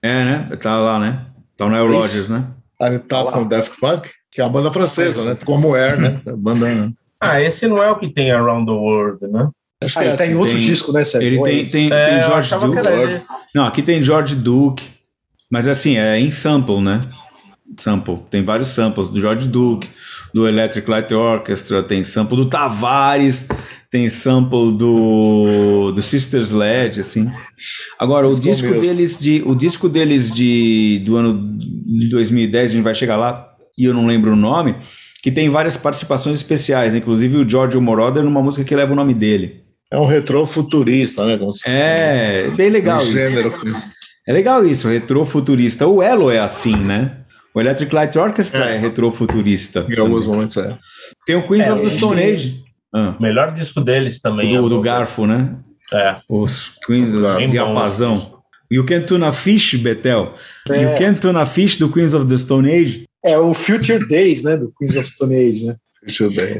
É, 0.03 0.25
né? 0.25 0.57
Tá 0.61 0.79
lá, 0.79 0.99
né? 0.99 1.27
Tá 1.57 1.67
o 1.67 1.71
Nile 1.71 1.95
Rodgers, 1.95 2.29
né? 2.29 2.45
Aí 2.81 2.99
tá 2.99 3.25
com 3.25 3.43
o 3.43 3.45
Daft 3.45 3.79
Punk, 3.81 4.09
que 4.31 4.41
é 4.41 4.45
a 4.45 4.49
banda 4.49 4.71
francesa, 4.71 5.25
né? 5.25 5.37
Como 5.45 5.75
Air, 5.75 6.01
né? 6.01 6.21
A 6.27 6.37
banda... 6.37 6.93
Ah, 7.21 7.41
esse 7.41 7.67
não 7.69 7.83
é 7.83 7.91
o 7.91 7.97
que 7.97 8.09
tem 8.09 8.31
Around 8.31 8.67
the 8.67 8.73
World, 8.73 9.27
né? 9.27 9.49
Acho 9.83 9.99
ah, 9.99 10.03
que 10.03 10.09
é 10.09 10.13
tá 10.13 10.23
assim. 10.23 10.33
em 10.33 10.37
outro 10.37 10.55
tem, 10.55 10.63
disco, 10.63 10.93
né, 10.93 11.05
Sérgio? 11.05 11.27
Ele 11.27 11.43
tem, 11.43 11.65
tem, 11.65 11.93
é, 11.93 12.07
tem 12.07 12.23
George 12.23 12.55
Duke. 12.55 13.23
Não, 13.55 13.65
aqui 13.65 13.83
tem 13.83 14.03
George 14.03 14.37
Duke. 14.37 14.89
Mas 15.51 15.67
assim, 15.67 15.97
é 15.97 16.19
em 16.19 16.31
sample, 16.31 16.81
né? 16.81 17.01
Sample. 17.79 18.19
Tem 18.31 18.43
vários 18.43 18.69
samples 18.69 19.09
do 19.09 19.21
George 19.21 19.49
Duke, 19.49 19.89
do 20.33 20.47
Electric 20.47 20.89
Light 20.89 21.13
Orchestra, 21.13 21.83
tem 21.83 22.03
sample 22.03 22.37
do 22.37 22.47
Tavares, 22.47 23.47
tem 23.91 24.09
sample 24.09 24.73
do, 24.73 25.93
do 25.93 26.03
Sisters 26.03 26.51
Led, 26.51 27.01
assim. 27.01 27.31
Agora, 27.99 28.29
o 28.29 28.41
disco 28.41 28.73
deles 28.81 29.19
de 29.19 29.43
o 29.45 29.55
disco 29.55 29.89
deles 29.89 30.33
de 30.33 31.03
do 31.05 31.17
ano 31.17 31.59
de 31.87 32.09
2010, 32.09 32.71
a 32.71 32.75
gente 32.75 32.85
vai 32.85 32.95
chegar 32.95 33.17
lá 33.17 33.51
e 33.77 33.85
eu 33.85 33.95
não 33.95 34.07
lembro 34.07 34.33
o 34.33 34.37
nome, 34.37 34.77
que 35.23 35.31
tem 35.31 35.49
várias 35.49 35.77
participações 35.77 36.37
especiais, 36.37 36.95
inclusive 36.95 37.37
o 37.37 37.49
George 37.49 37.79
Moroder 37.79 38.23
numa 38.23 38.43
música 38.43 38.65
que 38.65 38.77
leva 38.77 38.93
o 38.93 38.97
nome 38.97 39.15
dele. 39.15 39.65
É 39.93 39.99
um 39.99 40.07
retrô 40.07 40.47
futurista, 40.47 41.27
né? 41.27 41.39
é, 41.67 42.49
bem 42.51 42.71
legal 42.71 42.99
um 42.99 43.03
isso. 43.03 43.13
Gênero. 43.13 43.53
É 44.31 44.33
legal 44.33 44.65
isso, 44.65 44.87
retrô 44.87 45.27
futurista. 45.27 45.89
O 45.89 46.01
Elo 46.01 46.31
é 46.31 46.39
assim, 46.39 46.77
né? 46.77 47.17
O 47.53 47.61
Electric 47.61 47.93
Light 47.93 48.17
Orchestra 48.17 48.71
é, 48.71 48.77
é 48.77 48.79
retrofuturista. 48.79 49.85
Em 49.91 49.99
alguns 49.99 50.25
momentos 50.25 50.57
é. 50.57 50.79
Tem 51.27 51.35
o 51.35 51.49
Queens 51.49 51.67
é, 51.67 51.73
of 51.73 51.83
the 51.83 51.91
Stone 51.91 52.23
Age. 52.23 52.63
Ah. 52.95 53.17
Melhor 53.19 53.51
disco 53.51 53.81
deles 53.81 54.21
também. 54.21 54.57
Do, 54.57 54.67
é 54.67 54.69
do 54.69 54.81
Garfo, 54.81 55.27
né? 55.27 55.57
É. 55.93 56.15
Os 56.29 56.71
Queens 56.87 57.13
of 57.17 57.45
Diapasão. 57.49 58.41
You 58.71 58.87
Can 58.87 59.03
Tuna 59.03 59.33
Fish, 59.33 59.75
Betel. 59.75 60.33
É. 60.71 60.81
You 60.81 60.97
Can 60.97 61.15
Tuna 61.15 61.45
Fish 61.45 61.77
do 61.77 61.89
Queens 61.89 62.15
of 62.15 62.29
the 62.29 62.37
Stone 62.37 62.71
Age. 62.71 63.03
É 63.25 63.37
o 63.37 63.53
Future 63.53 64.07
Days, 64.07 64.45
né? 64.45 64.57
Do 64.57 64.73
Queens 64.79 64.95
of 64.95 65.11
Stone 65.11 65.35
Age, 65.35 65.67
né? 65.67 65.77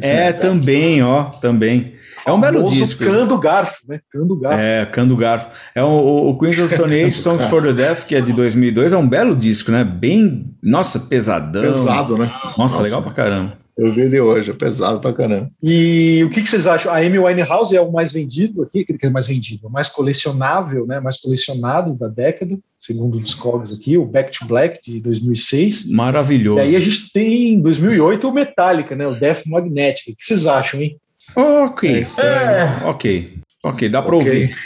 É, 0.03 0.25
né? 0.25 0.33
também, 0.35 1.03
ó, 1.03 1.25
também. 1.25 1.95
É 2.27 2.33
um 2.33 2.41
belo 2.41 2.67
disco. 2.67 3.03
Cando 3.03 3.39
Garfo, 3.39 3.81
né? 3.89 4.01
Cando 4.11 4.37
Garfo. 4.37 4.61
É, 4.61 4.87
Cando 4.87 5.17
Garfo. 5.17 5.49
É 5.75 5.83
o, 5.83 6.31
o 6.31 6.39
Queens 6.39 6.59
of 6.59 6.75
Stone 6.75 7.03
Age, 7.05 7.17
Songs 7.19 7.45
for 7.47 7.63
the 7.63 7.73
Deaf, 7.73 8.07
que 8.07 8.15
é 8.15 8.21
de 8.21 8.33
2002, 8.33 8.93
é 8.93 8.99
um 8.99 9.09
belo 9.09 9.35
disco, 9.35 9.73
né? 9.73 9.83
Bem, 9.83 10.55
nossa, 10.63 11.01
pesadão. 11.01 11.63
Pesado, 11.63 12.19
né? 12.19 12.31
Nossa, 12.57 12.59
nossa. 12.59 12.83
legal 12.83 13.03
pra 13.03 13.13
caramba. 13.13 13.53
Eu 13.81 13.91
vi 13.91 14.03
ele 14.03 14.21
hoje, 14.21 14.51
é 14.51 14.55
pesado 14.55 15.01
pra 15.01 15.11
caramba. 15.11 15.51
E 15.63 16.23
o 16.23 16.29
que, 16.29 16.43
que, 16.43 16.51
vocês 16.51 16.67
acham? 16.67 16.93
A 16.93 16.99
Amy 16.99 17.19
Winehouse 17.19 17.75
é 17.75 17.81
o 17.81 17.91
mais 17.91 18.13
vendido 18.13 18.63
aqui, 18.63 18.81
aquele 18.81 18.99
que 18.99 19.07
é 19.07 19.11
mais 19.11 19.29
vendido, 19.29 19.69
o 19.69 19.71
mais 19.71 19.89
colecionável, 19.89 20.87
né? 20.87 21.01
Mais 21.01 21.19
colecionado 21.19 21.97
da 21.97 22.07
década, 22.07 22.59
segundo 22.77 23.15
os 23.15 23.23
Discogs 23.23 23.73
aqui, 23.73 23.97
o 23.97 24.05
Back 24.05 24.39
to 24.39 24.47
Black 24.47 24.81
de 24.85 25.01
2006. 25.01 25.91
Maravilhoso. 25.93 26.61
E 26.61 26.63
aí 26.63 26.77
a 26.77 26.81
gente 26.81 27.11
tem 27.11 27.55
em 27.55 27.61
2008 27.63 28.29
o 28.29 28.33
Metallica, 28.33 28.95
né? 28.95 29.07
O 29.07 29.19
Death 29.19 29.47
Magnetic. 29.47 30.13
O 30.13 30.17
que 30.17 30.27
vocês 30.27 30.47
acham, 30.47 30.83
hein? 30.83 30.99
Ok. 31.35 32.05
É, 32.19 32.23
é. 32.23 32.85
Ok. 32.85 33.39
Ok, 33.65 33.89
dá 33.89 34.03
pra 34.03 34.15
okay. 34.15 34.43
ouvir. 34.43 34.57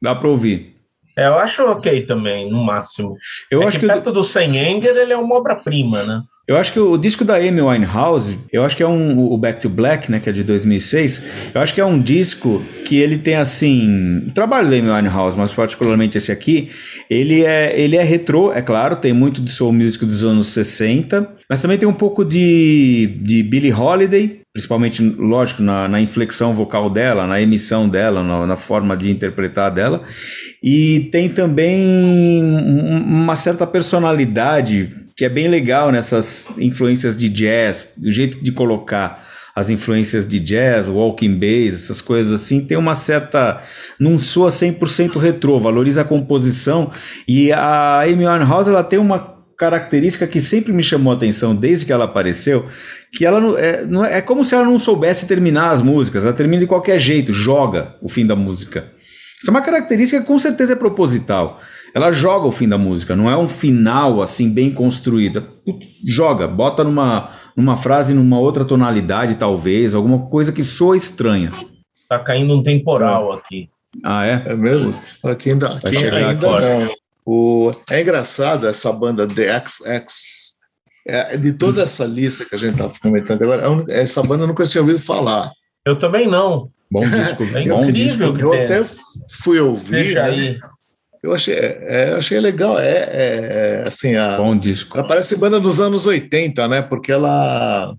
dá 0.00 0.14
pra 0.14 0.28
ouvir. 0.28 0.76
É, 1.18 1.26
eu 1.26 1.34
acho 1.34 1.62
ok 1.64 2.06
também, 2.06 2.48
no 2.48 2.62
máximo. 2.62 3.16
Eu 3.50 3.62
é 3.62 3.66
acho 3.66 3.80
que, 3.80 3.86
que 3.86 3.92
perto 3.92 4.12
do 4.12 4.22
Sem 4.22 4.60
Anger 4.60 4.96
ele 4.96 5.12
é 5.12 5.16
uma 5.16 5.34
obra-prima, 5.34 6.04
né? 6.04 6.22
Eu 6.46 6.58
acho 6.58 6.74
que 6.74 6.78
o 6.78 6.98
disco 6.98 7.24
da 7.24 7.36
Amy 7.36 7.62
Winehouse, 7.62 8.38
eu 8.52 8.62
acho 8.64 8.76
que 8.76 8.82
é 8.82 8.86
um 8.86 9.32
o 9.32 9.38
Back 9.38 9.60
to 9.60 9.68
Black, 9.70 10.10
né, 10.10 10.20
que 10.20 10.28
é 10.28 10.32
de 10.32 10.44
2006. 10.44 11.54
Eu 11.54 11.60
acho 11.62 11.72
que 11.72 11.80
é 11.80 11.86
um 11.86 11.98
disco 11.98 12.62
que 12.84 12.96
ele 12.96 13.16
tem 13.16 13.36
assim, 13.36 14.26
o 14.28 14.32
trabalho 14.34 14.68
da 14.68 14.76
Amy 14.76 14.90
Winehouse, 14.90 15.38
mas 15.38 15.54
particularmente 15.54 16.18
esse 16.18 16.30
aqui, 16.30 16.70
ele 17.08 17.42
é 17.42 17.80
ele 17.80 17.96
é 17.96 18.02
retrô, 18.02 18.52
é 18.52 18.60
claro, 18.60 18.96
tem 18.96 19.14
muito 19.14 19.40
de 19.40 19.50
soul 19.50 19.72
music 19.72 20.04
dos 20.04 20.22
anos 20.26 20.48
60, 20.48 21.26
mas 21.48 21.62
também 21.62 21.78
tem 21.78 21.88
um 21.88 21.94
pouco 21.94 22.22
de 22.22 23.06
de 23.22 23.42
Billie 23.42 23.72
Holiday, 23.72 24.42
principalmente, 24.52 25.02
lógico, 25.02 25.62
na, 25.62 25.88
na 25.88 25.98
inflexão 25.98 26.52
vocal 26.52 26.90
dela, 26.90 27.26
na 27.26 27.40
emissão 27.40 27.88
dela, 27.88 28.22
na, 28.22 28.46
na 28.46 28.56
forma 28.58 28.94
de 28.94 29.10
interpretar 29.10 29.70
dela. 29.70 30.02
E 30.62 31.08
tem 31.10 31.30
também 31.30 32.42
uma 32.44 33.34
certa 33.34 33.66
personalidade 33.66 35.03
que 35.16 35.24
é 35.24 35.28
bem 35.28 35.48
legal 35.48 35.92
nessas 35.92 36.52
influências 36.58 37.16
de 37.16 37.28
jazz, 37.28 37.94
o 38.02 38.10
jeito 38.10 38.42
de 38.42 38.52
colocar 38.52 39.24
as 39.54 39.70
influências 39.70 40.26
de 40.26 40.40
jazz, 40.40 40.88
walking 40.88 41.38
bass, 41.38 41.84
essas 41.84 42.00
coisas 42.00 42.32
assim, 42.32 42.60
tem 42.60 42.76
uma 42.76 42.94
certa. 42.94 43.62
não 44.00 44.18
soa 44.18 44.50
100% 44.50 45.16
retrô, 45.20 45.60
valoriza 45.60 46.00
a 46.00 46.04
composição. 46.04 46.90
E 47.28 47.52
a 47.52 48.00
Amy 48.00 48.26
Winehouse 48.26 48.68
ela 48.68 48.82
tem 48.82 48.98
uma 48.98 49.34
característica 49.56 50.26
que 50.26 50.40
sempre 50.40 50.72
me 50.72 50.82
chamou 50.82 51.12
a 51.12 51.16
atenção 51.16 51.54
desde 51.54 51.86
que 51.86 51.92
ela 51.92 52.06
apareceu, 52.06 52.66
que 53.12 53.24
ela 53.24 53.40
não 53.40 53.56
é, 53.56 53.84
não 53.84 54.04
é, 54.04 54.18
é 54.18 54.20
como 54.20 54.44
se 54.44 54.56
ela 54.56 54.64
não 54.64 54.76
soubesse 54.78 55.26
terminar 55.26 55.70
as 55.70 55.80
músicas, 55.80 56.24
ela 56.24 56.32
termina 56.32 56.62
de 56.62 56.66
qualquer 56.66 56.98
jeito, 56.98 57.32
joga 57.32 57.94
o 58.02 58.08
fim 58.08 58.26
da 58.26 58.34
música. 58.34 58.90
Isso 59.40 59.48
é 59.48 59.52
uma 59.52 59.62
característica 59.62 60.20
que 60.20 60.26
com 60.26 60.38
certeza 60.38 60.72
é 60.72 60.76
proposital. 60.76 61.60
Ela 61.94 62.10
joga 62.10 62.46
o 62.46 62.50
fim 62.50 62.68
da 62.68 62.76
música, 62.76 63.14
não 63.14 63.30
é 63.30 63.36
um 63.36 63.48
final 63.48 64.20
assim 64.20 64.50
bem 64.50 64.72
construído. 64.72 65.46
Joga, 66.04 66.48
bota 66.48 66.82
numa, 66.82 67.30
numa 67.56 67.76
frase, 67.76 68.12
numa 68.12 68.38
outra 68.38 68.64
tonalidade, 68.64 69.36
talvez, 69.36 69.94
alguma 69.94 70.26
coisa 70.26 70.52
que 70.52 70.64
soa 70.64 70.96
estranha. 70.96 71.50
Tá 72.08 72.18
caindo 72.18 72.52
um 72.52 72.62
temporal 72.62 73.32
aqui. 73.32 73.68
Ah, 74.02 74.26
é? 74.26 74.42
É 74.46 74.54
mesmo? 74.56 74.92
Aqui 75.24 75.50
ainda, 75.50 75.68
aqui 75.68 75.96
ainda 75.96 76.34
não. 76.34 76.94
O, 77.24 77.72
é 77.88 78.02
engraçado 78.02 78.66
essa 78.66 78.92
banda 78.92 79.26
The 79.26 79.64
XX. 79.64 80.54
É, 81.06 81.36
de 81.36 81.52
toda 81.52 81.82
essa 81.82 82.04
lista 82.04 82.44
que 82.44 82.54
a 82.54 82.58
gente 82.58 82.72
estava 82.72 82.92
comentando 83.00 83.42
agora, 83.42 83.84
essa 83.88 84.22
banda 84.22 84.44
eu 84.44 84.48
nunca 84.48 84.66
tinha 84.66 84.80
ouvido 84.80 84.98
falar. 84.98 85.52
Eu 85.86 85.98
também 85.98 86.26
não. 86.26 86.70
Bom 86.90 87.08
disco, 87.08 87.44
É 87.54 87.68
bom 87.68 87.84
incrível 87.84 88.32
disco. 88.32 88.36
que 88.36 88.42
Eu 88.42 88.50
tem. 88.50 88.64
até 88.64 88.84
fui 89.42 89.60
ouvir. 89.60 89.90
Deixa 89.90 90.22
né? 90.22 90.28
aí. 90.28 90.58
Eu 91.24 91.32
achei, 91.32 91.54
é, 91.54 92.08
eu 92.12 92.16
achei 92.18 92.38
legal. 92.38 92.78
É, 92.78 92.84
é, 92.90 93.82
é, 93.82 93.84
assim, 93.88 94.14
a, 94.14 94.36
Bom 94.36 94.54
disco. 94.54 94.98
ela 94.98 95.08
parece 95.08 95.36
banda 95.36 95.58
dos 95.58 95.80
anos 95.80 96.06
80, 96.06 96.68
né? 96.68 96.82
Porque 96.82 97.10
ela 97.10 97.94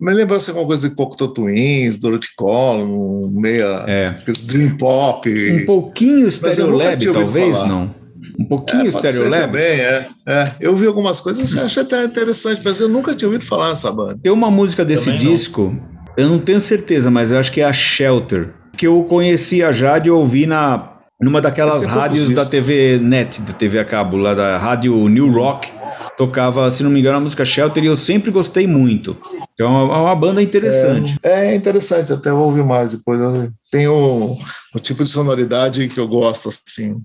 me 0.00 0.14
lembra 0.14 0.36
assim, 0.36 0.52
alguma 0.52 0.68
coisa 0.68 0.88
de 0.88 0.94
Cocteau 0.94 1.28
Twins, 1.28 1.96
Dorothy 1.96 2.28
Collin, 2.36 3.32
meia 3.32 3.84
É. 3.88 4.14
Dream 4.46 4.76
Pop. 4.76 5.28
Um 5.28 5.66
pouquinho 5.66 6.26
eu 6.26 6.30
Stereo 6.30 6.68
nunca 6.68 6.84
Lab, 6.84 6.96
tinha 6.98 7.10
ouvido 7.10 7.24
talvez, 7.26 7.56
falar. 7.56 7.68
não? 7.68 7.90
Um 8.38 8.44
pouquinho 8.44 8.82
Pode 8.92 8.96
Stereo 8.96 9.22
ser 9.24 9.28
Lab? 9.28 9.46
também, 9.46 9.80
é, 9.80 10.08
é. 10.28 10.44
Eu 10.60 10.76
vi 10.76 10.86
algumas 10.86 11.20
coisas 11.20 11.52
e 11.52 11.58
achei 11.58 11.82
até 11.82 12.04
interessante, 12.04 12.60
mas 12.64 12.78
eu 12.78 12.88
nunca 12.88 13.12
tinha 13.12 13.28
ouvido 13.28 13.44
falar 13.44 13.70
nessa 13.70 13.90
banda. 13.90 14.16
Tem 14.22 14.30
uma 14.30 14.52
música 14.52 14.84
desse 14.84 15.06
Também 15.06 15.24
não. 15.24 15.32
disco, 15.32 15.76
eu 16.16 16.28
não 16.28 16.38
tenho 16.38 16.60
certeza, 16.60 17.10
mas 17.10 17.32
eu 17.32 17.38
acho 17.40 17.50
que 17.50 17.60
é 17.60 17.64
a 17.64 17.72
Shelter, 17.72 18.50
que 18.76 18.86
eu 18.86 19.02
conhecia 19.02 19.72
já 19.72 19.98
de 19.98 20.08
ouvir 20.12 20.46
na 20.46 20.97
numa 21.20 21.40
daquelas 21.40 21.82
é 21.82 21.86
rádios 21.86 22.30
da. 22.30 22.46
TV 22.46 22.98
Net, 22.98 23.40
da 23.42 23.52
TV 23.52 23.78
a 23.78 23.84
cabo, 23.84 24.16
lá 24.16 24.34
da 24.34 24.56
rádio 24.56 25.08
New 25.08 25.30
Rock, 25.32 25.70
tocava, 26.16 26.70
se 26.70 26.82
não 26.82 26.90
me 26.90 27.00
engano, 27.00 27.18
a 27.18 27.20
música 27.20 27.44
Shelter 27.44 27.82
e 27.82 27.86
eu 27.86 27.96
sempre 27.96 28.30
gostei 28.30 28.66
muito. 28.66 29.16
Então 29.52 29.66
é 29.66 29.84
uma, 29.84 29.94
é 29.94 30.00
uma 30.00 30.16
banda 30.16 30.42
interessante. 30.42 31.18
É 31.22 31.54
interessante, 31.54 32.12
até 32.12 32.30
vou 32.30 32.44
ouvir 32.44 32.64
mais 32.64 32.92
depois. 32.92 33.20
Eu 33.20 33.50
tenho 33.70 33.92
o, 33.92 34.38
o 34.74 34.78
tipo 34.78 35.02
de 35.02 35.10
sonoridade 35.10 35.88
que 35.88 35.98
eu 35.98 36.06
gosto, 36.06 36.48
assim, 36.48 37.02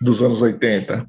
dos 0.00 0.22
anos 0.22 0.42
80. 0.42 1.06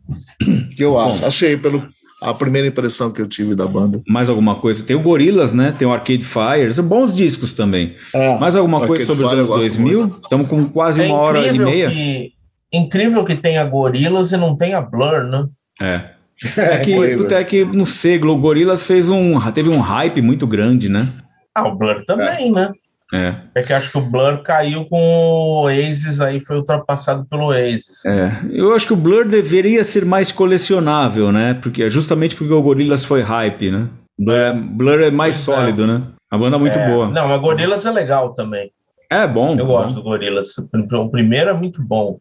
Que 0.75 0.83
eu 0.83 0.97
acho. 0.99 1.25
Achei 1.25 1.57
pelo 1.57 1.87
a 2.21 2.33
primeira 2.35 2.67
impressão 2.67 3.11
que 3.11 3.19
eu 3.19 3.27
tive 3.27 3.55
da 3.55 3.67
banda. 3.67 3.99
Mais 4.07 4.29
alguma 4.29 4.55
coisa? 4.55 4.85
Tem 4.85 4.95
o 4.95 5.01
Gorillaz, 5.01 5.53
né? 5.53 5.73
Tem 5.77 5.87
o 5.87 5.91
Arcade 5.91 6.23
Fire, 6.23 6.71
são 6.71 6.85
bons 6.85 7.15
discos 7.15 7.53
também. 7.53 7.95
É, 8.13 8.37
Mais 8.37 8.55
alguma 8.55 8.77
Arcade 8.77 8.93
coisa 8.93 9.05
sobre 9.05 9.23
os 9.23 9.29
Fire 9.29 9.39
anos 9.39 9.49
gosto 9.49 9.61
2000? 9.61 10.07
Estamos 10.07 10.47
com 10.47 10.69
quase 10.69 11.01
É 11.01 11.07
uma 11.07 11.15
hora 11.15 11.39
e 11.39 11.45
incrível 11.47 11.65
meia. 11.67 11.89
Que, 11.89 12.33
incrível 12.71 13.25
que 13.25 13.35
tenha 13.35 13.63
Gorilas 13.65 14.31
e 14.31 14.37
não 14.37 14.55
tenha 14.55 14.79
Blur, 14.79 15.23
né? 15.23 15.45
É. 15.81 16.11
É 16.57 16.77
que, 16.79 16.91
incrível. 16.93 17.19
puta, 17.19 17.35
é 17.35 17.43
que 17.43 17.65
no 17.65 17.85
Seglo, 17.85 18.33
o 18.33 18.37
Gorillaz 18.37 18.85
fez 18.85 19.09
um, 19.09 19.39
teve 19.51 19.69
um 19.69 19.79
hype 19.79 20.21
muito 20.21 20.45
grande, 20.47 20.89
né? 20.89 21.07
Ah, 21.55 21.67
o 21.67 21.75
Blur 21.75 22.03
também, 22.05 22.51
né? 22.51 22.71
É, 23.13 23.35
É 23.55 23.61
que 23.61 23.73
acho 23.73 23.91
que 23.91 23.97
o 23.97 24.01
Blur 24.01 24.41
caiu 24.41 24.85
com 24.85 24.97
o 24.97 25.63
Oasis, 25.63 26.21
aí 26.21 26.39
foi 26.39 26.55
ultrapassado 26.57 27.25
pelo 27.25 27.47
Oasis. 27.47 28.05
é. 28.05 28.31
Eu 28.51 28.73
acho 28.73 28.87
que 28.87 28.93
o 28.93 28.97
Blur 28.97 29.27
deveria 29.27 29.83
ser 29.83 30.05
mais 30.05 30.31
colecionável, 30.31 31.31
né? 31.31 31.53
Porque 31.55 31.89
justamente 31.89 32.35
porque 32.35 32.53
o 32.53 32.61
Gorillaz 32.61 33.03
foi 33.03 33.21
hype, 33.21 33.71
né? 33.71 33.89
Blur 34.17 34.35
é, 34.35 34.53
Blur 34.53 35.01
é 35.01 35.11
mais 35.11 35.35
é. 35.35 35.39
sólido, 35.39 35.85
né? 35.85 36.01
A 36.29 36.37
banda 36.37 36.55
é 36.55 36.59
muito 36.59 36.79
É, 36.79 36.87
boa. 36.87 37.09
Não, 37.09 37.27
mas 37.27 37.41
Gorilas 37.41 37.85
é 37.85 37.91
legal 37.91 38.33
também. 38.33 38.71
É 39.09 39.27
bom. 39.27 39.57
Eu 39.59 39.65
bom. 39.65 39.73
gosto 39.73 39.95
do 39.95 40.03
Gorilas. 40.03 40.57
O 40.57 41.09
primeiro 41.09 41.49
é 41.49 41.53
muito 41.53 41.81
bom. 41.81 42.17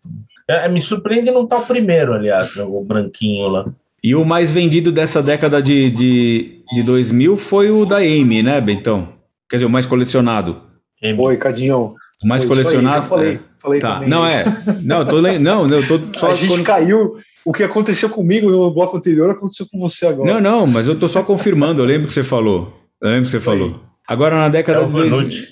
É, 0.49 0.69
me 0.69 0.81
surpreende 0.81 1.31
não 1.31 1.45
estar 1.45 1.59
o 1.59 1.67
primeiro, 1.67 2.13
aliás, 2.13 2.57
o 2.57 2.83
branquinho 2.83 3.47
lá. 3.47 3.67
E 4.03 4.17
o 4.17 4.25
mais 4.25 4.51
vendido 4.51 4.91
dessa 4.91 5.23
década 5.23 5.63
de, 5.63 5.91
de, 5.91 6.63
de 6.73 6.83
2000 6.83 7.37
foi 7.37 7.71
o 7.71 7.85
da 7.85 7.99
Amy, 7.99 8.43
né, 8.43 8.61
Bentão? 8.61 9.09
Quer 9.49 9.57
dizer, 9.57 9.67
o 9.67 9.71
mais 9.71 9.87
colecionado. 9.87 10.70
Oi, 11.03 11.37
Cadinho. 11.37 11.95
O 12.23 12.29
mais 12.29 12.45
Foi 12.45 12.57
aí, 12.57 12.63
colecionado. 12.63 13.03
já 13.05 13.09
falei, 13.09 13.33
é. 13.35 13.41
falei 13.59 13.81
Tá, 13.81 13.95
também. 13.95 14.09
não 14.11 14.27
é. 14.27 14.45
Não, 14.83 14.99
eu 15.01 15.07
tô 15.07 15.21
le... 15.21 15.39
não, 15.39 15.67
eu 15.69 15.87
tô 15.89 16.01
só 16.19 16.31
a 16.33 16.35
gente 16.37 16.49
quando- 16.49 16.65
caiu. 16.65 17.17
O 17.43 17.55
que 17.55 17.63
aconteceu 17.63 18.11
comigo 18.11 18.51
no 18.51 18.71
bloco 18.71 18.99
anterior 18.99 19.31
aconteceu 19.31 19.67
com 19.73 19.79
você 19.81 20.07
agora. 20.07 20.35
Não, 20.35 20.41
não, 20.41 20.67
mas 20.67 20.89
eu 20.89 20.99
tô 20.99 21.09
só 21.09 21.23
confirmando, 21.23 21.81
eu 21.81 21.87
lembro 21.87 22.07
que 22.07 22.13
você 22.13 22.23
falou. 22.23 22.71
Eu 23.01 23.09
lembro 23.09 23.25
que 23.25 23.31
você 23.31 23.41
falou. 23.41 23.81
Agora 24.07 24.37
na 24.37 24.51
década 24.51 24.81
É 24.83 24.85
de 24.85 24.91
2000. 24.93 25.17
Vanucci. 25.17 25.49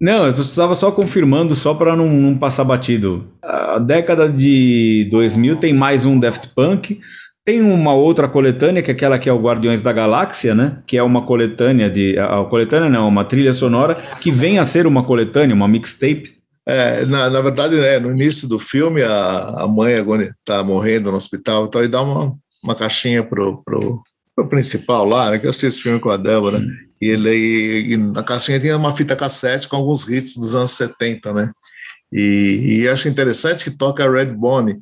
Não, 0.00 0.24
eu 0.26 0.30
estava 0.32 0.74
só 0.74 0.90
confirmando, 0.90 1.54
só 1.54 1.74
para 1.74 1.94
não, 1.94 2.08
não 2.08 2.36
passar 2.38 2.64
batido. 2.64 3.26
A 3.42 3.78
década 3.78 4.28
de 4.30 5.06
2000 5.10 5.56
tem 5.56 5.74
mais 5.74 6.06
um 6.06 6.18
Daft 6.18 6.48
Punk. 6.54 6.98
Tem 7.46 7.62
uma 7.62 7.94
outra 7.94 8.28
coletânea, 8.28 8.82
que 8.82 8.90
é 8.90 8.94
aquela 8.94 9.20
que 9.20 9.28
é 9.28 9.32
o 9.32 9.40
Guardiões 9.40 9.80
da 9.80 9.92
Galáxia, 9.92 10.52
né? 10.52 10.82
Que 10.84 10.98
é 10.98 11.02
uma 11.02 11.24
coletânea 11.24 11.88
de. 11.88 12.18
A, 12.18 12.40
a 12.40 12.44
coletânea 12.44 12.90
não, 12.90 13.06
uma 13.06 13.24
trilha 13.24 13.52
sonora 13.52 13.94
que 14.20 14.32
vem 14.32 14.58
a 14.58 14.64
ser 14.64 14.84
uma 14.84 15.04
coletânea, 15.04 15.54
uma 15.54 15.68
mixtape. 15.68 16.32
É, 16.66 17.06
na, 17.06 17.30
na 17.30 17.40
verdade, 17.40 17.78
é, 17.78 18.00
no 18.00 18.10
início 18.10 18.48
do 18.48 18.58
filme, 18.58 19.00
a, 19.00 19.62
a 19.62 19.68
mãe 19.68 19.94
agora 19.94 20.24
está 20.24 20.64
morrendo 20.64 21.12
no 21.12 21.16
hospital 21.16 21.66
e 21.66 21.70
tal, 21.70 21.84
e 21.84 21.88
dá 21.88 22.02
uma, 22.02 22.36
uma 22.64 22.74
caixinha 22.74 23.22
pro, 23.22 23.62
pro, 23.62 24.02
pro 24.34 24.48
principal 24.48 25.04
lá, 25.04 25.30
né, 25.30 25.38
que 25.38 25.46
eu 25.46 25.50
assisti 25.50 25.66
esse 25.66 25.82
filme 25.82 26.00
com 26.00 26.10
a 26.10 26.16
Débora, 26.16 26.60
e 27.00 27.06
ele 27.06 27.30
e, 27.30 27.92
e 27.92 27.96
na 27.96 28.24
caixinha 28.24 28.58
tinha 28.58 28.76
uma 28.76 28.92
fita 28.92 29.14
cassete 29.14 29.68
com 29.68 29.76
alguns 29.76 30.08
hits 30.08 30.34
dos 30.34 30.56
anos 30.56 30.72
70, 30.72 31.32
né? 31.32 31.52
E, 32.12 32.80
e 32.80 32.88
acho 32.88 33.08
interessante 33.08 33.62
que 33.62 33.70
toca 33.70 34.10
Red 34.10 34.34
Bonnie. 34.34 34.78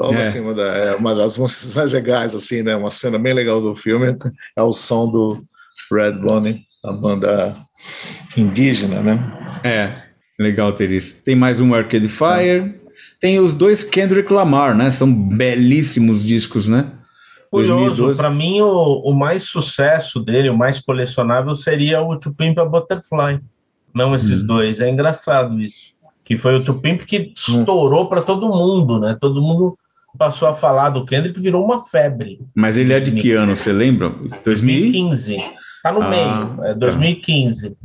É. 0.00 0.22
assim, 0.22 0.40
uma, 0.40 0.54
da- 0.54 0.62
é 0.76 0.94
uma 0.94 1.14
das 1.14 1.36
músicas 1.38 1.74
mais 1.74 1.92
legais, 1.92 2.34
assim, 2.34 2.62
né? 2.62 2.76
Uma 2.76 2.90
cena 2.90 3.18
bem 3.18 3.34
legal 3.34 3.60
do 3.60 3.74
filme 3.74 4.16
é 4.56 4.62
o 4.62 4.72
som 4.72 5.10
do 5.10 5.42
Red 5.92 6.12
Bonnie, 6.12 6.60
a 6.84 6.92
banda 6.92 7.54
indígena, 8.36 9.00
né? 9.02 9.60
É, 9.64 9.92
legal 10.38 10.72
ter 10.72 10.90
isso. 10.92 11.22
Tem 11.24 11.34
mais 11.34 11.60
um 11.60 11.74
Arcade 11.74 12.08
Fire. 12.08 12.62
Tem 13.20 13.40
os 13.40 13.54
dois 13.54 13.82
Kendrick 13.82 14.32
Lamar, 14.32 14.76
né? 14.76 14.90
São 14.90 15.12
belíssimos 15.12 16.24
discos, 16.24 16.68
né? 16.68 16.92
Curioso, 17.50 17.74
2012. 17.96 18.18
para 18.18 18.30
mim, 18.30 18.60
o, 18.60 19.02
o 19.04 19.12
mais 19.14 19.44
sucesso 19.44 20.20
dele, 20.20 20.50
o 20.50 20.56
mais 20.56 20.78
colecionável, 20.80 21.56
seria 21.56 22.00
o 22.02 22.16
To 22.18 22.32
Pimp 22.32 22.58
a 22.58 22.64
Butterfly. 22.64 23.40
Não 23.94 24.14
esses 24.14 24.42
Hum. 24.42 24.46
dois. 24.46 24.80
É 24.80 24.88
engraçado 24.88 25.58
isso. 25.60 25.94
Que 26.24 26.36
foi 26.36 26.54
o 26.56 26.62
To 26.62 26.74
Pimp 26.74 27.02
que 27.02 27.32
estourou 27.34 28.08
para 28.08 28.20
todo 28.22 28.48
mundo, 28.50 29.00
né? 29.00 29.16
Todo 29.18 29.40
mundo 29.40 29.76
passou 30.18 30.48
a 30.48 30.54
falar 30.54 30.90
do 30.90 31.06
Kendrick, 31.06 31.40
virou 31.40 31.64
uma 31.64 31.84
febre. 31.86 32.40
Mas 32.54 32.76
ele 32.76 32.92
é 32.92 33.00
de 33.00 33.12
que 33.12 33.32
ano, 33.32 33.54
você 33.54 33.72
lembra? 33.72 34.10
2000? 34.10 34.44
2015. 34.44 35.36
Tá 35.82 35.92
no 35.92 36.02
Ah, 36.02 36.10
meio, 36.10 36.64
é 36.64 36.68
tá. 36.68 36.74
2015. 36.74 37.76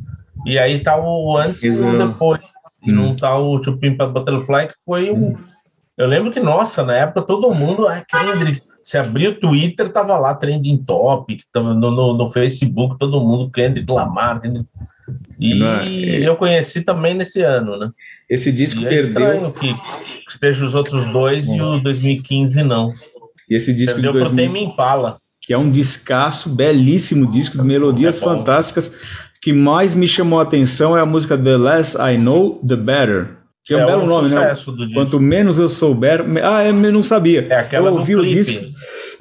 E 0.46 0.58
aí 0.58 0.80
tá 0.84 1.00
o 1.00 1.38
antes 1.38 1.64
e 1.64 1.70
o 1.70 2.08
depois. 2.08 2.42
Hum. 2.86 2.92
não 2.92 3.16
tá 3.16 3.38
o 3.38 3.60
To 3.60 3.78
Pimp 3.78 4.02
a 4.02 4.08
Butterfly, 4.08 4.68
que 4.68 4.84
foi 4.84 5.12
o... 5.12 5.34
Eu 5.96 6.08
lembro 6.08 6.32
que, 6.32 6.40
nossa, 6.40 6.84
na 6.84 6.96
época 6.96 7.22
todo 7.22 7.54
mundo, 7.54 7.88
ah, 7.88 8.04
Kendrick, 8.06 8.62
se 8.82 8.98
abria 8.98 9.30
o 9.30 9.40
Twitter, 9.40 9.90
tava 9.94 10.18
lá, 10.18 10.34
trending 10.34 10.78
topic, 10.78 11.44
tava 11.52 11.74
no, 11.74 11.92
no, 11.92 12.14
no 12.18 12.30
Facebook, 12.30 12.98
todo 12.98 13.22
mundo, 13.22 13.52
Kendrick 13.52 13.90
Lamar, 13.90 14.42
Kendrick... 14.42 14.68
E 15.40 15.62
é- 15.64 16.28
eu 16.28 16.36
conheci 16.36 16.82
também 16.82 17.14
nesse 17.14 17.42
ano, 17.42 17.78
né? 17.78 17.90
Esse 18.30 18.52
disco 18.52 18.82
E 18.82 18.86
é 18.86 18.90
perdeu. 18.90 19.52
que 19.52 19.76
esteja 20.28 20.66
os 20.66 20.74
outros 20.74 21.06
dois 21.12 21.48
e 21.48 21.62
o 21.62 21.80
2015 21.80 22.64
não. 22.64 22.90
E 23.50 23.56
esse 23.56 23.74
disco 23.74 23.96
de 23.96 24.04
Perdeu 24.04 24.12
pro 24.12 24.30
2000, 24.36 24.46
Tame 24.48 24.64
Impala. 24.64 25.18
que 25.42 25.54
é 25.54 25.58
um 25.58 25.70
discaço, 25.70 26.50
belíssimo 26.50 27.32
disco 27.32 27.62
de 27.62 27.68
melodias 27.68 28.18
é 28.18 28.22
fantásticas. 28.22 28.88
O 28.88 29.42
que 29.42 29.52
mais 29.52 29.94
me 29.94 30.08
chamou 30.08 30.40
a 30.40 30.44
atenção 30.44 30.98
é 30.98 31.02
a 31.02 31.06
música 31.06 31.38
The 31.38 31.58
Less 31.58 31.98
I 31.98 32.18
Know, 32.18 32.62
The 32.66 32.76
Better. 32.78 33.38
Que 33.66 33.74
é 33.74 33.84
um 33.84 33.86
belo 33.86 34.04
o 34.04 34.08
nome, 34.08 34.30
né? 34.30 34.54
Quanto 34.94 35.20
menos 35.20 35.58
eu 35.60 35.70
souber. 35.70 36.24
Ah, 36.44 36.66
eu 36.66 36.74
não 36.74 37.04
sabia. 37.04 37.48
É 37.50 37.60
aquela 37.60 37.90
eu 37.90 37.94
ouvi 37.94 38.16
o 38.16 38.20
clipe. 38.22 38.36
disco 38.36 38.74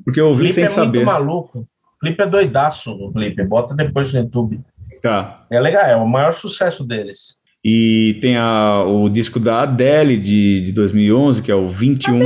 porque 0.05 0.21
eu 0.21 0.29
ouvi 0.29 0.53
sem 0.53 0.65
é 0.65 0.67
saber. 0.67 1.05
muito 1.05 1.07
maluco. 1.07 1.59
O 1.61 2.05
clipe 2.05 2.21
é 2.23 2.27
doidaço, 2.27 2.91
o 2.91 3.13
clipe. 3.13 3.45
Bota 3.45 3.75
depois 3.75 4.13
no 4.13 4.21
YouTube. 4.21 4.61
Tá. 5.03 5.45
É 5.51 5.61
legal, 5.61 5.85
é 5.85 5.97
o 5.97 6.07
maior 6.07 6.33
sucesso 6.33 6.85
deles. 6.85 7.37
E 7.65 8.19
tem 8.21 8.37
a, 8.37 8.85
o 8.85 9.09
disco 9.09 9.39
da 9.39 9.63
Adele 9.63 10.17
de, 10.17 10.63
de 10.63 10.73
2011, 10.73 11.43
que 11.43 11.51
é 11.51 11.55
o 11.55 11.69
21. 11.69 12.19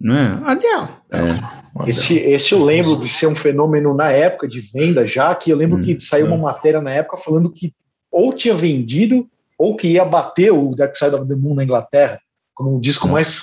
Né? 0.00 0.40
Adele. 0.44 0.88
É. 1.12 1.90
Esse, 1.90 2.18
esse 2.18 2.52
eu 2.52 2.64
lembro 2.64 2.96
de 2.96 3.08
ser 3.08 3.26
um 3.26 3.34
fenômeno 3.34 3.94
na 3.94 4.10
época 4.10 4.48
de 4.48 4.60
venda 4.60 5.06
já, 5.06 5.34
que 5.34 5.50
eu 5.50 5.56
lembro 5.56 5.78
Hum, 5.78 5.80
que 5.80 6.00
saiu 6.00 6.26
uma 6.26 6.36
matéria 6.38 6.80
na 6.80 6.90
época 6.90 7.16
falando 7.16 7.50
que 7.50 7.72
ou 8.10 8.32
tinha 8.32 8.54
vendido 8.54 9.28
ou 9.58 9.76
que 9.76 9.88
ia 9.88 10.04
bater 10.04 10.52
o 10.52 10.74
Dark 10.74 10.96
Side 10.96 11.14
of 11.14 11.28
the 11.28 11.36
Moon 11.36 11.54
na 11.54 11.64
Inglaterra 11.64 12.18
como 12.54 12.76
um 12.76 12.80
disco 12.80 13.08
mais 13.08 13.42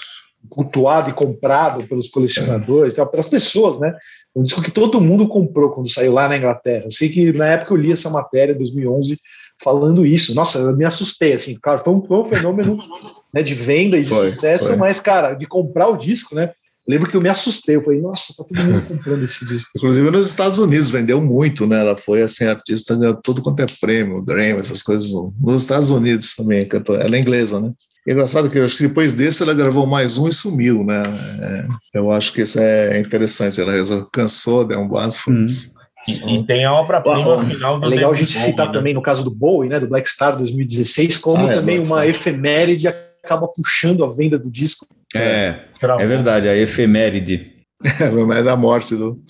cultuado 0.49 1.09
e 1.09 1.13
comprado 1.13 1.87
pelos 1.87 2.09
colecionadores, 2.09 2.93
tal, 2.93 3.07
pelas 3.07 3.27
pessoas, 3.27 3.79
né? 3.79 3.91
Um 4.35 4.43
disco 4.43 4.61
que 4.61 4.71
todo 4.71 4.99
mundo 4.99 5.27
comprou 5.27 5.71
quando 5.71 5.89
saiu 5.89 6.13
lá 6.13 6.27
na 6.27 6.37
Inglaterra. 6.37 6.85
Eu 6.85 6.91
sei 6.91 7.09
que 7.09 7.31
na 7.31 7.47
época 7.47 7.73
eu 7.73 7.77
li 7.77 7.91
essa 7.91 8.09
matéria, 8.09 8.53
em 8.53 8.57
2011, 8.57 9.17
falando 9.61 10.05
isso. 10.05 10.35
Nossa, 10.35 10.59
eu 10.59 10.75
me 10.75 10.83
assustei, 10.83 11.33
assim, 11.33 11.57
cara, 11.59 11.83
foi 11.83 11.93
um, 11.93 12.05
foi 12.05 12.17
um 12.17 12.25
fenômeno 12.25 12.77
né, 13.33 13.41
de 13.41 13.53
venda 13.53 13.97
e 13.97 14.03
de 14.03 14.09
foi, 14.09 14.29
sucesso, 14.29 14.67
foi. 14.67 14.75
mas, 14.77 14.99
cara, 14.99 15.33
de 15.33 15.45
comprar 15.45 15.87
o 15.87 15.97
disco, 15.97 16.35
né? 16.35 16.51
lembro 16.87 17.09
que 17.09 17.17
eu 17.17 17.21
me 17.21 17.29
assustei, 17.29 17.75
eu 17.75 17.81
falei, 17.81 17.99
nossa, 17.99 18.33
tá 18.37 18.43
todo 18.43 18.63
mundo 18.63 18.87
comprando 18.87 19.23
esse 19.23 19.45
disco. 19.45 19.71
Inclusive 19.75 20.11
nos 20.11 20.27
Estados 20.27 20.59
Unidos 20.59 20.91
vendeu 20.91 21.19
muito, 21.19 21.65
né? 21.65 21.79
Ela 21.79 21.97
foi 21.97 22.21
assim, 22.21 22.45
artista, 22.45 22.95
ganhou 22.95 23.19
tudo 23.23 23.41
quanto 23.41 23.61
é 23.61 23.65
prêmio, 23.81 24.21
Grammy, 24.21 24.59
essas 24.59 24.83
coisas. 24.83 25.11
Nos 25.41 25.63
Estados 25.63 25.89
Unidos 25.89 26.35
também, 26.35 26.67
cantou. 26.67 26.95
Ela 26.95 27.15
é 27.15 27.19
inglesa, 27.19 27.59
né? 27.59 27.71
É 28.07 28.11
engraçado 28.11 28.49
que 28.49 28.59
eu 28.59 28.65
acho 28.65 28.77
que 28.77 28.87
depois 28.87 29.13
desse 29.13 29.41
ela 29.41 29.53
gravou 29.53 29.87
mais 29.87 30.17
um 30.17 30.27
e 30.27 30.33
sumiu, 30.33 30.83
né? 30.83 31.01
É, 31.41 31.97
eu 31.97 32.11
acho 32.11 32.31
que 32.33 32.41
isso 32.41 32.59
é 32.59 32.99
interessante. 32.99 33.59
Ela 33.59 33.73
cansou, 34.13 34.63
deu 34.63 34.79
um 34.79 34.87
base, 34.87 35.19
foi 35.19 35.33
hum. 35.33 35.45
isso. 35.45 35.73
E, 36.07 36.35
e, 36.35 36.43
tem 36.43 36.63
a 36.63 36.73
obra-prima 36.73 37.43
final 37.45 37.79
do 37.79 37.87
É 37.87 37.89
legal 37.89 38.11
a 38.11 38.13
gente 38.13 38.35
Bowie, 38.35 38.45
citar 38.45 38.67
né? 38.67 38.73
também, 38.73 38.93
no 38.93 39.01
caso 39.01 39.23
do 39.23 39.31
Bowie, 39.31 39.69
né, 39.69 39.79
do 39.79 39.87
Black 39.87 40.07
Star 40.07 40.37
2016, 40.37 41.17
como 41.17 41.47
ah, 41.47 41.51
é, 41.51 41.53
também 41.55 41.79
uma 41.79 42.05
efeméride 42.05 42.87
acaba 42.87 43.47
puxando 43.47 44.05
a 44.05 44.11
venda 44.11 44.37
do 44.37 44.51
disco. 44.51 44.85
É, 45.15 45.61
é 45.81 46.05
verdade, 46.05 46.47
a 46.47 46.55
efeméride. 46.55 47.54
É, 47.85 48.43
da 48.43 48.55
morte 48.55 48.95
do. 48.95 49.21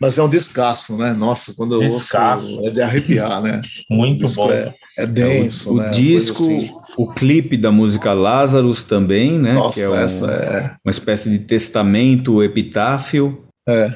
Mas 0.00 0.18
é 0.18 0.22
um 0.22 0.28
descasso, 0.28 0.96
né? 0.98 1.12
Nossa, 1.12 1.54
quando 1.56 1.74
eu 1.74 1.80
descasso. 1.80 2.46
ouço, 2.48 2.66
é 2.66 2.70
de 2.70 2.82
arrepiar, 2.82 3.40
né? 3.40 3.60
Muito 3.90 4.26
bom. 4.34 4.50
É, 4.50 4.74
é 4.98 5.06
denso, 5.06 5.72
o, 5.72 5.76
né? 5.76 5.88
O 5.88 5.90
disco, 5.90 6.42
assim. 6.42 6.70
o 6.98 7.12
clipe 7.12 7.56
da 7.56 7.70
música 7.70 8.12
Lazarus 8.12 8.82
também, 8.82 9.38
né? 9.38 9.54
Nossa, 9.54 9.80
que 9.80 9.86
é, 9.86 9.88
um, 9.88 9.94
essa 9.94 10.30
é 10.30 10.76
uma 10.84 10.90
espécie 10.90 11.30
de 11.30 11.38
testamento, 11.40 12.42
epitáfio. 12.42 13.44
É, 13.68 13.92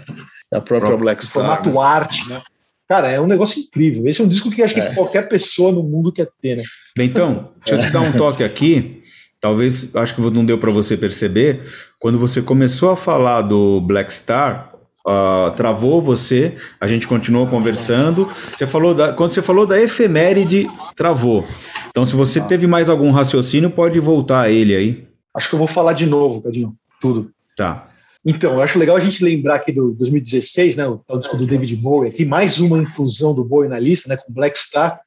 é 0.52 0.56
a 0.56 0.60
própria 0.60 0.96
Black 0.96 1.24
Star. 1.24 1.44
Formato 1.44 1.70
né? 1.70 1.80
arte, 1.80 2.28
né? 2.28 2.42
Cara, 2.88 3.10
é 3.10 3.20
um 3.20 3.26
negócio 3.26 3.60
incrível. 3.60 4.08
Esse 4.08 4.22
é 4.22 4.24
um 4.24 4.28
disco 4.28 4.50
que 4.50 4.62
acho 4.62 4.72
que 4.72 4.80
é. 4.80 4.94
qualquer 4.94 5.28
pessoa 5.28 5.70
no 5.70 5.82
mundo 5.82 6.10
quer 6.10 6.26
ter, 6.40 6.56
né? 6.56 6.62
Bem, 6.96 7.08
então, 7.08 7.50
deixa 7.64 7.80
eu 7.80 7.86
te 7.86 7.92
dar 7.92 8.00
um 8.00 8.12
toque 8.12 8.42
aqui. 8.42 8.97
Talvez, 9.40 9.94
acho 9.94 10.15
que 10.15 10.20
não 10.20 10.44
deu 10.44 10.59
para 10.59 10.70
você 10.73 10.97
perceber, 10.97 11.62
quando 11.98 12.19
você 12.19 12.43
começou 12.43 12.90
a 12.90 12.97
falar 12.97 13.43
do 13.43 13.81
Black 13.81 14.12
Star, 14.12 14.74
uh, 15.06 15.51
travou 15.55 16.02
você, 16.02 16.56
a 16.81 16.86
gente 16.86 17.06
continuou 17.06 17.47
conversando. 17.47 18.24
Você 18.24 18.66
falou 18.66 18.94
da, 18.94 19.12
quando 19.12 19.31
você 19.31 19.40
falou 19.40 19.66
da 19.66 19.81
efeméride, 19.81 20.66
travou. 20.97 21.47
Então, 21.89 22.05
se 22.05 22.16
você 22.16 22.40
teve 22.40 22.66
mais 22.66 22.89
algum 22.89 23.10
raciocínio, 23.10 23.70
pode 23.70 23.98
voltar 24.01 24.43
a 24.43 24.51
ele 24.51 24.74
aí. 24.74 25.05
Acho 25.35 25.48
que 25.48 25.55
eu 25.55 25.59
vou 25.59 25.69
falar 25.69 25.93
de 25.93 26.06
novo, 26.06 26.43
Cadinho, 26.43 26.74
tudo. 27.01 27.31
Tá. 27.56 27.89
Então, 28.24 28.55
eu 28.55 28.62
acho 28.62 28.78
legal 28.78 28.97
a 28.97 29.01
gente 29.01 29.24
lembrar 29.24 29.56
aqui 29.56 29.73
do 29.73 29.93
2016, 29.93 30.77
né, 30.77 30.86
o, 30.86 31.01
o 31.09 31.19
disco 31.19 31.36
do 31.36 31.47
David 31.47 31.77
Bowie, 31.77 32.10
aqui 32.10 32.24
mais 32.24 32.59
uma 32.59 32.78
inclusão 32.78 33.32
do 33.32 33.44
Bowie 33.44 33.69
na 33.69 33.78
lista, 33.78 34.09
né, 34.09 34.16
com 34.16 34.32
Black 34.32 34.59
Star. 34.59 35.01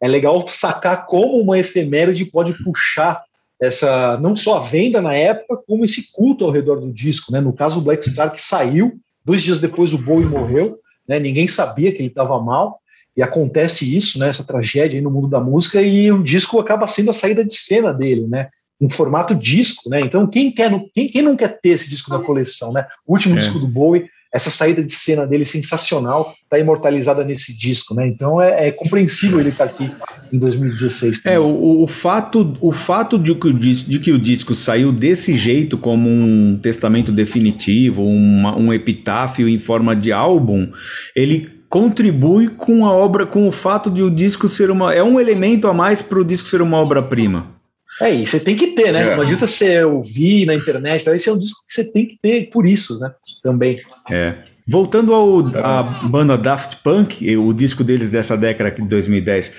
É 0.00 0.08
legal 0.08 0.46
sacar 0.48 1.06
como 1.06 1.40
uma 1.40 1.58
efeméride 1.58 2.24
pode 2.24 2.54
puxar 2.64 3.22
essa 3.62 4.18
não 4.18 4.34
só 4.34 4.56
a 4.56 4.60
venda 4.60 5.00
na 5.00 5.14
época, 5.14 5.62
como 5.68 5.84
esse 5.84 6.10
culto 6.10 6.44
ao 6.44 6.50
redor 6.50 6.80
do 6.80 6.92
disco. 6.92 7.30
Né? 7.30 7.40
No 7.40 7.52
caso, 7.52 7.78
o 7.78 7.82
Black 7.82 8.04
Star, 8.04 8.32
que 8.32 8.40
saiu, 8.40 8.98
dois 9.24 9.40
dias 9.40 9.60
depois 9.60 9.92
o 9.92 9.98
Bowie 9.98 10.28
morreu, 10.28 10.80
né? 11.08 11.20
ninguém 11.20 11.46
sabia 11.46 11.92
que 11.92 11.98
ele 11.98 12.08
estava 12.08 12.42
mal, 12.42 12.80
e 13.16 13.22
acontece 13.22 13.96
isso, 13.96 14.18
né? 14.18 14.28
essa 14.28 14.42
tragédia 14.42 15.00
no 15.00 15.12
mundo 15.12 15.28
da 15.28 15.38
música, 15.38 15.80
e 15.80 16.10
o 16.10 16.24
disco 16.24 16.58
acaba 16.58 16.88
sendo 16.88 17.12
a 17.12 17.14
saída 17.14 17.44
de 17.44 17.54
cena 17.54 17.94
dele, 17.94 18.26
né? 18.26 18.48
em 18.80 18.90
formato 18.90 19.32
disco. 19.32 19.88
Né? 19.88 20.00
Então, 20.00 20.26
quem, 20.26 20.50
quer, 20.50 20.68
quem, 20.92 21.06
quem 21.06 21.22
não 21.22 21.36
quer 21.36 21.60
ter 21.60 21.70
esse 21.70 21.88
disco 21.88 22.10
na 22.10 22.24
coleção? 22.24 22.72
Né? 22.72 22.84
O 23.06 23.12
último 23.12 23.36
é. 23.36 23.38
disco 23.38 23.60
do 23.60 23.68
Bowie 23.68 24.04
essa 24.32 24.50
saída 24.50 24.82
de 24.82 24.94
cena 24.94 25.26
dele 25.26 25.44
sensacional 25.44 26.34
está 26.42 26.58
imortalizada 26.58 27.22
nesse 27.22 27.56
disco, 27.56 27.94
né? 27.94 28.08
Então 28.08 28.40
é, 28.40 28.68
é 28.68 28.72
compreensível 28.72 29.38
ele 29.38 29.50
estar 29.50 29.66
tá 29.66 29.72
aqui 29.72 29.90
em 30.32 30.38
2016. 30.38 31.22
Também. 31.22 31.36
É 31.36 31.38
o, 31.38 31.82
o, 31.82 31.86
fato, 31.86 32.56
o 32.60 32.72
fato 32.72 33.18
de 33.18 33.34
que 33.34 33.46
o, 33.48 33.52
disco, 33.52 33.90
de 33.90 33.98
que 33.98 34.10
o 34.10 34.18
disco 34.18 34.54
saiu 34.54 34.90
desse 34.90 35.36
jeito, 35.36 35.76
como 35.76 36.08
um 36.08 36.58
testamento 36.60 37.12
definitivo, 37.12 38.02
uma, 38.02 38.56
um 38.56 38.72
epitáfio 38.72 39.46
em 39.46 39.58
forma 39.58 39.94
de 39.94 40.10
álbum, 40.12 40.72
ele 41.14 41.50
contribui 41.68 42.48
com 42.48 42.86
a 42.86 42.92
obra, 42.92 43.26
com 43.26 43.46
o 43.46 43.52
fato 43.52 43.90
de 43.90 44.02
o 44.02 44.10
disco 44.10 44.48
ser 44.48 44.70
uma 44.70 44.94
é 44.94 45.02
um 45.02 45.20
elemento 45.20 45.68
a 45.68 45.74
mais 45.74 46.00
para 46.00 46.18
o 46.18 46.24
disco 46.24 46.48
ser 46.48 46.62
uma 46.62 46.78
obra 46.78 47.02
prima. 47.02 47.61
É, 48.00 48.14
e 48.14 48.26
você 48.26 48.40
tem 48.40 48.56
que 48.56 48.68
ter, 48.68 48.92
né? 48.92 49.12
É. 49.12 49.16
Não 49.16 49.22
adianta 49.22 49.46
você 49.46 49.84
ouvir 49.84 50.46
na 50.46 50.54
internet, 50.54 51.06
esse 51.08 51.28
é 51.28 51.32
um 51.32 51.38
disco 51.38 51.60
que 51.66 51.74
você 51.74 51.84
tem 51.84 52.06
que 52.06 52.18
ter 52.20 52.48
por 52.50 52.66
isso, 52.66 52.98
né? 52.98 53.12
Também. 53.42 53.78
É. 54.10 54.36
Voltando 54.66 55.12
ao 55.12 55.40
a 55.56 55.82
banda 56.08 56.38
Daft 56.38 56.76
Punk, 56.84 57.36
o 57.36 57.52
disco 57.52 57.82
deles 57.82 58.08
dessa 58.08 58.36
década 58.36 58.68
aqui 58.68 58.80
de 58.80 58.88
2010, 58.88 59.54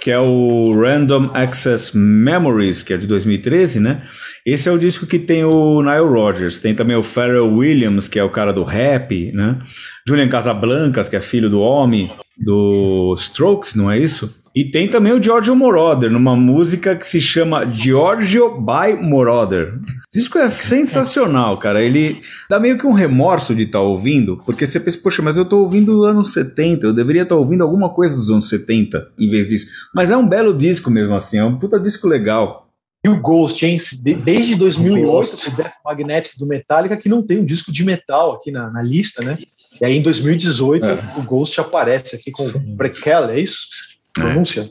que 0.00 0.12
é 0.12 0.18
o 0.18 0.72
Random 0.80 1.28
Access 1.34 1.96
Memories, 1.96 2.82
que 2.82 2.94
é 2.94 2.96
de 2.96 3.06
2013, 3.06 3.80
né? 3.80 4.02
Esse 4.46 4.68
é 4.68 4.72
o 4.72 4.78
disco 4.78 5.06
que 5.06 5.18
tem 5.18 5.44
o 5.44 5.82
Nile 5.82 6.08
Rodgers, 6.08 6.60
tem 6.60 6.72
também 6.72 6.94
o 6.94 7.02
Pharrell 7.02 7.52
Williams, 7.52 8.06
que 8.06 8.16
é 8.16 8.22
o 8.22 8.30
cara 8.30 8.52
do 8.52 8.62
rap, 8.62 9.32
né? 9.34 9.58
Julian 10.06 10.28
Casablancas, 10.28 11.08
que 11.08 11.16
é 11.16 11.20
filho 11.20 11.50
do 11.50 11.60
homem 11.60 12.08
do 12.38 13.14
Strokes, 13.16 13.74
não 13.74 13.90
é 13.90 13.98
isso? 13.98 14.42
E 14.54 14.64
tem 14.64 14.88
também 14.88 15.12
o 15.12 15.22
Giorgio 15.22 15.56
Moroder, 15.56 16.10
numa 16.10 16.36
música 16.36 16.94
que 16.94 17.06
se 17.06 17.20
chama 17.20 17.66
Giorgio 17.66 18.60
by 18.60 18.94
Moroder. 19.02 19.80
Esse 20.08 20.20
disco 20.20 20.38
é 20.38 20.48
sensacional, 20.48 21.56
cara. 21.56 21.82
Ele 21.82 22.20
dá 22.48 22.60
meio 22.60 22.78
que 22.78 22.86
um 22.86 22.92
remorso 22.92 23.52
de 23.52 23.64
estar 23.64 23.80
tá 23.80 23.84
ouvindo, 23.84 24.36
porque 24.46 24.64
você 24.64 24.78
pensa, 24.78 24.98
poxa, 25.02 25.22
mas 25.22 25.36
eu 25.36 25.42
estou 25.42 25.62
ouvindo 25.62 26.04
anos 26.04 26.32
70, 26.32 26.86
eu 26.86 26.94
deveria 26.94 27.22
estar 27.22 27.34
tá 27.34 27.40
ouvindo 27.40 27.64
alguma 27.64 27.90
coisa 27.90 28.16
dos 28.16 28.30
anos 28.30 28.48
70 28.48 29.12
em 29.18 29.28
vez 29.28 29.48
disso. 29.48 29.66
Mas 29.92 30.12
é 30.12 30.16
um 30.16 30.28
belo 30.28 30.56
disco 30.56 30.88
mesmo 30.88 31.14
assim, 31.16 31.38
é 31.38 31.44
um 31.44 31.58
puta 31.58 31.80
disco 31.80 32.06
legal. 32.06 32.64
E 33.04 33.08
o 33.08 33.20
Ghost, 33.20 33.66
hein? 33.66 33.78
Desde 34.24 34.54
2008, 34.54 35.52
o 35.52 35.56
Death 35.56 35.72
Magnetic 35.84 36.38
do 36.38 36.46
Metallica, 36.46 36.96
que 36.96 37.08
não 37.08 37.22
tem 37.22 37.38
um 37.38 37.44
disco 37.44 37.70
de 37.70 37.84
metal 37.84 38.32
aqui 38.32 38.50
na, 38.50 38.70
na 38.70 38.80
lista, 38.80 39.22
né? 39.22 39.36
E 39.80 39.84
aí 39.84 39.96
em 39.96 40.02
2018 40.02 40.84
é. 40.86 40.98
o 41.16 41.22
Ghost 41.22 41.60
aparece 41.60 42.16
aqui 42.16 42.30
com 42.30 42.42
o 42.42 42.76
Prequel, 42.76 43.30
é 43.30 43.40
isso? 43.40 43.66
Pronúncia? 44.14 44.62
É. 44.62 44.68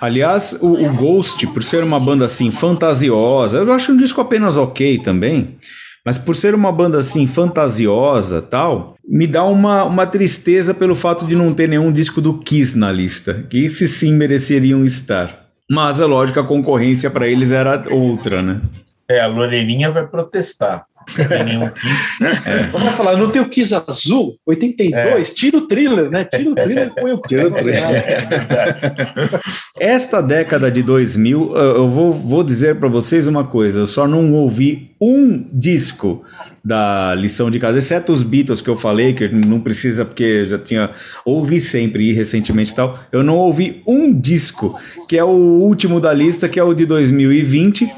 Aliás, 0.00 0.58
o, 0.60 0.72
o, 0.72 0.92
Ghost, 0.92 1.46
por 1.48 1.62
ser 1.62 1.82
uma 1.82 1.98
banda 1.98 2.26
assim 2.26 2.50
fantasiosa, 2.50 3.58
eu 3.58 3.72
acho 3.72 3.92
um 3.92 3.96
disco 3.96 4.20
apenas 4.20 4.56
ok 4.56 4.98
também. 4.98 5.56
Mas 6.04 6.18
por 6.18 6.34
ser 6.36 6.54
uma 6.54 6.72
banda 6.72 6.98
assim 6.98 7.26
fantasiosa 7.26 8.42
tal, 8.42 8.96
me 9.06 9.26
dá 9.26 9.44
uma, 9.44 9.84
uma 9.84 10.06
tristeza 10.06 10.74
pelo 10.74 10.94
fato 10.94 11.24
de 11.26 11.34
não 11.34 11.52
ter 11.52 11.68
nenhum 11.68 11.92
disco 11.92 12.20
do 12.20 12.38
Kiss 12.38 12.76
na 12.76 12.90
lista. 12.92 13.46
Que 13.48 13.64
esses 13.64 13.90
sim 13.92 14.14
mereceriam 14.14 14.84
estar. 14.84 15.46
Mas 15.70 16.00
é 16.00 16.06
lógico, 16.06 16.40
a 16.40 16.44
concorrência 16.44 17.10
para 17.10 17.28
eles 17.28 17.52
era 17.52 17.84
outra, 17.90 18.42
né? 18.42 18.60
É, 19.08 19.20
a 19.20 19.26
Loreirinha 19.26 19.90
vai 19.90 20.06
protestar. 20.06 20.84
É. 21.18 22.68
Vamos 22.72 22.94
falar, 22.94 23.16
não 23.16 23.30
tem 23.30 23.40
o 23.40 23.48
Kiss 23.48 23.74
Azul, 23.74 24.36
82, 24.46 24.94
é. 24.94 25.34
tira 25.34 25.58
o 25.58 25.62
thriller, 25.62 26.10
né? 26.10 26.24
Tira 26.24 26.50
o 26.50 26.54
thriller 26.54 26.88
e 26.88 27.00
põe 27.00 27.12
o 27.12 27.18
Tira 27.26 27.48
o 27.48 27.50
thriller. 27.50 28.04
Esta 29.80 30.20
década 30.20 30.70
de 30.70 30.82
2000, 30.82 31.56
eu 31.56 31.88
vou, 31.88 32.12
vou 32.12 32.42
dizer 32.42 32.76
para 32.76 32.88
vocês 32.88 33.26
uma 33.26 33.44
coisa, 33.44 33.80
eu 33.80 33.86
só 33.86 34.06
não 34.06 34.32
ouvi 34.34 34.88
um 35.00 35.44
disco 35.52 36.22
da 36.64 37.14
lição 37.14 37.50
de 37.50 37.58
casa, 37.58 37.78
exceto 37.78 38.12
os 38.12 38.22
Beatles 38.22 38.60
que 38.60 38.68
eu 38.68 38.76
falei, 38.76 39.14
que 39.14 39.28
não 39.28 39.60
precisa 39.60 40.04
porque 40.04 40.44
já 40.44 40.58
tinha 40.58 40.90
ouvi 41.24 41.60
sempre 41.60 42.10
e 42.10 42.12
recentemente 42.12 42.74
tal. 42.74 42.98
Eu 43.12 43.22
não 43.22 43.36
ouvi 43.36 43.82
um 43.86 44.12
disco, 44.12 44.78
que 45.08 45.16
é 45.16 45.24
o 45.24 45.28
último 45.28 46.00
da 46.00 46.12
lista, 46.12 46.48
que 46.48 46.58
é 46.58 46.64
o 46.64 46.74
de 46.74 46.84
2020, 46.86 47.88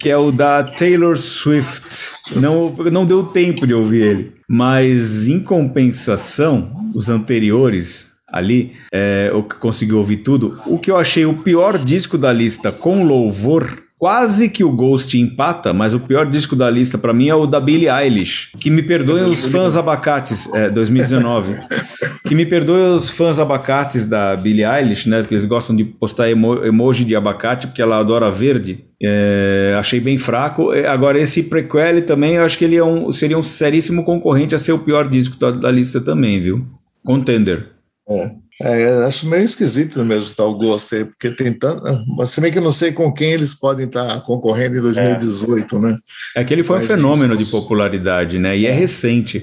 que 0.00 0.10
é 0.10 0.16
o 0.16 0.32
da 0.32 0.62
Taylor 0.62 1.16
Swift. 1.16 2.23
Não, 2.40 2.90
não 2.90 3.06
deu 3.06 3.22
tempo 3.22 3.66
de 3.66 3.74
ouvir 3.74 4.04
ele. 4.04 4.32
Mas 4.48 5.28
em 5.28 5.40
compensação, 5.40 6.66
os 6.94 7.08
anteriores 7.08 8.14
ali, 8.28 8.72
é, 8.92 9.30
o 9.32 9.44
que 9.44 9.56
conseguiu 9.56 9.98
ouvir 9.98 10.18
tudo, 10.18 10.58
o 10.66 10.78
que 10.78 10.90
eu 10.90 10.96
achei 10.96 11.24
o 11.24 11.34
pior 11.34 11.78
disco 11.78 12.18
da 12.18 12.32
lista 12.32 12.72
com 12.72 13.04
louvor 13.04 13.83
Quase 14.04 14.50
que 14.50 14.62
o 14.62 14.70
Ghost 14.70 15.18
empata, 15.18 15.72
mas 15.72 15.94
o 15.94 16.00
pior 16.00 16.30
disco 16.30 16.54
da 16.54 16.68
lista 16.68 16.98
para 16.98 17.14
mim 17.14 17.30
é 17.30 17.34
o 17.34 17.46
da 17.46 17.58
Billie 17.58 17.88
Eilish. 17.88 18.50
Que 18.60 18.68
me 18.68 18.82
perdoem 18.82 19.24
os 19.24 19.46
fãs 19.46 19.78
abacates, 19.78 20.52
é, 20.52 20.68
2019. 20.68 21.56
que 22.28 22.34
me 22.34 22.44
perdoem 22.44 22.92
os 22.92 23.08
fãs 23.08 23.40
abacates 23.40 24.04
da 24.04 24.36
Billie 24.36 24.62
Eilish, 24.62 25.08
né? 25.08 25.22
Porque 25.22 25.32
eles 25.32 25.46
gostam 25.46 25.74
de 25.74 25.86
postar 25.86 26.28
emo 26.28 26.62
emoji 26.66 27.02
de 27.02 27.16
abacate, 27.16 27.66
porque 27.66 27.80
ela 27.80 27.98
adora 27.98 28.30
verde. 28.30 28.84
É, 29.02 29.74
achei 29.78 30.00
bem 30.00 30.18
fraco. 30.18 30.74
É, 30.74 30.86
agora, 30.86 31.18
esse 31.18 31.44
prequel 31.44 32.04
também, 32.04 32.34
eu 32.34 32.44
acho 32.44 32.58
que 32.58 32.66
ele 32.66 32.76
é 32.76 32.84
um, 32.84 33.10
seria 33.10 33.38
um 33.38 33.42
seríssimo 33.42 34.04
concorrente 34.04 34.54
a 34.54 34.58
ser 34.58 34.72
o 34.72 34.80
pior 34.80 35.08
disco 35.08 35.38
da, 35.38 35.50
da 35.50 35.70
lista 35.70 35.98
também, 35.98 36.42
viu? 36.42 36.62
Contender. 37.02 37.70
É. 38.10 38.43
É, 38.62 39.04
acho 39.04 39.26
meio 39.26 39.42
esquisito 39.42 40.04
mesmo 40.04 40.24
estar 40.24 40.44
o 40.44 40.54
Ghost 40.56 40.94
aí, 40.94 41.04
porque 41.04 41.30
tem 41.30 41.52
tanto. 41.52 41.82
Mas 42.16 42.30
se 42.30 42.40
bem 42.40 42.52
que 42.52 42.58
eu 42.58 42.62
não 42.62 42.70
sei 42.70 42.92
com 42.92 43.12
quem 43.12 43.32
eles 43.32 43.54
podem 43.54 43.86
estar 43.86 44.20
concorrendo 44.20 44.78
em 44.78 44.80
2018, 44.80 45.76
é. 45.76 45.80
né? 45.80 45.96
É 46.36 46.44
que 46.44 46.54
ele 46.54 46.62
foi 46.62 46.78
Mas 46.78 46.90
um 46.90 46.94
fenômeno 46.94 47.36
de 47.36 47.46
popularidade, 47.46 48.38
né? 48.38 48.56
E 48.56 48.66
é, 48.66 48.70
é 48.70 48.72
recente. 48.72 49.42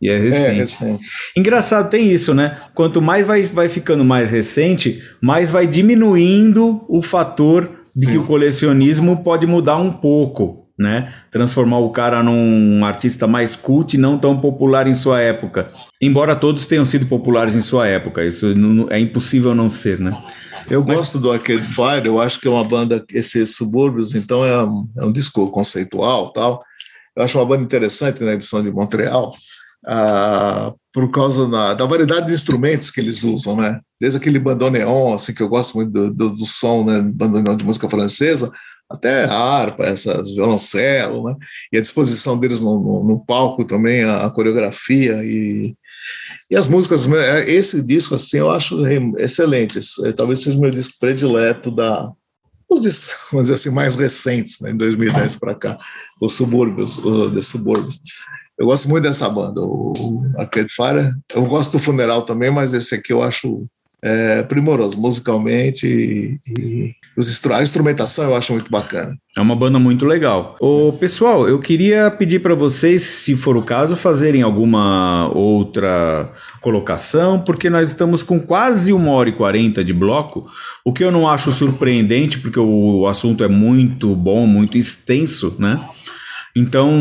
E 0.00 0.08
é 0.08 0.18
recente. 0.18 0.48
É, 0.48 0.52
recente. 0.52 1.04
Engraçado, 1.36 1.90
tem 1.90 2.08
isso, 2.08 2.32
né? 2.32 2.56
Quanto 2.72 3.02
mais 3.02 3.26
vai, 3.26 3.42
vai 3.42 3.68
ficando 3.68 4.04
mais 4.04 4.30
recente, 4.30 5.02
mais 5.20 5.50
vai 5.50 5.66
diminuindo 5.66 6.84
o 6.88 7.02
fator 7.02 7.68
de 7.96 8.06
que 8.06 8.18
o 8.18 8.26
colecionismo 8.26 9.22
pode 9.22 9.46
mudar 9.46 9.76
um 9.76 9.92
pouco 9.92 10.63
né? 10.78 11.12
Transformar 11.30 11.78
o 11.78 11.90
cara 11.90 12.22
num 12.22 12.84
artista 12.84 13.26
mais 13.26 13.54
cult 13.54 13.94
e 13.94 14.00
não 14.00 14.18
tão 14.18 14.40
popular 14.40 14.86
em 14.86 14.94
sua 14.94 15.20
época. 15.20 15.70
Embora 16.02 16.34
todos 16.34 16.66
tenham 16.66 16.84
sido 16.84 17.06
populares 17.06 17.54
em 17.54 17.62
sua 17.62 17.86
época, 17.86 18.24
isso 18.24 18.54
não, 18.54 18.90
é 18.90 18.98
impossível 18.98 19.54
não 19.54 19.70
ser, 19.70 20.00
né? 20.00 20.10
Eu 20.68 20.84
Mas... 20.84 20.98
gosto 20.98 21.18
do 21.18 21.30
Arcade 21.30 21.62
Fire, 21.62 22.06
eu 22.06 22.20
acho 22.20 22.40
que 22.40 22.48
é 22.48 22.50
uma 22.50 22.64
banda, 22.64 23.04
esses 23.12 23.56
subúrbios, 23.56 24.14
então 24.14 24.44
é 24.44 24.64
um, 24.64 24.88
é 24.98 25.04
um 25.04 25.12
disco 25.12 25.48
conceitual 25.50 26.32
tal. 26.32 26.62
Eu 27.16 27.22
acho 27.22 27.38
uma 27.38 27.46
banda 27.46 27.62
interessante 27.62 28.24
na 28.24 28.32
edição 28.32 28.60
de 28.60 28.72
Montreal, 28.72 29.32
ah, 29.86 30.72
por 30.92 31.10
causa 31.10 31.48
da, 31.48 31.74
da, 31.74 31.84
variedade 31.84 32.26
de 32.26 32.32
instrumentos 32.32 32.90
que 32.90 33.00
eles 33.00 33.22
usam, 33.22 33.56
né? 33.56 33.80
Desde 34.00 34.18
aquele 34.18 34.38
bandoneon, 34.38 35.14
assim, 35.14 35.34
que 35.34 35.42
eu 35.42 35.48
gosto 35.48 35.76
muito 35.76 35.92
do, 35.92 36.12
do, 36.12 36.30
do 36.30 36.46
som, 36.46 36.84
né? 36.84 37.02
Bandoneon 37.02 37.56
de 37.56 37.64
música 37.64 37.88
francesa, 37.88 38.50
até 38.90 39.24
harpa, 39.24 39.84
essas 39.84 40.32
violoncelo, 40.32 41.24
né? 41.24 41.36
e 41.72 41.78
a 41.78 41.80
disposição 41.80 42.38
deles 42.38 42.60
no, 42.60 42.78
no, 42.78 43.04
no 43.04 43.24
palco 43.24 43.64
também, 43.64 44.04
a, 44.04 44.26
a, 44.26 44.30
coreografia 44.30 45.24
e, 45.24 45.74
e 46.50 46.56
as 46.56 46.68
músicas. 46.68 47.06
Né? 47.06 47.48
Esse 47.50 47.84
disco, 47.84 48.14
assim, 48.14 48.38
eu 48.38 48.50
acho 48.50 48.86
excelente. 49.18 49.78
Esse, 49.78 50.12
talvez 50.12 50.42
seja 50.42 50.58
o 50.58 50.60
meu 50.60 50.70
disco 50.70 50.96
predileto 51.00 51.70
da 51.70 52.10
os 52.70 52.82
discos, 52.82 53.14
vamos 53.30 53.48
dizer 53.48 53.54
assim, 53.54 53.70
mais 53.70 53.96
recentes, 53.96 54.60
né, 54.60 54.70
em 54.70 54.76
2010 54.76 55.36
para 55.36 55.54
cá, 55.54 55.78
os 56.20 56.32
Subúrbios, 56.34 56.98
o 56.98 57.30
The. 57.30 57.40
Eu 58.58 58.66
gosto 58.66 58.88
muito 58.88 59.02
dessa 59.02 59.28
banda, 59.28 59.60
o 59.60 60.22
Arcade 60.36 60.68
Fire. 60.68 61.12
Eu 61.34 61.44
gosto 61.46 61.72
do 61.72 61.78
Funeral 61.78 62.22
também, 62.22 62.50
mas 62.50 62.72
esse 62.72 62.94
aqui 62.94 63.12
eu 63.12 63.20
acho 63.20 63.66
é, 64.04 64.42
primoroso 64.42 65.00
musicalmente 65.00 65.86
e, 65.86 66.38
e 66.46 66.92
os, 67.16 67.44
a 67.46 67.62
instrumentação 67.62 68.26
eu 68.26 68.36
acho 68.36 68.52
muito 68.52 68.70
bacana. 68.70 69.16
É 69.36 69.40
uma 69.40 69.56
banda 69.56 69.78
muito 69.78 70.04
legal. 70.04 70.56
Ô, 70.60 70.92
pessoal, 70.92 71.48
eu 71.48 71.58
queria 71.58 72.10
pedir 72.10 72.40
para 72.40 72.54
vocês, 72.54 73.02
se 73.02 73.34
for 73.34 73.56
o 73.56 73.64
caso, 73.64 73.96
fazerem 73.96 74.42
alguma 74.42 75.30
outra 75.34 76.30
colocação, 76.60 77.40
porque 77.40 77.70
nós 77.70 77.88
estamos 77.88 78.22
com 78.22 78.38
quase 78.38 78.92
uma 78.92 79.12
hora 79.12 79.30
e 79.30 79.32
quarenta 79.32 79.82
de 79.82 79.94
bloco, 79.94 80.46
o 80.84 80.92
que 80.92 81.02
eu 81.02 81.10
não 81.10 81.26
acho 81.26 81.50
surpreendente, 81.50 82.38
porque 82.38 82.60
o 82.60 83.06
assunto 83.06 83.42
é 83.42 83.48
muito 83.48 84.14
bom, 84.14 84.46
muito 84.46 84.76
extenso, 84.76 85.54
né? 85.58 85.76
Então, 86.56 86.92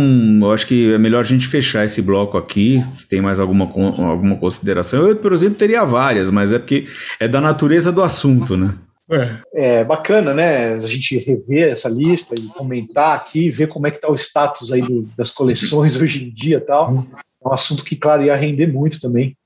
eu 0.42 0.52
acho 0.52 0.66
que 0.66 0.94
é 0.94 0.98
melhor 0.98 1.22
a 1.22 1.28
gente 1.28 1.48
fechar 1.48 1.86
esse 1.86 2.02
bloco 2.02 2.38
aqui. 2.38 2.80
Se 2.94 3.08
tem 3.08 3.22
mais 3.22 3.40
alguma, 3.40 3.66
alguma 3.66 4.36
consideração. 4.38 5.08
Eu, 5.08 5.16
por 5.16 5.32
exemplo, 5.32 5.58
teria 5.58 5.86
várias, 5.86 6.32
mas 6.32 6.52
é 6.52 6.58
porque 6.58 6.88
é 7.20 7.28
da 7.28 7.40
natureza 7.40 7.92
do 7.92 8.02
assunto, 8.02 8.58
né? 8.58 8.74
É. 9.12 9.80
é 9.82 9.84
bacana, 9.84 10.34
né? 10.34 10.74
A 10.74 10.80
gente 10.80 11.18
rever 11.20 11.70
essa 11.72 11.88
lista 11.88 12.34
e 12.36 12.42
comentar 12.48 13.16
aqui, 13.16 13.50
ver 13.50 13.68
como 13.68 13.86
é 13.86 13.92
que 13.92 14.02
tá 14.02 14.10
o 14.10 14.16
status 14.16 14.72
aí 14.72 14.82
do, 14.82 15.08
das 15.16 15.30
coleções 15.30 15.96
hoje 16.02 16.26
em 16.26 16.34
dia 16.34 16.60
tal. 16.60 16.96
É 17.44 17.48
um 17.48 17.54
assunto 17.54 17.84
que, 17.84 17.96
claro, 17.96 18.24
ia 18.24 18.36
render 18.36 18.68
muito 18.68 19.00
também. 19.00 19.38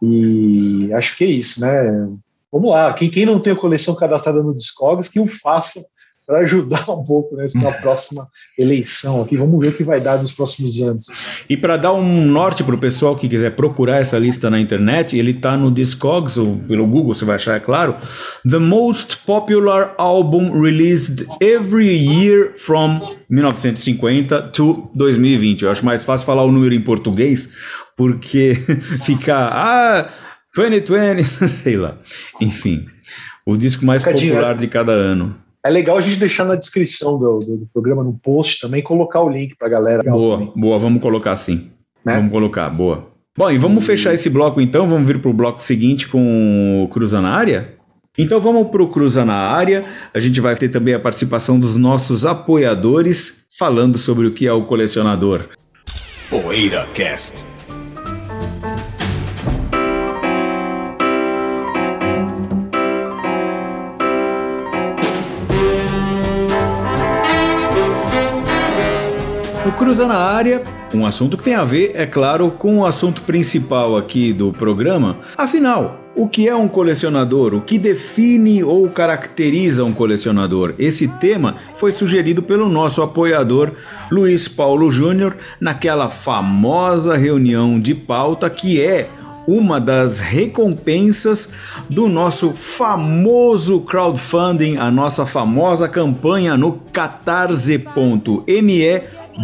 E 0.00 0.90
acho 0.92 1.16
que 1.16 1.24
é 1.24 1.28
isso, 1.28 1.60
né? 1.60 2.08
Vamos 2.52 2.70
lá. 2.70 2.92
Quem, 2.92 3.10
quem 3.10 3.26
não 3.26 3.40
tem 3.40 3.52
a 3.52 3.56
coleção 3.56 3.96
cadastrada 3.96 4.42
no 4.42 4.54
Discogs, 4.54 5.10
que 5.10 5.18
o 5.18 5.26
faça 5.26 5.84
para 6.26 6.40
ajudar 6.40 6.90
um 6.90 7.04
pouco 7.04 7.36
né, 7.36 7.46
na 7.54 7.70
próxima 7.70 8.28
eleição 8.58 9.22
aqui. 9.22 9.36
Vamos 9.36 9.60
ver 9.60 9.68
o 9.68 9.72
que 9.72 9.84
vai 9.84 10.00
dar 10.00 10.18
nos 10.18 10.32
próximos 10.32 10.82
anos. 10.82 11.06
E 11.48 11.56
para 11.56 11.76
dar 11.76 11.92
um 11.92 12.24
norte 12.26 12.64
para 12.64 12.74
o 12.74 12.78
pessoal 12.78 13.14
que 13.14 13.28
quiser 13.28 13.54
procurar 13.54 13.98
essa 13.98 14.18
lista 14.18 14.50
na 14.50 14.58
internet, 14.58 15.16
ele 15.16 15.30
está 15.30 15.56
no 15.56 15.70
Discogs, 15.70 16.36
ou 16.36 16.56
pelo 16.66 16.86
Google 16.88 17.14
você 17.14 17.24
vai 17.24 17.36
achar, 17.36 17.56
é 17.56 17.60
claro. 17.60 17.94
The 18.48 18.58
most 18.58 19.18
popular 19.18 19.94
album 19.98 20.60
released 20.60 21.24
every 21.40 21.96
year 21.96 22.54
from 22.56 22.98
1950 23.30 24.48
to 24.48 24.90
2020. 24.94 25.62
Eu 25.62 25.70
acho 25.70 25.84
mais 25.84 26.02
fácil 26.02 26.26
falar 26.26 26.42
o 26.42 26.50
número 26.50 26.74
em 26.74 26.80
português, 26.80 27.48
porque 27.96 28.54
fica. 29.04 29.36
Ah, 29.36 30.08
2020, 30.56 31.22
sei 31.48 31.76
lá. 31.76 31.96
Enfim, 32.40 32.84
o 33.46 33.56
disco 33.56 33.84
mais 33.84 34.02
popular 34.02 34.56
de 34.56 34.66
cada 34.66 34.90
ano. 34.90 35.45
É 35.66 35.70
legal 35.70 35.98
a 35.98 36.00
gente 36.00 36.16
deixar 36.16 36.44
na 36.44 36.54
descrição 36.54 37.18
do, 37.18 37.40
do, 37.40 37.56
do 37.56 37.68
programa, 37.72 38.04
no 38.04 38.12
post 38.12 38.60
também, 38.60 38.80
colocar 38.82 39.20
o 39.20 39.28
link 39.28 39.56
para 39.56 39.66
a 39.66 39.70
galera. 39.70 40.02
Boa, 40.04 40.52
boa, 40.54 40.78
vamos 40.78 41.02
colocar 41.02 41.34
sim. 41.36 41.72
Né? 42.04 42.16
Vamos 42.18 42.30
colocar, 42.30 42.70
boa. 42.70 43.08
Bom, 43.36 43.50
e 43.50 43.58
vamos 43.58 43.84
fechar 43.84 44.14
esse 44.14 44.30
bloco 44.30 44.60
então, 44.60 44.86
vamos 44.86 45.08
vir 45.08 45.20
para 45.20 45.30
o 45.30 45.34
bloco 45.34 45.60
seguinte 45.60 46.06
com 46.06 46.84
o 46.84 46.88
Cruza 46.88 47.20
na 47.20 47.30
Área? 47.30 47.74
Então 48.16 48.40
vamos 48.40 48.68
para 48.68 48.82
o 48.82 48.88
Cruza 48.88 49.24
na 49.24 49.34
Área, 49.34 49.84
a 50.14 50.20
gente 50.20 50.40
vai 50.40 50.54
ter 50.54 50.68
também 50.68 50.94
a 50.94 51.00
participação 51.00 51.58
dos 51.58 51.74
nossos 51.74 52.24
apoiadores 52.24 53.46
falando 53.58 53.98
sobre 53.98 54.26
o 54.26 54.32
que 54.32 54.46
é 54.46 54.52
o 54.52 54.64
colecionador. 54.66 55.48
Poeira 56.30 56.86
Cast. 56.94 57.55
Cruza 69.76 70.06
na 70.06 70.16
Área, 70.16 70.62
um 70.94 71.04
assunto 71.04 71.36
que 71.36 71.44
tem 71.44 71.54
a 71.54 71.62
ver, 71.62 71.92
é 71.94 72.06
claro, 72.06 72.50
com 72.50 72.78
o 72.78 72.86
assunto 72.86 73.20
principal 73.22 73.94
aqui 73.94 74.32
do 74.32 74.50
programa. 74.50 75.18
Afinal, 75.36 76.00
o 76.16 76.26
que 76.26 76.48
é 76.48 76.56
um 76.56 76.66
colecionador? 76.66 77.52
O 77.52 77.60
que 77.60 77.78
define 77.78 78.64
ou 78.64 78.88
caracteriza 78.88 79.84
um 79.84 79.92
colecionador? 79.92 80.74
Esse 80.78 81.06
tema 81.06 81.54
foi 81.54 81.92
sugerido 81.92 82.42
pelo 82.42 82.70
nosso 82.70 83.02
apoiador 83.02 83.72
Luiz 84.10 84.48
Paulo 84.48 84.90
Júnior 84.90 85.36
naquela 85.60 86.08
famosa 86.08 87.14
reunião 87.14 87.78
de 87.78 87.94
pauta 87.94 88.48
que 88.48 88.80
é 88.80 89.10
uma 89.46 89.80
das 89.80 90.20
recompensas 90.20 91.50
do 91.88 92.08
nosso 92.08 92.50
famoso 92.50 93.80
crowdfunding, 93.82 94.76
a 94.76 94.90
nossa 94.90 95.24
famosa 95.24 95.88
campanha 95.88 96.56
no 96.56 96.80
catarse.me 96.92 97.86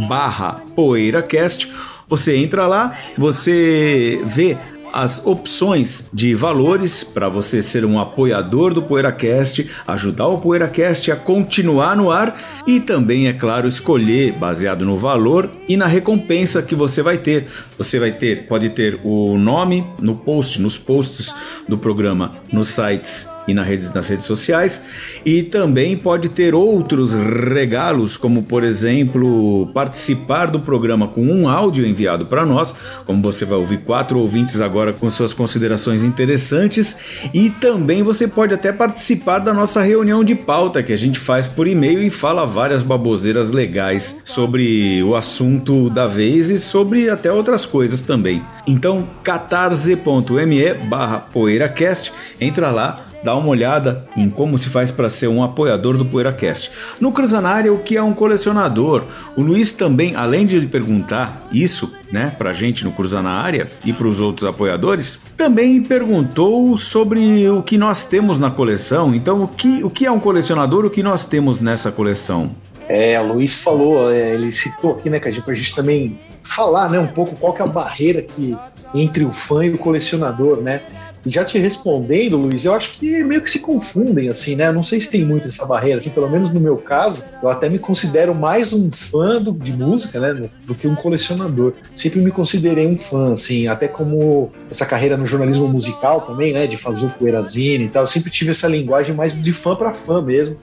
barra 0.08 0.62
PoeiraCast. 0.74 1.70
Você 2.08 2.36
entra 2.36 2.66
lá, 2.66 2.96
você 3.16 4.20
vê 4.26 4.56
as 4.92 5.24
opções 5.24 6.08
de 6.12 6.34
valores 6.34 7.02
para 7.02 7.28
você 7.28 7.62
ser 7.62 7.84
um 7.84 7.98
apoiador 7.98 8.74
do 8.74 8.82
PoeiraCast, 8.82 9.70
ajudar 9.86 10.26
o 10.26 10.38
PoeiraCast 10.38 11.10
a 11.10 11.16
continuar 11.16 11.96
no 11.96 12.10
ar 12.10 12.38
e 12.66 12.78
também, 12.78 13.26
é 13.26 13.32
claro, 13.32 13.66
escolher 13.66 14.32
baseado 14.32 14.84
no 14.84 14.96
valor 14.96 15.50
e 15.68 15.76
na 15.76 15.86
recompensa 15.86 16.62
que 16.62 16.74
você 16.74 17.02
vai 17.02 17.16
ter. 17.16 17.46
Você 17.78 17.98
vai 17.98 18.12
ter, 18.12 18.46
pode 18.46 18.68
ter 18.70 19.00
o 19.02 19.38
nome 19.38 19.86
no 19.98 20.16
post, 20.16 20.60
nos 20.60 20.76
posts 20.76 21.34
do 21.66 21.78
programa, 21.78 22.34
nos 22.52 22.68
sites 22.68 23.31
e 23.46 23.54
nas 23.54 23.66
redes, 23.66 23.92
nas 23.92 24.08
redes 24.08 24.26
sociais. 24.26 24.82
E 25.24 25.42
também 25.42 25.96
pode 25.96 26.28
ter 26.28 26.54
outros 26.54 27.14
regalos, 27.14 28.16
como 28.16 28.42
por 28.42 28.64
exemplo, 28.64 29.70
participar 29.74 30.46
do 30.46 30.60
programa 30.60 31.08
com 31.08 31.24
um 31.24 31.48
áudio 31.48 31.86
enviado 31.86 32.26
para 32.26 32.44
nós, 32.46 32.74
como 33.06 33.22
você 33.22 33.44
vai 33.44 33.58
ouvir 33.58 33.78
quatro 33.78 34.18
ouvintes 34.18 34.60
agora 34.60 34.92
com 34.92 35.08
suas 35.10 35.32
considerações 35.32 36.04
interessantes. 36.04 37.30
E 37.32 37.50
também 37.50 38.02
você 38.02 38.26
pode 38.28 38.54
até 38.54 38.72
participar 38.72 39.38
da 39.38 39.52
nossa 39.52 39.82
reunião 39.82 40.24
de 40.24 40.34
pauta 40.34 40.82
que 40.82 40.92
a 40.92 40.96
gente 40.96 41.18
faz 41.18 41.46
por 41.46 41.66
e-mail 41.66 42.02
e 42.02 42.10
fala 42.10 42.46
várias 42.46 42.82
baboseiras 42.82 43.50
legais 43.50 44.20
sobre 44.24 45.02
o 45.02 45.14
assunto 45.14 45.90
da 45.90 46.06
vez 46.06 46.50
e 46.50 46.58
sobre 46.58 47.08
até 47.08 47.32
outras 47.32 47.66
coisas 47.66 48.02
também. 48.02 48.42
Então, 48.66 49.08
catarse.me 49.22 50.74
barra 50.88 51.18
poeiracast, 51.18 52.12
entra 52.40 52.70
lá 52.70 53.11
dá 53.22 53.34
uma 53.36 53.48
olhada 53.48 54.06
em 54.16 54.28
como 54.28 54.58
se 54.58 54.68
faz 54.68 54.90
para 54.90 55.08
ser 55.08 55.28
um 55.28 55.42
apoiador 55.42 55.96
do 55.96 56.04
PoeiraCast. 56.04 56.70
No 57.00 57.12
Cruzanária, 57.12 57.72
o 57.72 57.78
que 57.78 57.96
é 57.96 58.02
um 58.02 58.12
colecionador? 58.12 59.04
O 59.36 59.42
Luiz 59.42 59.72
também, 59.72 60.16
além 60.16 60.46
de 60.46 60.60
perguntar 60.66 61.48
isso, 61.52 61.92
né, 62.10 62.34
a 62.38 62.52
gente 62.52 62.84
no 62.84 62.92
Cruza 62.92 63.22
na 63.22 63.30
Área 63.30 63.68
e 63.84 63.92
para 63.92 64.06
os 64.06 64.20
outros 64.20 64.48
apoiadores, 64.48 65.20
também 65.36 65.82
perguntou 65.82 66.76
sobre 66.76 67.48
o 67.48 67.62
que 67.62 67.78
nós 67.78 68.04
temos 68.04 68.38
na 68.38 68.50
coleção. 68.50 69.14
Então, 69.14 69.42
o 69.44 69.48
que, 69.48 69.82
o 69.82 69.88
que 69.88 70.04
é 70.04 70.10
um 70.10 70.20
colecionador, 70.20 70.84
o 70.84 70.90
que 70.90 71.02
nós 71.02 71.24
temos 71.24 71.60
nessa 71.60 71.90
coleção? 71.90 72.54
É, 72.88 73.18
o 73.20 73.34
Luiz 73.34 73.62
falou, 73.62 74.10
é, 74.10 74.34
ele 74.34 74.52
citou 74.52 74.92
aqui, 74.92 75.08
né, 75.08 75.18
que 75.18 75.28
a 75.28 75.30
gente, 75.30 75.50
a 75.50 75.54
gente 75.54 75.74
também 75.74 76.18
falar, 76.42 76.90
né, 76.90 76.98
um 76.98 77.06
pouco 77.06 77.34
qual 77.36 77.52
que 77.52 77.62
é 77.62 77.64
a 77.64 77.68
barreira 77.68 78.20
que 78.20 78.56
entre 78.94 79.24
o 79.24 79.32
fã 79.32 79.64
e 79.64 79.70
o 79.70 79.78
colecionador, 79.78 80.60
né? 80.60 80.82
Já 81.24 81.44
te 81.44 81.56
respondendo, 81.56 82.36
Luiz, 82.36 82.64
eu 82.64 82.74
acho 82.74 82.98
que 82.98 83.22
meio 83.22 83.40
que 83.40 83.50
se 83.50 83.60
confundem, 83.60 84.28
assim, 84.28 84.56
né? 84.56 84.72
Não 84.72 84.82
sei 84.82 85.00
se 85.00 85.10
tem 85.10 85.24
muito 85.24 85.46
essa 85.46 85.64
barreira, 85.64 85.98
assim, 85.98 86.10
pelo 86.10 86.28
menos 86.28 86.50
no 86.50 86.58
meu 86.58 86.76
caso, 86.76 87.22
eu 87.40 87.48
até 87.48 87.68
me 87.68 87.78
considero 87.78 88.34
mais 88.34 88.72
um 88.72 88.90
fã 88.90 89.40
do, 89.40 89.52
de 89.52 89.72
música, 89.72 90.18
né? 90.18 90.50
Do 90.66 90.74
que 90.74 90.88
um 90.88 90.96
colecionador. 90.96 91.74
Sempre 91.94 92.20
me 92.20 92.32
considerei 92.32 92.86
um 92.88 92.98
fã, 92.98 93.34
assim, 93.34 93.68
até 93.68 93.86
como 93.86 94.50
essa 94.68 94.84
carreira 94.84 95.16
no 95.16 95.24
jornalismo 95.24 95.68
musical 95.68 96.22
também, 96.22 96.52
né? 96.52 96.66
De 96.66 96.76
fazer 96.76 97.06
o 97.06 97.10
Poeirazine 97.10 97.84
e 97.84 97.88
tal. 97.88 98.02
Eu 98.02 98.08
sempre 98.08 98.30
tive 98.30 98.50
essa 98.50 98.66
linguagem 98.66 99.14
mais 99.14 99.40
de 99.40 99.52
fã 99.52 99.76
para 99.76 99.94
fã 99.94 100.20
mesmo. 100.20 100.56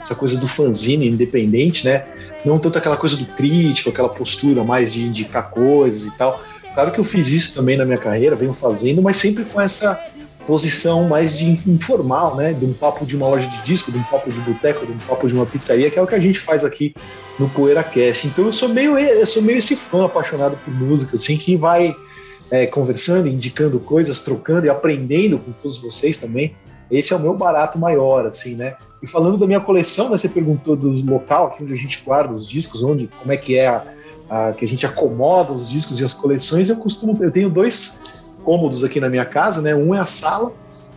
Essa 0.00 0.14
coisa 0.14 0.38
do 0.38 0.48
fanzine 0.48 1.08
independente, 1.08 1.84
né? 1.84 2.06
Não 2.44 2.58
tanto 2.58 2.78
aquela 2.78 2.96
coisa 2.96 3.16
do 3.16 3.26
crítico, 3.26 3.90
aquela 3.90 4.08
postura 4.08 4.64
mais 4.64 4.92
de 4.92 5.02
indicar 5.02 5.50
coisas 5.50 6.06
e 6.06 6.16
tal 6.16 6.40
Claro 6.76 6.92
que 6.92 7.00
eu 7.00 7.04
fiz 7.04 7.28
isso 7.28 7.54
também 7.54 7.74
na 7.74 7.86
minha 7.86 7.96
carreira, 7.96 8.36
venho 8.36 8.52
fazendo, 8.52 9.00
mas 9.00 9.16
sempre 9.16 9.46
com 9.46 9.58
essa 9.58 9.98
posição 10.46 11.08
mais 11.08 11.38
de 11.38 11.58
informal, 11.66 12.36
né? 12.36 12.52
De 12.52 12.66
um 12.66 12.72
papo 12.74 13.06
de 13.06 13.16
uma 13.16 13.26
loja 13.26 13.48
de 13.48 13.62
disco, 13.62 13.90
de 13.90 13.96
um 13.96 14.02
papo 14.02 14.30
de 14.30 14.38
boteco, 14.40 14.84
de 14.84 14.92
um 14.92 14.98
papo 14.98 15.26
de 15.26 15.32
uma 15.32 15.46
pizzaria, 15.46 15.90
que 15.90 15.98
é 15.98 16.02
o 16.02 16.06
que 16.06 16.14
a 16.14 16.20
gente 16.20 16.38
faz 16.38 16.64
aqui 16.64 16.94
no 17.38 17.48
PoeiraCast. 17.48 18.26
Então 18.26 18.44
eu 18.44 18.52
sou 18.52 18.68
meio, 18.68 18.98
eu 18.98 19.24
sou 19.24 19.40
meio 19.40 19.56
esse 19.56 19.74
fã 19.74 20.04
apaixonado 20.04 20.58
por 20.62 20.74
música, 20.74 21.16
assim, 21.16 21.38
que 21.38 21.56
vai 21.56 21.96
é, 22.50 22.66
conversando, 22.66 23.26
indicando 23.26 23.80
coisas, 23.80 24.20
trocando 24.20 24.66
e 24.66 24.68
aprendendo 24.68 25.38
com 25.38 25.52
todos 25.52 25.78
vocês 25.78 26.18
também. 26.18 26.54
Esse 26.90 27.14
é 27.14 27.16
o 27.16 27.20
meu 27.20 27.32
barato 27.32 27.78
maior, 27.78 28.26
assim, 28.26 28.54
né? 28.54 28.76
E 29.02 29.06
falando 29.06 29.38
da 29.38 29.46
minha 29.46 29.60
coleção, 29.60 30.10
né, 30.10 30.18
você 30.18 30.28
perguntou 30.28 30.76
dos 30.76 31.02
local 31.02 31.46
aqui 31.46 31.64
onde 31.64 31.72
a 31.72 31.76
gente 31.76 32.02
guarda 32.04 32.34
os 32.34 32.46
discos, 32.46 32.82
onde, 32.82 33.08
como 33.18 33.32
é 33.32 33.38
que 33.38 33.56
é 33.56 33.66
a, 33.66 33.95
que 34.56 34.64
a 34.64 34.68
gente 34.68 34.84
acomoda 34.84 35.52
os 35.52 35.68
discos 35.68 36.00
e 36.00 36.04
as 36.04 36.12
coleções, 36.12 36.68
eu 36.68 36.76
costumo, 36.76 37.16
eu 37.22 37.30
tenho 37.30 37.48
dois 37.48 38.40
cômodos 38.44 38.84
aqui 38.84 39.00
na 39.00 39.08
minha 39.08 39.24
casa, 39.24 39.60
né? 39.60 39.74
Um 39.74 39.94
é 39.94 39.98
a 39.98 40.06
sala, 40.06 40.52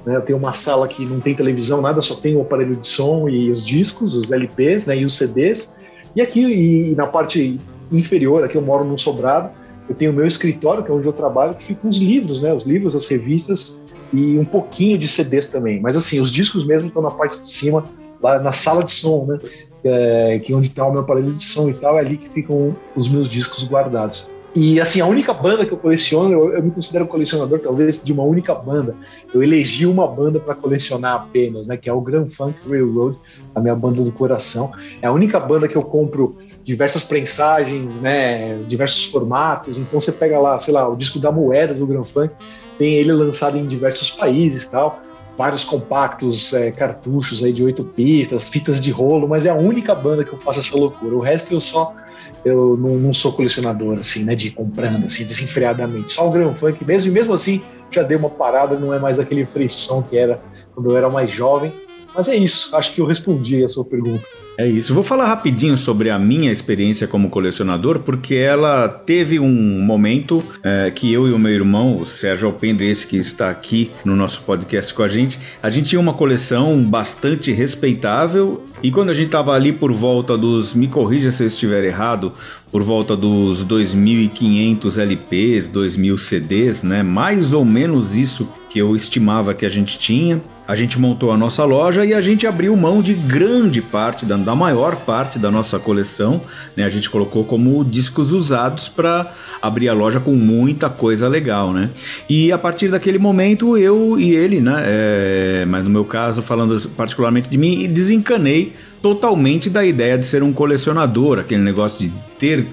né? 0.05 0.15
Eu 0.15 0.21
tenho 0.21 0.37
uma 0.37 0.53
sala 0.53 0.87
que 0.87 1.05
não 1.05 1.19
tem 1.19 1.35
televisão, 1.35 1.81
nada, 1.81 2.01
só 2.01 2.15
tem 2.15 2.35
o 2.35 2.41
aparelho 2.41 2.75
de 2.75 2.87
som 2.87 3.27
e 3.29 3.51
os 3.51 3.65
discos, 3.65 4.15
os 4.15 4.31
LPs, 4.31 4.85
né? 4.87 4.97
E 4.97 5.05
os 5.05 5.15
CDs. 5.15 5.77
E 6.15 6.21
aqui 6.21 6.41
e 6.41 6.95
na 6.95 7.07
parte 7.07 7.59
inferior, 7.91 8.43
aqui 8.43 8.55
eu 8.55 8.61
moro 8.61 8.83
num 8.83 8.97
sobrado, 8.97 9.49
eu 9.87 9.95
tenho 9.95 10.11
o 10.11 10.13
meu 10.13 10.25
escritório, 10.25 10.83
que 10.83 10.91
é 10.91 10.93
onde 10.93 11.07
eu 11.07 11.13
trabalho, 11.13 11.55
que 11.55 11.63
fica 11.63 11.87
os 11.87 11.97
livros, 11.97 12.41
né? 12.41 12.53
Os 12.53 12.65
livros, 12.65 12.95
as 12.95 13.07
revistas 13.07 13.83
e 14.13 14.37
um 14.37 14.45
pouquinho 14.45 14.97
de 14.97 15.07
CDs 15.07 15.47
também. 15.47 15.79
Mas 15.79 15.97
assim, 15.97 16.19
os 16.19 16.31
discos 16.31 16.65
mesmo 16.65 16.87
estão 16.87 17.01
na 17.01 17.11
parte 17.11 17.39
de 17.39 17.49
cima, 17.49 17.85
lá 18.21 18.39
na 18.39 18.51
sala 18.51 18.83
de 18.83 18.91
som, 18.91 19.25
né? 19.25 19.37
É, 19.83 20.39
que 20.39 20.53
onde 20.53 20.67
está 20.67 20.85
o 20.85 20.91
meu 20.91 21.01
aparelho 21.01 21.31
de 21.31 21.43
som 21.43 21.69
e 21.69 21.73
tal, 21.73 21.97
é 21.97 22.01
ali 22.01 22.17
que 22.17 22.29
ficam 22.29 22.75
os 22.95 23.07
meus 23.07 23.29
discos 23.29 23.63
guardados. 23.63 24.29
E 24.55 24.81
assim, 24.81 24.99
a 24.99 25.05
única 25.05 25.31
banda 25.31 25.65
que 25.65 25.71
eu 25.71 25.77
coleciono, 25.77 26.33
eu, 26.33 26.53
eu 26.53 26.63
me 26.63 26.71
considero 26.71 27.05
colecionador 27.05 27.59
talvez 27.59 28.03
de 28.03 28.11
uma 28.11 28.23
única 28.23 28.55
banda. 28.55 28.95
Eu 29.33 29.43
elegi 29.43 29.85
uma 29.85 30.07
banda 30.07 30.39
para 30.39 30.55
colecionar 30.55 31.13
apenas, 31.13 31.67
né, 31.67 31.77
que 31.77 31.87
é 31.87 31.93
o 31.93 32.01
Grand 32.01 32.27
Funk 32.27 32.59
Railroad, 32.67 33.17
a 33.53 33.59
minha 33.59 33.75
banda 33.75 34.03
do 34.03 34.11
coração. 34.11 34.71
É 35.01 35.07
a 35.07 35.11
única 35.11 35.39
banda 35.39 35.67
que 35.67 35.75
eu 35.75 35.83
compro 35.83 36.35
diversas 36.63 37.03
prensagens, 37.03 38.01
né, 38.01 38.57
diversos 38.65 39.05
formatos. 39.05 39.77
Então 39.77 40.01
você 40.01 40.11
pega 40.11 40.39
lá, 40.39 40.59
sei 40.59 40.73
lá, 40.73 40.87
o 40.89 40.95
disco 40.95 41.19
da 41.19 41.31
moeda 41.31 41.73
do 41.75 41.85
Grand 41.85 42.03
Funk, 42.03 42.33
tem 42.79 42.95
ele 42.95 43.11
lançado 43.11 43.57
em 43.57 43.67
diversos 43.67 44.09
países, 44.09 44.65
tal 44.65 44.99
vários 45.39 45.63
compactos, 45.63 46.51
é, 46.51 46.69
cartuchos 46.69 47.41
aí 47.41 47.53
de 47.53 47.63
oito 47.63 47.81
pistas, 47.81 48.49
fitas 48.49 48.81
de 48.81 48.91
rolo, 48.91 49.25
mas 49.25 49.45
é 49.45 49.49
a 49.49 49.55
única 49.55 49.95
banda 49.95 50.25
que 50.25 50.33
eu 50.33 50.37
faço 50.37 50.59
essa 50.59 50.75
loucura. 50.75 51.15
O 51.15 51.21
resto 51.21 51.53
eu 51.53 51.61
só 51.61 51.95
eu 52.43 52.75
não, 52.75 52.97
não 52.97 53.13
sou 53.13 53.31
colecionador 53.31 53.97
assim, 53.99 54.25
né, 54.25 54.35
de 54.35 54.51
comprando 54.51 55.05
assim 55.05 55.25
desenfreadamente. 55.25 56.11
Só 56.11 56.27
o 56.27 56.29
Grand 56.29 56.53
Funk 56.53 56.83
mesmo 56.83 57.09
e 57.09 57.13
mesmo 57.13 57.33
assim 57.33 57.61
já 57.89 58.03
dei 58.03 58.17
uma 58.17 58.29
parada, 58.29 58.77
não 58.77 58.93
é 58.93 58.99
mais 58.99 59.17
aquele 59.17 59.45
frisson 59.45 60.03
que 60.03 60.17
era 60.17 60.41
quando 60.75 60.91
eu 60.91 60.97
era 60.97 61.09
mais 61.09 61.31
jovem. 61.31 61.73
Mas 62.13 62.27
é 62.27 62.35
isso, 62.35 62.75
acho 62.75 62.93
que 62.93 62.99
eu 62.99 63.05
respondi 63.05 63.63
a 63.63 63.69
sua 63.69 63.85
pergunta. 63.85 64.27
É 64.59 64.67
isso. 64.67 64.93
Vou 64.93 65.03
falar 65.03 65.25
rapidinho 65.25 65.77
sobre 65.77 66.09
a 66.09 66.19
minha 66.19 66.51
experiência 66.51 67.07
como 67.07 67.29
colecionador, 67.29 67.99
porque 67.99 68.35
ela 68.35 68.89
teve 68.89 69.39
um 69.39 69.81
momento 69.81 70.43
é, 70.61 70.91
que 70.91 71.09
eu 71.13 71.29
e 71.29 71.31
o 71.31 71.39
meu 71.39 71.53
irmão, 71.53 72.01
o 72.01 72.05
Sérgio 72.05 72.47
Alpendre, 72.47 72.85
esse 72.85 73.07
que 73.07 73.15
está 73.15 73.49
aqui 73.49 73.89
no 74.03 74.17
nosso 74.17 74.41
podcast 74.41 74.93
com 74.93 75.01
a 75.01 75.07
gente, 75.07 75.39
a 75.63 75.69
gente 75.69 75.91
tinha 75.91 75.99
uma 76.01 76.13
coleção 76.13 76.83
bastante 76.83 77.53
respeitável 77.53 78.61
e 78.83 78.91
quando 78.91 79.11
a 79.11 79.13
gente 79.13 79.27
estava 79.27 79.53
ali 79.53 79.71
por 79.71 79.93
volta 79.93 80.37
dos, 80.37 80.73
me 80.73 80.89
corrija 80.89 81.31
se 81.31 81.41
eu 81.41 81.47
estiver 81.47 81.85
errado, 81.85 82.33
por 82.69 82.83
volta 82.83 83.15
dos 83.15 83.65
2.500 83.65 85.01
LPs, 85.01 85.69
2.000 85.69 86.17
CDs, 86.17 86.83
né? 86.83 87.01
Mais 87.01 87.53
ou 87.53 87.63
menos 87.63 88.13
isso 88.13 88.58
que 88.69 88.79
eu 88.79 88.95
estimava 88.95 89.53
que 89.53 89.65
a 89.65 89.69
gente 89.69 89.97
tinha. 89.97 90.41
A 90.67 90.75
gente 90.75 90.99
montou 90.99 91.31
a 91.31 91.37
nossa 91.37 91.65
loja 91.65 92.05
e 92.05 92.13
a 92.13 92.21
gente 92.21 92.45
abriu 92.45 92.77
mão 92.77 93.01
de 93.01 93.15
grande 93.15 93.81
parte, 93.81 94.23
da, 94.23 94.37
da 94.37 94.55
maior 94.55 94.97
parte 94.97 95.39
da 95.39 95.49
nossa 95.49 95.79
coleção. 95.79 96.39
Né? 96.77 96.83
A 96.83 96.89
gente 96.89 97.09
colocou 97.09 97.43
como 97.43 97.83
discos 97.83 98.31
usados 98.31 98.87
para 98.87 99.33
abrir 99.59 99.89
a 99.89 99.93
loja 99.93 100.19
com 100.19 100.33
muita 100.33 100.87
coisa 100.87 101.27
legal, 101.27 101.73
né? 101.73 101.89
E 102.29 102.51
a 102.51 102.57
partir 102.57 102.89
daquele 102.89 103.17
momento 103.17 103.75
eu 103.75 104.19
e 104.19 104.31
ele, 104.35 104.61
né? 104.61 104.83
É, 104.85 105.65
mas 105.67 105.83
no 105.83 105.89
meu 105.89 106.05
caso, 106.05 106.43
falando 106.43 106.79
particularmente 106.89 107.49
de 107.49 107.57
mim, 107.57 107.91
desencanei 107.91 108.73
totalmente 109.01 109.71
da 109.71 109.83
ideia 109.83 110.19
de 110.19 110.25
ser 110.25 110.43
um 110.43 110.53
colecionador, 110.53 111.39
aquele 111.39 111.63
negócio 111.63 112.07
de 112.07 112.13
ter 112.39 112.65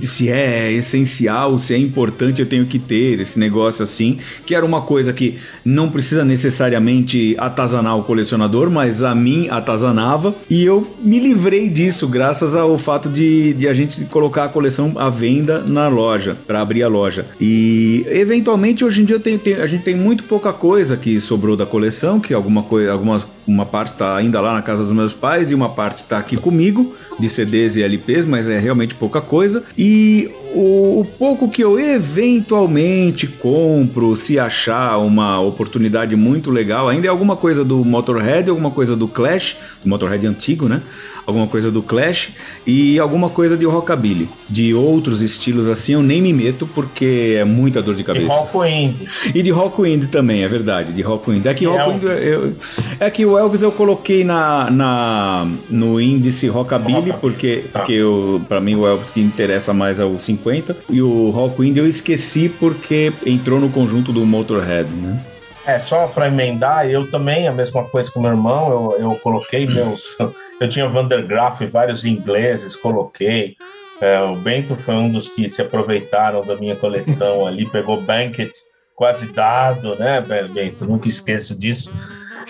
se 0.00 0.30
é 0.30 0.72
essencial, 0.72 1.58
se 1.58 1.74
é 1.74 1.78
importante, 1.78 2.40
eu 2.40 2.46
tenho 2.46 2.66
que 2.66 2.78
ter 2.78 3.20
esse 3.20 3.38
negócio 3.38 3.82
assim, 3.82 4.18
que 4.46 4.54
era 4.54 4.64
uma 4.64 4.80
coisa 4.80 5.12
que 5.12 5.38
não 5.64 5.90
precisa 5.90 6.24
necessariamente 6.24 7.34
atazanar 7.38 7.98
o 7.98 8.02
colecionador, 8.02 8.70
mas 8.70 9.02
a 9.02 9.14
mim 9.14 9.48
atazanava, 9.50 10.34
e 10.48 10.64
eu 10.64 10.88
me 11.02 11.18
livrei 11.18 11.68
disso 11.68 12.08
graças 12.08 12.56
ao 12.56 12.78
fato 12.78 13.08
de, 13.08 13.52
de 13.54 13.68
a 13.68 13.72
gente 13.72 14.04
colocar 14.06 14.44
a 14.44 14.48
coleção 14.48 14.92
à 14.96 15.10
venda 15.10 15.60
na 15.60 15.88
loja, 15.88 16.36
para 16.46 16.60
abrir 16.60 16.82
a 16.82 16.88
loja. 16.88 17.26
E 17.40 18.06
eventualmente 18.08 18.84
hoje 18.84 19.02
em 19.02 19.04
dia 19.04 19.20
tenho, 19.20 19.38
tenho, 19.38 19.62
a 19.62 19.66
gente 19.66 19.84
tem 19.84 19.94
muito 19.94 20.24
pouca 20.24 20.52
coisa 20.52 20.96
que 20.96 21.20
sobrou 21.20 21.56
da 21.56 21.66
coleção, 21.66 22.18
que 22.18 22.32
alguma 22.32 22.62
coisa, 22.62 22.92
algumas 22.92 23.26
uma 23.46 23.66
parte 23.66 23.88
está 23.88 24.16
ainda 24.16 24.40
lá 24.40 24.54
na 24.54 24.62
casa 24.62 24.82
dos 24.82 24.92
meus 24.92 25.12
pais 25.12 25.50
e 25.50 25.54
uma 25.54 25.68
parte 25.68 25.98
está 25.98 26.18
aqui 26.18 26.36
comigo, 26.36 26.94
de 27.18 27.28
CDs 27.28 27.76
e 27.76 27.82
LPs, 27.82 28.24
mas 28.24 28.48
é 28.48 28.58
realmente 28.58 28.94
pouca 28.94 29.20
coisa. 29.20 29.62
E 29.76 30.30
o, 30.54 31.00
o, 31.00 31.04
pouco 31.04 31.48
que 31.48 31.62
eu 31.62 31.78
eventualmente 31.78 33.26
compro, 33.26 34.14
se 34.14 34.38
achar 34.38 34.98
uma 34.98 35.40
oportunidade 35.40 36.14
muito 36.14 36.50
legal, 36.50 36.88
ainda 36.88 37.06
é 37.06 37.10
alguma 37.10 37.36
coisa 37.36 37.64
do 37.64 37.84
Motorhead, 37.84 38.48
alguma 38.48 38.70
coisa 38.70 38.94
do 38.94 39.08
Clash, 39.08 39.56
do 39.82 39.88
Motorhead 39.88 40.26
antigo, 40.26 40.68
né? 40.68 40.80
Alguma 41.26 41.46
coisa 41.46 41.70
do 41.70 41.82
Clash 41.82 42.32
e 42.66 42.98
alguma 42.98 43.30
coisa 43.30 43.56
de 43.56 43.64
rockabilly. 43.64 44.28
De 44.48 44.74
outros 44.74 45.22
estilos 45.22 45.68
assim 45.70 45.94
eu 45.94 46.02
nem 46.02 46.20
me 46.20 46.32
meto 46.32 46.66
porque 46.66 47.36
é 47.38 47.44
muita 47.44 47.82
dor 47.82 47.94
de 47.94 48.04
cabeça. 48.04 48.26
E 48.26 48.28
rock 48.28 48.68
indie. 48.68 49.08
E 49.34 49.42
de 49.42 49.50
rock 49.50 49.82
indie 49.88 50.06
também, 50.06 50.44
é 50.44 50.48
verdade, 50.48 50.92
de 50.92 51.02
rock 51.02 51.30
indie. 51.30 51.48
É 51.48 51.54
que, 51.54 51.64
rock 51.64 51.96
indie, 51.96 52.06
eu, 52.06 52.52
é 53.00 53.10
que 53.10 53.24
o 53.24 53.38
Elvis 53.38 53.62
eu 53.62 53.72
coloquei 53.72 54.22
na, 54.22 54.70
na 54.70 55.48
no 55.70 56.00
índice 56.00 56.46
rockabilly 56.46 57.10
rock 57.10 57.20
porque, 57.20 57.64
tá. 57.72 57.80
porque 57.80 58.00
para 58.46 58.60
mim 58.60 58.74
o 58.74 58.86
Elvis 58.86 59.08
que 59.08 59.20
interessa 59.20 59.72
mais 59.72 59.98
é 59.98 60.04
o 60.04 60.18
50 60.18 60.43
50. 60.44 60.76
E 60.90 61.00
o 61.00 61.30
Rockwind 61.30 61.76
eu 61.78 61.86
esqueci 61.86 62.48
porque 62.48 63.12
entrou 63.24 63.58
no 63.58 63.70
conjunto 63.70 64.12
do 64.12 64.24
Motorhead, 64.26 64.88
né? 64.90 65.24
É, 65.66 65.78
só 65.78 66.06
para 66.06 66.28
emendar, 66.28 66.86
eu 66.86 67.10
também, 67.10 67.48
a 67.48 67.52
mesma 67.52 67.84
coisa 67.84 68.10
com 68.10 68.20
meu 68.20 68.32
irmão, 68.32 68.70
eu, 68.70 69.00
eu 69.00 69.16
coloquei 69.16 69.66
meus. 69.66 70.16
Eu 70.60 70.68
tinha 70.68 70.88
Vandergraaf, 70.88 71.66
vários 71.66 72.04
ingleses, 72.04 72.76
coloquei. 72.76 73.56
É, 74.00 74.20
o 74.20 74.36
Bento 74.36 74.76
foi 74.76 74.94
um 74.94 75.10
dos 75.10 75.28
que 75.28 75.48
se 75.48 75.60
aproveitaram 75.60 76.46
da 76.46 76.54
minha 76.54 76.76
coleção 76.76 77.44
ali, 77.44 77.68
pegou 77.68 78.00
Banquet 78.00 78.52
quase 78.94 79.32
dado, 79.32 79.96
né, 79.96 80.24
Bento? 80.54 80.84
Nunca 80.84 81.08
esqueço 81.08 81.58
disso. 81.58 81.92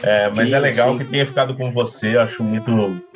É, 0.03 0.29
mas 0.31 0.49
sim, 0.49 0.55
é 0.55 0.59
legal 0.59 0.93
sim. 0.93 0.99
que 0.99 1.05
tenha 1.05 1.27
ficado 1.27 1.55
com 1.55 1.71
você, 1.71 2.17
acho 2.17 2.43
muito 2.43 2.71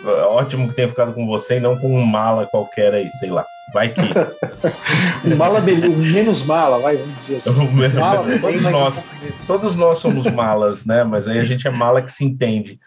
é, 0.05 0.09
ótimo 0.23 0.69
que 0.69 0.75
tenha 0.75 0.89
ficado 0.89 1.13
com 1.13 1.27
você 1.27 1.57
e 1.57 1.61
não 1.61 1.77
com 1.79 1.89
um 1.89 2.05
mala 2.05 2.47
qualquer 2.47 2.95
aí, 2.95 3.11
sei 3.19 3.31
lá. 3.31 3.45
Vai 3.73 3.91
que. 3.91 4.01
um 5.29 5.37
mala 5.37 5.61
menos 5.61 6.45
mala, 6.47 6.79
vai, 6.79 6.97
vamos 6.97 7.17
dizer 7.17 7.37
assim. 7.37 7.99
mala 7.99 8.25
todos, 8.41 8.63
nós, 8.63 8.95
todos 9.47 9.75
nós 9.75 9.99
somos 9.99 10.25
malas, 10.33 10.85
né? 10.85 11.05
Mas 11.05 11.29
aí 11.29 11.39
a 11.39 11.45
gente 11.45 11.67
é 11.67 11.71
mala 11.71 12.01
que 12.01 12.11
se 12.11 12.25
entende. 12.25 12.79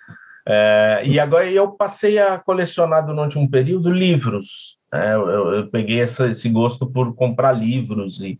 É, 0.48 1.04
e 1.06 1.20
agora 1.20 1.50
eu 1.50 1.70
passei 1.72 2.18
a 2.18 2.38
colecionar 2.38 3.06
durante 3.06 3.38
um 3.38 3.48
período 3.48 3.92
livros. 3.92 4.80
Né? 4.92 5.14
Eu, 5.14 5.28
eu, 5.30 5.68
peguei 5.68 6.02
essa, 6.02 6.28
esse 6.28 6.50
gosto 6.50 6.88
por 6.88 7.14
comprar 7.14 7.52
livros 7.52 8.20
e 8.20 8.40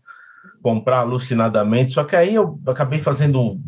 comprar 0.62 1.00
alucinadamente. 1.00 1.92
Só 1.92 2.04
que 2.04 2.16
aí 2.16 2.34
eu 2.34 2.58
acabei 2.66 2.98
fazendo 2.98 3.58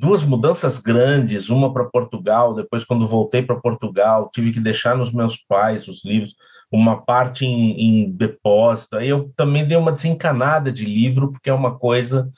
duas 0.00 0.22
mudanças 0.22 0.78
grandes, 0.78 1.50
uma 1.50 1.72
para 1.74 1.84
Portugal, 1.84 2.54
depois 2.54 2.84
quando 2.84 3.06
voltei 3.06 3.42
para 3.42 3.60
Portugal, 3.60 4.30
tive 4.32 4.50
que 4.50 4.58
deixar 4.58 4.96
nos 4.96 5.12
meus 5.12 5.36
pais 5.36 5.86
os 5.88 6.02
livros, 6.02 6.34
uma 6.72 7.02
parte 7.04 7.44
em, 7.44 7.78
em, 7.78 8.10
depósito, 8.10 8.96
aí 8.96 9.10
eu 9.10 9.30
também 9.36 9.66
dei 9.66 9.76
uma 9.76 9.92
desencanada 9.92 10.72
de 10.72 10.86
livro, 10.86 11.30
porque 11.30 11.50
é 11.50 11.52
uma 11.52 11.78
coisa 11.78 12.30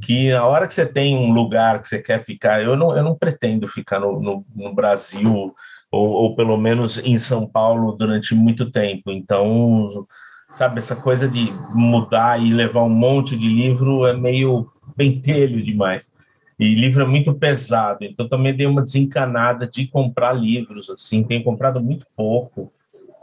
que 0.00 0.30
a 0.30 0.44
hora 0.44 0.68
que 0.68 0.74
você 0.74 0.86
tem 0.86 1.16
um 1.16 1.32
lugar 1.32 1.80
que 1.80 1.88
você 1.88 2.00
quer 2.00 2.24
ficar, 2.24 2.62
eu 2.62 2.76
não, 2.76 2.96
eu 2.96 3.02
não 3.02 3.18
pretendo 3.18 3.66
ficar 3.66 3.98
no, 3.98 4.20
no, 4.20 4.46
no 4.54 4.72
Brasil, 4.72 5.52
ou, 5.90 6.08
ou 6.08 6.36
pelo 6.36 6.56
menos 6.56 6.98
em 6.98 7.18
São 7.18 7.44
Paulo 7.44 7.90
durante 7.90 8.36
muito 8.36 8.70
tempo, 8.70 9.10
então 9.10 10.06
sabe, 10.46 10.78
essa 10.78 10.94
coisa 10.94 11.26
de 11.26 11.52
mudar 11.74 12.40
e 12.40 12.52
levar 12.52 12.84
um 12.84 12.88
monte 12.88 13.36
de 13.36 13.48
livro 13.48 14.06
é 14.06 14.12
meio 14.12 14.64
pentelho 14.96 15.60
demais. 15.60 16.19
E 16.60 16.74
livro 16.74 17.02
é 17.02 17.06
muito 17.06 17.32
pesado, 17.32 18.04
então 18.04 18.28
também 18.28 18.54
dei 18.54 18.66
uma 18.66 18.82
desencanada 18.82 19.66
de 19.66 19.86
comprar 19.86 20.34
livros, 20.34 20.90
assim, 20.90 21.24
tenho 21.24 21.42
comprado 21.42 21.80
muito 21.80 22.06
pouco, 22.14 22.70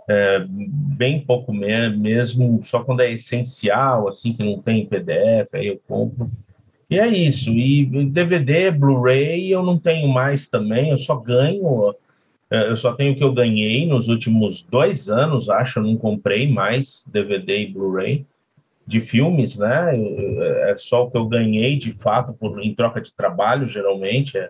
é, 0.10 0.44
bem 0.50 1.20
pouco 1.20 1.54
mesmo, 1.54 2.60
só 2.64 2.84
quando 2.84 3.02
é 3.02 3.12
essencial, 3.12 4.08
assim, 4.08 4.34
que 4.34 4.44
não 4.44 4.60
tem 4.60 4.88
PDF, 4.88 5.54
aí 5.54 5.68
eu 5.68 5.80
compro. 5.88 6.26
E 6.90 6.98
é 6.98 7.08
isso, 7.08 7.52
e 7.52 7.86
DVD, 8.08 8.72
Blu-ray 8.72 9.52
eu 9.52 9.62
não 9.62 9.78
tenho 9.78 10.08
mais 10.08 10.48
também, 10.48 10.90
eu 10.90 10.98
só 10.98 11.18
ganho 11.18 11.94
é, 12.50 12.72
eu 12.72 12.76
só 12.76 12.94
tenho 12.94 13.14
o 13.14 13.16
que 13.16 13.24
eu 13.24 13.34
ganhei 13.34 13.86
nos 13.86 14.08
últimos 14.08 14.64
dois 14.64 15.10
anos, 15.10 15.48
acho, 15.48 15.78
eu 15.78 15.84
não 15.84 15.96
comprei 15.96 16.52
mais 16.52 17.06
DVD 17.12 17.62
e 17.62 17.72
Blu-ray 17.72 18.26
de 18.88 19.02
filmes, 19.02 19.60
né? 19.60 19.92
É 20.70 20.76
só 20.78 21.04
o 21.04 21.12
que 21.12 21.18
eu 21.18 21.28
ganhei 21.28 21.78
de 21.78 21.94
fato 21.94 22.34
por, 22.34 22.64
em 22.64 22.74
troca 22.74 23.02
de 23.02 23.14
trabalho, 23.14 23.68
geralmente. 23.68 24.38
É, 24.38 24.50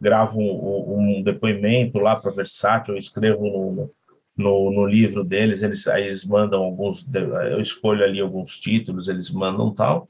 gravo 0.00 0.38
um, 0.38 1.18
um 1.18 1.22
depoimento 1.22 1.98
lá 1.98 2.14
para 2.14 2.30
Versátil, 2.30 2.94
eu 2.94 2.98
escrevo 2.98 3.42
no, 3.44 3.90
no, 4.36 4.70
no, 4.70 4.86
livro 4.86 5.24
deles, 5.24 5.62
eles, 5.62 5.88
aí 5.88 6.04
eles 6.04 6.24
mandam 6.24 6.62
alguns, 6.62 7.04
eu 7.50 7.60
escolho 7.60 8.04
ali 8.04 8.20
alguns 8.20 8.60
títulos, 8.60 9.08
eles 9.08 9.30
mandam 9.30 9.74
tal. 9.74 10.08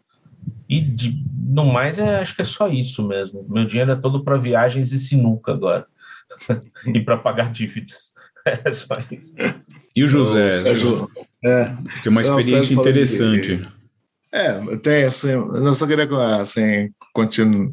E 0.69 0.81
de, 0.81 1.25
no 1.49 1.65
mais, 1.65 1.99
é, 1.99 2.19
acho 2.19 2.37
que 2.37 2.43
é 2.43 2.45
só 2.45 2.69
isso 2.69 3.07
mesmo. 3.07 3.47
Meu 3.49 3.65
dinheiro 3.65 3.93
é 3.93 3.97
todo 3.97 4.23
para 4.23 4.37
viagens 4.37 4.93
e 4.93 4.99
sinuca 4.99 5.53
agora. 5.53 5.87
e 6.95 7.01
para 7.01 7.17
pagar 7.17 7.51
dívidas. 7.51 8.13
É 8.65 8.73
só 8.73 8.95
isso. 9.11 9.35
E 9.95 10.03
o 10.03 10.09
José? 10.09 10.51
Sérgio, 10.51 11.11
é, 11.45 11.65
tem 12.03 12.11
uma 12.11 12.21
experiência 12.21 12.75
não, 12.75 12.83
interessante. 12.83 13.63
é, 14.33 14.77
tem 14.79 15.05
assim, 15.05 15.31
eu 15.31 15.75
só 15.75 15.87
queria 15.87 16.09
assim, 16.41 16.89
continuar, 17.13 17.71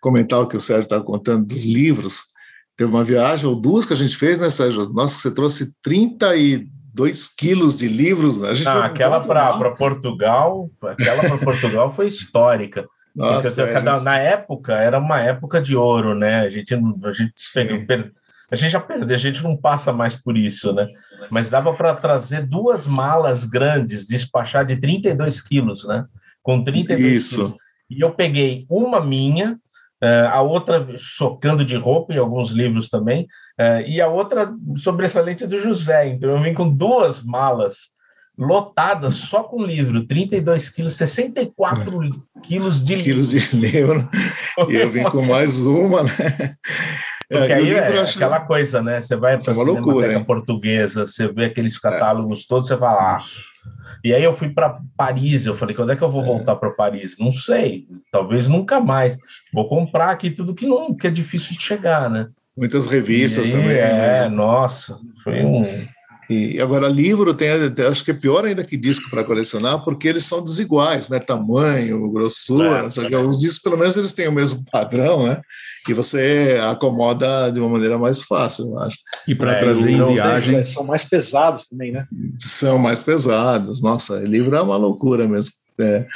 comentar 0.00 0.40
o 0.40 0.46
que 0.46 0.56
o 0.56 0.60
Sérgio 0.60 0.84
estava 0.84 1.04
contando 1.04 1.46
dos 1.46 1.64
livros. 1.64 2.34
Teve 2.76 2.90
uma 2.90 3.04
viagem 3.04 3.46
ou 3.46 3.56
duas 3.56 3.86
que 3.86 3.94
a 3.94 3.96
gente 3.96 4.16
fez, 4.16 4.40
né, 4.40 4.50
Sérgio? 4.50 4.90
Nossa, 4.90 5.18
você 5.18 5.34
trouxe 5.34 5.72
32 5.82 7.28
quilos 7.36 7.76
de 7.76 7.88
livros. 7.88 8.40
Né? 8.40 8.50
A 8.50 8.54
gente 8.54 8.68
ah, 8.68 8.84
aquela 8.84 9.20
para 9.20 9.70
Portugal, 9.70 10.70
aquela 10.82 11.22
para 11.22 11.38
Portugal 11.38 11.92
foi 11.92 12.08
histórica. 12.08 12.86
Nossa, 13.16 13.62
é, 13.62 13.72
cada, 13.72 13.94
gente... 13.94 14.04
Na 14.04 14.18
época, 14.18 14.74
era 14.74 14.98
uma 14.98 15.18
época 15.18 15.58
de 15.58 15.74
ouro, 15.74 16.14
né? 16.14 16.40
A 16.40 16.50
gente, 16.50 16.74
a 16.74 17.12
gente, 17.12 17.86
per, 17.86 18.12
a 18.50 18.56
gente 18.56 18.70
já 18.70 18.80
perdeu, 18.80 19.14
a 19.14 19.18
gente 19.18 19.42
não 19.42 19.56
passa 19.56 19.92
mais 19.92 20.14
por 20.14 20.36
isso, 20.36 20.72
né? 20.72 20.86
Mas 21.30 21.48
dava 21.48 21.72
para 21.74 21.94
trazer 21.94 22.46
duas 22.46 22.86
malas 22.86 23.44
grandes, 23.44 24.06
despachar 24.06 24.64
de 24.64 24.76
32 24.76 25.40
quilos, 25.40 25.84
né? 25.86 26.04
Com 26.42 26.62
32 26.62 27.12
isso. 27.12 27.36
quilos. 27.36 27.54
E 27.90 28.00
eu 28.00 28.12
peguei 28.12 28.66
uma 28.68 29.00
minha, 29.00 29.58
Uh, 29.96 30.28
a 30.30 30.42
outra 30.42 30.86
chocando 30.98 31.64
de 31.64 31.74
roupa 31.74 32.12
e 32.12 32.18
alguns 32.18 32.50
livros 32.50 32.90
também, 32.90 33.22
uh, 33.58 33.80
e 33.86 33.98
a 33.98 34.06
outra 34.06 34.54
sobressalente 34.76 35.46
do 35.46 35.58
José. 35.58 36.08
Então 36.08 36.28
eu 36.28 36.42
vim 36.42 36.52
com 36.52 36.68
duas 36.68 37.24
malas 37.24 37.96
lotada 38.36 39.10
só 39.10 39.42
com 39.42 39.64
livro, 39.64 40.06
32 40.06 40.68
quilos, 40.68 40.92
64 40.94 41.98
quilos 42.42 42.84
de 42.84 42.98
quilos 42.98 43.32
livro. 43.32 43.50
de 43.50 43.56
livro. 43.56 44.08
E 44.68 44.74
eu 44.76 44.90
vim 44.90 45.04
com 45.04 45.22
mais 45.22 45.64
uma, 45.64 46.02
né? 46.02 46.10
Porque 47.28 47.52
aí 47.52 47.72
é 47.72 48.00
acho... 48.00 48.16
aquela 48.16 48.40
coisa, 48.40 48.80
né? 48.80 49.00
Você 49.00 49.16
vai 49.16 49.36
para 49.38 49.52
a 49.52 49.54
Cinemateca 49.54 50.24
Portuguesa, 50.24 51.06
você 51.06 51.26
vê 51.28 51.46
aqueles 51.46 51.78
catálogos 51.78 52.42
é. 52.42 52.44
todos, 52.48 52.68
você 52.68 52.76
fala, 52.76 53.16
ah. 53.16 53.18
E 54.04 54.14
aí 54.14 54.22
eu 54.22 54.32
fui 54.32 54.50
para 54.50 54.78
Paris, 54.96 55.46
eu 55.46 55.54
falei, 55.56 55.74
quando 55.74 55.90
é 55.90 55.96
que 55.96 56.02
eu 56.02 56.10
vou 56.10 56.22
é. 56.22 56.26
voltar 56.26 56.54
para 56.56 56.70
Paris? 56.70 57.16
Não 57.18 57.32
sei, 57.32 57.86
talvez 58.12 58.46
nunca 58.46 58.80
mais. 58.80 59.16
Vou 59.52 59.68
comprar 59.68 60.10
aqui 60.10 60.30
tudo 60.30 60.54
que 60.54 60.66
não, 60.66 60.94
que 60.94 61.08
é 61.08 61.10
difícil 61.10 61.56
de 61.56 61.62
chegar, 61.62 62.08
né? 62.08 62.28
Muitas 62.56 62.86
revistas 62.86 63.46
aí, 63.46 63.52
também. 63.52 63.76
É, 63.76 64.22
né? 64.22 64.28
nossa, 64.28 64.96
foi 65.22 65.44
um 65.44 65.86
e 66.28 66.60
agora 66.60 66.88
livro 66.88 67.32
tem, 67.34 67.48
acho 67.88 68.04
que 68.04 68.10
é 68.10 68.14
pior 68.14 68.44
ainda 68.44 68.64
que 68.64 68.76
disco 68.76 69.08
para 69.08 69.22
colecionar, 69.22 69.84
porque 69.84 70.08
eles 70.08 70.24
são 70.24 70.44
desiguais, 70.44 71.08
né? 71.08 71.20
Tamanho, 71.20 72.10
grossura, 72.10 72.86
é, 73.10 73.16
os 73.18 73.40
discos 73.40 73.62
pelo 73.62 73.78
menos 73.78 73.96
eles 73.96 74.12
têm 74.12 74.26
o 74.26 74.32
mesmo 74.32 74.64
padrão, 74.70 75.26
né? 75.26 75.40
E 75.88 75.92
você 75.92 76.58
acomoda 76.68 77.50
de 77.50 77.60
uma 77.60 77.68
maneira 77.68 77.96
mais 77.96 78.22
fácil, 78.22 78.66
eu 78.66 78.78
acho. 78.80 78.98
E 79.28 79.34
para 79.34 79.52
é, 79.52 79.58
trazer 79.58 79.92
em 79.92 80.04
viagem 80.04 80.64
são 80.64 80.84
mais 80.84 81.04
pesados 81.04 81.68
também, 81.68 81.92
né? 81.92 82.06
São 82.38 82.78
mais 82.78 83.02
pesados. 83.02 83.80
Nossa, 83.80 84.18
livro 84.18 84.56
é 84.56 84.62
uma 84.62 84.76
loucura 84.76 85.28
mesmo. 85.28 85.52
É, 85.80 86.06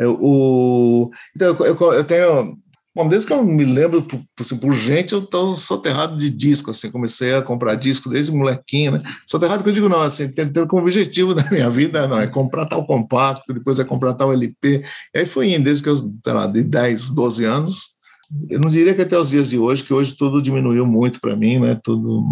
é 0.00 0.06
o 0.06 1.10
então 1.36 1.48
eu, 1.48 1.66
eu, 1.66 1.92
eu 1.92 2.04
tenho 2.04 2.58
Bom, 2.94 3.08
desde 3.08 3.26
que 3.26 3.32
eu 3.32 3.42
me 3.42 3.64
lembro, 3.64 4.02
por, 4.02 4.22
assim, 4.38 4.58
por 4.58 4.74
gente, 4.74 5.14
eu 5.14 5.20
estou 5.20 5.56
soterrado 5.56 6.14
de 6.14 6.28
disco, 6.28 6.70
assim, 6.70 6.90
comecei 6.90 7.34
a 7.34 7.40
comprar 7.40 7.74
disco 7.74 8.10
desde 8.10 8.32
molequinho, 8.32 8.92
né? 8.92 8.98
Soterrado 9.26 9.62
que 9.62 9.70
eu 9.70 9.72
digo 9.72 9.88
não, 9.88 10.02
assim, 10.02 10.30
tendo 10.34 10.66
como 10.66 10.82
objetivo 10.82 11.32
da 11.34 11.48
minha 11.50 11.70
vida, 11.70 12.06
não, 12.06 12.20
é 12.20 12.26
comprar 12.26 12.66
tal 12.66 12.86
compacto, 12.86 13.54
depois 13.54 13.78
é 13.78 13.84
comprar 13.84 14.12
tal 14.12 14.30
LP, 14.32 14.82
e 15.14 15.18
aí 15.18 15.24
foi 15.24 15.54
indo, 15.54 15.64
desde 15.64 15.82
que 15.82 15.88
eu, 15.88 15.96
sei 15.96 16.32
lá, 16.34 16.46
de 16.46 16.62
10, 16.62 17.10
12 17.14 17.44
anos, 17.46 17.96
eu 18.50 18.60
não 18.60 18.68
diria 18.68 18.94
que 18.94 19.02
até 19.02 19.18
os 19.18 19.30
dias 19.30 19.48
de 19.48 19.58
hoje, 19.58 19.84
que 19.84 19.94
hoje 19.94 20.14
tudo 20.14 20.42
diminuiu 20.42 20.86
muito 20.86 21.18
para 21.18 21.34
mim, 21.34 21.60
né, 21.60 21.80
tudo, 21.82 22.22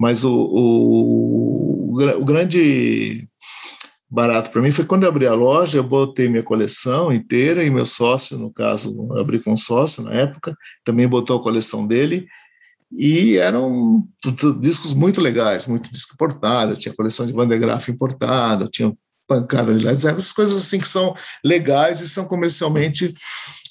mas 0.00 0.24
o, 0.24 0.34
o, 0.34 2.00
o 2.20 2.24
grande 2.24 3.24
barato 4.16 4.50
para 4.50 4.62
mim 4.62 4.72
foi 4.72 4.86
quando 4.86 5.02
eu 5.02 5.10
abri 5.10 5.26
a 5.26 5.34
loja, 5.34 5.76
eu 5.76 5.84
botei 5.84 6.26
minha 6.26 6.42
coleção 6.42 7.12
inteira 7.12 7.62
e 7.62 7.70
meu 7.70 7.84
sócio, 7.84 8.38
no 8.38 8.50
caso, 8.50 8.96
eu 9.10 9.20
abri 9.20 9.38
com 9.38 9.52
um 9.52 9.56
sócio 9.58 10.02
na 10.04 10.14
época, 10.14 10.56
também 10.82 11.06
botou 11.06 11.36
a 11.36 11.42
coleção 11.42 11.86
dele 11.86 12.26
e 12.90 13.36
eram 13.36 14.08
discos 14.58 14.94
muito 14.94 15.20
legais, 15.20 15.66
muito 15.66 15.92
disco 15.92 16.14
importado, 16.14 16.76
tinha 16.76 16.94
coleção 16.94 17.26
de 17.26 17.34
Van 17.34 17.46
de 17.46 17.58
Graaff 17.58 17.90
importada, 17.90 18.64
tinha 18.64 18.90
pancada 19.28 19.76
de 19.76 19.84
Led 19.84 19.98
essas 19.98 20.32
coisas 20.32 20.56
assim 20.56 20.78
que 20.78 20.88
são 20.88 21.14
legais 21.44 22.00
e 22.00 22.08
são 22.08 22.26
comercialmente 22.26 23.14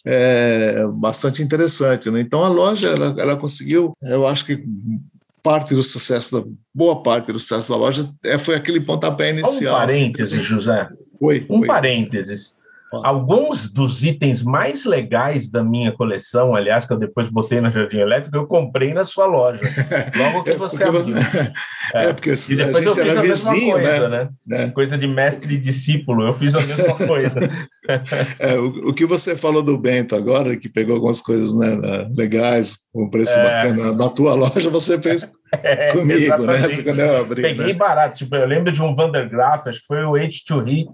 é, 0.05 0.85
bastante 0.93 1.41
interessantes. 1.41 2.13
Né? 2.13 2.19
Então 2.19 2.43
a 2.43 2.49
loja 2.49 2.89
ela, 2.89 3.15
ela 3.17 3.35
conseguiu, 3.35 3.93
eu 4.03 4.27
acho 4.27 4.45
que 4.45 4.63
parte 5.45 5.75
do 5.75 5.83
sucesso, 5.83 6.41
da, 6.41 6.47
boa 6.73 7.03
parte 7.03 7.31
do 7.31 7.39
sucesso 7.39 7.71
da 7.71 7.77
loja 7.77 8.09
é, 8.23 8.35
foi 8.39 8.55
aquele 8.55 8.81
pontapé 8.81 9.29
inicial. 9.29 9.75
Um 9.75 9.79
parênteses, 9.79 10.33
assim, 10.33 10.41
José. 10.41 10.89
Oi, 11.21 11.45
um 11.47 11.59
oi. 11.59 11.67
parênteses. 11.67 12.54
Alguns 13.03 13.71
dos 13.71 14.03
itens 14.03 14.43
mais 14.43 14.85
legais 14.85 15.49
da 15.49 15.63
minha 15.63 15.91
coleção, 15.91 16.55
aliás, 16.55 16.85
que 16.85 16.93
eu 16.93 16.99
depois 16.99 17.29
botei 17.29 17.59
na 17.59 17.69
Jardim 17.69 17.97
Elétrico, 17.97 18.35
eu 18.37 18.47
comprei 18.47 18.93
na 18.93 19.05
sua 19.05 19.25
loja. 19.25 19.61
Logo 20.15 20.43
que 20.43 20.51
é 20.51 20.55
você 20.55 20.83
é 20.83 20.87
abriu. 20.87 21.15
É, 21.93 22.13
porque 22.13 22.33
e 22.33 22.55
depois 22.55 22.85
eu 22.85 22.93
fiz 22.93 23.15
a 23.15 23.21
vizinho, 23.21 23.77
mesma 23.77 23.89
coisa, 23.89 24.09
né? 24.09 24.29
né? 24.47 24.63
É. 24.63 24.71
Coisa 24.71 24.97
de 24.97 25.07
mestre 25.07 25.53
e 25.53 25.57
discípulo, 25.57 26.27
eu 26.27 26.33
fiz 26.33 26.53
a 26.55 26.61
mesma 26.61 26.95
coisa. 27.07 27.39
É, 28.39 28.55
o, 28.55 28.89
o, 28.89 28.93
que 28.93 29.05
você 29.05 29.35
falou 29.35 29.61
do 29.61 29.77
Bento 29.77 30.15
agora, 30.15 30.55
que 30.55 30.69
pegou 30.69 30.95
algumas 30.95 31.21
coisas 31.21 31.55
né, 31.57 32.07
legais, 32.15 32.77
um 32.93 33.09
preço 33.09 33.37
é. 33.37 33.43
bacana, 33.43 33.93
na 33.93 34.09
tua 34.09 34.33
loja 34.33 34.69
você 34.69 34.99
fez 35.01 35.33
é, 35.51 35.91
comigo, 35.91 36.37
né? 36.45 36.57
Quando 36.83 36.99
eu 36.99 37.21
abri, 37.21 37.41
Peguei 37.41 37.67
né? 37.67 37.73
barato, 37.73 38.17
tipo, 38.17 38.35
eu 38.35 38.47
lembro 38.47 38.71
de 38.71 38.81
um 38.81 38.95
Vandergraaf, 38.95 39.67
acho 39.67 39.79
que 39.79 39.87
foi 39.87 40.03
o 40.03 40.13
H2He, 40.13 40.85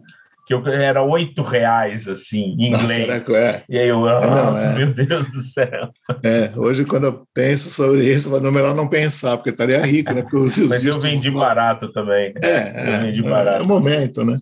que 0.45 0.53
eu, 0.53 0.65
era 0.68 1.03
oito 1.03 1.41
reais, 1.41 2.07
assim, 2.07 2.55
em 2.59 2.68
inglês. 2.68 3.07
Nossa, 3.07 3.38
é? 3.38 3.63
E 3.69 3.77
aí 3.77 3.88
eu, 3.88 3.99
oh, 3.99 4.22
não, 4.22 4.57
é. 4.57 4.73
meu 4.76 4.93
Deus 4.93 5.27
do 5.31 5.41
céu. 5.41 5.89
É, 6.23 6.51
hoje 6.55 6.85
quando 6.85 7.05
eu 7.05 7.27
penso 7.34 7.69
sobre 7.69 8.05
isso, 8.05 8.35
é 8.35 8.51
melhor 8.51 8.76
não 8.76 8.88
pensar, 8.88 9.38
porque 9.38 9.49
estaria 9.49 9.85
rico, 9.85 10.13
né? 10.13 10.26
Mas 10.68 10.85
eu 10.85 10.99
vendi 10.99 11.30
barato 11.30 11.91
também. 11.91 12.34
É, 12.41 12.95
eu 12.95 13.01
vendi 13.01 13.22
barato. 13.22 13.61
É 13.61 13.65
o 13.65 13.68
momento, 13.68 14.23
né? 14.23 14.38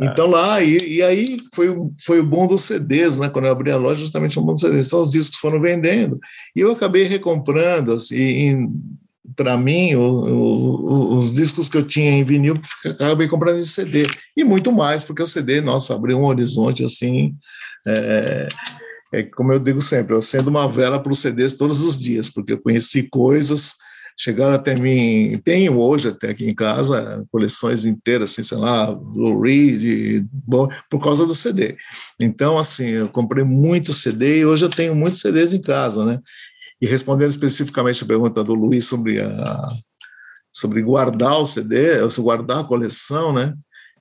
Então 0.00 0.28
lá, 0.28 0.62
e, 0.62 0.76
e, 0.96 1.02
aí 1.02 1.38
foi, 1.52 1.74
foi 2.04 2.20
o 2.20 2.26
bom 2.26 2.46
dos 2.46 2.62
CDs, 2.62 3.18
né? 3.18 3.28
Quando 3.28 3.46
eu 3.46 3.52
abri 3.52 3.72
a 3.72 3.76
loja, 3.76 4.00
justamente 4.00 4.38
o 4.38 4.42
bom 4.42 4.52
dos 4.52 4.60
CDs. 4.60 4.86
Então 4.86 5.00
os 5.00 5.10
discos 5.10 5.40
foram 5.40 5.60
vendendo. 5.60 6.20
E 6.54 6.60
eu 6.60 6.70
acabei 6.70 7.04
recomprando, 7.04 7.92
assim, 7.92 8.16
em, 8.16 8.72
para 9.36 9.56
mim, 9.56 9.94
o, 9.94 10.00
o, 10.00 11.16
os 11.16 11.34
discos 11.34 11.68
que 11.68 11.76
eu 11.76 11.86
tinha 11.86 12.10
em 12.10 12.24
vinil, 12.24 12.54
acabei 12.84 13.28
comprando 13.28 13.58
em 13.58 13.64
CD. 13.64 14.06
E 14.36 14.44
muito 14.44 14.72
mais, 14.72 15.04
porque 15.04 15.22
o 15.22 15.26
CD, 15.26 15.60
nossa, 15.60 15.94
abriu 15.94 16.18
um 16.18 16.26
horizonte 16.26 16.84
assim. 16.84 17.34
É, 17.86 18.48
é 19.12 19.22
que, 19.22 19.30
como 19.30 19.52
eu 19.52 19.58
digo 19.58 19.80
sempre, 19.80 20.14
eu 20.14 20.18
acendo 20.18 20.50
uma 20.50 20.68
vela 20.68 21.02
para 21.02 21.12
os 21.12 21.18
CDs 21.18 21.54
todos 21.54 21.82
os 21.82 21.98
dias, 21.98 22.28
porque 22.28 22.52
eu 22.52 22.60
conheci 22.60 23.08
coisas, 23.08 23.74
chegando 24.18 24.54
até 24.54 24.74
mim, 24.74 25.40
tenho 25.44 25.78
hoje 25.78 26.08
até 26.08 26.30
aqui 26.30 26.44
em 26.44 26.54
casa 26.54 27.24
coleções 27.30 27.84
inteiras, 27.84 28.32
assim, 28.32 28.42
sei 28.42 28.58
lá, 28.58 28.92
Blu-ray, 28.92 30.26
por 30.90 31.02
causa 31.02 31.24
do 31.24 31.34
CD. 31.34 31.76
Então, 32.20 32.58
assim, 32.58 32.88
eu 32.88 33.08
comprei 33.08 33.44
muito 33.44 33.94
CD 33.94 34.40
e 34.40 34.46
hoje 34.46 34.64
eu 34.64 34.70
tenho 34.70 34.94
muitos 34.94 35.20
CDs 35.20 35.52
em 35.52 35.62
casa, 35.62 36.04
né? 36.04 36.18
E 36.80 36.86
respondendo 36.86 37.30
especificamente 37.30 38.04
a 38.04 38.06
pergunta 38.06 38.44
do 38.44 38.54
Luiz 38.54 38.86
sobre, 38.86 39.20
a, 39.20 39.68
sobre 40.52 40.82
guardar 40.82 41.40
o 41.40 41.44
CD, 41.44 41.98
guardar 42.18 42.60
a 42.60 42.64
coleção, 42.64 43.32
né? 43.32 43.54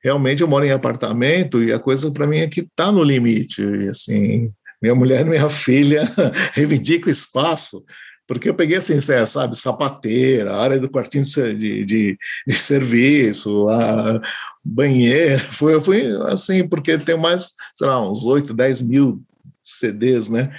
Realmente 0.04 0.42
eu 0.42 0.48
moro 0.48 0.66
em 0.66 0.72
apartamento 0.72 1.62
e 1.62 1.74
a 1.74 1.80
coisa 1.80 2.12
para 2.12 2.28
mim 2.28 2.38
é 2.38 2.48
que 2.48 2.62
está 2.62 2.92
no 2.92 3.04
limite. 3.04 3.62
E, 3.62 3.90
assim, 3.90 4.52
minha 4.82 4.94
mulher 4.94 5.26
e 5.26 5.30
minha 5.30 5.50
filha 5.50 6.04
reivindicam 6.54 7.10
espaço, 7.10 7.84
porque 8.28 8.50
eu 8.50 8.54
peguei 8.54 8.78
assim, 8.78 9.00
sabe, 9.00 9.58
sapateira, 9.58 10.56
área 10.56 10.80
do 10.80 10.90
quartinho 10.90 11.24
de, 11.24 11.86
de, 11.86 12.18
de 12.46 12.54
serviço, 12.54 13.70
a 13.70 14.22
banheiro, 14.64 15.40
foi, 15.54 15.80
foi 15.80 16.06
assim, 16.30 16.68
porque 16.68 16.98
tem 16.98 17.18
mais, 17.18 17.54
sei 17.74 17.88
lá, 17.88 18.10
uns 18.10 18.26
8, 18.26 18.54
10 18.54 18.82
mil 18.82 19.22
CDs, 19.64 20.30
né? 20.30 20.52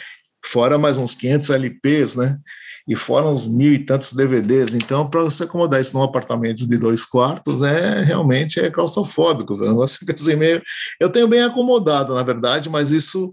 Fora 0.44 0.78
mais 0.78 0.98
uns 0.98 1.14
500 1.14 1.50
LPs, 1.50 2.16
né? 2.16 2.38
E 2.88 2.96
fora 2.96 3.26
uns 3.26 3.46
mil 3.46 3.72
e 3.72 3.78
tantos 3.78 4.12
DVDs. 4.12 4.74
Então, 4.74 5.08
para 5.08 5.22
você 5.22 5.44
acomodar 5.44 5.80
isso 5.80 5.94
num 5.94 6.02
apartamento 6.02 6.66
de 6.66 6.78
dois 6.78 7.04
quartos, 7.04 7.62
é 7.62 8.02
realmente 8.02 8.58
é 8.58 8.70
claustrofóbico. 8.70 9.54
O 9.54 9.60
negócio 9.60 9.98
fica 9.98 10.14
assim 10.14 10.36
meio. 10.36 10.62
Eu 10.98 11.10
tenho 11.10 11.28
bem 11.28 11.42
acomodado, 11.42 12.14
na 12.14 12.22
verdade, 12.22 12.70
mas 12.70 12.92
isso 12.92 13.32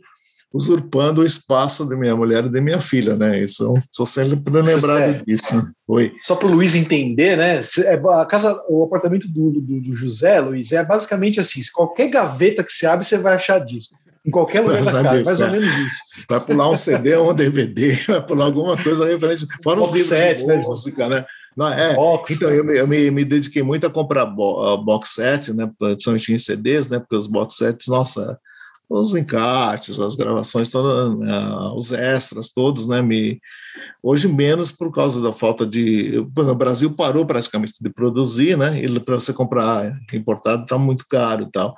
usurpando 0.56 1.22
o 1.22 1.26
espaço 1.26 1.88
de 1.88 1.98
minha 1.98 2.16
mulher 2.16 2.46
e 2.46 2.50
de 2.50 2.62
minha 2.62 2.80
filha, 2.80 3.18
né? 3.18 3.44
Isso, 3.44 3.74
sou 3.92 4.06
sempre 4.06 4.40
lembrado 4.62 5.02
é, 5.02 5.24
disso. 5.26 5.62
Oi. 5.86 6.14
Só 6.22 6.34
para 6.36 6.48
o 6.48 6.52
Luiz 6.52 6.74
entender, 6.76 7.38
né? 7.38 7.60
É, 7.80 7.94
a 7.94 8.26
casa, 8.26 8.64
o 8.70 8.86
apartamento 8.86 9.28
do, 9.28 9.52
do, 9.52 9.82
do, 9.82 9.96
José, 9.96 10.40
Luiz, 10.40 10.72
é 10.72 10.84
basicamente 10.84 11.42
assim: 11.42 11.62
qualquer 11.74 12.10
gaveta 12.10 12.64
que 12.64 12.72
você 12.72 12.88
abre, 12.88 13.06
você 13.06 13.18
vai 13.18 13.36
achar 13.36 13.60
disso. 13.60 13.96
Em 14.26 14.32
qualquer 14.32 14.62
lugar 14.62 14.84
da 14.84 15.04
casa, 15.04 15.24
mais 15.24 15.42
ou 15.42 15.52
menos 15.52 15.78
isso. 15.78 15.98
Vai 16.28 16.40
pular 16.40 16.70
um 16.70 16.76
CD 16.76 17.16
ou 17.16 17.32
um 17.32 17.36
DVD, 17.36 17.94
vai 18.08 18.26
pular 18.26 18.46
alguma 18.46 18.82
coisa 18.82 19.06
referente. 19.06 19.46
Fora 19.64 19.82
os 19.82 19.92
livros 19.92 20.10
set, 20.10 20.40
de 20.40 20.48
né, 20.48 20.58
música, 20.58 21.08
né? 21.08 21.26
Não, 21.56 21.72
é, 21.72 21.94
box, 21.94 22.34
então, 22.34 22.50
eu, 22.50 22.66
me, 22.66 22.78
eu 22.78 22.88
me, 22.88 23.12
me, 23.12 23.24
dediquei 23.24 23.64
muito 23.64 23.88
a 23.88 23.90
comprar 23.90 24.26
bo, 24.26 24.78
box 24.78 25.10
set, 25.10 25.54
né? 25.54 25.72
Principalmente 25.78 26.34
em 26.34 26.38
CDs, 26.38 26.90
né? 26.90 27.00
Porque 27.00 27.16
os 27.16 27.28
box 27.28 27.56
sets, 27.56 27.88
nossa, 27.88 28.38
os 28.90 29.16
encartes, 29.16 30.00
as 30.00 30.16
gravações, 30.16 30.70
todas, 30.70 31.14
uh, 31.14 31.76
os 31.76 31.94
extras, 31.94 32.50
todos, 32.50 32.88
né? 32.88 33.02
Me, 33.02 33.40
hoje 34.04 34.28
menos 34.28 34.72
por 34.72 34.92
causa 34.92 35.22
da 35.22 35.32
falta 35.32 35.66
de. 35.66 36.18
O 36.18 36.56
Brasil 36.56 36.94
parou 36.94 37.26
praticamente 37.26 37.74
de 37.82 37.90
produzir, 37.90 38.58
né? 38.58 38.84
E 38.84 39.00
para 39.00 39.16
você 39.16 39.32
comprar 39.32 39.94
importado 40.14 40.64
está 40.64 40.78
muito 40.78 41.06
caro 41.08 41.44
e 41.44 41.52
tal. 41.52 41.76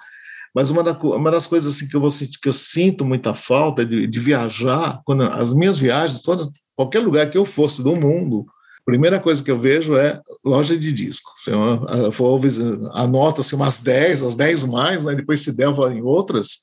Mas 0.58 0.72
uma, 0.72 0.82
da, 0.82 0.92
uma 0.94 1.30
das 1.30 1.46
coisas 1.46 1.76
assim, 1.76 1.88
que, 1.88 1.96
eu 1.96 2.02
vou, 2.02 2.10
que 2.10 2.50
eu 2.50 2.54
sinto 2.54 3.06
muita 3.06 3.36
falta 3.36 3.84
é 3.84 3.86
de, 3.86 4.08
de 4.08 4.20
viajar, 4.20 5.00
quando 5.06 5.22
as 5.22 5.54
minhas 5.54 5.78
viagens, 5.78 6.24
todas, 6.24 6.48
qualquer 6.76 7.02
lugar 7.02 7.30
que 7.30 7.38
eu 7.38 7.46
fosse 7.46 7.84
do 7.84 7.96
mundo, 7.96 8.44
primeira 8.84 9.20
coisa 9.20 9.44
que 9.44 9.52
eu 9.52 9.60
vejo 9.60 9.96
é 9.96 10.20
loja 10.44 10.76
de 10.76 10.92
disco. 10.92 11.32
For 12.12 12.42
anota-se 12.94 13.54
umas 13.54 13.82
10, 13.82 14.24
as 14.24 14.36
10 14.36 14.64
mais, 14.64 15.04
né? 15.04 15.14
depois 15.14 15.42
se 15.42 15.56
der 15.56 15.70
em 15.92 16.02
outras, 16.02 16.62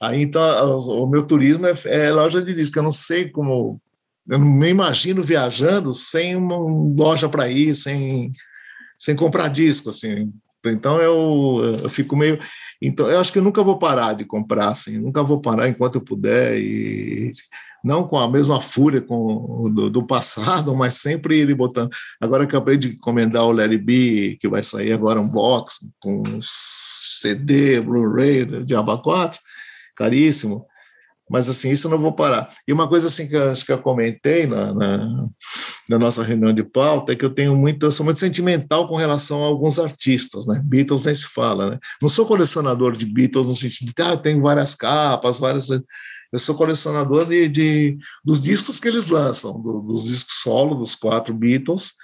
Aí 0.00 0.22
então 0.22 0.76
o 0.76 1.06
meu 1.08 1.26
turismo 1.26 1.66
é, 1.66 1.74
é 1.86 2.12
loja 2.12 2.40
de 2.40 2.54
disco. 2.54 2.78
Eu 2.78 2.84
não 2.84 2.92
sei 2.92 3.28
como, 3.28 3.80
eu 4.28 4.38
não 4.38 4.46
me 4.46 4.68
imagino 4.68 5.20
viajando 5.20 5.92
sem 5.92 6.36
uma 6.36 6.56
loja 6.56 7.28
para 7.28 7.48
ir, 7.48 7.74
sem, 7.74 8.30
sem 8.96 9.16
comprar 9.16 9.48
disco, 9.48 9.88
assim. 9.88 10.32
Então 10.70 11.00
eu, 11.00 11.74
eu 11.82 11.90
fico 11.90 12.16
meio, 12.16 12.38
então 12.80 13.08
eu 13.08 13.18
acho 13.20 13.32
que 13.32 13.38
eu 13.38 13.42
nunca 13.42 13.62
vou 13.62 13.78
parar 13.78 14.14
de 14.14 14.24
comprar, 14.24 14.68
assim. 14.68 14.98
Nunca 14.98 15.22
vou 15.22 15.40
parar 15.40 15.68
enquanto 15.68 15.96
eu 15.96 16.00
puder 16.00 16.58
e 16.58 17.30
não 17.86 18.04
com 18.04 18.18
a 18.18 18.28
mesma 18.28 18.60
fúria 18.60 19.00
com, 19.00 19.72
do, 19.72 19.88
do 19.88 20.04
passado, 20.04 20.74
mas 20.74 20.94
sempre 20.94 21.38
ele 21.38 21.54
botando. 21.54 21.90
Agora 22.20 22.42
acabei 22.42 22.76
de 22.76 22.88
encomendar 22.88 23.44
o 23.44 23.52
Larry 23.52 23.78
B, 23.78 24.36
que 24.40 24.48
vai 24.48 24.62
sair 24.62 24.92
agora 24.92 25.20
um 25.20 25.28
box 25.28 25.90
com 26.00 26.22
CD, 26.42 27.80
Blu-ray 27.80 28.44
de 28.64 28.74
Aba 28.74 28.98
4, 28.98 29.38
caríssimo. 29.94 30.66
Mas 31.28 31.48
assim, 31.48 31.70
isso 31.70 31.86
eu 31.86 31.90
não 31.90 31.98
vou 31.98 32.12
parar. 32.12 32.48
E 32.66 32.72
uma 32.72 32.88
coisa 32.88 33.08
assim 33.08 33.28
que 33.28 33.34
eu 33.34 33.50
acho 33.50 33.66
que 33.66 33.72
eu 33.72 33.82
comentei 33.82 34.46
na, 34.46 34.72
na, 34.72 35.28
na, 35.88 35.98
nossa 35.98 36.22
reunião 36.22 36.52
de 36.52 36.62
pauta 36.62 37.12
é 37.12 37.16
que 37.16 37.24
eu 37.24 37.30
tenho 37.30 37.56
muito, 37.56 37.84
eu 37.84 37.90
sou 37.90 38.04
muito 38.04 38.20
sentimental 38.20 38.88
com 38.88 38.94
relação 38.94 39.42
a 39.42 39.46
alguns 39.46 39.78
artistas, 39.78 40.46
né? 40.46 40.60
Beatles 40.64 41.04
nem 41.04 41.14
se 41.14 41.26
fala, 41.26 41.70
né? 41.70 41.78
Não 42.00 42.08
sou 42.08 42.26
colecionador 42.26 42.92
de 42.92 43.06
Beatles 43.06 43.46
no 43.46 43.54
sentido 43.54 43.92
de, 43.94 44.02
ah, 44.02 44.16
tem 44.16 44.40
várias 44.40 44.74
capas, 44.74 45.40
várias. 45.40 45.68
Eu 45.70 46.38
sou 46.38 46.54
colecionador 46.54 47.26
de, 47.26 47.48
de 47.48 47.98
dos 48.24 48.40
discos 48.40 48.78
que 48.78 48.86
eles 48.86 49.08
lançam, 49.08 49.60
do, 49.60 49.80
dos 49.80 50.04
discos 50.04 50.36
solo 50.36 50.76
dos 50.76 50.94
quatro 50.94 51.34
Beatles 51.34 51.94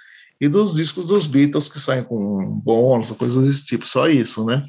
e 0.41 0.49
dos 0.49 0.73
discos 0.75 1.05
dos 1.05 1.25
Beatles 1.25 1.69
que 1.69 1.79
saem 1.79 2.03
com 2.03 2.59
bônus, 2.61 3.11
coisas 3.11 3.45
desse 3.45 3.65
tipo, 3.65 3.87
só 3.87 4.09
isso, 4.09 4.45
né? 4.45 4.65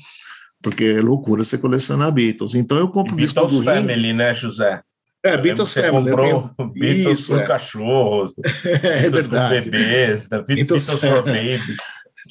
Porque 0.64 0.84
é 0.84 1.00
loucura 1.02 1.44
você 1.44 1.58
colecionar 1.58 2.10
Beatles. 2.10 2.54
Então 2.54 2.78
eu 2.78 2.88
compro 2.88 3.14
disco 3.14 3.38
Beatles 3.40 3.60
do 3.60 3.64
Family, 3.64 4.08
Ring. 4.08 4.12
né, 4.14 4.32
José? 4.32 4.80
É, 5.22 5.36
Beatles 5.36 5.68
você 5.68 5.82
Family. 5.82 6.10
comprou 6.10 6.50
tenho... 6.56 6.70
Beatles 6.72 7.20
Isso, 7.20 7.32
por 7.32 7.40
é. 7.40 7.46
cachorros, 7.46 8.32
é 8.82 9.10
verdade. 9.10 9.62
por 9.62 9.70
bebês, 9.70 10.26
Beatles, 10.26 10.56
Beatles 10.56 10.90
for 10.90 11.22
Babies. 11.22 11.76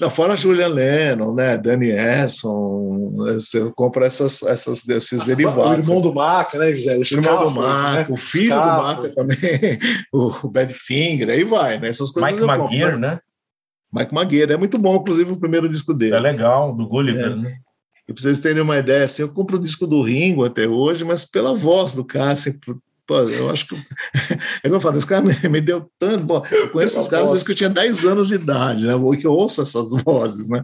Não, 0.01 0.09
fora 0.09 0.35
Julian 0.35 0.69
Lennon, 0.69 1.35
né, 1.35 1.55
Danny 1.55 1.89
Erson, 1.89 3.11
você 3.13 3.71
compra 3.75 4.07
essas, 4.07 4.41
essas, 4.41 4.87
esses 4.89 5.23
derivados. 5.23 5.87
O 5.87 5.91
irmão 5.91 6.01
do 6.01 6.15
Maca, 6.15 6.57
né, 6.57 6.75
José? 6.75 6.97
O, 6.97 7.01
o 7.01 7.03
irmão 7.03 7.39
do 7.45 7.51
Maca, 7.51 7.99
né? 7.99 8.05
o 8.09 8.17
filho 8.17 8.55
Scafo. 8.55 8.69
do 8.69 8.83
Maca 8.83 9.09
também, 9.09 9.37
o 10.11 10.49
Badfinger, 10.49 11.29
aí 11.29 11.43
vai, 11.43 11.77
né? 11.77 11.89
Essas 11.89 12.11
coisas 12.11 12.31
Mike 12.31 12.43
Maguire, 12.43 12.97
né? 12.97 13.19
Mike 13.93 14.11
Maguire, 14.11 14.53
é 14.53 14.57
muito 14.57 14.79
bom, 14.79 14.95
inclusive, 14.95 15.31
o 15.31 15.39
primeiro 15.39 15.69
disco 15.69 15.93
dele. 15.93 16.15
É 16.15 16.19
legal, 16.19 16.75
do 16.75 16.87
Gulliver, 16.87 17.31
é. 17.31 17.35
né? 17.35 17.57
E 18.07 18.13
para 18.13 18.21
vocês 18.21 18.39
terem 18.39 18.61
uma 18.61 18.77
ideia, 18.77 19.05
assim, 19.05 19.21
eu 19.21 19.29
compro 19.29 19.57
o 19.57 19.61
disco 19.61 19.87
do 19.87 20.01
Ringo 20.01 20.43
até 20.43 20.67
hoje, 20.67 21.05
mas 21.05 21.23
pela 21.23 21.55
voz 21.55 21.93
do 21.93 22.03
cara, 22.03 22.31
assim, 22.31 22.59
pô, 23.07 23.15
eu 23.15 23.49
acho 23.49 23.67
que. 23.67 23.75
É 24.63 24.69
como 24.69 24.75
eu 24.75 24.81
falo, 24.81 24.97
esse 24.97 25.07
cara 25.07 25.21
me, 25.21 25.33
me 25.49 25.61
deu 25.61 25.89
tanto. 25.99 26.25
Pô, 26.25 26.43
eu 26.49 26.69
conheço 26.69 26.99
os 26.99 27.07
caras 27.07 27.27
desde 27.27 27.45
que 27.45 27.51
eu 27.51 27.55
tinha 27.55 27.69
10 27.69 28.05
anos 28.05 28.27
de 28.29 28.35
idade, 28.35 28.85
né? 28.85 28.93
Que 29.19 29.27
eu 29.27 29.33
ouço 29.33 29.61
essas 29.61 29.91
vozes, 30.03 30.47
né? 30.47 30.63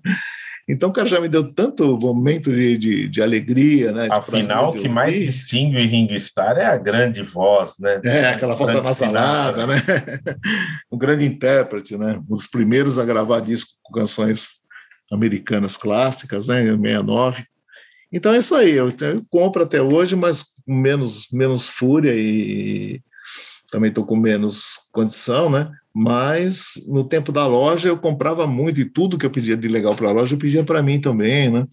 Então 0.70 0.90
o 0.90 0.94
cara 0.94 1.08
já 1.08 1.20
me 1.20 1.28
deu 1.28 1.52
tanto 1.52 1.98
momento 1.98 2.52
de, 2.52 2.78
de, 2.78 3.08
de 3.08 3.22
alegria, 3.22 3.92
né? 3.92 4.04
De 4.04 4.14
Afinal, 4.14 4.70
o 4.70 4.74
que 4.74 4.88
mais 4.88 5.16
distingue 5.16 5.78
o 5.78 5.88
Ringo 5.88 6.14
Starr 6.14 6.60
é 6.60 6.66
a 6.66 6.78
grande 6.78 7.24
voz, 7.24 7.74
né? 7.80 8.00
É, 8.06 8.30
aquela 8.30 8.54
voz 8.54 8.76
anasalada, 8.76 9.66
né? 9.66 9.76
um 10.92 10.98
grande 10.98 11.26
intérprete, 11.26 11.98
né? 11.98 12.22
Um 12.30 12.34
dos 12.36 12.46
primeiros 12.46 13.00
a 13.00 13.06
gravar 13.06 13.40
disco 13.40 13.72
com 13.84 14.00
canções 14.00 14.60
americanas 15.12 15.78
clássicas, 15.78 16.48
né, 16.48 16.62
em 16.64 16.78
69. 16.78 17.46
Então 18.12 18.34
é 18.34 18.38
isso 18.40 18.56
aí, 18.56 18.72
eu, 18.72 18.90
eu 18.90 19.26
compro 19.30 19.64
até 19.64 19.82
hoje, 19.82 20.16
mas 20.16 20.44
com 20.66 20.76
menos, 20.76 21.28
menos 21.32 21.68
fúria 21.68 22.14
e 22.16 23.02
também 23.72 23.90
estou 23.90 24.04
com 24.06 24.16
menos 24.16 24.90
condição, 24.92 25.50
né? 25.50 25.72
Mas 25.94 26.84
no 26.88 27.04
tempo 27.04 27.32
da 27.32 27.46
loja 27.46 27.90
eu 27.90 27.98
comprava 27.98 28.48
muito 28.48 28.80
e 28.80 28.86
tudo 28.86 29.18
que 29.18 29.26
eu 29.26 29.30
pedia 29.30 29.56
de 29.56 29.68
legal 29.68 29.96
para 29.96 30.10
a 30.10 30.12
loja 30.12 30.34
eu 30.34 30.40
pedia 30.40 30.64
para 30.64 30.82
mim 30.82 31.00
também, 31.00 31.52
né? 31.52 31.64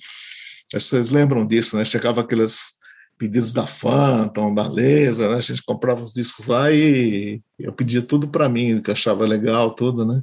Vocês 0.72 1.10
lembram 1.10 1.46
disso, 1.46 1.76
né? 1.76 1.84
Chegava 1.84 2.20
aqueles 2.20 2.76
pedidos 3.18 3.52
da 3.52 3.66
Phantom, 3.66 4.54
da 4.54 4.68
Laser, 4.68 5.30
né? 5.30 5.36
a 5.36 5.40
gente 5.40 5.62
comprava 5.62 6.02
os 6.02 6.12
discos 6.12 6.46
lá 6.46 6.70
e 6.70 7.40
eu 7.58 7.72
pedia 7.72 8.02
tudo 8.02 8.28
para 8.28 8.48
mim, 8.48 8.80
que 8.82 8.90
eu 8.90 8.92
achava 8.92 9.26
legal, 9.26 9.74
tudo, 9.74 10.04
né? 10.04 10.20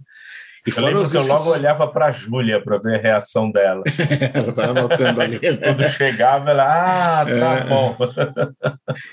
E 0.65 0.71
eu 0.71 0.85
lembro 0.85 1.09
que 1.09 1.17
eu 1.17 1.25
logo 1.25 1.51
olhava 1.51 1.87
para 1.87 2.05
a 2.05 2.11
Júlia 2.11 2.63
para 2.63 2.77
ver 2.77 2.95
a 2.95 3.01
reação 3.01 3.51
dela. 3.51 3.83
ela 4.33 4.49
estava 4.49 4.79
anotando 4.79 5.21
ali. 5.21 5.39
Quando 5.59 5.83
chegava, 5.89 6.51
ela, 6.51 7.21
ah, 7.21 7.25
tá 7.25 7.31
é. 7.31 7.63
bom. 7.67 7.97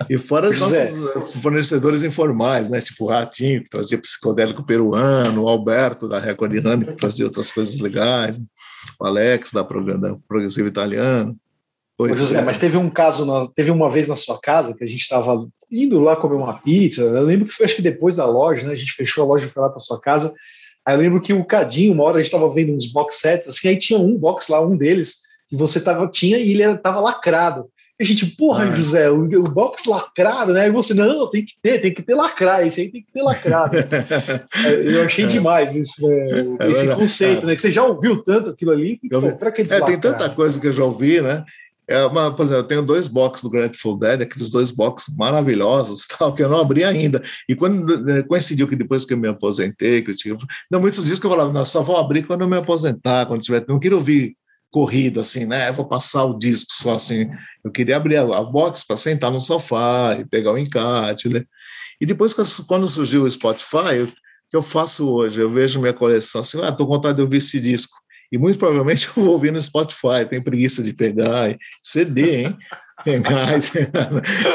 e 0.09 0.16
fora 0.16 0.48
os 0.48 0.59
nossos 0.60 1.35
fornecedores 1.43 2.05
informais, 2.05 2.70
né? 2.70 2.81
Tipo 2.81 3.06
o 3.06 3.09
Ratinho, 3.09 3.64
que 3.64 3.70
trazia 3.70 4.01
psicodélico 4.01 4.64
peruano, 4.64 5.43
o 5.43 5.48
Alberto, 5.48 6.09
da 6.09 6.20
Record 6.20 6.64
Honey, 6.64 6.86
que 6.86 6.97
trazia 6.97 7.27
outras 7.27 7.51
coisas 7.51 7.81
legais, 7.81 8.40
o 9.01 9.06
Alex, 9.06 9.52
da, 9.52 9.62
da 9.62 10.16
Progressivo 10.28 10.68
Italiano. 10.68 11.36
Oi, 11.98 12.12
Ô, 12.12 12.16
José, 12.16 12.40
mas 12.40 12.59
teve 12.59 12.78
um 12.78 12.89
caso, 12.89 13.27
na, 13.27 13.47
teve 13.48 13.70
uma 13.70 13.90
vez 13.90 14.09
na 14.09 14.16
sua 14.16 14.40
casa 14.40 14.72
que 14.74 14.82
a 14.82 14.86
gente 14.86 15.01
estava 15.01 15.47
indo 15.70 16.01
lá 16.01 16.16
comer 16.16 16.36
uma 16.36 16.55
pizza. 16.55 17.02
Eu 17.02 17.24
lembro 17.24 17.47
que 17.47 17.52
foi 17.52 17.66
acho 17.66 17.77
que 17.77 17.82
depois 17.82 18.16
da 18.16 18.24
loja, 18.24 18.66
né? 18.66 18.72
A 18.72 18.77
gente 18.77 18.93
fechou 18.93 19.24
a 19.24 19.27
loja 19.27 19.47
e 19.47 19.51
foi 19.51 19.62
lá 19.62 19.68
para 19.68 19.81
sua 19.81 20.01
casa. 20.01 20.32
Aí 20.86 20.94
eu 20.94 21.01
lembro 21.01 21.20
que 21.20 21.32
o 21.32 21.44
Cadinho, 21.44 21.93
uma 21.93 22.05
hora 22.05 22.16
a 22.16 22.20
gente 22.20 22.32
estava 22.32 22.52
vendo 22.52 22.74
uns 22.74 22.90
box 22.93 23.16
sets, 23.16 23.48
assim, 23.48 23.69
aí 23.69 23.77
tinha 23.77 23.98
um 23.98 24.16
box 24.16 24.48
lá, 24.48 24.61
um 24.61 24.77
deles, 24.77 25.19
que 25.48 25.57
você 25.57 25.81
tava, 25.81 26.09
tinha 26.09 26.39
e 26.39 26.51
ele 26.51 26.62
estava 26.62 27.01
lacrado. 27.01 27.66
a 28.01 28.05
gente, 28.05 28.24
porra, 28.27 28.65
ah. 28.65 28.73
José, 28.73 29.11
o, 29.11 29.24
o, 29.24 29.51
box 29.51 29.85
lacrado, 29.86 30.52
né? 30.52 30.69
E 30.69 30.70
você, 30.70 30.94
não, 30.94 31.31
tem 31.31 31.44
que 31.44 31.55
ter, 31.62 31.81
tem 31.81 31.93
que 31.93 32.02
ter 32.02 32.15
lacrar, 32.15 32.66
esse 32.66 32.81
aí 32.81 32.89
tem 32.90 33.02
que 33.02 33.12
ter 33.12 33.23
lacrado. 33.23 33.77
eu 34.86 35.05
achei 35.05 35.24
é. 35.24 35.28
demais 35.28 35.77
esse, 35.77 36.07
né, 36.07 36.57
é 36.61 36.70
esse 36.70 36.94
conceito, 36.94 37.47
né? 37.47 37.55
Que 37.55 37.62
você 37.62 37.70
já 37.70 37.85
ouviu 37.85 38.23
tanto 38.23 38.51
aquilo 38.51 38.70
ali, 38.70 38.97
que, 38.97 39.09
pô, 39.09 39.36
pra 39.36 39.52
que 39.52 39.62
é, 39.62 39.81
tem 39.82 40.01
tanta 40.01 40.31
coisa 40.31 40.59
que 40.59 40.69
eu 40.69 40.73
já 40.73 40.85
ouvi, 40.85 41.20
né? 41.20 41.44
É 41.91 42.05
uma, 42.07 42.33
por 42.33 42.45
exemplo, 42.45 42.62
eu 42.62 42.67
tenho 42.69 42.83
dois 42.83 43.09
boxes 43.09 43.43
do 43.43 43.51
Grateful 43.51 43.99
Dead, 43.99 44.23
aqueles 44.23 44.53
dois 44.53 44.71
boxes 44.71 45.12
maravilhosos, 45.17 46.07
tal, 46.17 46.33
que 46.33 46.41
eu 46.41 46.49
não 46.49 46.61
abri 46.61 46.85
ainda. 46.85 47.21
E 47.49 47.57
quando 47.57 48.05
né, 48.05 48.23
coincidiu 48.23 48.69
que 48.69 48.77
depois 48.77 49.05
que 49.05 49.12
eu 49.12 49.19
me 49.19 49.27
aposentei, 49.27 50.01
que 50.01 50.12
eu 50.12 50.17
tinha. 50.17 50.37
Não, 50.71 50.81
muitos 50.81 51.05
dias 51.05 51.19
que 51.19 51.27
eu 51.27 51.31
falava, 51.31 51.53
não, 51.53 51.67
só 51.67 51.83
vou 51.83 51.97
abrir 51.97 52.23
quando 52.23 52.43
eu 52.43 52.49
me 52.49 52.57
aposentar, 52.57 53.27
quando 53.27 53.43
tiver. 53.43 53.65
Não 53.67 53.81
quero 53.81 53.97
ouvir 53.97 54.37
corrido, 54.71 55.19
assim, 55.19 55.47
né? 55.47 55.69
Eu 55.69 55.75
vou 55.75 55.85
passar 55.85 56.25
o 56.27 56.39
disco 56.39 56.73
só 56.73 56.95
assim. 56.95 57.29
Eu 57.65 57.73
queria 57.73 57.97
abrir 57.97 58.19
a, 58.19 58.23
a 58.23 58.45
box 58.45 58.87
para 58.87 58.97
sentar 58.97 59.33
no 59.33 59.41
sofá 59.41 60.17
e 60.17 60.25
pegar 60.25 60.53
o 60.53 60.59
encarte, 60.59 61.29
né? 61.29 61.43
E 62.01 62.07
depois, 62.07 62.33
quando 62.69 62.89
surgiu 62.89 63.25
o 63.25 63.31
Spotify, 63.31 64.03
o 64.05 64.07
que 64.49 64.57
eu 64.57 64.62
faço 64.62 65.12
hoje? 65.12 65.43
Eu 65.43 65.51
vejo 65.51 65.81
minha 65.81 65.93
coleção 65.93 66.41
assim, 66.41 66.62
ah, 66.62 66.71
tô 66.71 66.87
com 66.87 66.95
vontade 66.95 67.17
de 67.17 67.23
ouvir 67.23 67.39
esse 67.39 67.61
disco. 67.61 67.99
E 68.31 68.39
muito 68.39 68.59
provavelmente 68.59 69.09
eu 69.09 69.15
vou 69.23 69.32
ouvir 69.32 69.52
no 69.52 69.61
Spotify, 69.61 70.24
tem 70.28 70.43
preguiça 70.43 70.82
de 70.82 70.93
pegar. 70.93 71.57
CD, 71.82 72.44
hein? 72.44 72.59
Pegar, 73.05 73.55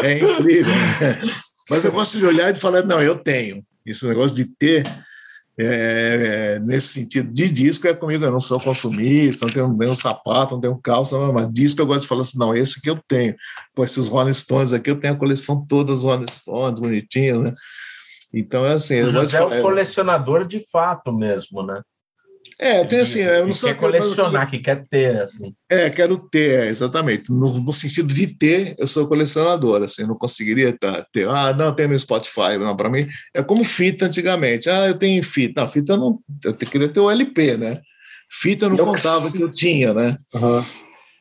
é 0.03 0.19
incrível. 0.19 0.73
Né? 0.73 1.21
Mas 1.69 1.83
eu 1.83 1.91
gosto 1.91 2.17
de 2.17 2.25
olhar 2.25 2.51
e 2.51 2.59
falar, 2.59 2.83
não, 2.83 3.01
eu 3.01 3.15
tenho. 3.15 3.63
Esse 3.85 4.05
negócio 4.07 4.35
de 4.35 4.45
ter 4.45 4.83
é, 5.57 6.57
é, 6.57 6.59
nesse 6.59 6.89
sentido 6.89 7.31
de 7.31 7.49
disco 7.49 7.87
é 7.87 7.93
comigo, 7.93 8.25
eu 8.25 8.31
não 8.31 8.41
sou 8.41 8.59
consumista, 8.59 9.45
não 9.45 9.53
tenho 9.53 9.77
nenhum 9.77 9.95
sapato, 9.95 10.55
não 10.55 10.61
tenho 10.61 10.77
calça, 10.81 11.17
não, 11.17 11.31
mas 11.31 11.51
disco 11.51 11.81
eu 11.81 11.85
gosto 11.85 12.01
de 12.01 12.07
falar 12.07 12.21
assim, 12.21 12.37
não, 12.37 12.53
esse 12.53 12.81
que 12.81 12.89
eu 12.89 12.99
tenho. 13.07 13.35
Pô, 13.73 13.83
esses 13.83 14.07
Rolling 14.07 14.33
Stones 14.33 14.73
aqui, 14.73 14.91
eu 14.91 14.99
tenho 14.99 15.13
a 15.13 15.17
coleção 15.17 15.65
toda 15.65 15.93
dos 15.93 16.03
Rolling 16.03 16.29
Stones, 16.29 16.79
bonitinho, 16.79 17.43
né? 17.43 17.53
Então 18.33 18.65
é 18.65 18.73
assim. 18.73 19.01
O 19.01 19.07
José 19.07 19.37
é 19.37 19.45
um 19.45 19.61
colecionador 19.61 20.45
de 20.45 20.59
fato 20.69 21.13
mesmo, 21.13 21.63
né? 21.63 21.81
É, 22.57 22.85
tem 22.85 22.99
assim, 22.99 23.19
eu 23.19 23.45
não 23.45 23.53
sou 23.53 23.69
quer 23.69 23.75
colecionar, 23.75 24.49
que 24.49 24.59
quer 24.59 24.85
ter, 24.87 25.21
assim. 25.21 25.53
É, 25.69 25.89
quero 25.89 26.17
ter, 26.17 26.65
é, 26.65 26.67
exatamente. 26.67 27.31
No, 27.31 27.59
no, 27.59 27.73
sentido 27.73 28.13
de 28.13 28.27
ter, 28.27 28.75
eu 28.77 28.87
sou 28.87 29.07
colecionador, 29.07 29.83
assim, 29.83 30.07
não 30.07 30.17
conseguiria 30.17 30.71
tá, 30.77 31.05
ter, 31.11 31.27
ah, 31.27 31.53
não, 31.53 31.73
tem 31.73 31.87
no 31.87 31.97
Spotify, 31.97 32.57
não, 32.57 32.75
para 32.75 32.89
mim 32.89 33.07
é 33.33 33.43
como 33.43 33.63
fita 33.63 34.05
antigamente. 34.05 34.69
Ah, 34.69 34.87
eu 34.87 34.95
tenho 34.95 35.21
fita, 35.23 35.61
não, 35.61 35.67
fita 35.67 35.97
não, 35.97 36.19
eu 36.43 36.53
queria 36.53 36.87
ter 36.87 36.99
o 36.99 37.11
LP, 37.11 37.57
né? 37.57 37.81
Fita 38.31 38.69
não 38.69 38.77
eu 38.77 38.85
contava 38.85 39.31
que... 39.31 39.37
que 39.37 39.43
eu 39.43 39.53
tinha, 39.53 39.93
né? 39.93 40.17
Uhum. 40.33 40.63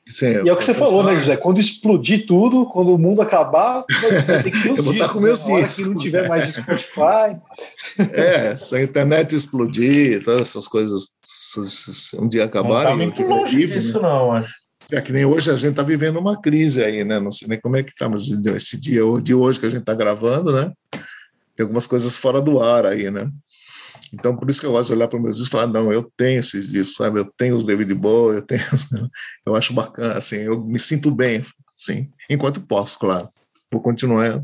Sim, 0.07 0.45
e 0.45 0.49
é 0.49 0.53
o 0.53 0.57
que 0.57 0.65
você 0.65 0.75
falou, 0.75 1.03
né, 1.03 1.17
José? 1.17 1.35
Quando 1.35 1.59
explodir 1.59 2.27
tudo, 2.27 2.67
quando 2.67 2.95
o 2.95 2.99
mundo 2.99 3.23
acabar, 3.23 3.85
tem 4.43 4.53
que 4.53 4.63
ter 4.63 4.71
os 4.73 4.79
Eu 4.79 4.85
vou 4.85 4.93
estar 4.93 5.09
com 5.09 5.19
meus 5.19 5.47
né? 5.47 5.63
discos. 5.63 5.77
que 5.77 5.83
não 5.83 5.95
tiver 5.95 6.29
mais 6.29 6.49
Spotify. 6.49 7.41
É, 8.13 8.57
se 8.57 8.75
a 8.75 8.83
internet 8.83 9.37
explodir, 9.37 10.23
todas 10.25 10.41
essas 10.41 10.67
coisas, 10.67 11.15
se 11.23 12.19
um 12.19 12.27
dia 12.27 12.45
acabarem... 12.45 12.91
Não 12.91 12.91
tá 12.91 12.97
muito 12.97 13.23
longe 13.23 13.55
livre, 13.55 13.79
disso, 13.79 14.01
né? 14.01 14.09
não, 14.09 14.33
acho. 14.33 14.53
É 14.91 15.01
que 15.01 15.13
nem 15.13 15.25
hoje 15.25 15.51
a 15.51 15.57
gente 15.57 15.71
está 15.71 15.83
vivendo 15.83 16.19
uma 16.19 16.41
crise 16.41 16.83
aí, 16.83 17.05
né? 17.05 17.21
Não 17.21 17.31
sei 17.31 17.49
nem 17.49 17.61
como 17.61 17.77
é 17.77 17.83
que 17.83 17.91
está, 17.91 18.09
mas 18.09 18.29
esse 18.29 18.81
dia 18.81 19.03
de 19.23 19.35
hoje 19.35 19.61
que 19.61 19.67
a 19.67 19.69
gente 19.69 19.81
está 19.81 19.95
gravando, 19.95 20.53
né? 20.53 20.73
Tem 21.57 21.63
algumas 21.63 21.87
coisas 21.87 22.17
fora 22.17 22.41
do 22.41 22.61
ar 22.61 22.85
aí, 22.85 23.11
né? 23.11 23.29
Então, 24.15 24.37
por 24.37 24.49
isso 24.49 24.61
que 24.61 24.67
eu 24.67 24.73
gosto 24.73 24.89
de 24.89 24.97
olhar 24.97 25.09
para 25.09 25.21
meus 25.21 25.37
discos 25.37 25.49
e 25.49 25.51
falar, 25.51 25.67
não, 25.67 25.93
eu 25.93 26.11
tenho 26.17 26.41
esses 26.41 26.69
discos, 26.69 26.97
sabe? 26.97 27.21
Eu 27.21 27.31
tenho 27.37 27.55
os 27.55 27.65
David 27.65 27.93
Bowie, 27.95 28.37
eu 28.37 28.43
tenho... 28.43 28.63
eu 29.47 29.55
acho 29.55 29.73
bacana, 29.73 30.15
assim, 30.15 30.37
eu 30.37 30.65
me 30.65 30.79
sinto 30.79 31.11
bem, 31.11 31.45
sim, 31.77 32.11
enquanto 32.29 32.61
posso, 32.61 32.99
claro. 32.99 33.29
Vou 33.71 33.83
continuar 33.83 34.43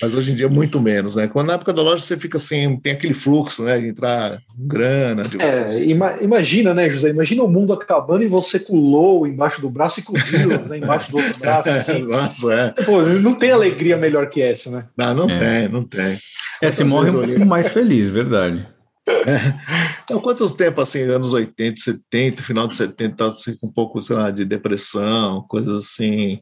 mas 0.00 0.14
hoje 0.14 0.32
em 0.32 0.34
dia 0.34 0.48
muito 0.48 0.80
menos, 0.80 1.16
né? 1.16 1.26
Quando 1.26 1.48
na 1.48 1.54
época 1.54 1.72
da 1.72 1.82
loja 1.82 2.00
você 2.00 2.16
fica 2.16 2.36
assim, 2.36 2.76
tem 2.76 2.92
aquele 2.92 3.14
fluxo, 3.14 3.64
né? 3.64 3.80
De 3.80 3.88
entrar 3.88 4.38
grana. 4.56 5.24
De 5.24 5.40
é, 5.40 5.84
ima 5.84 6.18
imagina, 6.20 6.72
né, 6.72 6.88
José? 6.88 7.10
Imagina 7.10 7.42
o 7.42 7.48
mundo 7.48 7.72
acabando 7.72 8.22
e 8.22 8.28
você 8.28 8.64
low 8.70 9.26
embaixo 9.26 9.60
do 9.60 9.68
braço 9.68 10.00
e 10.00 10.02
com 10.02 10.12
né, 10.12 10.78
embaixo 10.78 11.10
do 11.10 11.16
outro 11.16 11.38
braço. 11.40 11.70
Assim. 11.70 12.02
Nossa, 12.02 12.54
é. 12.54 12.82
Pô, 12.84 13.02
não 13.02 13.34
tem 13.34 13.50
alegria 13.50 13.96
melhor 13.96 14.28
que 14.28 14.40
essa, 14.40 14.70
né? 14.70 14.86
Não, 14.96 15.14
não 15.14 15.30
é. 15.30 15.38
tem, 15.38 15.68
não 15.68 15.84
tem. 15.84 16.18
É, 16.60 16.70
se 16.70 16.84
morre 16.84 17.10
um 17.10 17.26
pouco 17.26 17.44
mais 17.44 17.72
feliz, 17.72 18.08
verdade. 18.08 18.66
Então, 20.04 20.20
quantos 20.20 20.52
tempos 20.52 20.82
assim, 20.82 21.02
anos 21.02 21.32
80, 21.32 21.80
70, 21.80 22.42
final 22.42 22.68
de 22.68 22.76
70, 22.76 23.26
assim, 23.26 23.56
com 23.56 23.66
um 23.66 23.72
pouco, 23.72 24.00
sei 24.00 24.16
lá, 24.16 24.30
de 24.30 24.44
depressão, 24.44 25.44
coisas 25.48 25.86
assim. 25.86 26.38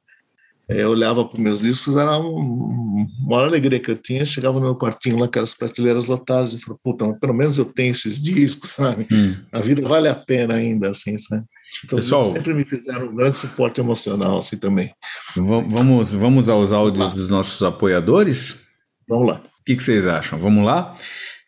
É, 0.69 0.85
eu 0.85 0.91
olhava 0.91 1.24
para 1.24 1.37
os 1.37 1.43
meus 1.43 1.61
discos, 1.62 1.97
era 1.97 2.16
uma 2.16 3.07
maior 3.27 3.49
alegria 3.49 3.81
que 3.81 3.91
eu 3.91 3.97
tinha. 3.97 4.24
Chegava 4.24 4.59
no 4.61 4.66
meu 4.66 4.77
quartinho 4.77 5.19
lá, 5.19 5.27
aquelas 5.27 5.53
prateleiras 5.53 6.07
lotadas, 6.07 6.53
e 6.53 6.59
falava, 6.59 6.81
puta, 6.85 7.12
pelo 7.15 7.35
menos 7.35 7.59
eu 7.59 7.65
tenho 7.65 7.91
esses 7.91 8.20
discos, 8.20 8.70
sabe? 8.70 9.07
Hum. 9.11 9.35
A 9.53 9.61
vida 9.61 9.87
vale 9.87 10.09
a 10.09 10.15
pena 10.15 10.55
ainda, 10.55 10.91
assim, 10.91 11.19
sabe? 11.19 11.45
Então, 11.85 11.99
Pessoal, 11.99 12.24
sempre 12.24 12.55
me 12.55 12.65
fizeram 12.65 13.09
um 13.09 13.15
grande 13.15 13.37
suporte 13.37 13.81
emocional, 13.81 14.39
assim, 14.39 14.59
também. 14.59 14.93
Vamos, 15.37 16.15
vamos 16.15 16.49
aos 16.49 16.73
áudios 16.73 17.15
dos 17.15 17.28
nossos 17.28 17.62
apoiadores? 17.62 18.66
Vamos 19.09 19.28
lá. 19.28 19.43
O 19.61 19.62
que, 19.65 19.77
que 19.77 19.82
vocês 19.82 20.07
acham? 20.07 20.39
Vamos 20.39 20.65
lá? 20.65 20.95
Eu 20.95 20.99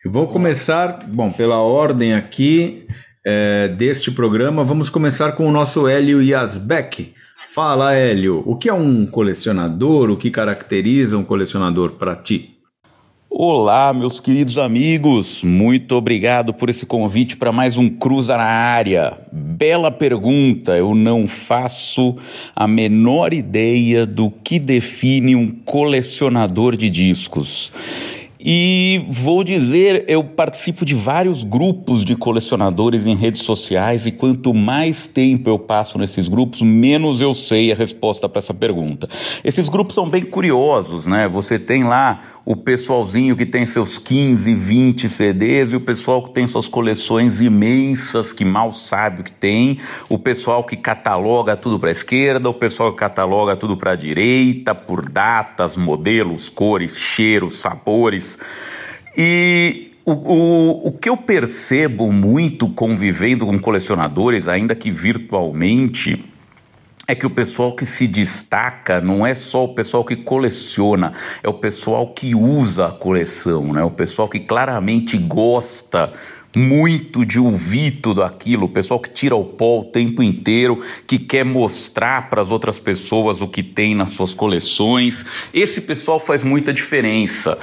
vou 0.05 0.27
começar, 0.27 1.05
bom, 1.07 1.31
pela 1.31 1.61
ordem 1.61 2.13
aqui 2.13 2.85
é, 3.25 3.69
deste 3.69 4.11
programa, 4.11 4.63
vamos 4.63 4.89
começar 4.89 5.31
com 5.31 5.47
o 5.47 5.51
nosso 5.51 5.87
Hélio 5.87 6.21
Yasbeck. 6.21 7.13
Fala, 7.53 7.93
Hélio, 7.93 8.43
o 8.45 8.57
que 8.57 8.67
é 8.67 8.73
um 8.73 9.05
colecionador? 9.05 10.09
O 10.09 10.17
que 10.17 10.29
caracteriza 10.29 11.17
um 11.17 11.23
colecionador 11.23 11.91
para 11.93 12.15
ti? 12.15 12.49
Olá, 13.29 13.91
meus 13.93 14.19
queridos 14.19 14.59
amigos, 14.59 15.43
muito 15.43 15.95
obrigado 15.95 16.53
por 16.53 16.69
esse 16.69 16.85
convite 16.85 17.35
para 17.35 17.51
mais 17.51 17.77
um 17.77 17.89
Cruza 17.89 18.37
na 18.37 18.43
Área. 18.43 19.17
Bela 19.31 19.89
pergunta, 19.89 20.77
eu 20.77 20.93
não 20.93 21.25
faço 21.25 22.15
a 22.55 22.67
menor 22.67 23.33
ideia 23.33 24.05
do 24.05 24.29
que 24.29 24.59
define 24.59 25.35
um 25.35 25.47
colecionador 25.47 26.75
de 26.75 26.91
discos. 26.91 27.71
E 28.45 29.05
vou 29.07 29.41
dizer, 29.41 30.03
eu 30.05 30.21
participo 30.21 30.83
de 30.83 30.93
vários 30.93 31.45
grupos 31.45 32.03
de 32.03 32.13
colecionadores 32.13 33.05
em 33.05 33.15
redes 33.15 33.43
sociais 33.43 34.05
e 34.05 34.11
quanto 34.11 34.53
mais 34.53 35.07
tempo 35.07 35.49
eu 35.49 35.57
passo 35.57 35.97
nesses 35.97 36.27
grupos, 36.27 36.61
menos 36.61 37.21
eu 37.21 37.33
sei 37.33 37.71
a 37.71 37.75
resposta 37.75 38.27
para 38.27 38.39
essa 38.39 38.53
pergunta. 38.53 39.07
Esses 39.45 39.69
grupos 39.69 39.95
são 39.95 40.09
bem 40.09 40.23
curiosos, 40.23 41.05
né? 41.05 41.25
Você 41.29 41.57
tem 41.57 41.85
lá 41.85 42.19
o 42.45 42.57
pessoalzinho 42.57 43.37
que 43.37 43.45
tem 43.45 43.65
seus 43.65 43.97
15, 43.97 44.53
20 44.53 45.07
CDs 45.07 45.71
e 45.71 45.77
o 45.77 45.81
pessoal 45.81 46.23
que 46.23 46.33
tem 46.33 46.45
suas 46.45 46.67
coleções 46.67 47.39
imensas, 47.39 48.33
que 48.33 48.43
mal 48.43 48.73
sabe 48.73 49.21
o 49.21 49.23
que 49.23 49.31
tem, 49.31 49.77
o 50.09 50.19
pessoal 50.19 50.65
que 50.65 50.75
cataloga 50.75 51.55
tudo 51.55 51.79
para 51.79 51.87
a 51.87 51.93
esquerda, 51.93 52.49
o 52.49 52.53
pessoal 52.53 52.91
que 52.91 52.97
cataloga 52.97 53.55
tudo 53.55 53.77
para 53.77 53.91
a 53.91 53.95
direita, 53.95 54.75
por 54.75 55.07
datas, 55.07 55.77
modelos, 55.77 56.49
cores, 56.49 56.97
cheiros, 56.97 57.55
sabores. 57.55 58.32
E 59.17 59.91
o, 60.05 60.11
o, 60.11 60.87
o 60.87 60.91
que 60.91 61.07
eu 61.07 61.15
percebo 61.15 62.11
muito 62.11 62.67
convivendo 62.69 63.45
com 63.45 63.59
colecionadores, 63.59 64.47
ainda 64.47 64.75
que 64.75 64.91
virtualmente, 64.91 66.23
é 67.07 67.13
que 67.13 67.25
o 67.25 67.29
pessoal 67.29 67.73
que 67.73 67.85
se 67.85 68.07
destaca 68.07 69.01
não 69.01 69.25
é 69.25 69.33
só 69.33 69.65
o 69.65 69.75
pessoal 69.75 70.05
que 70.05 70.15
coleciona, 70.15 71.13
é 71.41 71.49
o 71.49 71.53
pessoal 71.53 72.07
que 72.07 72.33
usa 72.33 72.87
a 72.87 72.91
coleção, 72.91 73.73
né? 73.73 73.83
O 73.83 73.91
pessoal 73.91 74.29
que 74.29 74.39
claramente 74.39 75.17
gosta 75.17 76.13
muito 76.55 77.25
de 77.25 77.39
ouvir 77.39 77.99
tudo 78.01 78.23
aquilo, 78.23 78.65
o 78.65 78.69
pessoal 78.69 78.99
que 78.99 79.09
tira 79.09 79.35
o 79.35 79.43
pó 79.43 79.79
o 79.79 79.85
tempo 79.85 80.21
inteiro, 80.21 80.83
que 81.07 81.17
quer 81.17 81.43
mostrar 81.43 82.29
para 82.29 82.41
as 82.41 82.51
outras 82.51 82.79
pessoas 82.79 83.41
o 83.41 83.47
que 83.47 83.63
tem 83.63 83.95
nas 83.95 84.11
suas 84.11 84.33
coleções. 84.33 85.25
Esse 85.53 85.81
pessoal 85.81 86.19
faz 86.19 86.43
muita 86.43 86.71
diferença. 86.71 87.57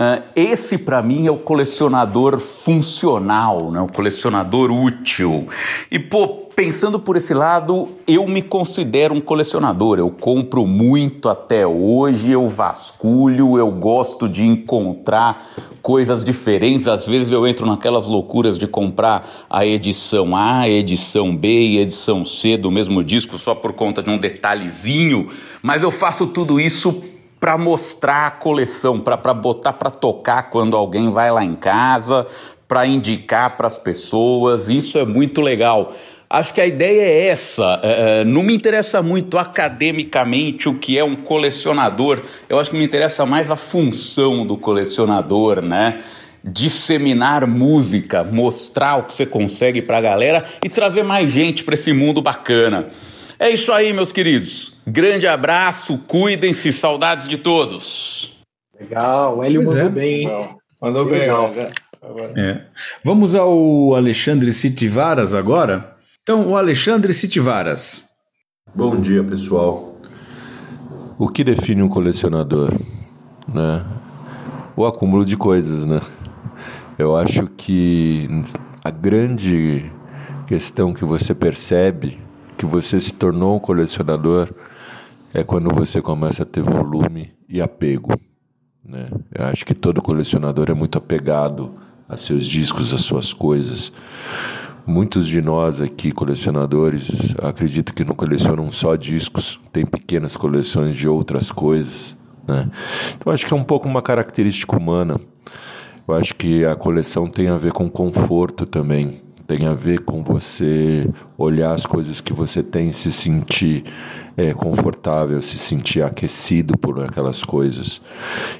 Uh, 0.00 0.22
esse, 0.34 0.78
para 0.78 1.02
mim, 1.02 1.26
é 1.26 1.30
o 1.30 1.36
colecionador 1.36 2.38
funcional, 2.38 3.70
né? 3.70 3.82
o 3.82 3.86
colecionador 3.86 4.70
útil. 4.70 5.46
E, 5.90 5.98
pô, 5.98 6.26
pensando 6.56 6.98
por 6.98 7.18
esse 7.18 7.34
lado, 7.34 7.86
eu 8.06 8.26
me 8.26 8.40
considero 8.40 9.12
um 9.12 9.20
colecionador. 9.20 9.98
Eu 9.98 10.08
compro 10.08 10.66
muito 10.66 11.28
até 11.28 11.66
hoje, 11.66 12.30
eu 12.30 12.48
vasculho, 12.48 13.58
eu 13.58 13.70
gosto 13.70 14.26
de 14.26 14.42
encontrar 14.42 15.50
coisas 15.82 16.24
diferentes. 16.24 16.88
Às 16.88 17.06
vezes 17.06 17.30
eu 17.30 17.46
entro 17.46 17.66
naquelas 17.66 18.06
loucuras 18.06 18.58
de 18.58 18.66
comprar 18.66 19.46
a 19.50 19.66
edição 19.66 20.34
A, 20.34 20.66
edição 20.66 21.36
B 21.36 21.48
e 21.48 21.78
edição 21.78 22.24
C 22.24 22.56
do 22.56 22.70
mesmo 22.70 23.04
disco 23.04 23.36
só 23.36 23.54
por 23.54 23.74
conta 23.74 24.02
de 24.02 24.08
um 24.08 24.16
detalhezinho, 24.16 25.28
mas 25.62 25.82
eu 25.82 25.90
faço 25.90 26.26
tudo 26.26 26.58
isso 26.58 27.04
para 27.40 27.56
mostrar 27.56 28.26
a 28.26 28.30
coleção, 28.30 29.00
para 29.00 29.16
botar 29.32 29.72
para 29.72 29.90
tocar 29.90 30.50
quando 30.50 30.76
alguém 30.76 31.10
vai 31.10 31.32
lá 31.32 31.42
em 31.42 31.54
casa, 31.54 32.26
para 32.68 32.86
indicar 32.86 33.56
para 33.56 33.66
as 33.66 33.78
pessoas. 33.78 34.68
Isso 34.68 34.98
é 34.98 35.06
muito 35.06 35.40
legal. 35.40 35.94
Acho 36.28 36.54
que 36.54 36.60
a 36.60 36.66
ideia 36.66 37.00
é 37.00 37.26
essa. 37.26 37.80
É, 37.82 38.20
é, 38.20 38.24
não 38.24 38.42
me 38.42 38.54
interessa 38.54 39.02
muito 39.02 39.38
academicamente 39.38 40.68
o 40.68 40.78
que 40.78 40.96
é 40.96 41.02
um 41.02 41.16
colecionador. 41.16 42.22
Eu 42.48 42.60
acho 42.60 42.70
que 42.70 42.76
me 42.76 42.84
interessa 42.84 43.24
mais 43.26 43.50
a 43.50 43.56
função 43.56 44.46
do 44.46 44.56
colecionador, 44.56 45.62
né? 45.62 46.02
Disseminar 46.44 47.46
música, 47.48 48.22
mostrar 48.22 48.98
o 48.98 49.02
que 49.04 49.14
você 49.14 49.26
consegue 49.26 49.82
para 49.82 49.98
a 49.98 50.00
galera 50.00 50.44
e 50.62 50.68
trazer 50.68 51.02
mais 51.02 51.32
gente 51.32 51.64
para 51.64 51.74
esse 51.74 51.92
mundo 51.92 52.22
bacana. 52.22 52.88
É 53.42 53.48
isso 53.48 53.72
aí, 53.72 53.90
meus 53.90 54.12
queridos. 54.12 54.74
Grande 54.86 55.26
abraço, 55.26 55.96
cuidem-se, 56.06 56.70
saudades 56.74 57.26
de 57.26 57.38
todos. 57.38 58.38
Legal, 58.78 59.38
o 59.38 59.42
Hélio 59.42 59.64
mandou 59.64 59.80
é. 59.80 59.88
bem. 59.88 60.28
Mandou 60.78 61.06
bem, 61.06 61.20
legal. 61.20 61.50
É. 62.36 62.60
Vamos 63.02 63.34
ao 63.34 63.94
Alexandre 63.94 64.52
Sitivaras 64.52 65.34
agora. 65.34 65.96
Então, 66.22 66.48
o 66.48 66.54
Alexandre 66.54 67.14
Sitivaras. 67.14 68.10
Bom 68.74 69.00
dia, 69.00 69.24
pessoal. 69.24 69.98
O 71.18 71.26
que 71.26 71.42
define 71.42 71.82
um 71.82 71.88
colecionador? 71.88 72.74
Né? 73.48 73.82
O 74.76 74.84
acúmulo 74.84 75.24
de 75.24 75.38
coisas, 75.38 75.86
né? 75.86 76.02
Eu 76.98 77.16
acho 77.16 77.46
que 77.56 78.28
a 78.84 78.90
grande 78.90 79.90
questão 80.46 80.92
que 80.92 81.06
você 81.06 81.34
percebe 81.34 82.18
que 82.60 82.66
você 82.66 83.00
se 83.00 83.14
tornou 83.14 83.56
um 83.56 83.58
colecionador 83.58 84.52
é 85.32 85.42
quando 85.42 85.74
você 85.74 86.02
começa 86.02 86.42
a 86.42 86.46
ter 86.46 86.60
volume 86.60 87.32
e 87.48 87.58
apego. 87.62 88.12
Né? 88.84 89.06
Eu 89.34 89.46
acho 89.46 89.64
que 89.64 89.72
todo 89.72 90.02
colecionador 90.02 90.66
é 90.68 90.74
muito 90.74 90.98
apegado 90.98 91.72
a 92.06 92.18
seus 92.18 92.44
discos, 92.44 92.92
a 92.92 92.98
suas 92.98 93.32
coisas. 93.32 93.90
Muitos 94.86 95.26
de 95.26 95.40
nós 95.40 95.80
aqui, 95.80 96.12
colecionadores, 96.12 97.34
acredito 97.42 97.94
que 97.94 98.04
não 98.04 98.14
colecionam 98.14 98.70
só 98.70 98.94
discos, 98.94 99.58
tem 99.72 99.86
pequenas 99.86 100.36
coleções 100.36 100.94
de 100.94 101.08
outras 101.08 101.50
coisas. 101.50 102.14
Né? 102.46 102.70
Então, 103.16 103.32
acho 103.32 103.46
que 103.46 103.54
é 103.54 103.56
um 103.56 103.64
pouco 103.64 103.88
uma 103.88 104.02
característica 104.02 104.76
humana. 104.76 105.18
Eu 106.06 106.14
acho 106.14 106.34
que 106.34 106.66
a 106.66 106.76
coleção 106.76 107.26
tem 107.26 107.48
a 107.48 107.56
ver 107.56 107.72
com 107.72 107.88
conforto 107.88 108.66
também 108.66 109.29
tem 109.50 109.66
a 109.66 109.74
ver 109.74 110.02
com 110.02 110.22
você 110.22 111.10
olhar 111.36 111.72
as 111.72 111.84
coisas 111.84 112.20
que 112.20 112.32
você 112.32 112.62
tem, 112.62 112.92
se 112.92 113.10
sentir 113.10 113.82
é, 114.36 114.54
confortável, 114.54 115.42
se 115.42 115.58
sentir 115.58 116.04
aquecido 116.04 116.78
por 116.78 117.02
aquelas 117.02 117.42
coisas. 117.42 118.00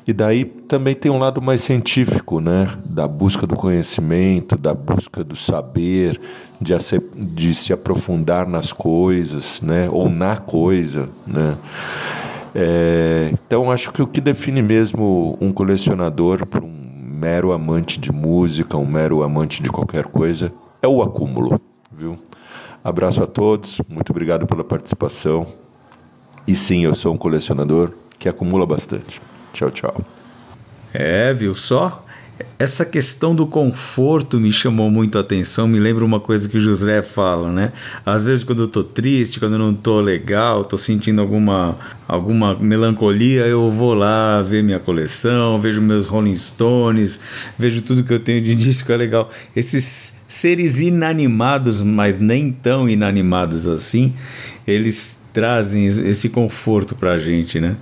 E 0.05 0.13
daí 0.13 0.45
também 0.45 0.97
tem 0.97 1.09
um 1.09 1.21
lado 1.21 1.41
mais 1.41 1.61
científico, 1.61 2.41
né? 2.41 2.69
Da 2.85 3.07
busca 3.07 3.47
do 3.47 3.55
conhecimento, 3.55 4.59
da 4.59 4.75
busca 4.75 5.23
do 5.23 5.37
saber, 5.37 6.21
de, 6.61 6.75
de 7.15 7.55
se 7.55 7.73
aprofundar 7.73 8.49
nas 8.49 8.73
coisas, 8.73 9.63
né? 9.63 9.89
Ou 9.93 10.09
na 10.09 10.39
coisa, 10.39 11.09
né? 11.25 11.57
É, 12.53 13.33
então 13.47 13.71
acho 13.71 13.93
que 13.93 14.03
o 14.03 14.09
que 14.09 14.21
define 14.21 14.61
mesmo 14.61 15.39
um 15.41 15.53
colecionador 15.53 16.45
para 16.47 16.65
um 16.65 16.81
mero 17.21 17.53
amante 17.53 18.01
de 18.01 18.11
música, 18.11 18.77
um 18.77 18.87
mero 18.87 19.23
amante 19.23 19.63
de 19.63 19.71
qualquer 19.71 20.07
coisa, 20.07 20.53
é 20.83 20.89
o 20.89 21.03
acúmulo, 21.03 21.61
viu? 21.93 22.17
Abraço 22.83 23.23
a 23.23 23.27
todos, 23.27 23.81
muito 23.89 24.11
obrigado 24.11 24.47
pela 24.47 24.65
participação. 24.65 25.47
E 26.47 26.55
sim, 26.55 26.85
eu 26.85 26.95
sou 26.95 27.13
um 27.13 27.19
colecionador 27.19 27.93
que 28.19 28.29
acumula 28.29 28.67
bastante. 28.67 29.21
Tchau, 29.53 29.71
tchau. 29.71 29.97
É, 30.93 31.33
viu 31.33 31.55
só? 31.55 32.05
Essa 32.59 32.85
questão 32.85 33.35
do 33.35 33.47
conforto 33.47 34.39
me 34.39 34.53
chamou 34.53 34.91
muito 34.91 35.19
a 35.19 35.21
atenção, 35.21 35.67
me 35.67 35.79
lembra 35.79 36.05
uma 36.05 36.21
coisa 36.21 36.49
que 36.49 36.57
o 36.57 36.61
José 36.61 37.03
fala, 37.03 37.51
né? 37.51 37.73
Às 38.05 38.23
vezes 38.23 38.45
quando 38.45 38.65
eu 38.65 38.69
tô 38.69 38.85
triste, 38.85 39.41
quando 39.41 39.55
eu 39.55 39.59
não 39.59 39.75
tô 39.75 40.01
legal, 40.01 40.65
tô 40.65 40.77
sentindo 40.77 41.21
alguma, 41.21 41.79
alguma 42.07 42.55
melancolia, 42.55 43.47
eu 43.47 43.71
vou 43.71 43.95
lá 43.95 44.43
ver 44.43 44.63
minha 44.63 44.79
coleção, 44.79 45.61
vejo 45.61 45.81
meus 45.81 46.07
Rolling 46.07 46.37
Stones, 46.37 47.21
vejo 47.59 47.83
tudo 47.83 48.05
que 48.05 48.13
eu 48.13 48.21
tenho 48.21 48.41
de 48.43 48.55
disco, 48.57 48.93
é 48.93 48.97
legal. 48.97 49.31
Esses 49.55 50.23
seres 50.29 50.81
inanimados, 50.81 51.83
mas 51.83 52.19
nem 52.19 52.53
tão 52.53 52.89
inanimados 52.89 53.67
assim, 53.67 54.13
eles 54.67 55.19
trazem 55.33 55.87
esse 55.87 56.29
conforto 56.29 56.95
pra 56.95 57.17
gente, 57.17 57.61
né? 57.61 57.77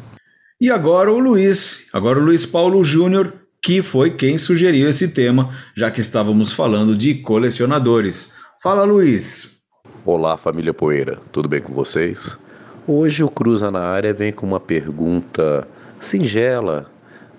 E 0.61 0.71
agora 0.71 1.13
o 1.13 1.21
Luiz, 1.21 1.87
agora 1.93 2.19
o 2.19 2.25
Luiz 2.25 2.45
Paulo 2.45 2.83
Júnior 2.83 3.33
que 3.69 3.83
foi 3.83 4.11
quem 4.11 4.39
sugeriu 4.39 4.89
esse 4.89 5.09
tema, 5.09 5.51
já 5.77 5.91
que 5.91 6.01
estávamos 6.01 6.53
falando 6.53 6.97
de 6.97 7.17
colecionadores. 7.17 8.33
Fala, 8.63 8.83
Luiz. 8.83 9.63
Olá, 10.07 10.39
família 10.39 10.73
Poeira, 10.73 11.19
tudo 11.31 11.51
bem 11.51 11.61
com 11.61 11.75
vocês? 11.75 12.39
Hoje 12.87 13.23
o 13.23 13.29
Cruza 13.29 13.71
na 13.71 13.81
área 13.81 14.15
vem 14.15 14.33
com 14.33 14.47
uma 14.47 14.59
pergunta 14.59 15.69
singela, 16.01 16.91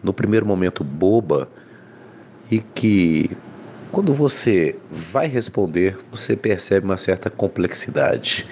no 0.04 0.14
primeiro 0.14 0.46
momento 0.46 0.84
boba, 0.84 1.50
e 2.52 2.60
que 2.60 3.32
quando 3.92 4.14
você 4.14 4.76
vai 4.92 5.26
responder, 5.26 5.98
você 6.12 6.36
percebe 6.36 6.86
uma 6.86 6.98
certa 6.98 7.32
complexidade. 7.32 8.46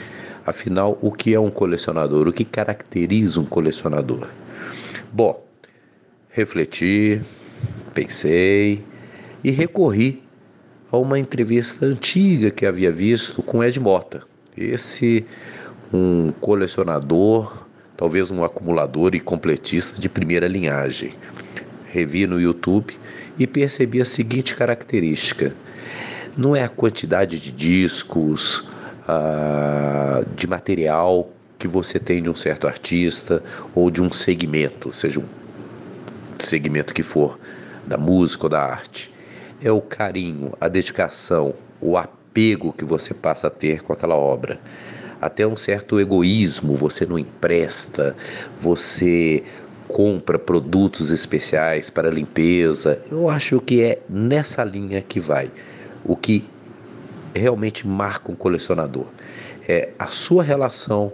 Afinal, 0.44 0.98
o 1.00 1.12
que 1.12 1.32
é 1.32 1.40
um 1.40 1.52
colecionador? 1.52 2.28
O 2.28 2.34
que 2.34 2.44
caracteriza 2.44 3.40
um 3.40 3.46
colecionador? 3.46 4.30
Bom, 5.14 5.46
refletir, 6.32 7.22
pensei 7.98 8.84
e 9.44 9.50
recorri 9.50 10.22
a 10.92 10.98
uma 10.98 11.18
entrevista 11.18 11.84
antiga 11.84 12.52
que 12.52 12.64
havia 12.64 12.92
visto 12.92 13.42
com 13.42 13.64
Ed 13.64 13.80
Mota. 13.80 14.22
Esse 14.56 15.26
um 15.92 16.32
colecionador, 16.40 17.66
talvez 17.98 18.30
um 18.30 18.44
acumulador 18.44 19.16
e 19.16 19.20
completista 19.20 20.00
de 20.00 20.08
primeira 20.08 20.48
linhagem. 20.48 21.16
Revi 21.92 22.28
no 22.28 22.40
YouTube 22.40 22.94
e 23.40 23.48
percebi 23.48 24.00
a 24.00 24.06
seguinte 24.06 24.56
característica: 24.56 25.56
não 26.38 26.56
é 26.56 26.64
a 26.64 26.70
quantidade 26.70 27.40
de 27.40 27.52
discos, 27.52 28.70
ah, 29.08 30.24
de 30.36 30.46
material 30.46 31.32
que 31.58 31.68
você 31.68 32.00
tem 32.00 32.22
de 32.22 32.30
um 32.30 32.36
certo 32.36 32.68
artista 32.68 33.42
ou 33.74 33.90
de 33.90 34.04
um 34.04 34.12
segmento, 34.12 34.94
seja 34.94 35.20
um 35.20 35.26
segmento 36.38 36.94
que 36.94 37.02
for, 37.02 37.40
da 37.88 37.98
música 37.98 38.46
ou 38.46 38.50
da 38.50 38.62
arte. 38.62 39.14
É 39.64 39.72
o 39.72 39.82
carinho, 39.82 40.54
a 40.60 40.68
dedicação, 40.68 41.56
o 41.82 41.98
apego 41.98 42.74
que 42.74 42.86
você 42.86 43.14
passa 43.14 43.48
a 43.48 43.50
ter 43.50 43.82
com 43.82 43.94
aquela 43.94 44.16
obra. 44.16 44.60
Até 45.20 45.48
um 45.48 45.58
certo 45.58 46.00
egoísmo, 46.00 46.76
você 46.76 47.06
não 47.06 47.18
empresta, 47.18 48.16
você 48.62 49.44
compra 49.88 50.38
produtos 50.38 51.10
especiais 51.10 51.90
para 51.90 52.12
limpeza. 52.12 53.02
Eu 53.10 53.30
acho 53.30 53.60
que 53.60 53.82
é 53.82 54.00
nessa 54.08 54.64
linha 54.64 55.02
que 55.02 55.20
vai. 55.20 55.50
O 56.06 56.16
que 56.16 56.46
realmente 57.34 57.88
marca 57.88 58.32
um 58.32 58.36
colecionador 58.36 59.06
é 59.68 59.90
a 59.98 60.08
sua 60.08 60.44
relação 60.44 61.12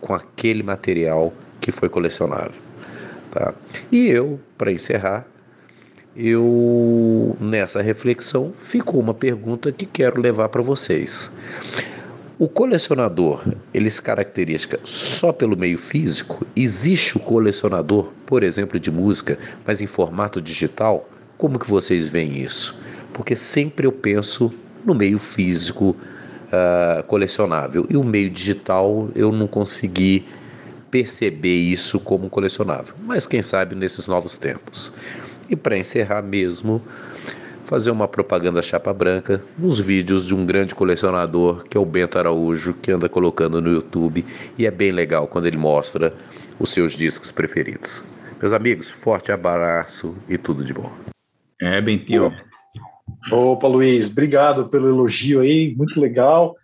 com 0.00 0.14
aquele 0.14 0.62
material 0.62 1.32
que 1.60 1.70
foi 1.70 1.88
colecionado. 1.88 2.54
Tá? 3.30 3.52
E 3.90 4.08
eu, 4.08 4.40
para 4.56 4.72
encerrar, 4.72 5.26
eu 6.16 7.36
nessa 7.38 7.82
reflexão 7.82 8.52
ficou 8.64 9.00
uma 9.00 9.12
pergunta 9.12 9.70
que 9.70 9.84
quero 9.84 10.20
levar 10.20 10.48
para 10.48 10.62
vocês. 10.62 11.30
O 12.38 12.48
colecionador, 12.48 13.42
ele 13.72 13.88
se 13.88 14.00
caracteriza 14.00 14.78
só 14.84 15.32
pelo 15.32 15.56
meio 15.56 15.78
físico? 15.78 16.46
Existe 16.54 17.16
o 17.16 17.20
colecionador, 17.20 18.12
por 18.26 18.42
exemplo, 18.42 18.78
de 18.78 18.90
música, 18.90 19.38
mas 19.66 19.80
em 19.80 19.86
formato 19.86 20.40
digital? 20.40 21.08
Como 21.38 21.58
que 21.58 21.68
vocês 21.68 22.08
veem 22.08 22.42
isso? 22.42 22.78
Porque 23.12 23.34
sempre 23.34 23.86
eu 23.86 23.92
penso 23.92 24.52
no 24.84 24.94
meio 24.94 25.18
físico 25.18 25.96
uh, 26.46 27.02
colecionável 27.04 27.86
e 27.88 27.96
o 27.96 28.04
meio 28.04 28.30
digital 28.30 29.08
eu 29.14 29.32
não 29.32 29.46
consegui 29.46 30.26
perceber 30.90 31.56
isso 31.56 31.98
como 31.98 32.28
colecionável. 32.28 32.94
Mas 33.02 33.26
quem 33.26 33.42
sabe 33.42 33.74
nesses 33.74 34.06
novos 34.06 34.36
tempos. 34.36 34.92
E 35.48 35.56
para 35.56 35.78
encerrar 35.78 36.22
mesmo, 36.22 36.82
fazer 37.66 37.90
uma 37.90 38.06
propaganda 38.06 38.62
chapa 38.62 38.92
branca 38.92 39.42
nos 39.58 39.78
vídeos 39.80 40.24
de 40.24 40.34
um 40.34 40.46
grande 40.46 40.74
colecionador 40.74 41.64
que 41.64 41.76
é 41.76 41.80
o 41.80 41.84
Bento 41.84 42.18
Araújo, 42.18 42.74
que 42.74 42.92
anda 42.92 43.08
colocando 43.08 43.60
no 43.60 43.70
YouTube 43.70 44.24
e 44.56 44.66
é 44.66 44.70
bem 44.70 44.92
legal 44.92 45.26
quando 45.26 45.46
ele 45.46 45.56
mostra 45.56 46.14
os 46.58 46.70
seus 46.70 46.92
discos 46.92 47.32
preferidos. 47.32 48.04
Meus 48.40 48.52
amigos, 48.52 48.88
forte 48.88 49.32
abraço 49.32 50.16
e 50.28 50.38
tudo 50.38 50.64
de 50.64 50.72
bom. 50.72 50.92
É, 51.60 51.80
Bentinho. 51.80 52.32
Opa, 53.32 53.66
Luiz, 53.66 54.10
obrigado 54.10 54.68
pelo 54.68 54.88
elogio 54.88 55.40
aí, 55.40 55.74
muito 55.76 56.00
legal. 56.00 56.54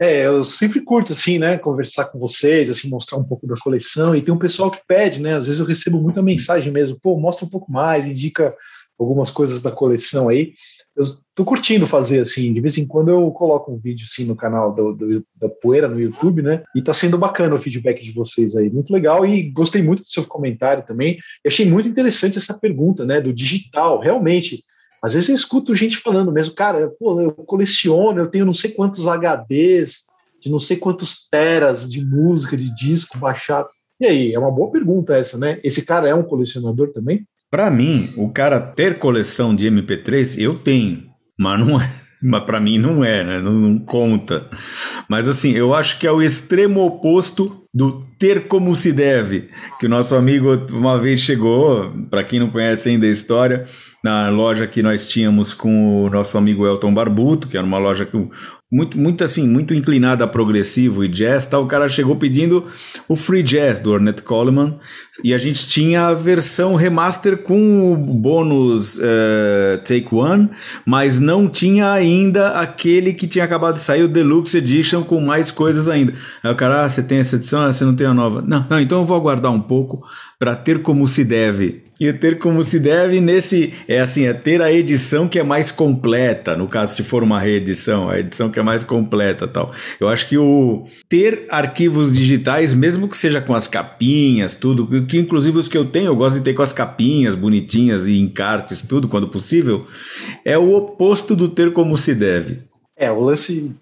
É, 0.00 0.26
eu 0.26 0.42
sempre 0.42 0.80
curto, 0.80 1.12
assim, 1.12 1.38
né, 1.38 1.56
conversar 1.56 2.06
com 2.06 2.18
vocês, 2.18 2.68
assim, 2.68 2.90
mostrar 2.90 3.18
um 3.18 3.24
pouco 3.24 3.46
da 3.46 3.54
coleção, 3.54 4.14
e 4.14 4.20
tem 4.20 4.34
um 4.34 4.38
pessoal 4.38 4.70
que 4.70 4.80
pede, 4.86 5.20
né, 5.22 5.34
às 5.34 5.46
vezes 5.46 5.60
eu 5.60 5.66
recebo 5.66 6.00
muita 6.00 6.20
mensagem 6.20 6.72
mesmo, 6.72 6.98
pô, 7.00 7.16
mostra 7.18 7.46
um 7.46 7.48
pouco 7.48 7.70
mais, 7.70 8.06
indica 8.06 8.54
algumas 8.98 9.30
coisas 9.30 9.62
da 9.62 9.70
coleção 9.70 10.28
aí, 10.28 10.54
eu 10.96 11.04
tô 11.34 11.44
curtindo 11.44 11.86
fazer 11.86 12.20
assim. 12.20 12.52
De 12.52 12.60
vez 12.60 12.78
em 12.78 12.86
quando 12.86 13.08
eu 13.08 13.30
coloco 13.32 13.72
um 13.72 13.78
vídeo 13.78 14.04
assim 14.08 14.24
no 14.24 14.36
canal 14.36 14.72
do, 14.72 14.94
do, 14.94 15.26
da 15.34 15.48
Poeira 15.48 15.88
no 15.88 15.98
YouTube, 15.98 16.40
né? 16.40 16.62
E 16.74 16.80
tá 16.80 16.94
sendo 16.94 17.18
bacana 17.18 17.54
o 17.54 17.60
feedback 17.60 18.02
de 18.02 18.12
vocês 18.12 18.54
aí. 18.54 18.70
Muito 18.70 18.92
legal 18.92 19.26
e 19.26 19.50
gostei 19.50 19.82
muito 19.82 20.02
do 20.02 20.06
seu 20.06 20.24
comentário 20.24 20.86
também. 20.86 21.18
E 21.44 21.48
achei 21.48 21.68
muito 21.68 21.88
interessante 21.88 22.38
essa 22.38 22.54
pergunta, 22.54 23.04
né? 23.04 23.20
Do 23.20 23.32
digital. 23.32 23.98
Realmente, 23.98 24.62
às 25.04 25.12
vezes 25.12 25.28
eu 25.28 25.34
escuto 25.34 25.74
gente 25.74 25.98
falando 25.98 26.32
mesmo, 26.32 26.54
cara, 26.54 26.90
pô, 26.98 27.20
eu 27.20 27.30
coleciono, 27.30 28.18
eu 28.18 28.26
tenho 28.26 28.46
não 28.46 28.54
sei 28.54 28.70
quantos 28.70 29.06
HDs, 29.06 30.04
de 30.40 30.50
não 30.50 30.58
sei 30.58 30.78
quantos 30.78 31.28
teras 31.28 31.90
de 31.90 32.02
música, 32.02 32.56
de 32.56 32.74
disco 32.74 33.18
baixado. 33.18 33.68
E 34.00 34.06
aí, 34.06 34.32
é 34.32 34.38
uma 34.38 34.50
boa 34.50 34.72
pergunta 34.72 35.14
essa, 35.14 35.36
né? 35.36 35.60
Esse 35.62 35.84
cara 35.84 36.08
é 36.08 36.14
um 36.14 36.22
colecionador 36.22 36.90
também? 36.90 37.26
Para 37.50 37.70
mim, 37.70 38.08
o 38.16 38.30
cara 38.30 38.58
ter 38.58 38.98
coleção 38.98 39.54
de 39.54 39.66
MP3, 39.66 40.40
eu 40.40 40.58
tenho, 40.58 41.04
mas 41.38 41.60
não 41.60 41.78
é. 41.78 42.03
Mas 42.26 42.44
para 42.44 42.58
mim 42.58 42.78
não 42.78 43.04
é, 43.04 43.22
né? 43.22 43.40
Não, 43.42 43.52
não, 43.52 43.78
conta. 43.78 44.48
Mas 45.06 45.28
assim, 45.28 45.52
eu 45.52 45.74
acho 45.74 45.98
que 45.98 46.06
é 46.06 46.10
o 46.10 46.22
extremo 46.22 46.80
oposto 46.80 47.66
do 47.72 48.02
ter 48.18 48.48
como 48.48 48.74
se 48.74 48.94
deve. 48.94 49.44
Que 49.78 49.84
o 49.84 49.90
nosso 49.90 50.14
amigo 50.14 50.54
uma 50.70 50.98
vez 50.98 51.20
chegou, 51.20 51.92
para 52.08 52.24
quem 52.24 52.40
não 52.40 52.48
conhece 52.48 52.88
ainda 52.88 53.04
a 53.04 53.10
história, 53.10 53.66
na 54.02 54.30
loja 54.30 54.66
que 54.66 54.82
nós 54.82 55.06
tínhamos 55.06 55.52
com 55.52 56.04
o 56.04 56.08
nosso 56.08 56.38
amigo 56.38 56.66
Elton 56.66 56.94
Barbuto, 56.94 57.46
que 57.46 57.58
era 57.58 57.66
uma 57.66 57.78
loja 57.78 58.06
que 58.06 58.16
muito, 58.74 58.98
muito 58.98 59.22
assim, 59.22 59.46
muito 59.46 59.72
inclinada 59.72 60.24
a 60.24 60.26
progressivo 60.26 61.04
e 61.04 61.08
jazz, 61.08 61.46
tá? 61.46 61.56
O 61.60 61.66
cara 61.66 61.88
chegou 61.88 62.16
pedindo 62.16 62.66
o 63.08 63.14
free 63.14 63.40
jazz 63.40 63.78
do 63.78 63.92
Ornette 63.92 64.24
Coleman 64.24 64.76
e 65.22 65.32
a 65.32 65.38
gente 65.38 65.68
tinha 65.68 66.08
a 66.08 66.14
versão 66.14 66.74
remaster 66.74 67.38
com 67.38 67.92
o 67.92 67.96
bônus 67.96 68.98
uh, 68.98 69.78
Take 69.84 70.08
One, 70.10 70.50
mas 70.84 71.20
não 71.20 71.48
tinha 71.48 71.92
ainda 71.92 72.48
aquele 72.58 73.12
que 73.12 73.28
tinha 73.28 73.44
acabado 73.44 73.74
de 73.74 73.80
sair, 73.80 74.02
o 74.02 74.08
Deluxe 74.08 74.58
Edition, 74.58 75.04
com 75.04 75.20
mais 75.20 75.52
coisas 75.52 75.88
ainda. 75.88 76.12
Aí 76.42 76.50
o 76.50 76.56
cara, 76.56 76.84
ah, 76.84 76.88
você 76.88 77.00
tem 77.00 77.18
essa 77.18 77.36
edição, 77.36 77.62
ah, 77.62 77.70
você 77.70 77.84
não 77.84 77.94
tem 77.94 78.08
a 78.08 78.12
nova. 78.12 78.42
Não, 78.44 78.66
não, 78.68 78.80
então 78.80 78.98
eu 78.98 79.06
vou 79.06 79.16
aguardar 79.16 79.52
um 79.52 79.60
pouco 79.60 80.04
para 80.44 80.54
ter 80.54 80.82
como 80.82 81.08
se 81.08 81.24
deve. 81.24 81.82
E 81.98 82.12
ter 82.12 82.38
como 82.38 82.62
se 82.62 82.78
deve 82.78 83.18
nesse 83.18 83.72
é 83.88 83.98
assim, 83.98 84.26
é 84.26 84.34
ter 84.34 84.60
a 84.60 84.70
edição 84.70 85.26
que 85.26 85.38
é 85.38 85.42
mais 85.42 85.70
completa, 85.70 86.54
no 86.54 86.68
caso 86.68 86.94
se 86.94 87.02
for 87.02 87.22
uma 87.22 87.40
reedição, 87.40 88.10
a 88.10 88.18
edição 88.18 88.50
que 88.50 88.58
é 88.58 88.62
mais 88.62 88.84
completa, 88.84 89.48
tal. 89.48 89.72
Eu 89.98 90.06
acho 90.06 90.28
que 90.28 90.36
o 90.36 90.84
ter 91.08 91.46
arquivos 91.48 92.14
digitais, 92.14 92.74
mesmo 92.74 93.08
que 93.08 93.16
seja 93.16 93.40
com 93.40 93.54
as 93.54 93.66
capinhas, 93.66 94.54
tudo, 94.54 95.06
que 95.06 95.16
inclusive 95.16 95.56
os 95.56 95.66
que 95.66 95.78
eu 95.78 95.86
tenho, 95.86 96.08
eu 96.08 96.16
gosto 96.16 96.36
de 96.36 96.44
ter 96.44 96.52
com 96.52 96.62
as 96.62 96.74
capinhas 96.74 97.34
bonitinhas 97.34 98.06
e 98.06 98.20
encartes, 98.20 98.82
tudo 98.82 99.08
quando 99.08 99.28
possível, 99.28 99.86
é 100.44 100.58
o 100.58 100.74
oposto 100.74 101.34
do 101.34 101.48
ter 101.48 101.72
como 101.72 101.96
se 101.96 102.14
deve. 102.14 102.58
É, 102.98 103.10
o 103.10 103.20
lance 103.20 103.74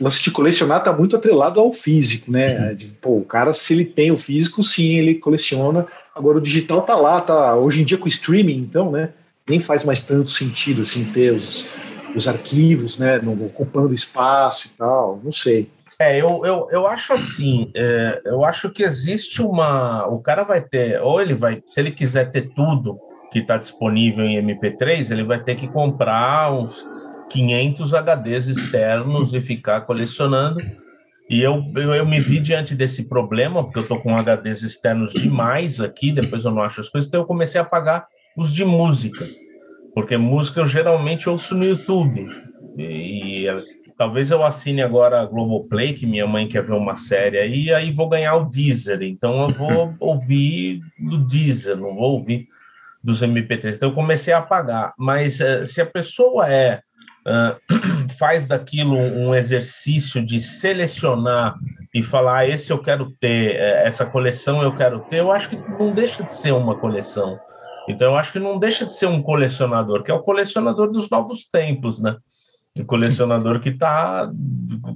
o 0.00 0.04
lance 0.04 0.22
de 0.22 0.30
colecionar 0.30 0.78
está 0.78 0.92
muito 0.92 1.16
atrelado 1.16 1.60
ao 1.60 1.72
físico, 1.72 2.30
né? 2.30 2.46
De, 2.74 2.86
pô, 2.86 3.18
o 3.18 3.24
cara, 3.24 3.52
se 3.52 3.74
ele 3.74 3.84
tem 3.84 4.10
o 4.10 4.16
físico, 4.16 4.62
sim, 4.62 4.96
ele 4.96 5.16
coleciona. 5.16 5.86
Agora 6.16 6.38
o 6.38 6.40
digital 6.40 6.80
tá 6.80 6.96
lá, 6.96 7.20
tá. 7.20 7.54
Hoje 7.54 7.82
em 7.82 7.84
dia 7.84 7.98
com 7.98 8.06
o 8.06 8.08
streaming, 8.08 8.56
então, 8.56 8.90
né? 8.90 9.10
Nem 9.46 9.60
faz 9.60 9.84
mais 9.84 10.00
tanto 10.00 10.30
sentido 10.30 10.80
assim 10.80 11.04
ter 11.12 11.30
os, 11.30 11.66
os 12.14 12.26
arquivos, 12.26 12.96
né? 12.98 13.18
No, 13.18 13.32
ocupando 13.44 13.92
espaço 13.92 14.68
e 14.68 14.70
tal. 14.70 15.20
Não 15.22 15.30
sei. 15.30 15.70
É, 16.00 16.18
eu, 16.18 16.42
eu, 16.44 16.68
eu 16.70 16.86
acho 16.86 17.12
assim, 17.12 17.70
é, 17.74 18.22
eu 18.24 18.42
acho 18.44 18.70
que 18.70 18.82
existe 18.82 19.42
uma. 19.42 20.06
O 20.06 20.18
cara 20.18 20.42
vai 20.42 20.62
ter, 20.62 21.02
ou 21.02 21.20
ele 21.20 21.34
vai, 21.34 21.62
se 21.66 21.78
ele 21.78 21.90
quiser 21.90 22.30
ter 22.30 22.50
tudo 22.54 22.98
que 23.30 23.40
está 23.40 23.58
disponível 23.58 24.24
em 24.24 24.42
MP3, 24.42 25.10
ele 25.10 25.22
vai 25.22 25.42
ter 25.42 25.54
que 25.54 25.68
comprar 25.68 26.50
uns 26.50 26.82
500 27.28 27.92
HDs 27.92 28.46
externos 28.46 29.34
e 29.34 29.40
ficar 29.42 29.82
colecionando. 29.82 30.62
E 31.28 31.42
eu, 31.42 31.60
eu, 31.74 31.94
eu, 31.94 32.06
me 32.06 32.20
vi 32.20 32.38
diante 32.38 32.74
desse 32.74 33.08
problema, 33.08 33.64
porque 33.64 33.78
eu 33.78 33.82
estou 33.82 34.00
com 34.00 34.16
HDs 34.16 34.62
externos 34.62 35.12
demais 35.12 35.80
aqui, 35.80 36.12
depois 36.12 36.44
eu 36.44 36.52
não 36.52 36.62
acho 36.62 36.80
as 36.80 36.88
coisas, 36.88 37.08
então 37.08 37.20
eu 37.20 37.26
comecei 37.26 37.60
a 37.60 37.64
pagar 37.64 38.06
os 38.36 38.52
de 38.52 38.64
música. 38.64 39.26
Porque 39.92 40.16
música 40.16 40.60
eu 40.60 40.66
geralmente 40.66 41.28
ouço 41.28 41.54
no 41.54 41.64
YouTube. 41.64 42.26
E, 42.76 43.48
e 43.48 43.64
talvez 43.96 44.30
eu 44.30 44.44
assine 44.44 44.82
agora 44.82 45.20
a 45.20 45.24
Globoplay, 45.24 45.94
que 45.94 46.06
minha 46.06 46.26
mãe 46.26 46.46
quer 46.46 46.62
ver 46.62 46.74
uma 46.74 46.94
série 46.94 47.38
aí, 47.38 47.64
e 47.64 47.74
aí 47.74 47.92
vou 47.92 48.08
ganhar 48.08 48.36
o 48.36 48.44
Deezer. 48.44 49.02
Então 49.02 49.42
eu 49.42 49.48
vou 49.48 49.94
ouvir 49.98 50.80
do 50.98 51.18
Deezer, 51.26 51.76
não 51.76 51.94
vou 51.94 52.18
ouvir 52.18 52.46
dos 53.02 53.22
MP3. 53.22 53.74
Então 53.74 53.88
eu 53.88 53.94
comecei 53.94 54.32
a 54.32 54.42
pagar. 54.42 54.92
Mas 54.98 55.40
eh, 55.40 55.64
se 55.64 55.80
a 55.80 55.86
pessoa 55.86 56.48
é 56.48 56.82
uh, 57.26 58.08
faz 58.18 58.46
daquilo 58.46 58.96
um 58.96 59.34
exercício 59.34 60.24
de 60.24 60.40
selecionar 60.40 61.56
e 61.92 62.02
falar, 62.02 62.38
ah, 62.38 62.48
esse 62.48 62.72
eu 62.72 62.78
quero 62.78 63.10
ter, 63.20 63.56
é, 63.56 63.86
essa 63.86 64.06
coleção 64.06 64.62
eu 64.62 64.74
quero 64.76 65.00
ter, 65.00 65.18
eu 65.18 65.32
acho 65.32 65.48
que 65.48 65.56
não 65.56 65.92
deixa 65.92 66.22
de 66.22 66.32
ser 66.32 66.52
uma 66.52 66.76
coleção. 66.76 67.38
Então, 67.88 68.12
eu 68.12 68.16
acho 68.16 68.32
que 68.32 68.38
não 68.38 68.58
deixa 68.58 68.84
de 68.84 68.96
ser 68.96 69.06
um 69.06 69.22
colecionador, 69.22 70.02
que 70.02 70.10
é 70.10 70.14
o 70.14 70.22
colecionador 70.22 70.90
dos 70.90 71.08
novos 71.08 71.46
tempos, 71.46 72.00
né? 72.00 72.16
O 72.78 72.84
colecionador 72.84 73.60
que 73.60 73.68
está 73.68 74.30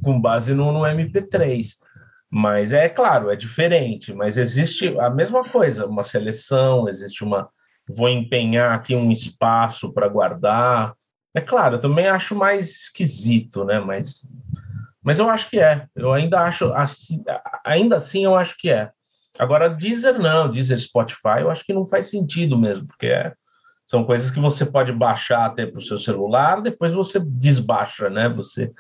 com 0.03 0.21
base 0.21 0.53
no, 0.55 0.73
no 0.73 0.81
MP3. 0.81 1.77
Mas 2.29 2.73
é 2.73 2.89
claro, 2.89 3.31
é 3.31 3.37
diferente, 3.37 4.13
mas 4.13 4.37
existe 4.37 4.97
a 4.99 5.09
mesma 5.09 5.49
coisa, 5.49 5.87
uma 5.87 6.03
seleção, 6.03 6.89
existe 6.89 7.25
uma. 7.25 7.49
Vou 7.89 8.09
empenhar 8.09 8.73
aqui 8.73 8.95
um 8.95 9.11
espaço 9.11 9.93
para 9.93 10.09
guardar, 10.09 10.95
é 11.35 11.41
claro, 11.41 11.77
eu 11.77 11.81
também 11.81 12.07
acho 12.07 12.35
mais 12.35 12.71
esquisito, 12.71 13.65
né? 13.65 13.79
Mas, 13.79 14.29
mas 15.03 15.19
eu 15.19 15.29
acho 15.29 15.49
que 15.49 15.61
é. 15.61 15.87
Eu 15.95 16.13
ainda 16.13 16.41
acho 16.41 16.67
assim, 16.73 17.23
ainda 17.65 17.97
assim 17.97 18.25
eu 18.25 18.35
acho 18.35 18.57
que 18.59 18.71
é. 18.71 18.91
Agora, 19.39 19.71
Deezer 19.71 20.19
não, 20.19 20.51
Deezer 20.51 20.79
Spotify, 20.79 21.41
eu 21.41 21.51
acho 21.51 21.65
que 21.65 21.73
não 21.73 21.87
faz 21.87 22.11
sentido 22.11 22.59
mesmo, 22.59 22.87
porque 22.87 23.07
é, 23.07 23.33
são 23.87 24.05
coisas 24.05 24.31
que 24.31 24.41
você 24.41 24.67
pode 24.67 24.93
baixar 24.93 25.47
até 25.47 25.67
para 25.67 25.79
o 25.79 25.83
seu 25.83 25.99
celular, 25.99 26.61
depois 26.61 26.93
você 26.93 27.19
desbaixa, 27.21 28.11
né? 28.11 28.29
Você 28.29 28.71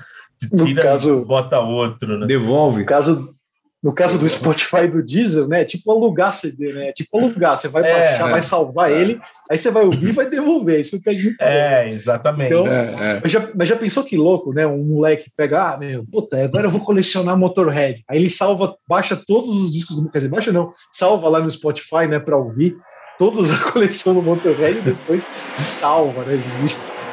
tira 0.65 0.83
caso, 0.83 1.23
e 1.23 1.25
bota 1.25 1.59
outro, 1.61 2.19
né? 2.19 2.27
Devolve. 2.27 2.81
No 2.81 2.87
caso, 2.87 3.35
no 3.83 3.95
caso 3.95 4.19
do 4.19 4.29
Spotify 4.29 4.85
e 4.85 4.89
do 4.89 5.03
Deezer, 5.03 5.47
né? 5.49 5.63
É 5.63 5.65
tipo 5.65 5.91
alugar 5.91 6.35
CD, 6.35 6.73
né? 6.73 6.89
É 6.89 6.93
tipo 6.93 7.19
alugar. 7.19 7.57
Você 7.57 7.67
vai 7.69 7.83
é, 7.83 7.95
baixar, 7.95 8.29
é, 8.29 8.31
vai 8.31 8.43
salvar 8.43 8.91
é. 8.91 9.01
ele, 9.01 9.21
aí 9.51 9.57
você 9.57 9.71
vai 9.71 9.85
ouvir 9.85 10.11
e 10.11 10.13
vai 10.13 10.29
devolver. 10.29 10.81
Isso 10.81 11.01
que 11.01 11.09
é 11.09 11.13
muito 11.13 11.43
É, 11.43 11.85
bom. 11.85 11.91
exatamente. 11.91 12.53
Então, 12.53 12.67
é, 12.67 13.17
é, 13.17 13.21
mas, 13.23 13.33
já, 13.33 13.49
mas 13.55 13.69
já 13.69 13.77
pensou 13.77 14.05
que 14.05 14.17
louco, 14.17 14.53
né? 14.53 14.67
Um 14.67 14.85
moleque 14.85 15.31
pega, 15.35 15.73
ah, 15.73 15.79
meu, 15.79 16.05
puta, 16.05 16.43
agora 16.45 16.67
eu 16.67 16.71
vou 16.71 16.83
colecionar 16.83 17.39
Motorhead. 17.39 18.05
Aí 18.09 18.19
ele 18.19 18.29
salva, 18.29 18.77
baixa 18.87 19.17
todos 19.17 19.49
os 19.49 19.73
discos, 19.73 20.05
quer 20.11 20.19
dizer, 20.19 20.29
baixa 20.31 20.53
não, 20.53 20.73
salva 20.91 21.29
lá 21.29 21.41
no 21.41 21.51
Spotify, 21.51 22.07
né, 22.07 22.19
para 22.19 22.37
ouvir 22.37 22.77
toda 23.19 23.41
a 23.53 23.73
coleção 23.73 24.15
do 24.15 24.23
Motorhead 24.23 24.79
e 24.79 24.83
depois 24.83 25.31
salva, 25.57 26.23
né? 26.25 26.37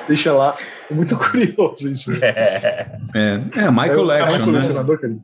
Deixa 0.08 0.34
lá. 0.34 0.56
É 0.90 0.94
muito 0.94 1.18
curioso 1.18 1.92
isso. 1.92 2.12
É, 2.24 3.00
é, 3.14 3.42
é 3.56 3.72
Michael 3.72 4.12
é, 4.12 4.22
Action, 4.22 4.52
né? 4.52 4.60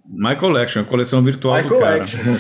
Michael 0.05 0.57
Action, 0.57 0.81
a 0.81 0.85
coleção 0.85 1.22
virtual 1.23 1.55
Michael 1.55 1.76
do 1.76 1.80
cara. 1.80 2.03
Action. 2.03 2.38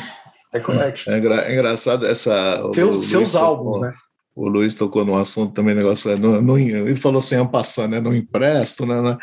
Michael 0.53 0.81
Action. 0.87 1.13
É, 1.13 1.17
engra, 1.17 1.35
é 1.35 1.53
engraçado 1.53 2.05
essa... 2.05 2.71
Seu, 2.73 3.01
seus 3.01 3.35
álbuns, 3.35 3.81
né? 3.81 3.93
O 4.35 4.47
Luiz 4.49 4.73
tocou 4.73 5.05
no 5.05 5.15
assunto 5.15 5.53
também, 5.53 5.75
negócio, 5.75 6.09
é, 6.09 6.15
não, 6.17 6.41
não, 6.41 6.57
ele 6.57 6.95
falou 6.95 7.19
assim, 7.19 7.45
passando, 7.45 7.91
né, 7.91 8.01
não 8.01 8.15
empresto, 8.15 8.83
né, 8.83 8.99
né, 8.99 9.15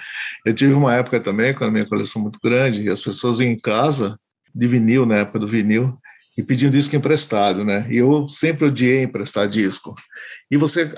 Eu 0.46 0.54
tive 0.54 0.72
uma 0.72 0.94
época 0.94 1.18
também, 1.18 1.52
quando 1.52 1.70
a 1.70 1.72
minha 1.72 1.86
coleção 1.86 2.22
muito 2.22 2.38
grande, 2.42 2.84
e 2.84 2.88
as 2.88 3.02
pessoas 3.02 3.40
iam 3.40 3.50
em 3.50 3.58
casa, 3.58 4.16
de 4.54 4.68
vinil, 4.68 5.04
na 5.04 5.16
época 5.16 5.40
do 5.40 5.48
vinil, 5.48 5.98
e 6.38 6.44
pediam 6.44 6.70
disco 6.70 6.94
emprestado, 6.94 7.64
né, 7.64 7.88
e 7.90 7.96
eu 7.96 8.28
sempre 8.28 8.66
odiei 8.66 9.02
emprestar 9.02 9.48
disco 9.48 9.96
e 10.50 10.56
você 10.56 10.92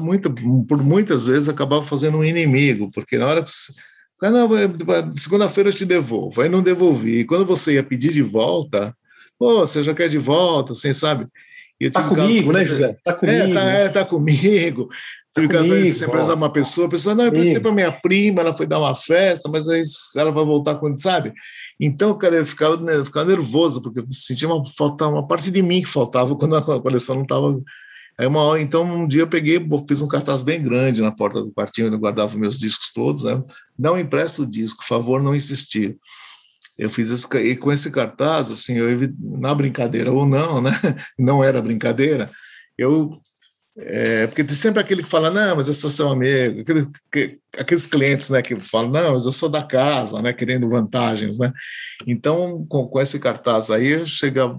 muito, 0.00 0.32
por 0.66 0.82
muitas 0.82 1.26
vezes 1.26 1.48
acabava 1.48 1.82
fazendo 1.82 2.18
um 2.18 2.24
inimigo, 2.24 2.90
porque 2.90 3.18
na 3.18 3.26
hora 3.26 3.42
que 3.42 3.50
ah, 4.22 4.30
não, 4.30 4.48
segunda-feira 5.16 5.68
eu 5.68 5.74
te 5.74 5.84
devolvo, 5.84 6.40
aí 6.40 6.48
não 6.48 6.62
devolvi. 6.62 7.18
E 7.18 7.24
quando 7.24 7.44
você 7.44 7.74
ia 7.74 7.82
pedir 7.82 8.12
de 8.12 8.22
volta, 8.22 8.96
pô, 9.38 9.60
você 9.60 9.82
já 9.82 9.92
quer 9.92 10.08
de 10.08 10.18
volta, 10.18 10.72
assim, 10.72 10.92
sabe? 10.92 11.26
E 11.78 11.90
tá 11.90 12.08
comigo, 12.08 12.52
caso, 12.52 12.52
né, 12.52 12.64
José? 12.64 12.96
Tá 13.04 13.14
comigo. 13.14 13.38
É, 13.38 13.52
tá, 13.52 13.64
é, 13.64 13.88
tá 13.88 14.04
comigo. 14.04 14.86
Tá 15.34 15.42
Tive 15.42 15.52
caso 15.52 15.74
de 15.74 15.92
você 15.92 16.06
emprestar 16.06 16.36
uma 16.36 16.50
pessoa, 16.50 16.86
a 16.86 16.90
pessoa, 16.90 17.14
não, 17.14 17.24
eu 17.24 17.32
prestei 17.32 17.60
para 17.60 17.72
minha 17.72 17.90
prima, 17.90 18.40
ela 18.40 18.56
foi 18.56 18.66
dar 18.66 18.78
uma 18.78 18.94
festa, 18.94 19.50
mas 19.50 19.68
aí 19.68 19.82
ela 20.16 20.30
vai 20.30 20.44
voltar 20.44 20.76
quando, 20.76 20.98
sabe? 20.98 21.32
Então, 21.78 22.16
cara, 22.16 22.36
eu 22.36 22.46
ficava, 22.46 22.80
eu 22.90 23.04
ficava 23.04 23.26
nervoso, 23.26 23.82
porque 23.82 23.98
eu 23.98 24.06
sentia 24.10 24.48
uma, 24.48 24.62
falta, 24.64 25.08
uma 25.08 25.26
parte 25.26 25.50
de 25.50 25.60
mim 25.60 25.82
que 25.82 25.88
faltava 25.88 26.36
quando 26.36 26.56
a 26.56 26.62
coleção 26.62 27.16
não 27.16 27.22
estava 27.22 27.60
Aí 28.18 28.26
uma 28.26 28.40
hora, 28.40 28.60
então, 28.60 28.84
um 28.84 29.08
dia 29.08 29.22
eu 29.22 29.28
peguei, 29.28 29.60
fiz 29.88 30.00
um 30.00 30.08
cartaz 30.08 30.42
bem 30.42 30.62
grande 30.62 31.02
na 31.02 31.10
porta 31.10 31.42
do 31.42 31.52
quartinho, 31.52 31.88
onde 31.88 31.96
eu 31.96 32.00
guardava 32.00 32.38
meus 32.38 32.58
discos 32.58 32.92
todos, 32.92 33.24
né? 33.24 33.42
Não 33.78 33.98
empresta 33.98 34.42
o 34.42 34.46
disco, 34.46 34.84
favor 34.84 35.22
não 35.22 35.34
insistir. 35.34 35.96
Eu 36.78 36.90
fiz 36.90 37.10
esse, 37.10 37.26
e 37.38 37.56
com 37.56 37.72
esse 37.72 37.90
cartaz, 37.90 38.50
assim, 38.50 38.74
eu, 38.76 38.98
na 39.20 39.54
brincadeira 39.54 40.12
ou 40.12 40.26
não, 40.26 40.60
né? 40.60 40.70
Não 41.18 41.42
era 41.42 41.62
brincadeira, 41.62 42.30
eu 42.78 43.20
É, 43.76 44.28
porque 44.28 44.44
tem 44.44 44.54
sempre 44.54 44.80
aquele 44.80 45.02
que 45.02 45.08
fala, 45.08 45.30
não, 45.32 45.56
mas 45.56 45.66
eu 45.66 45.74
sou 45.74 45.90
seu 45.90 46.08
amigo, 46.08 46.60
aquele, 46.60 46.86
que, 47.12 47.40
aqueles 47.58 47.86
clientes 47.86 48.30
né, 48.30 48.40
que 48.40 48.54
falam, 48.60 48.90
não, 48.92 49.14
mas 49.14 49.26
eu 49.26 49.32
sou 49.32 49.48
da 49.48 49.64
casa, 49.64 50.22
né, 50.22 50.32
querendo 50.32 50.68
vantagens. 50.68 51.38
Né? 51.40 51.52
Então, 52.06 52.64
com, 52.68 52.86
com 52.86 53.00
esse 53.00 53.18
cartaz 53.18 53.70
aí, 53.72 54.06
chega. 54.06 54.56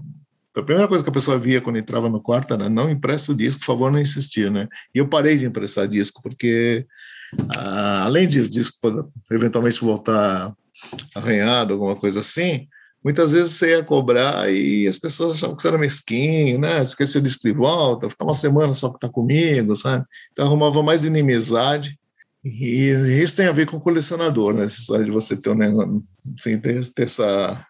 A 0.55 0.63
primeira 0.63 0.87
coisa 0.87 1.03
que 1.03 1.09
a 1.09 1.13
pessoa 1.13 1.37
via 1.37 1.59
quando 1.59 1.77
entrava 1.77 2.09
no 2.09 2.21
quarto 2.21 2.53
era: 2.53 2.69
não 2.69 2.89
empresta 2.89 3.31
o 3.31 3.35
disco, 3.35 3.59
por 3.59 3.65
favor, 3.65 3.91
não 3.91 3.99
insistir. 3.99 4.49
Né? 4.49 4.67
E 4.93 4.99
eu 4.99 5.07
parei 5.07 5.37
de 5.37 5.45
emprestar 5.45 5.87
disco, 5.87 6.21
porque 6.21 6.85
ah, 7.55 8.03
além 8.05 8.27
de 8.27 8.41
o 8.41 8.47
disco 8.47 9.11
eventualmente 9.31 9.81
voltar 9.81 10.53
arranhado, 11.13 11.73
alguma 11.73 11.95
coisa 11.95 12.19
assim, 12.19 12.67
muitas 13.03 13.33
vezes 13.33 13.53
você 13.53 13.71
ia 13.71 13.83
cobrar 13.83 14.51
e 14.51 14.87
as 14.87 14.97
pessoas 14.97 15.35
achavam 15.35 15.55
que 15.55 15.61
você 15.61 15.67
era 15.67 15.77
mesquinho, 15.77 16.59
né? 16.59 16.81
Esqueceu 16.81 17.21
de 17.21 17.27
escrever 17.27 17.57
volta, 17.57 18.09
ficar 18.09 18.25
uma 18.25 18.33
semana 18.33 18.73
só 18.73 18.91
que 18.91 18.99
tá 18.99 19.09
comigo, 19.09 19.75
sabe? 19.75 20.05
Então 20.31 20.45
arrumava 20.45 20.81
mais 20.81 21.05
inimizade. 21.05 21.99
E 22.43 22.91
isso 23.23 23.35
tem 23.35 23.47
a 23.47 23.51
ver 23.51 23.65
com 23.65 23.77
o 23.77 23.81
colecionador, 23.81 24.53
né? 24.53 24.65
Essa 24.65 24.79
história 24.79 25.03
de 25.03 25.11
você 25.11 25.35
ter 25.35 25.49
um 25.49 25.55
negócio, 25.55 26.01
assim, 26.37 26.59
ter, 26.59 26.79
ter 26.93 27.03
essa. 27.03 27.65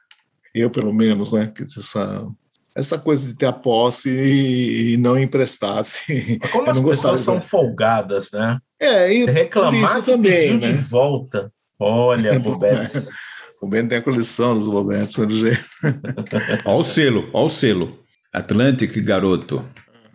Eu, 0.53 0.69
pelo 0.69 0.93
menos, 0.93 1.31
né? 1.33 1.51
Essa, 1.61 2.27
essa 2.76 2.99
coisa 2.99 3.27
de 3.27 3.35
ter 3.35 3.45
a 3.45 3.53
posse 3.53 4.10
e, 4.10 4.97
não 4.97 5.18
emprestar. 5.18 5.77
Assim. 5.77 6.38
Mas 6.41 6.52
como 6.52 6.69
as 6.69 6.80
pessoas 6.80 7.22
são 7.22 7.39
folgadas, 7.39 8.30
né? 8.31 8.60
É, 8.80 9.14
e 9.14 9.26
reclamar 9.26 9.84
isso 9.84 10.03
também, 10.03 10.57
né? 10.57 10.73
de 10.73 10.73
volta. 10.73 11.52
Olha, 11.80 12.39
Bobete. 12.39 12.99
O 13.61 13.68
Ben 13.68 13.88
tem 13.88 13.97
a 13.97 14.02
coleção 14.02 14.53
dos 14.53 14.68
Bobetes, 14.68 15.15
pelo 15.15 15.31
jeito. 15.31 15.64
Olha 16.65 16.77
o 16.77 16.84
selo, 16.84 17.30
olha 17.34 17.45
o 17.45 17.49
selo. 17.49 17.99
Atlantic, 18.31 18.95
garoto. 18.97 19.68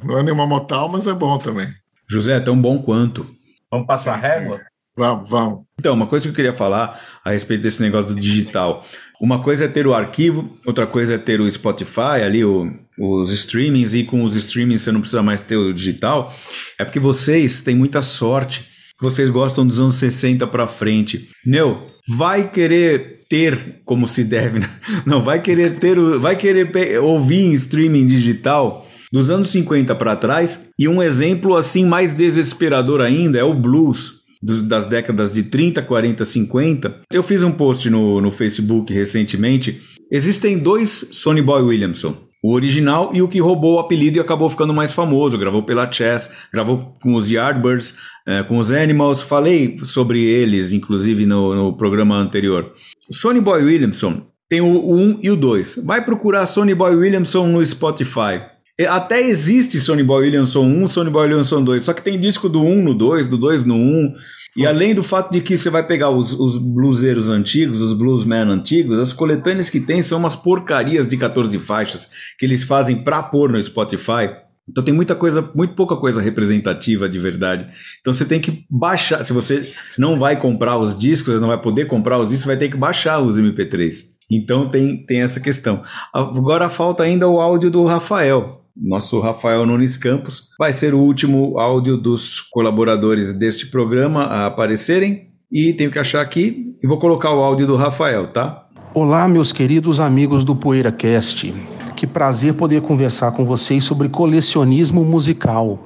Não 0.04 0.18
é 0.18 0.22
nenhuma 0.22 0.46
motal, 0.46 0.88
mas 0.88 1.06
é 1.06 1.12
bom 1.12 1.36
também. 1.38 1.66
José, 2.08 2.36
é 2.36 2.40
tão 2.40 2.60
bom 2.60 2.80
quanto. 2.80 3.26
Vamos 3.70 3.86
passar 3.86 4.16
régua? 4.16 4.60
Vamos, 5.00 5.30
vamos. 5.30 5.60
Então, 5.78 5.94
uma 5.94 6.06
coisa 6.06 6.26
que 6.26 6.30
eu 6.30 6.34
queria 6.34 6.52
falar 6.52 7.00
a 7.24 7.30
respeito 7.30 7.62
desse 7.62 7.80
negócio 7.80 8.12
do 8.12 8.20
digital. 8.20 8.84
Uma 9.18 9.42
coisa 9.42 9.64
é 9.64 9.68
ter 9.68 9.86
o 9.86 9.94
arquivo, 9.94 10.58
outra 10.66 10.86
coisa 10.86 11.14
é 11.14 11.18
ter 11.18 11.40
o 11.40 11.50
Spotify, 11.50 12.20
ali 12.22 12.44
o, 12.44 12.70
os 12.98 13.32
streamings, 13.32 13.94
e 13.94 14.04
com 14.04 14.22
os 14.22 14.36
streamings 14.36 14.82
você 14.82 14.92
não 14.92 15.00
precisa 15.00 15.22
mais 15.22 15.42
ter 15.42 15.56
o 15.56 15.72
digital. 15.72 16.34
É 16.78 16.84
porque 16.84 17.00
vocês 17.00 17.62
têm 17.62 17.74
muita 17.74 18.02
sorte. 18.02 18.68
Vocês 19.00 19.30
gostam 19.30 19.66
dos 19.66 19.80
anos 19.80 19.94
60 19.94 20.46
para 20.48 20.68
frente. 20.68 21.30
Meu, 21.46 21.86
vai 22.06 22.50
querer 22.50 23.24
ter 23.30 23.80
como 23.86 24.06
se 24.06 24.22
deve, 24.22 24.58
né? 24.58 24.68
não 25.06 25.22
vai 25.22 25.40
querer 25.40 25.78
ter, 25.78 25.98
vai 26.18 26.36
querer 26.36 27.00
ouvir 27.00 27.46
em 27.46 27.52
streaming 27.54 28.06
digital 28.06 28.86
dos 29.10 29.30
anos 29.30 29.48
50 29.48 29.94
para 29.94 30.14
trás. 30.14 30.66
E 30.78 30.86
um 30.86 31.02
exemplo 31.02 31.56
assim 31.56 31.86
mais 31.86 32.12
desesperador 32.12 33.00
ainda 33.00 33.38
é 33.38 33.42
o 33.42 33.54
blues 33.54 34.19
das 34.42 34.86
décadas 34.86 35.34
de 35.34 35.42
30, 35.44 35.82
40, 35.82 36.24
50. 36.24 37.00
Eu 37.12 37.22
fiz 37.22 37.42
um 37.42 37.52
post 37.52 37.88
no, 37.90 38.20
no 38.20 38.30
Facebook 38.30 38.92
recentemente. 38.92 39.80
Existem 40.10 40.58
dois 40.58 41.10
Sonny 41.12 41.42
Boy 41.42 41.62
Williamson. 41.62 42.16
O 42.42 42.54
original 42.54 43.10
e 43.12 43.20
o 43.20 43.28
que 43.28 43.38
roubou 43.38 43.76
o 43.76 43.78
apelido 43.78 44.16
e 44.16 44.20
acabou 44.20 44.48
ficando 44.48 44.72
mais 44.72 44.94
famoso. 44.94 45.36
Gravou 45.36 45.62
pela 45.62 45.92
Chess, 45.92 46.30
gravou 46.50 46.96
com 47.02 47.14
os 47.14 47.30
Yardbirds, 47.30 47.96
é, 48.26 48.42
com 48.42 48.56
os 48.56 48.72
Animals. 48.72 49.20
Falei 49.20 49.76
sobre 49.84 50.22
eles, 50.22 50.72
inclusive, 50.72 51.26
no, 51.26 51.54
no 51.54 51.76
programa 51.76 52.16
anterior. 52.16 52.72
Sonny 53.12 53.42
Boy 53.42 53.62
Williamson 53.62 54.26
tem 54.48 54.62
o 54.62 54.94
1 54.94 55.20
e 55.22 55.30
o 55.30 55.36
2. 55.36 55.82
Vai 55.84 56.02
procurar 56.02 56.46
Sonny 56.46 56.74
Boy 56.74 56.96
Williamson 56.96 57.46
no 57.46 57.64
Spotify. 57.64 58.40
Até 58.88 59.20
existe 59.20 59.78
Sonny 59.78 60.02
Boy 60.02 60.24
Williamson 60.24 60.64
1, 60.64 60.88
Sonny 60.88 61.10
Boy 61.10 61.26
Williamson 61.26 61.62
2, 61.62 61.82
só 61.82 61.92
que 61.92 62.02
tem 62.02 62.20
disco 62.20 62.48
do 62.48 62.62
1 62.62 62.82
no 62.82 62.94
2, 62.94 63.28
do 63.28 63.36
2 63.36 63.64
no 63.64 63.74
1. 63.74 64.14
E 64.56 64.66
além 64.66 64.94
do 64.94 65.02
fato 65.02 65.30
de 65.30 65.40
que 65.40 65.56
você 65.56 65.70
vai 65.70 65.86
pegar 65.86 66.10
os, 66.10 66.32
os 66.32 66.58
bluseiros 66.58 67.28
antigos, 67.28 67.80
os 67.80 67.92
bluesmen 67.92 68.40
antigos, 68.40 68.98
as 68.98 69.12
coletâneas 69.12 69.70
que 69.70 69.80
tem 69.80 70.02
são 70.02 70.18
umas 70.18 70.34
porcarias 70.34 71.06
de 71.06 71.16
14 71.16 71.56
faixas 71.58 72.10
que 72.38 72.44
eles 72.44 72.64
fazem 72.64 72.96
pra 72.96 73.22
pôr 73.22 73.50
no 73.50 73.62
Spotify. 73.62 74.30
Então 74.68 74.84
tem 74.84 74.94
muita 74.94 75.14
coisa, 75.14 75.50
muito 75.54 75.74
pouca 75.74 75.96
coisa 75.96 76.20
representativa 76.20 77.08
de 77.08 77.18
verdade. 77.18 77.66
Então 78.00 78.12
você 78.12 78.24
tem 78.24 78.40
que 78.40 78.64
baixar. 78.70 79.22
Se 79.22 79.32
você 79.32 79.68
não 79.98 80.18
vai 80.18 80.38
comprar 80.38 80.78
os 80.78 80.98
discos, 80.98 81.40
não 81.40 81.48
vai 81.48 81.60
poder 81.60 81.86
comprar 81.86 82.18
os 82.18 82.28
discos, 82.28 82.46
vai 82.46 82.56
ter 82.56 82.68
que 82.68 82.76
baixar 82.76 83.20
os 83.20 83.38
MP3. 83.38 83.94
Então 84.30 84.68
tem, 84.68 85.04
tem 85.04 85.22
essa 85.22 85.40
questão. 85.40 85.82
Agora 86.12 86.70
falta 86.70 87.02
ainda 87.02 87.28
o 87.28 87.40
áudio 87.40 87.70
do 87.70 87.84
Rafael. 87.84 88.59
Nosso 88.76 89.20
Rafael 89.20 89.66
Nunes 89.66 89.96
Campos 89.96 90.48
vai 90.58 90.72
ser 90.72 90.94
o 90.94 90.98
último 90.98 91.58
áudio 91.58 91.96
dos 91.96 92.40
colaboradores 92.40 93.34
deste 93.34 93.66
programa 93.66 94.24
a 94.24 94.46
aparecerem. 94.46 95.28
E 95.50 95.72
tenho 95.72 95.90
que 95.90 95.98
achar 95.98 96.20
aqui 96.20 96.76
e 96.82 96.86
vou 96.86 96.98
colocar 96.98 97.32
o 97.32 97.40
áudio 97.40 97.66
do 97.66 97.76
Rafael, 97.76 98.26
tá? 98.26 98.66
Olá, 98.94 99.26
meus 99.28 99.52
queridos 99.52 99.98
amigos 100.00 100.44
do 100.44 100.54
PoeiraCast. 100.54 101.52
Que 101.96 102.06
prazer 102.06 102.54
poder 102.54 102.82
conversar 102.82 103.32
com 103.32 103.44
vocês 103.44 103.84
sobre 103.84 104.08
colecionismo 104.08 105.04
musical. 105.04 105.78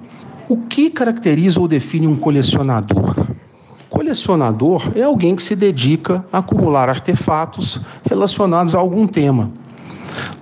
O 0.48 0.58
que 0.58 0.90
caracteriza 0.90 1.58
ou 1.58 1.66
define 1.66 2.06
um 2.06 2.16
colecionador? 2.16 3.26
Colecionador 3.88 4.92
é 4.94 5.02
alguém 5.02 5.34
que 5.34 5.42
se 5.42 5.56
dedica 5.56 6.24
a 6.32 6.38
acumular 6.38 6.88
artefatos 6.88 7.80
relacionados 8.04 8.74
a 8.74 8.78
algum 8.78 9.06
tema. 9.06 9.50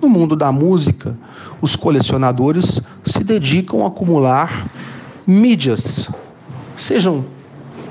No 0.01 0.09
mundo 0.09 0.35
da 0.35 0.51
música, 0.51 1.15
os 1.61 1.75
colecionadores 1.75 2.81
se 3.05 3.23
dedicam 3.23 3.83
a 3.83 3.87
acumular 3.87 4.67
mídias, 5.25 6.09
sejam 6.75 7.25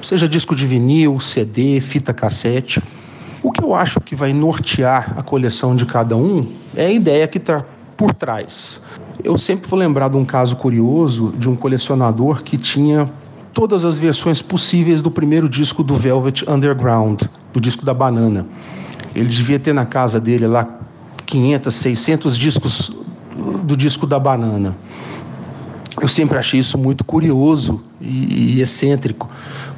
seja 0.01 0.29
disco 0.29 0.55
de 0.55 0.67
vinil, 0.67 1.19
CD, 1.21 1.81
fita 1.81 2.13
cassete. 2.13 2.83
O 3.43 3.51
que 3.51 3.63
eu 3.63 3.75
acho 3.75 4.01
que 4.01 4.15
vai 4.15 4.33
nortear 4.33 5.15
a 5.17 5.23
coleção 5.23 5.75
de 5.75 5.87
cada 5.87 6.17
um 6.17 6.47
é 6.77 6.87
a 6.87 6.91
ideia 6.91 7.27
que 7.27 7.39
está 7.39 7.65
por 7.97 8.15
trás. 8.15 8.81
Eu 9.23 9.39
sempre 9.39 9.69
vou 9.69 9.79
lembrar 9.79 10.09
de 10.09 10.17
um 10.17 10.25
caso 10.25 10.57
curioso 10.57 11.33
de 11.39 11.49
um 11.49 11.57
colecionador 11.57 12.43
que 12.43 12.57
tinha 12.57 13.11
todas 13.53 13.85
as 13.85 13.99
versões 13.99 14.41
possíveis 14.43 15.03
do 15.03 15.11
primeiro 15.11 15.49
disco 15.49 15.83
do 15.83 15.95
Velvet 15.95 16.45
Underground, 16.49 17.23
do 17.53 17.61
disco 17.61 17.85
da 17.85 17.95
Banana. 17.95 18.47
Ele 19.15 19.29
devia 19.29 19.61
ter 19.61 19.73
na 19.73 19.85
casa 19.85 20.19
dele 20.19 20.47
lá 20.47 20.81
500, 21.33 21.75
600 21.75 22.37
discos 22.37 22.93
do 23.65 23.75
disco 23.75 24.07
da 24.07 24.19
Banana. 24.19 24.77
Eu 25.99 26.09
sempre 26.09 26.37
achei 26.37 26.61
isso 26.61 26.77
muito 26.77 27.05
curioso 27.05 27.81
e, 27.99 28.57
e 28.57 28.61
excêntrico, 28.61 29.31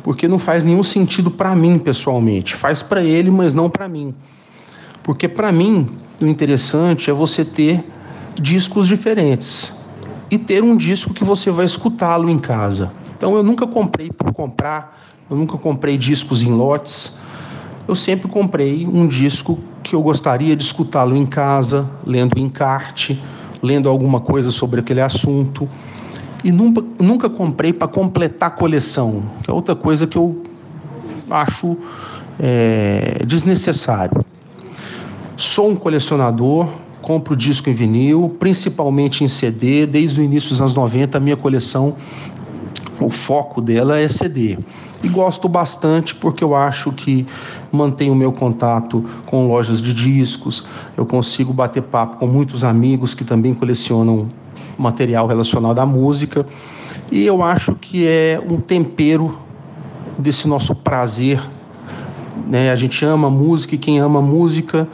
porque 0.03 0.27
não 0.27 0.41
faz 0.41 0.65
nenhum 0.65 0.83
sentido 0.83 1.31
para 1.31 1.55
mim 1.55 1.79
pessoalmente. 1.79 2.57
Faz 2.57 2.83
para 2.83 3.05
ele, 3.05 3.31
mas 3.31 3.55
não 3.55 3.71
para 3.71 3.89
mim. 3.89 4.13
Porque 5.05 5.29
para 5.29 5.53
mim, 5.53 5.89
o 6.21 6.27
interessante 6.27 7.09
é 7.09 7.13
você 7.13 7.45
ter 7.45 7.85
discos 8.35 8.89
diferentes 8.89 9.73
e 10.29 10.37
ter 10.37 10.61
um 10.61 10.77
disco 10.77 11.15
que 11.15 11.23
você 11.23 11.53
vai 11.53 11.67
escutá-lo 11.67 12.29
em 12.29 12.39
casa. 12.39 12.93
Então 13.17 13.37
eu 13.37 13.45
nunca 13.45 13.65
comprei 13.65 14.11
por 14.11 14.33
comprar, 14.33 15.01
eu 15.31 15.37
nunca 15.37 15.57
comprei 15.57 15.97
discos 15.97 16.43
em 16.43 16.51
lotes. 16.51 17.17
Eu 17.87 17.95
sempre 17.95 18.29
comprei 18.29 18.87
um 18.87 19.07
disco 19.07 19.59
que 19.83 19.95
eu 19.95 20.03
gostaria 20.03 20.57
de 20.57 20.65
escutá-lo 20.65 21.15
em 21.15 21.27
casa, 21.27 21.87
lendo 22.07 22.39
encarte, 22.39 23.23
lendo 23.63 23.91
alguma 23.91 24.21
coisa 24.21 24.51
sobre 24.51 24.81
aquele 24.81 25.03
assunto. 25.03 25.69
E 26.43 26.51
nunca, 26.51 26.83
nunca 26.99 27.29
comprei 27.29 27.75
para 27.75 27.87
completar 27.87 28.49
a 28.49 28.51
coleção, 28.51 29.25
que 29.43 29.51
é 29.51 29.53
outra 29.53 29.77
coisa 29.77 30.07
que 30.07 30.17
eu 30.17 30.43
acho 31.31 31.77
é, 32.39 33.23
desnecessário. 33.27 34.25
Sou 35.37 35.69
um 35.69 35.77
colecionador, 35.77 36.69
compro 37.03 37.37
disco 37.37 37.69
em 37.69 37.75
vinil, 37.75 38.35
principalmente 38.39 39.23
em 39.23 39.29
CD. 39.29 39.85
Desde 39.85 40.23
o 40.23 40.25
início 40.25 40.51
dos 40.51 40.61
anos 40.61 40.75
90, 40.75 41.19
a 41.19 41.21
minha 41.21 41.37
coleção, 41.37 41.97
o 42.99 43.11
foco 43.11 43.61
dela 43.61 43.99
é 43.99 44.09
CD. 44.09 44.59
E 45.05 45.09
gosto 45.09 45.51
bastante 45.51 46.15
porque 46.15 46.43
eu 46.43 46.55
acho 46.55 46.91
que 46.91 47.27
mantenho 47.71 48.15
o 48.15 48.17
meu 48.17 48.33
contato 48.33 49.05
com 49.27 49.47
lojas 49.47 49.83
de 49.83 49.93
discos, 49.93 50.65
eu 50.97 51.05
consigo 51.05 51.53
bater 51.53 51.83
papo 51.83 52.17
com 52.17 52.27
muitos 52.27 52.65
amigos 52.65 53.15
que 53.15 53.23
também 53.23 53.53
colecionam 53.53 54.31
material 54.79 55.27
relacionado 55.27 55.79
à 55.79 55.85
música. 55.85 56.47
E 57.13 57.27
eu 57.27 57.43
acho 57.43 57.75
que 57.75 58.07
é 58.07 58.43
um 58.49 58.59
tempero 58.59 59.39
desse 60.19 60.49
nosso 60.49 60.75
prazer. 60.75 61.39
Né? 62.47 62.71
A 62.71 62.77
gente 62.77 63.05
ama 63.05 63.29
música 63.29 63.75
e 63.75 63.79
quem 63.79 63.99
ama 63.99 64.23
música 64.23 64.89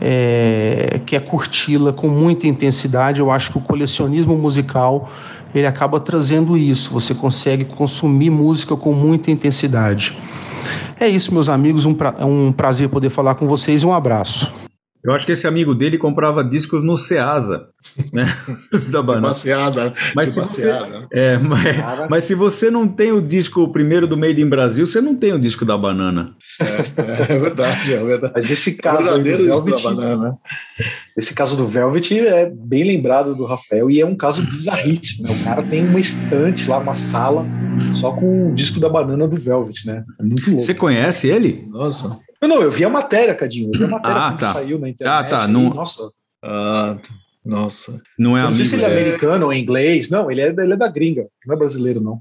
é, 0.00 1.00
quer 1.06 1.20
curti-la 1.20 1.92
com 1.92 2.08
muita 2.08 2.48
intensidade. 2.48 3.20
Eu 3.20 3.30
acho 3.30 3.52
que 3.52 3.58
o 3.58 3.60
colecionismo 3.60 4.36
musical 4.36 5.08
ele 5.54 5.66
acaba 5.66 6.00
trazendo 6.00 6.56
isso. 6.56 6.90
Você 6.92 7.14
consegue 7.14 7.64
consumir 7.64 8.30
música 8.30 8.76
com 8.76 8.92
muita 8.92 9.30
intensidade. 9.30 10.16
É 10.98 11.08
isso, 11.08 11.32
meus 11.32 11.48
amigos. 11.48 11.84
Um 11.84 11.94
pra, 11.94 12.14
é 12.18 12.24
um 12.24 12.52
prazer 12.52 12.88
poder 12.88 13.10
falar 13.10 13.34
com 13.34 13.46
vocês. 13.46 13.84
Um 13.84 13.92
abraço. 13.92 14.61
Eu 15.04 15.12
acho 15.12 15.26
que 15.26 15.32
esse 15.32 15.48
amigo 15.48 15.74
dele 15.74 15.98
comprava 15.98 16.44
discos 16.44 16.80
no 16.80 16.96
Ceasa, 16.96 17.68
né? 18.12 18.24
da 18.90 19.02
banana. 19.02 19.28
Passeada, 19.28 19.92
mas 20.14 20.32
se 20.32 20.40
você, 20.40 20.70
é, 21.12 21.38
mas, 21.38 22.08
mas, 22.08 22.24
se 22.24 22.34
você 22.36 22.70
não 22.70 22.86
tem 22.86 23.10
o 23.10 23.20
disco 23.20 23.66
primeiro 23.72 24.06
do 24.06 24.16
Made 24.16 24.40
in 24.40 24.48
Brasil, 24.48 24.86
você 24.86 25.00
não 25.00 25.16
tem 25.16 25.32
o 25.32 25.40
disco 25.40 25.64
da 25.64 25.76
banana. 25.76 26.36
É, 26.60 27.32
é 27.34 27.38
verdade, 27.38 27.94
é 27.94 28.04
verdade. 28.04 28.32
Mas 28.36 28.48
esse 28.48 28.74
caso 28.76 29.18
do 29.18 29.24
Velvet, 29.24 29.82
da 29.82 29.90
banana. 29.90 30.38
esse 31.18 31.34
caso 31.34 31.56
do 31.56 31.66
Velvet 31.66 32.20
é 32.20 32.48
bem 32.48 32.84
lembrado 32.84 33.34
do 33.34 33.44
Rafael 33.44 33.90
e 33.90 34.00
é 34.00 34.06
um 34.06 34.14
caso 34.14 34.42
bizarríssimo. 34.42 35.26
Né? 35.26 35.34
O 35.34 35.44
cara 35.44 35.62
tem 35.64 35.84
uma 35.84 35.98
estante 35.98 36.68
lá, 36.70 36.78
uma 36.78 36.94
sala 36.94 37.44
só 37.92 38.12
com 38.12 38.52
o 38.52 38.54
disco 38.54 38.78
da 38.78 38.88
banana 38.88 39.26
do 39.26 39.36
Velvet, 39.36 39.84
né? 39.84 40.04
É 40.20 40.22
muito 40.22 40.48
louco. 40.48 40.62
Você 40.62 40.74
conhece 40.74 41.26
ele? 41.26 41.66
Nossa. 41.68 42.20
Não, 42.42 42.48
não, 42.48 42.62
eu 42.62 42.70
vi 42.70 42.84
a 42.84 42.90
matéria, 42.90 43.34
Cadinho. 43.34 43.70
Eu 43.72 43.78
vi 43.78 43.84
a 43.84 43.88
matéria 43.88 44.16
ah, 44.16 44.32
tá. 44.32 44.52
saiu 44.54 44.78
na 44.78 44.88
internet. 44.88 45.24
Ah, 45.24 45.24
tá. 45.24 45.46
Não... 45.46 45.70
Nossa. 45.70 46.10
Ah, 46.42 46.98
nossa. 47.44 48.02
Não 48.18 48.36
é 48.36 48.42
Não 48.42 48.52
sei 48.52 48.66
se 48.66 48.74
ele 48.74 48.84
é 48.84 48.86
americano 48.86 49.46
ou 49.46 49.52
inglês. 49.52 50.10
Não, 50.10 50.30
ele 50.30 50.40
é, 50.40 50.48
ele 50.48 50.72
é 50.72 50.76
da 50.76 50.88
gringa. 50.88 51.28
Não 51.46 51.54
é 51.54 51.58
brasileiro, 51.58 52.00
não. 52.00 52.20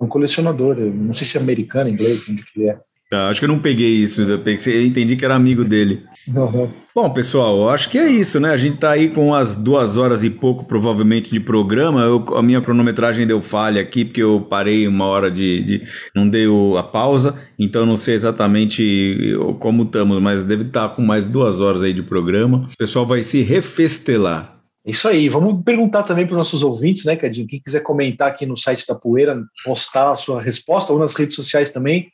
É 0.00 0.04
um 0.04 0.08
colecionador. 0.08 0.76
Não 0.76 1.12
sei 1.12 1.26
se 1.26 1.36
é 1.36 1.40
americano, 1.40 1.90
inglês, 1.90 2.26
onde 2.28 2.44
que 2.44 2.60
ele 2.60 2.70
é. 2.70 2.80
Tá, 3.12 3.28
acho 3.28 3.40
que 3.40 3.44
eu 3.44 3.48
não 3.50 3.58
peguei 3.58 3.90
isso, 3.90 4.22
eu, 4.22 4.38
pensei, 4.38 4.74
eu 4.74 4.86
entendi 4.86 5.16
que 5.16 5.24
era 5.26 5.34
amigo 5.34 5.62
dele. 5.62 6.00
Uhum. 6.34 6.70
Bom, 6.94 7.10
pessoal, 7.10 7.68
acho 7.68 7.90
que 7.90 7.98
é 7.98 8.08
isso, 8.08 8.40
né? 8.40 8.50
A 8.50 8.56
gente 8.56 8.78
tá 8.78 8.92
aí 8.92 9.10
com 9.10 9.34
as 9.34 9.54
duas 9.54 9.98
horas 9.98 10.24
e 10.24 10.30
pouco, 10.30 10.64
provavelmente, 10.64 11.30
de 11.30 11.38
programa. 11.38 12.00
Eu, 12.00 12.24
a 12.34 12.42
minha 12.42 12.62
cronometragem 12.62 13.26
deu 13.26 13.42
falha 13.42 13.82
aqui, 13.82 14.06
porque 14.06 14.22
eu 14.22 14.40
parei 14.40 14.88
uma 14.88 15.04
hora 15.04 15.30
de. 15.30 15.60
de 15.62 15.82
não 16.16 16.26
deu 16.26 16.78
a 16.78 16.82
pausa, 16.82 17.38
então 17.58 17.84
não 17.84 17.98
sei 17.98 18.14
exatamente 18.14 19.36
como 19.58 19.82
estamos, 19.82 20.18
mas 20.18 20.46
deve 20.46 20.62
estar 20.62 20.88
tá 20.88 20.94
com 20.94 21.02
mais 21.02 21.28
duas 21.28 21.60
horas 21.60 21.82
aí 21.82 21.92
de 21.92 22.02
programa. 22.02 22.70
O 22.72 22.78
pessoal 22.78 23.04
vai 23.04 23.22
se 23.22 23.42
refestelar. 23.42 24.56
Isso 24.86 25.06
aí, 25.06 25.28
vamos 25.28 25.62
perguntar 25.62 26.04
também 26.04 26.24
para 26.24 26.32
os 26.32 26.38
nossos 26.38 26.62
ouvintes, 26.62 27.04
né, 27.04 27.14
Cadinho? 27.14 27.46
Quem 27.46 27.60
quiser 27.60 27.80
comentar 27.82 28.28
aqui 28.28 28.46
no 28.46 28.56
site 28.56 28.86
da 28.88 28.94
Poeira, 28.94 29.38
postar 29.62 30.12
a 30.12 30.14
sua 30.14 30.40
resposta 30.40 30.94
ou 30.94 30.98
nas 30.98 31.12
redes 31.12 31.36
sociais 31.36 31.70
também 31.70 32.06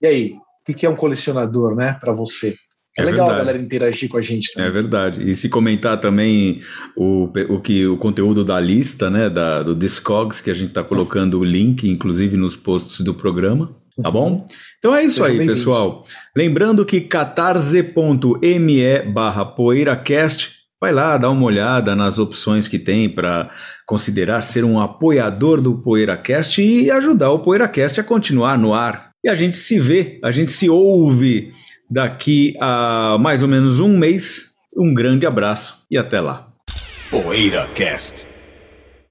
e 0.00 0.06
aí, 0.06 0.34
o 0.68 0.74
que 0.74 0.86
é 0.86 0.90
um 0.90 0.96
colecionador, 0.96 1.74
né, 1.74 1.96
para 2.00 2.12
você? 2.12 2.54
É, 2.98 3.02
é 3.02 3.04
legal 3.04 3.26
verdade. 3.26 3.30
a 3.30 3.44
galera 3.44 3.58
interagir 3.58 4.08
com 4.08 4.16
a 4.16 4.20
gente 4.20 4.52
também. 4.52 4.68
É 4.68 4.72
verdade. 4.72 5.22
E 5.22 5.34
se 5.34 5.48
comentar 5.48 6.00
também 6.00 6.60
o, 6.96 7.30
o, 7.48 7.60
que, 7.60 7.86
o 7.86 7.96
conteúdo 7.96 8.44
da 8.44 8.58
lista, 8.58 9.08
né, 9.08 9.30
da, 9.30 9.62
do 9.62 9.76
Discogs, 9.76 10.40
que 10.40 10.50
a 10.50 10.54
gente 10.54 10.70
está 10.70 10.82
colocando 10.82 11.38
o 11.38 11.44
link, 11.44 11.88
inclusive, 11.88 12.36
nos 12.36 12.56
posts 12.56 13.00
do 13.00 13.14
programa. 13.14 13.74
Tá 14.00 14.08
uhum. 14.08 14.12
bom? 14.12 14.48
Então 14.78 14.94
é 14.94 15.04
isso 15.04 15.22
Seja 15.24 15.40
aí, 15.40 15.46
pessoal. 15.46 16.04
Lembrando 16.36 16.84
que 16.84 17.00
catarse.me 17.00 17.92
barra 19.12 19.44
poeiracast 19.44 20.60
Vai 20.80 20.92
lá, 20.92 21.18
dá 21.18 21.28
uma 21.28 21.44
olhada 21.44 21.94
nas 21.94 22.18
opções 22.18 22.66
que 22.66 22.78
tem 22.78 23.06
para 23.06 23.50
considerar 23.84 24.40
ser 24.40 24.64
um 24.64 24.80
apoiador 24.80 25.60
do 25.60 25.74
PoeiraCast 25.74 26.62
e 26.62 26.90
ajudar 26.90 27.30
o 27.32 27.40
PoeiraCast 27.40 28.00
a 28.00 28.04
continuar 28.04 28.56
no 28.56 28.72
ar 28.72 29.09
e 29.22 29.28
a 29.28 29.34
gente 29.34 29.56
se 29.56 29.78
vê, 29.78 30.18
a 30.22 30.32
gente 30.32 30.50
se 30.50 30.68
ouve 30.68 31.52
daqui 31.90 32.54
a 32.60 33.16
mais 33.20 33.42
ou 33.42 33.48
menos 33.48 33.80
um 33.80 33.98
mês. 33.98 34.50
Um 34.76 34.94
grande 34.94 35.26
abraço 35.26 35.84
e 35.90 35.98
até 35.98 36.20
lá. 36.20 36.48
PoeiraCast. 37.10 38.29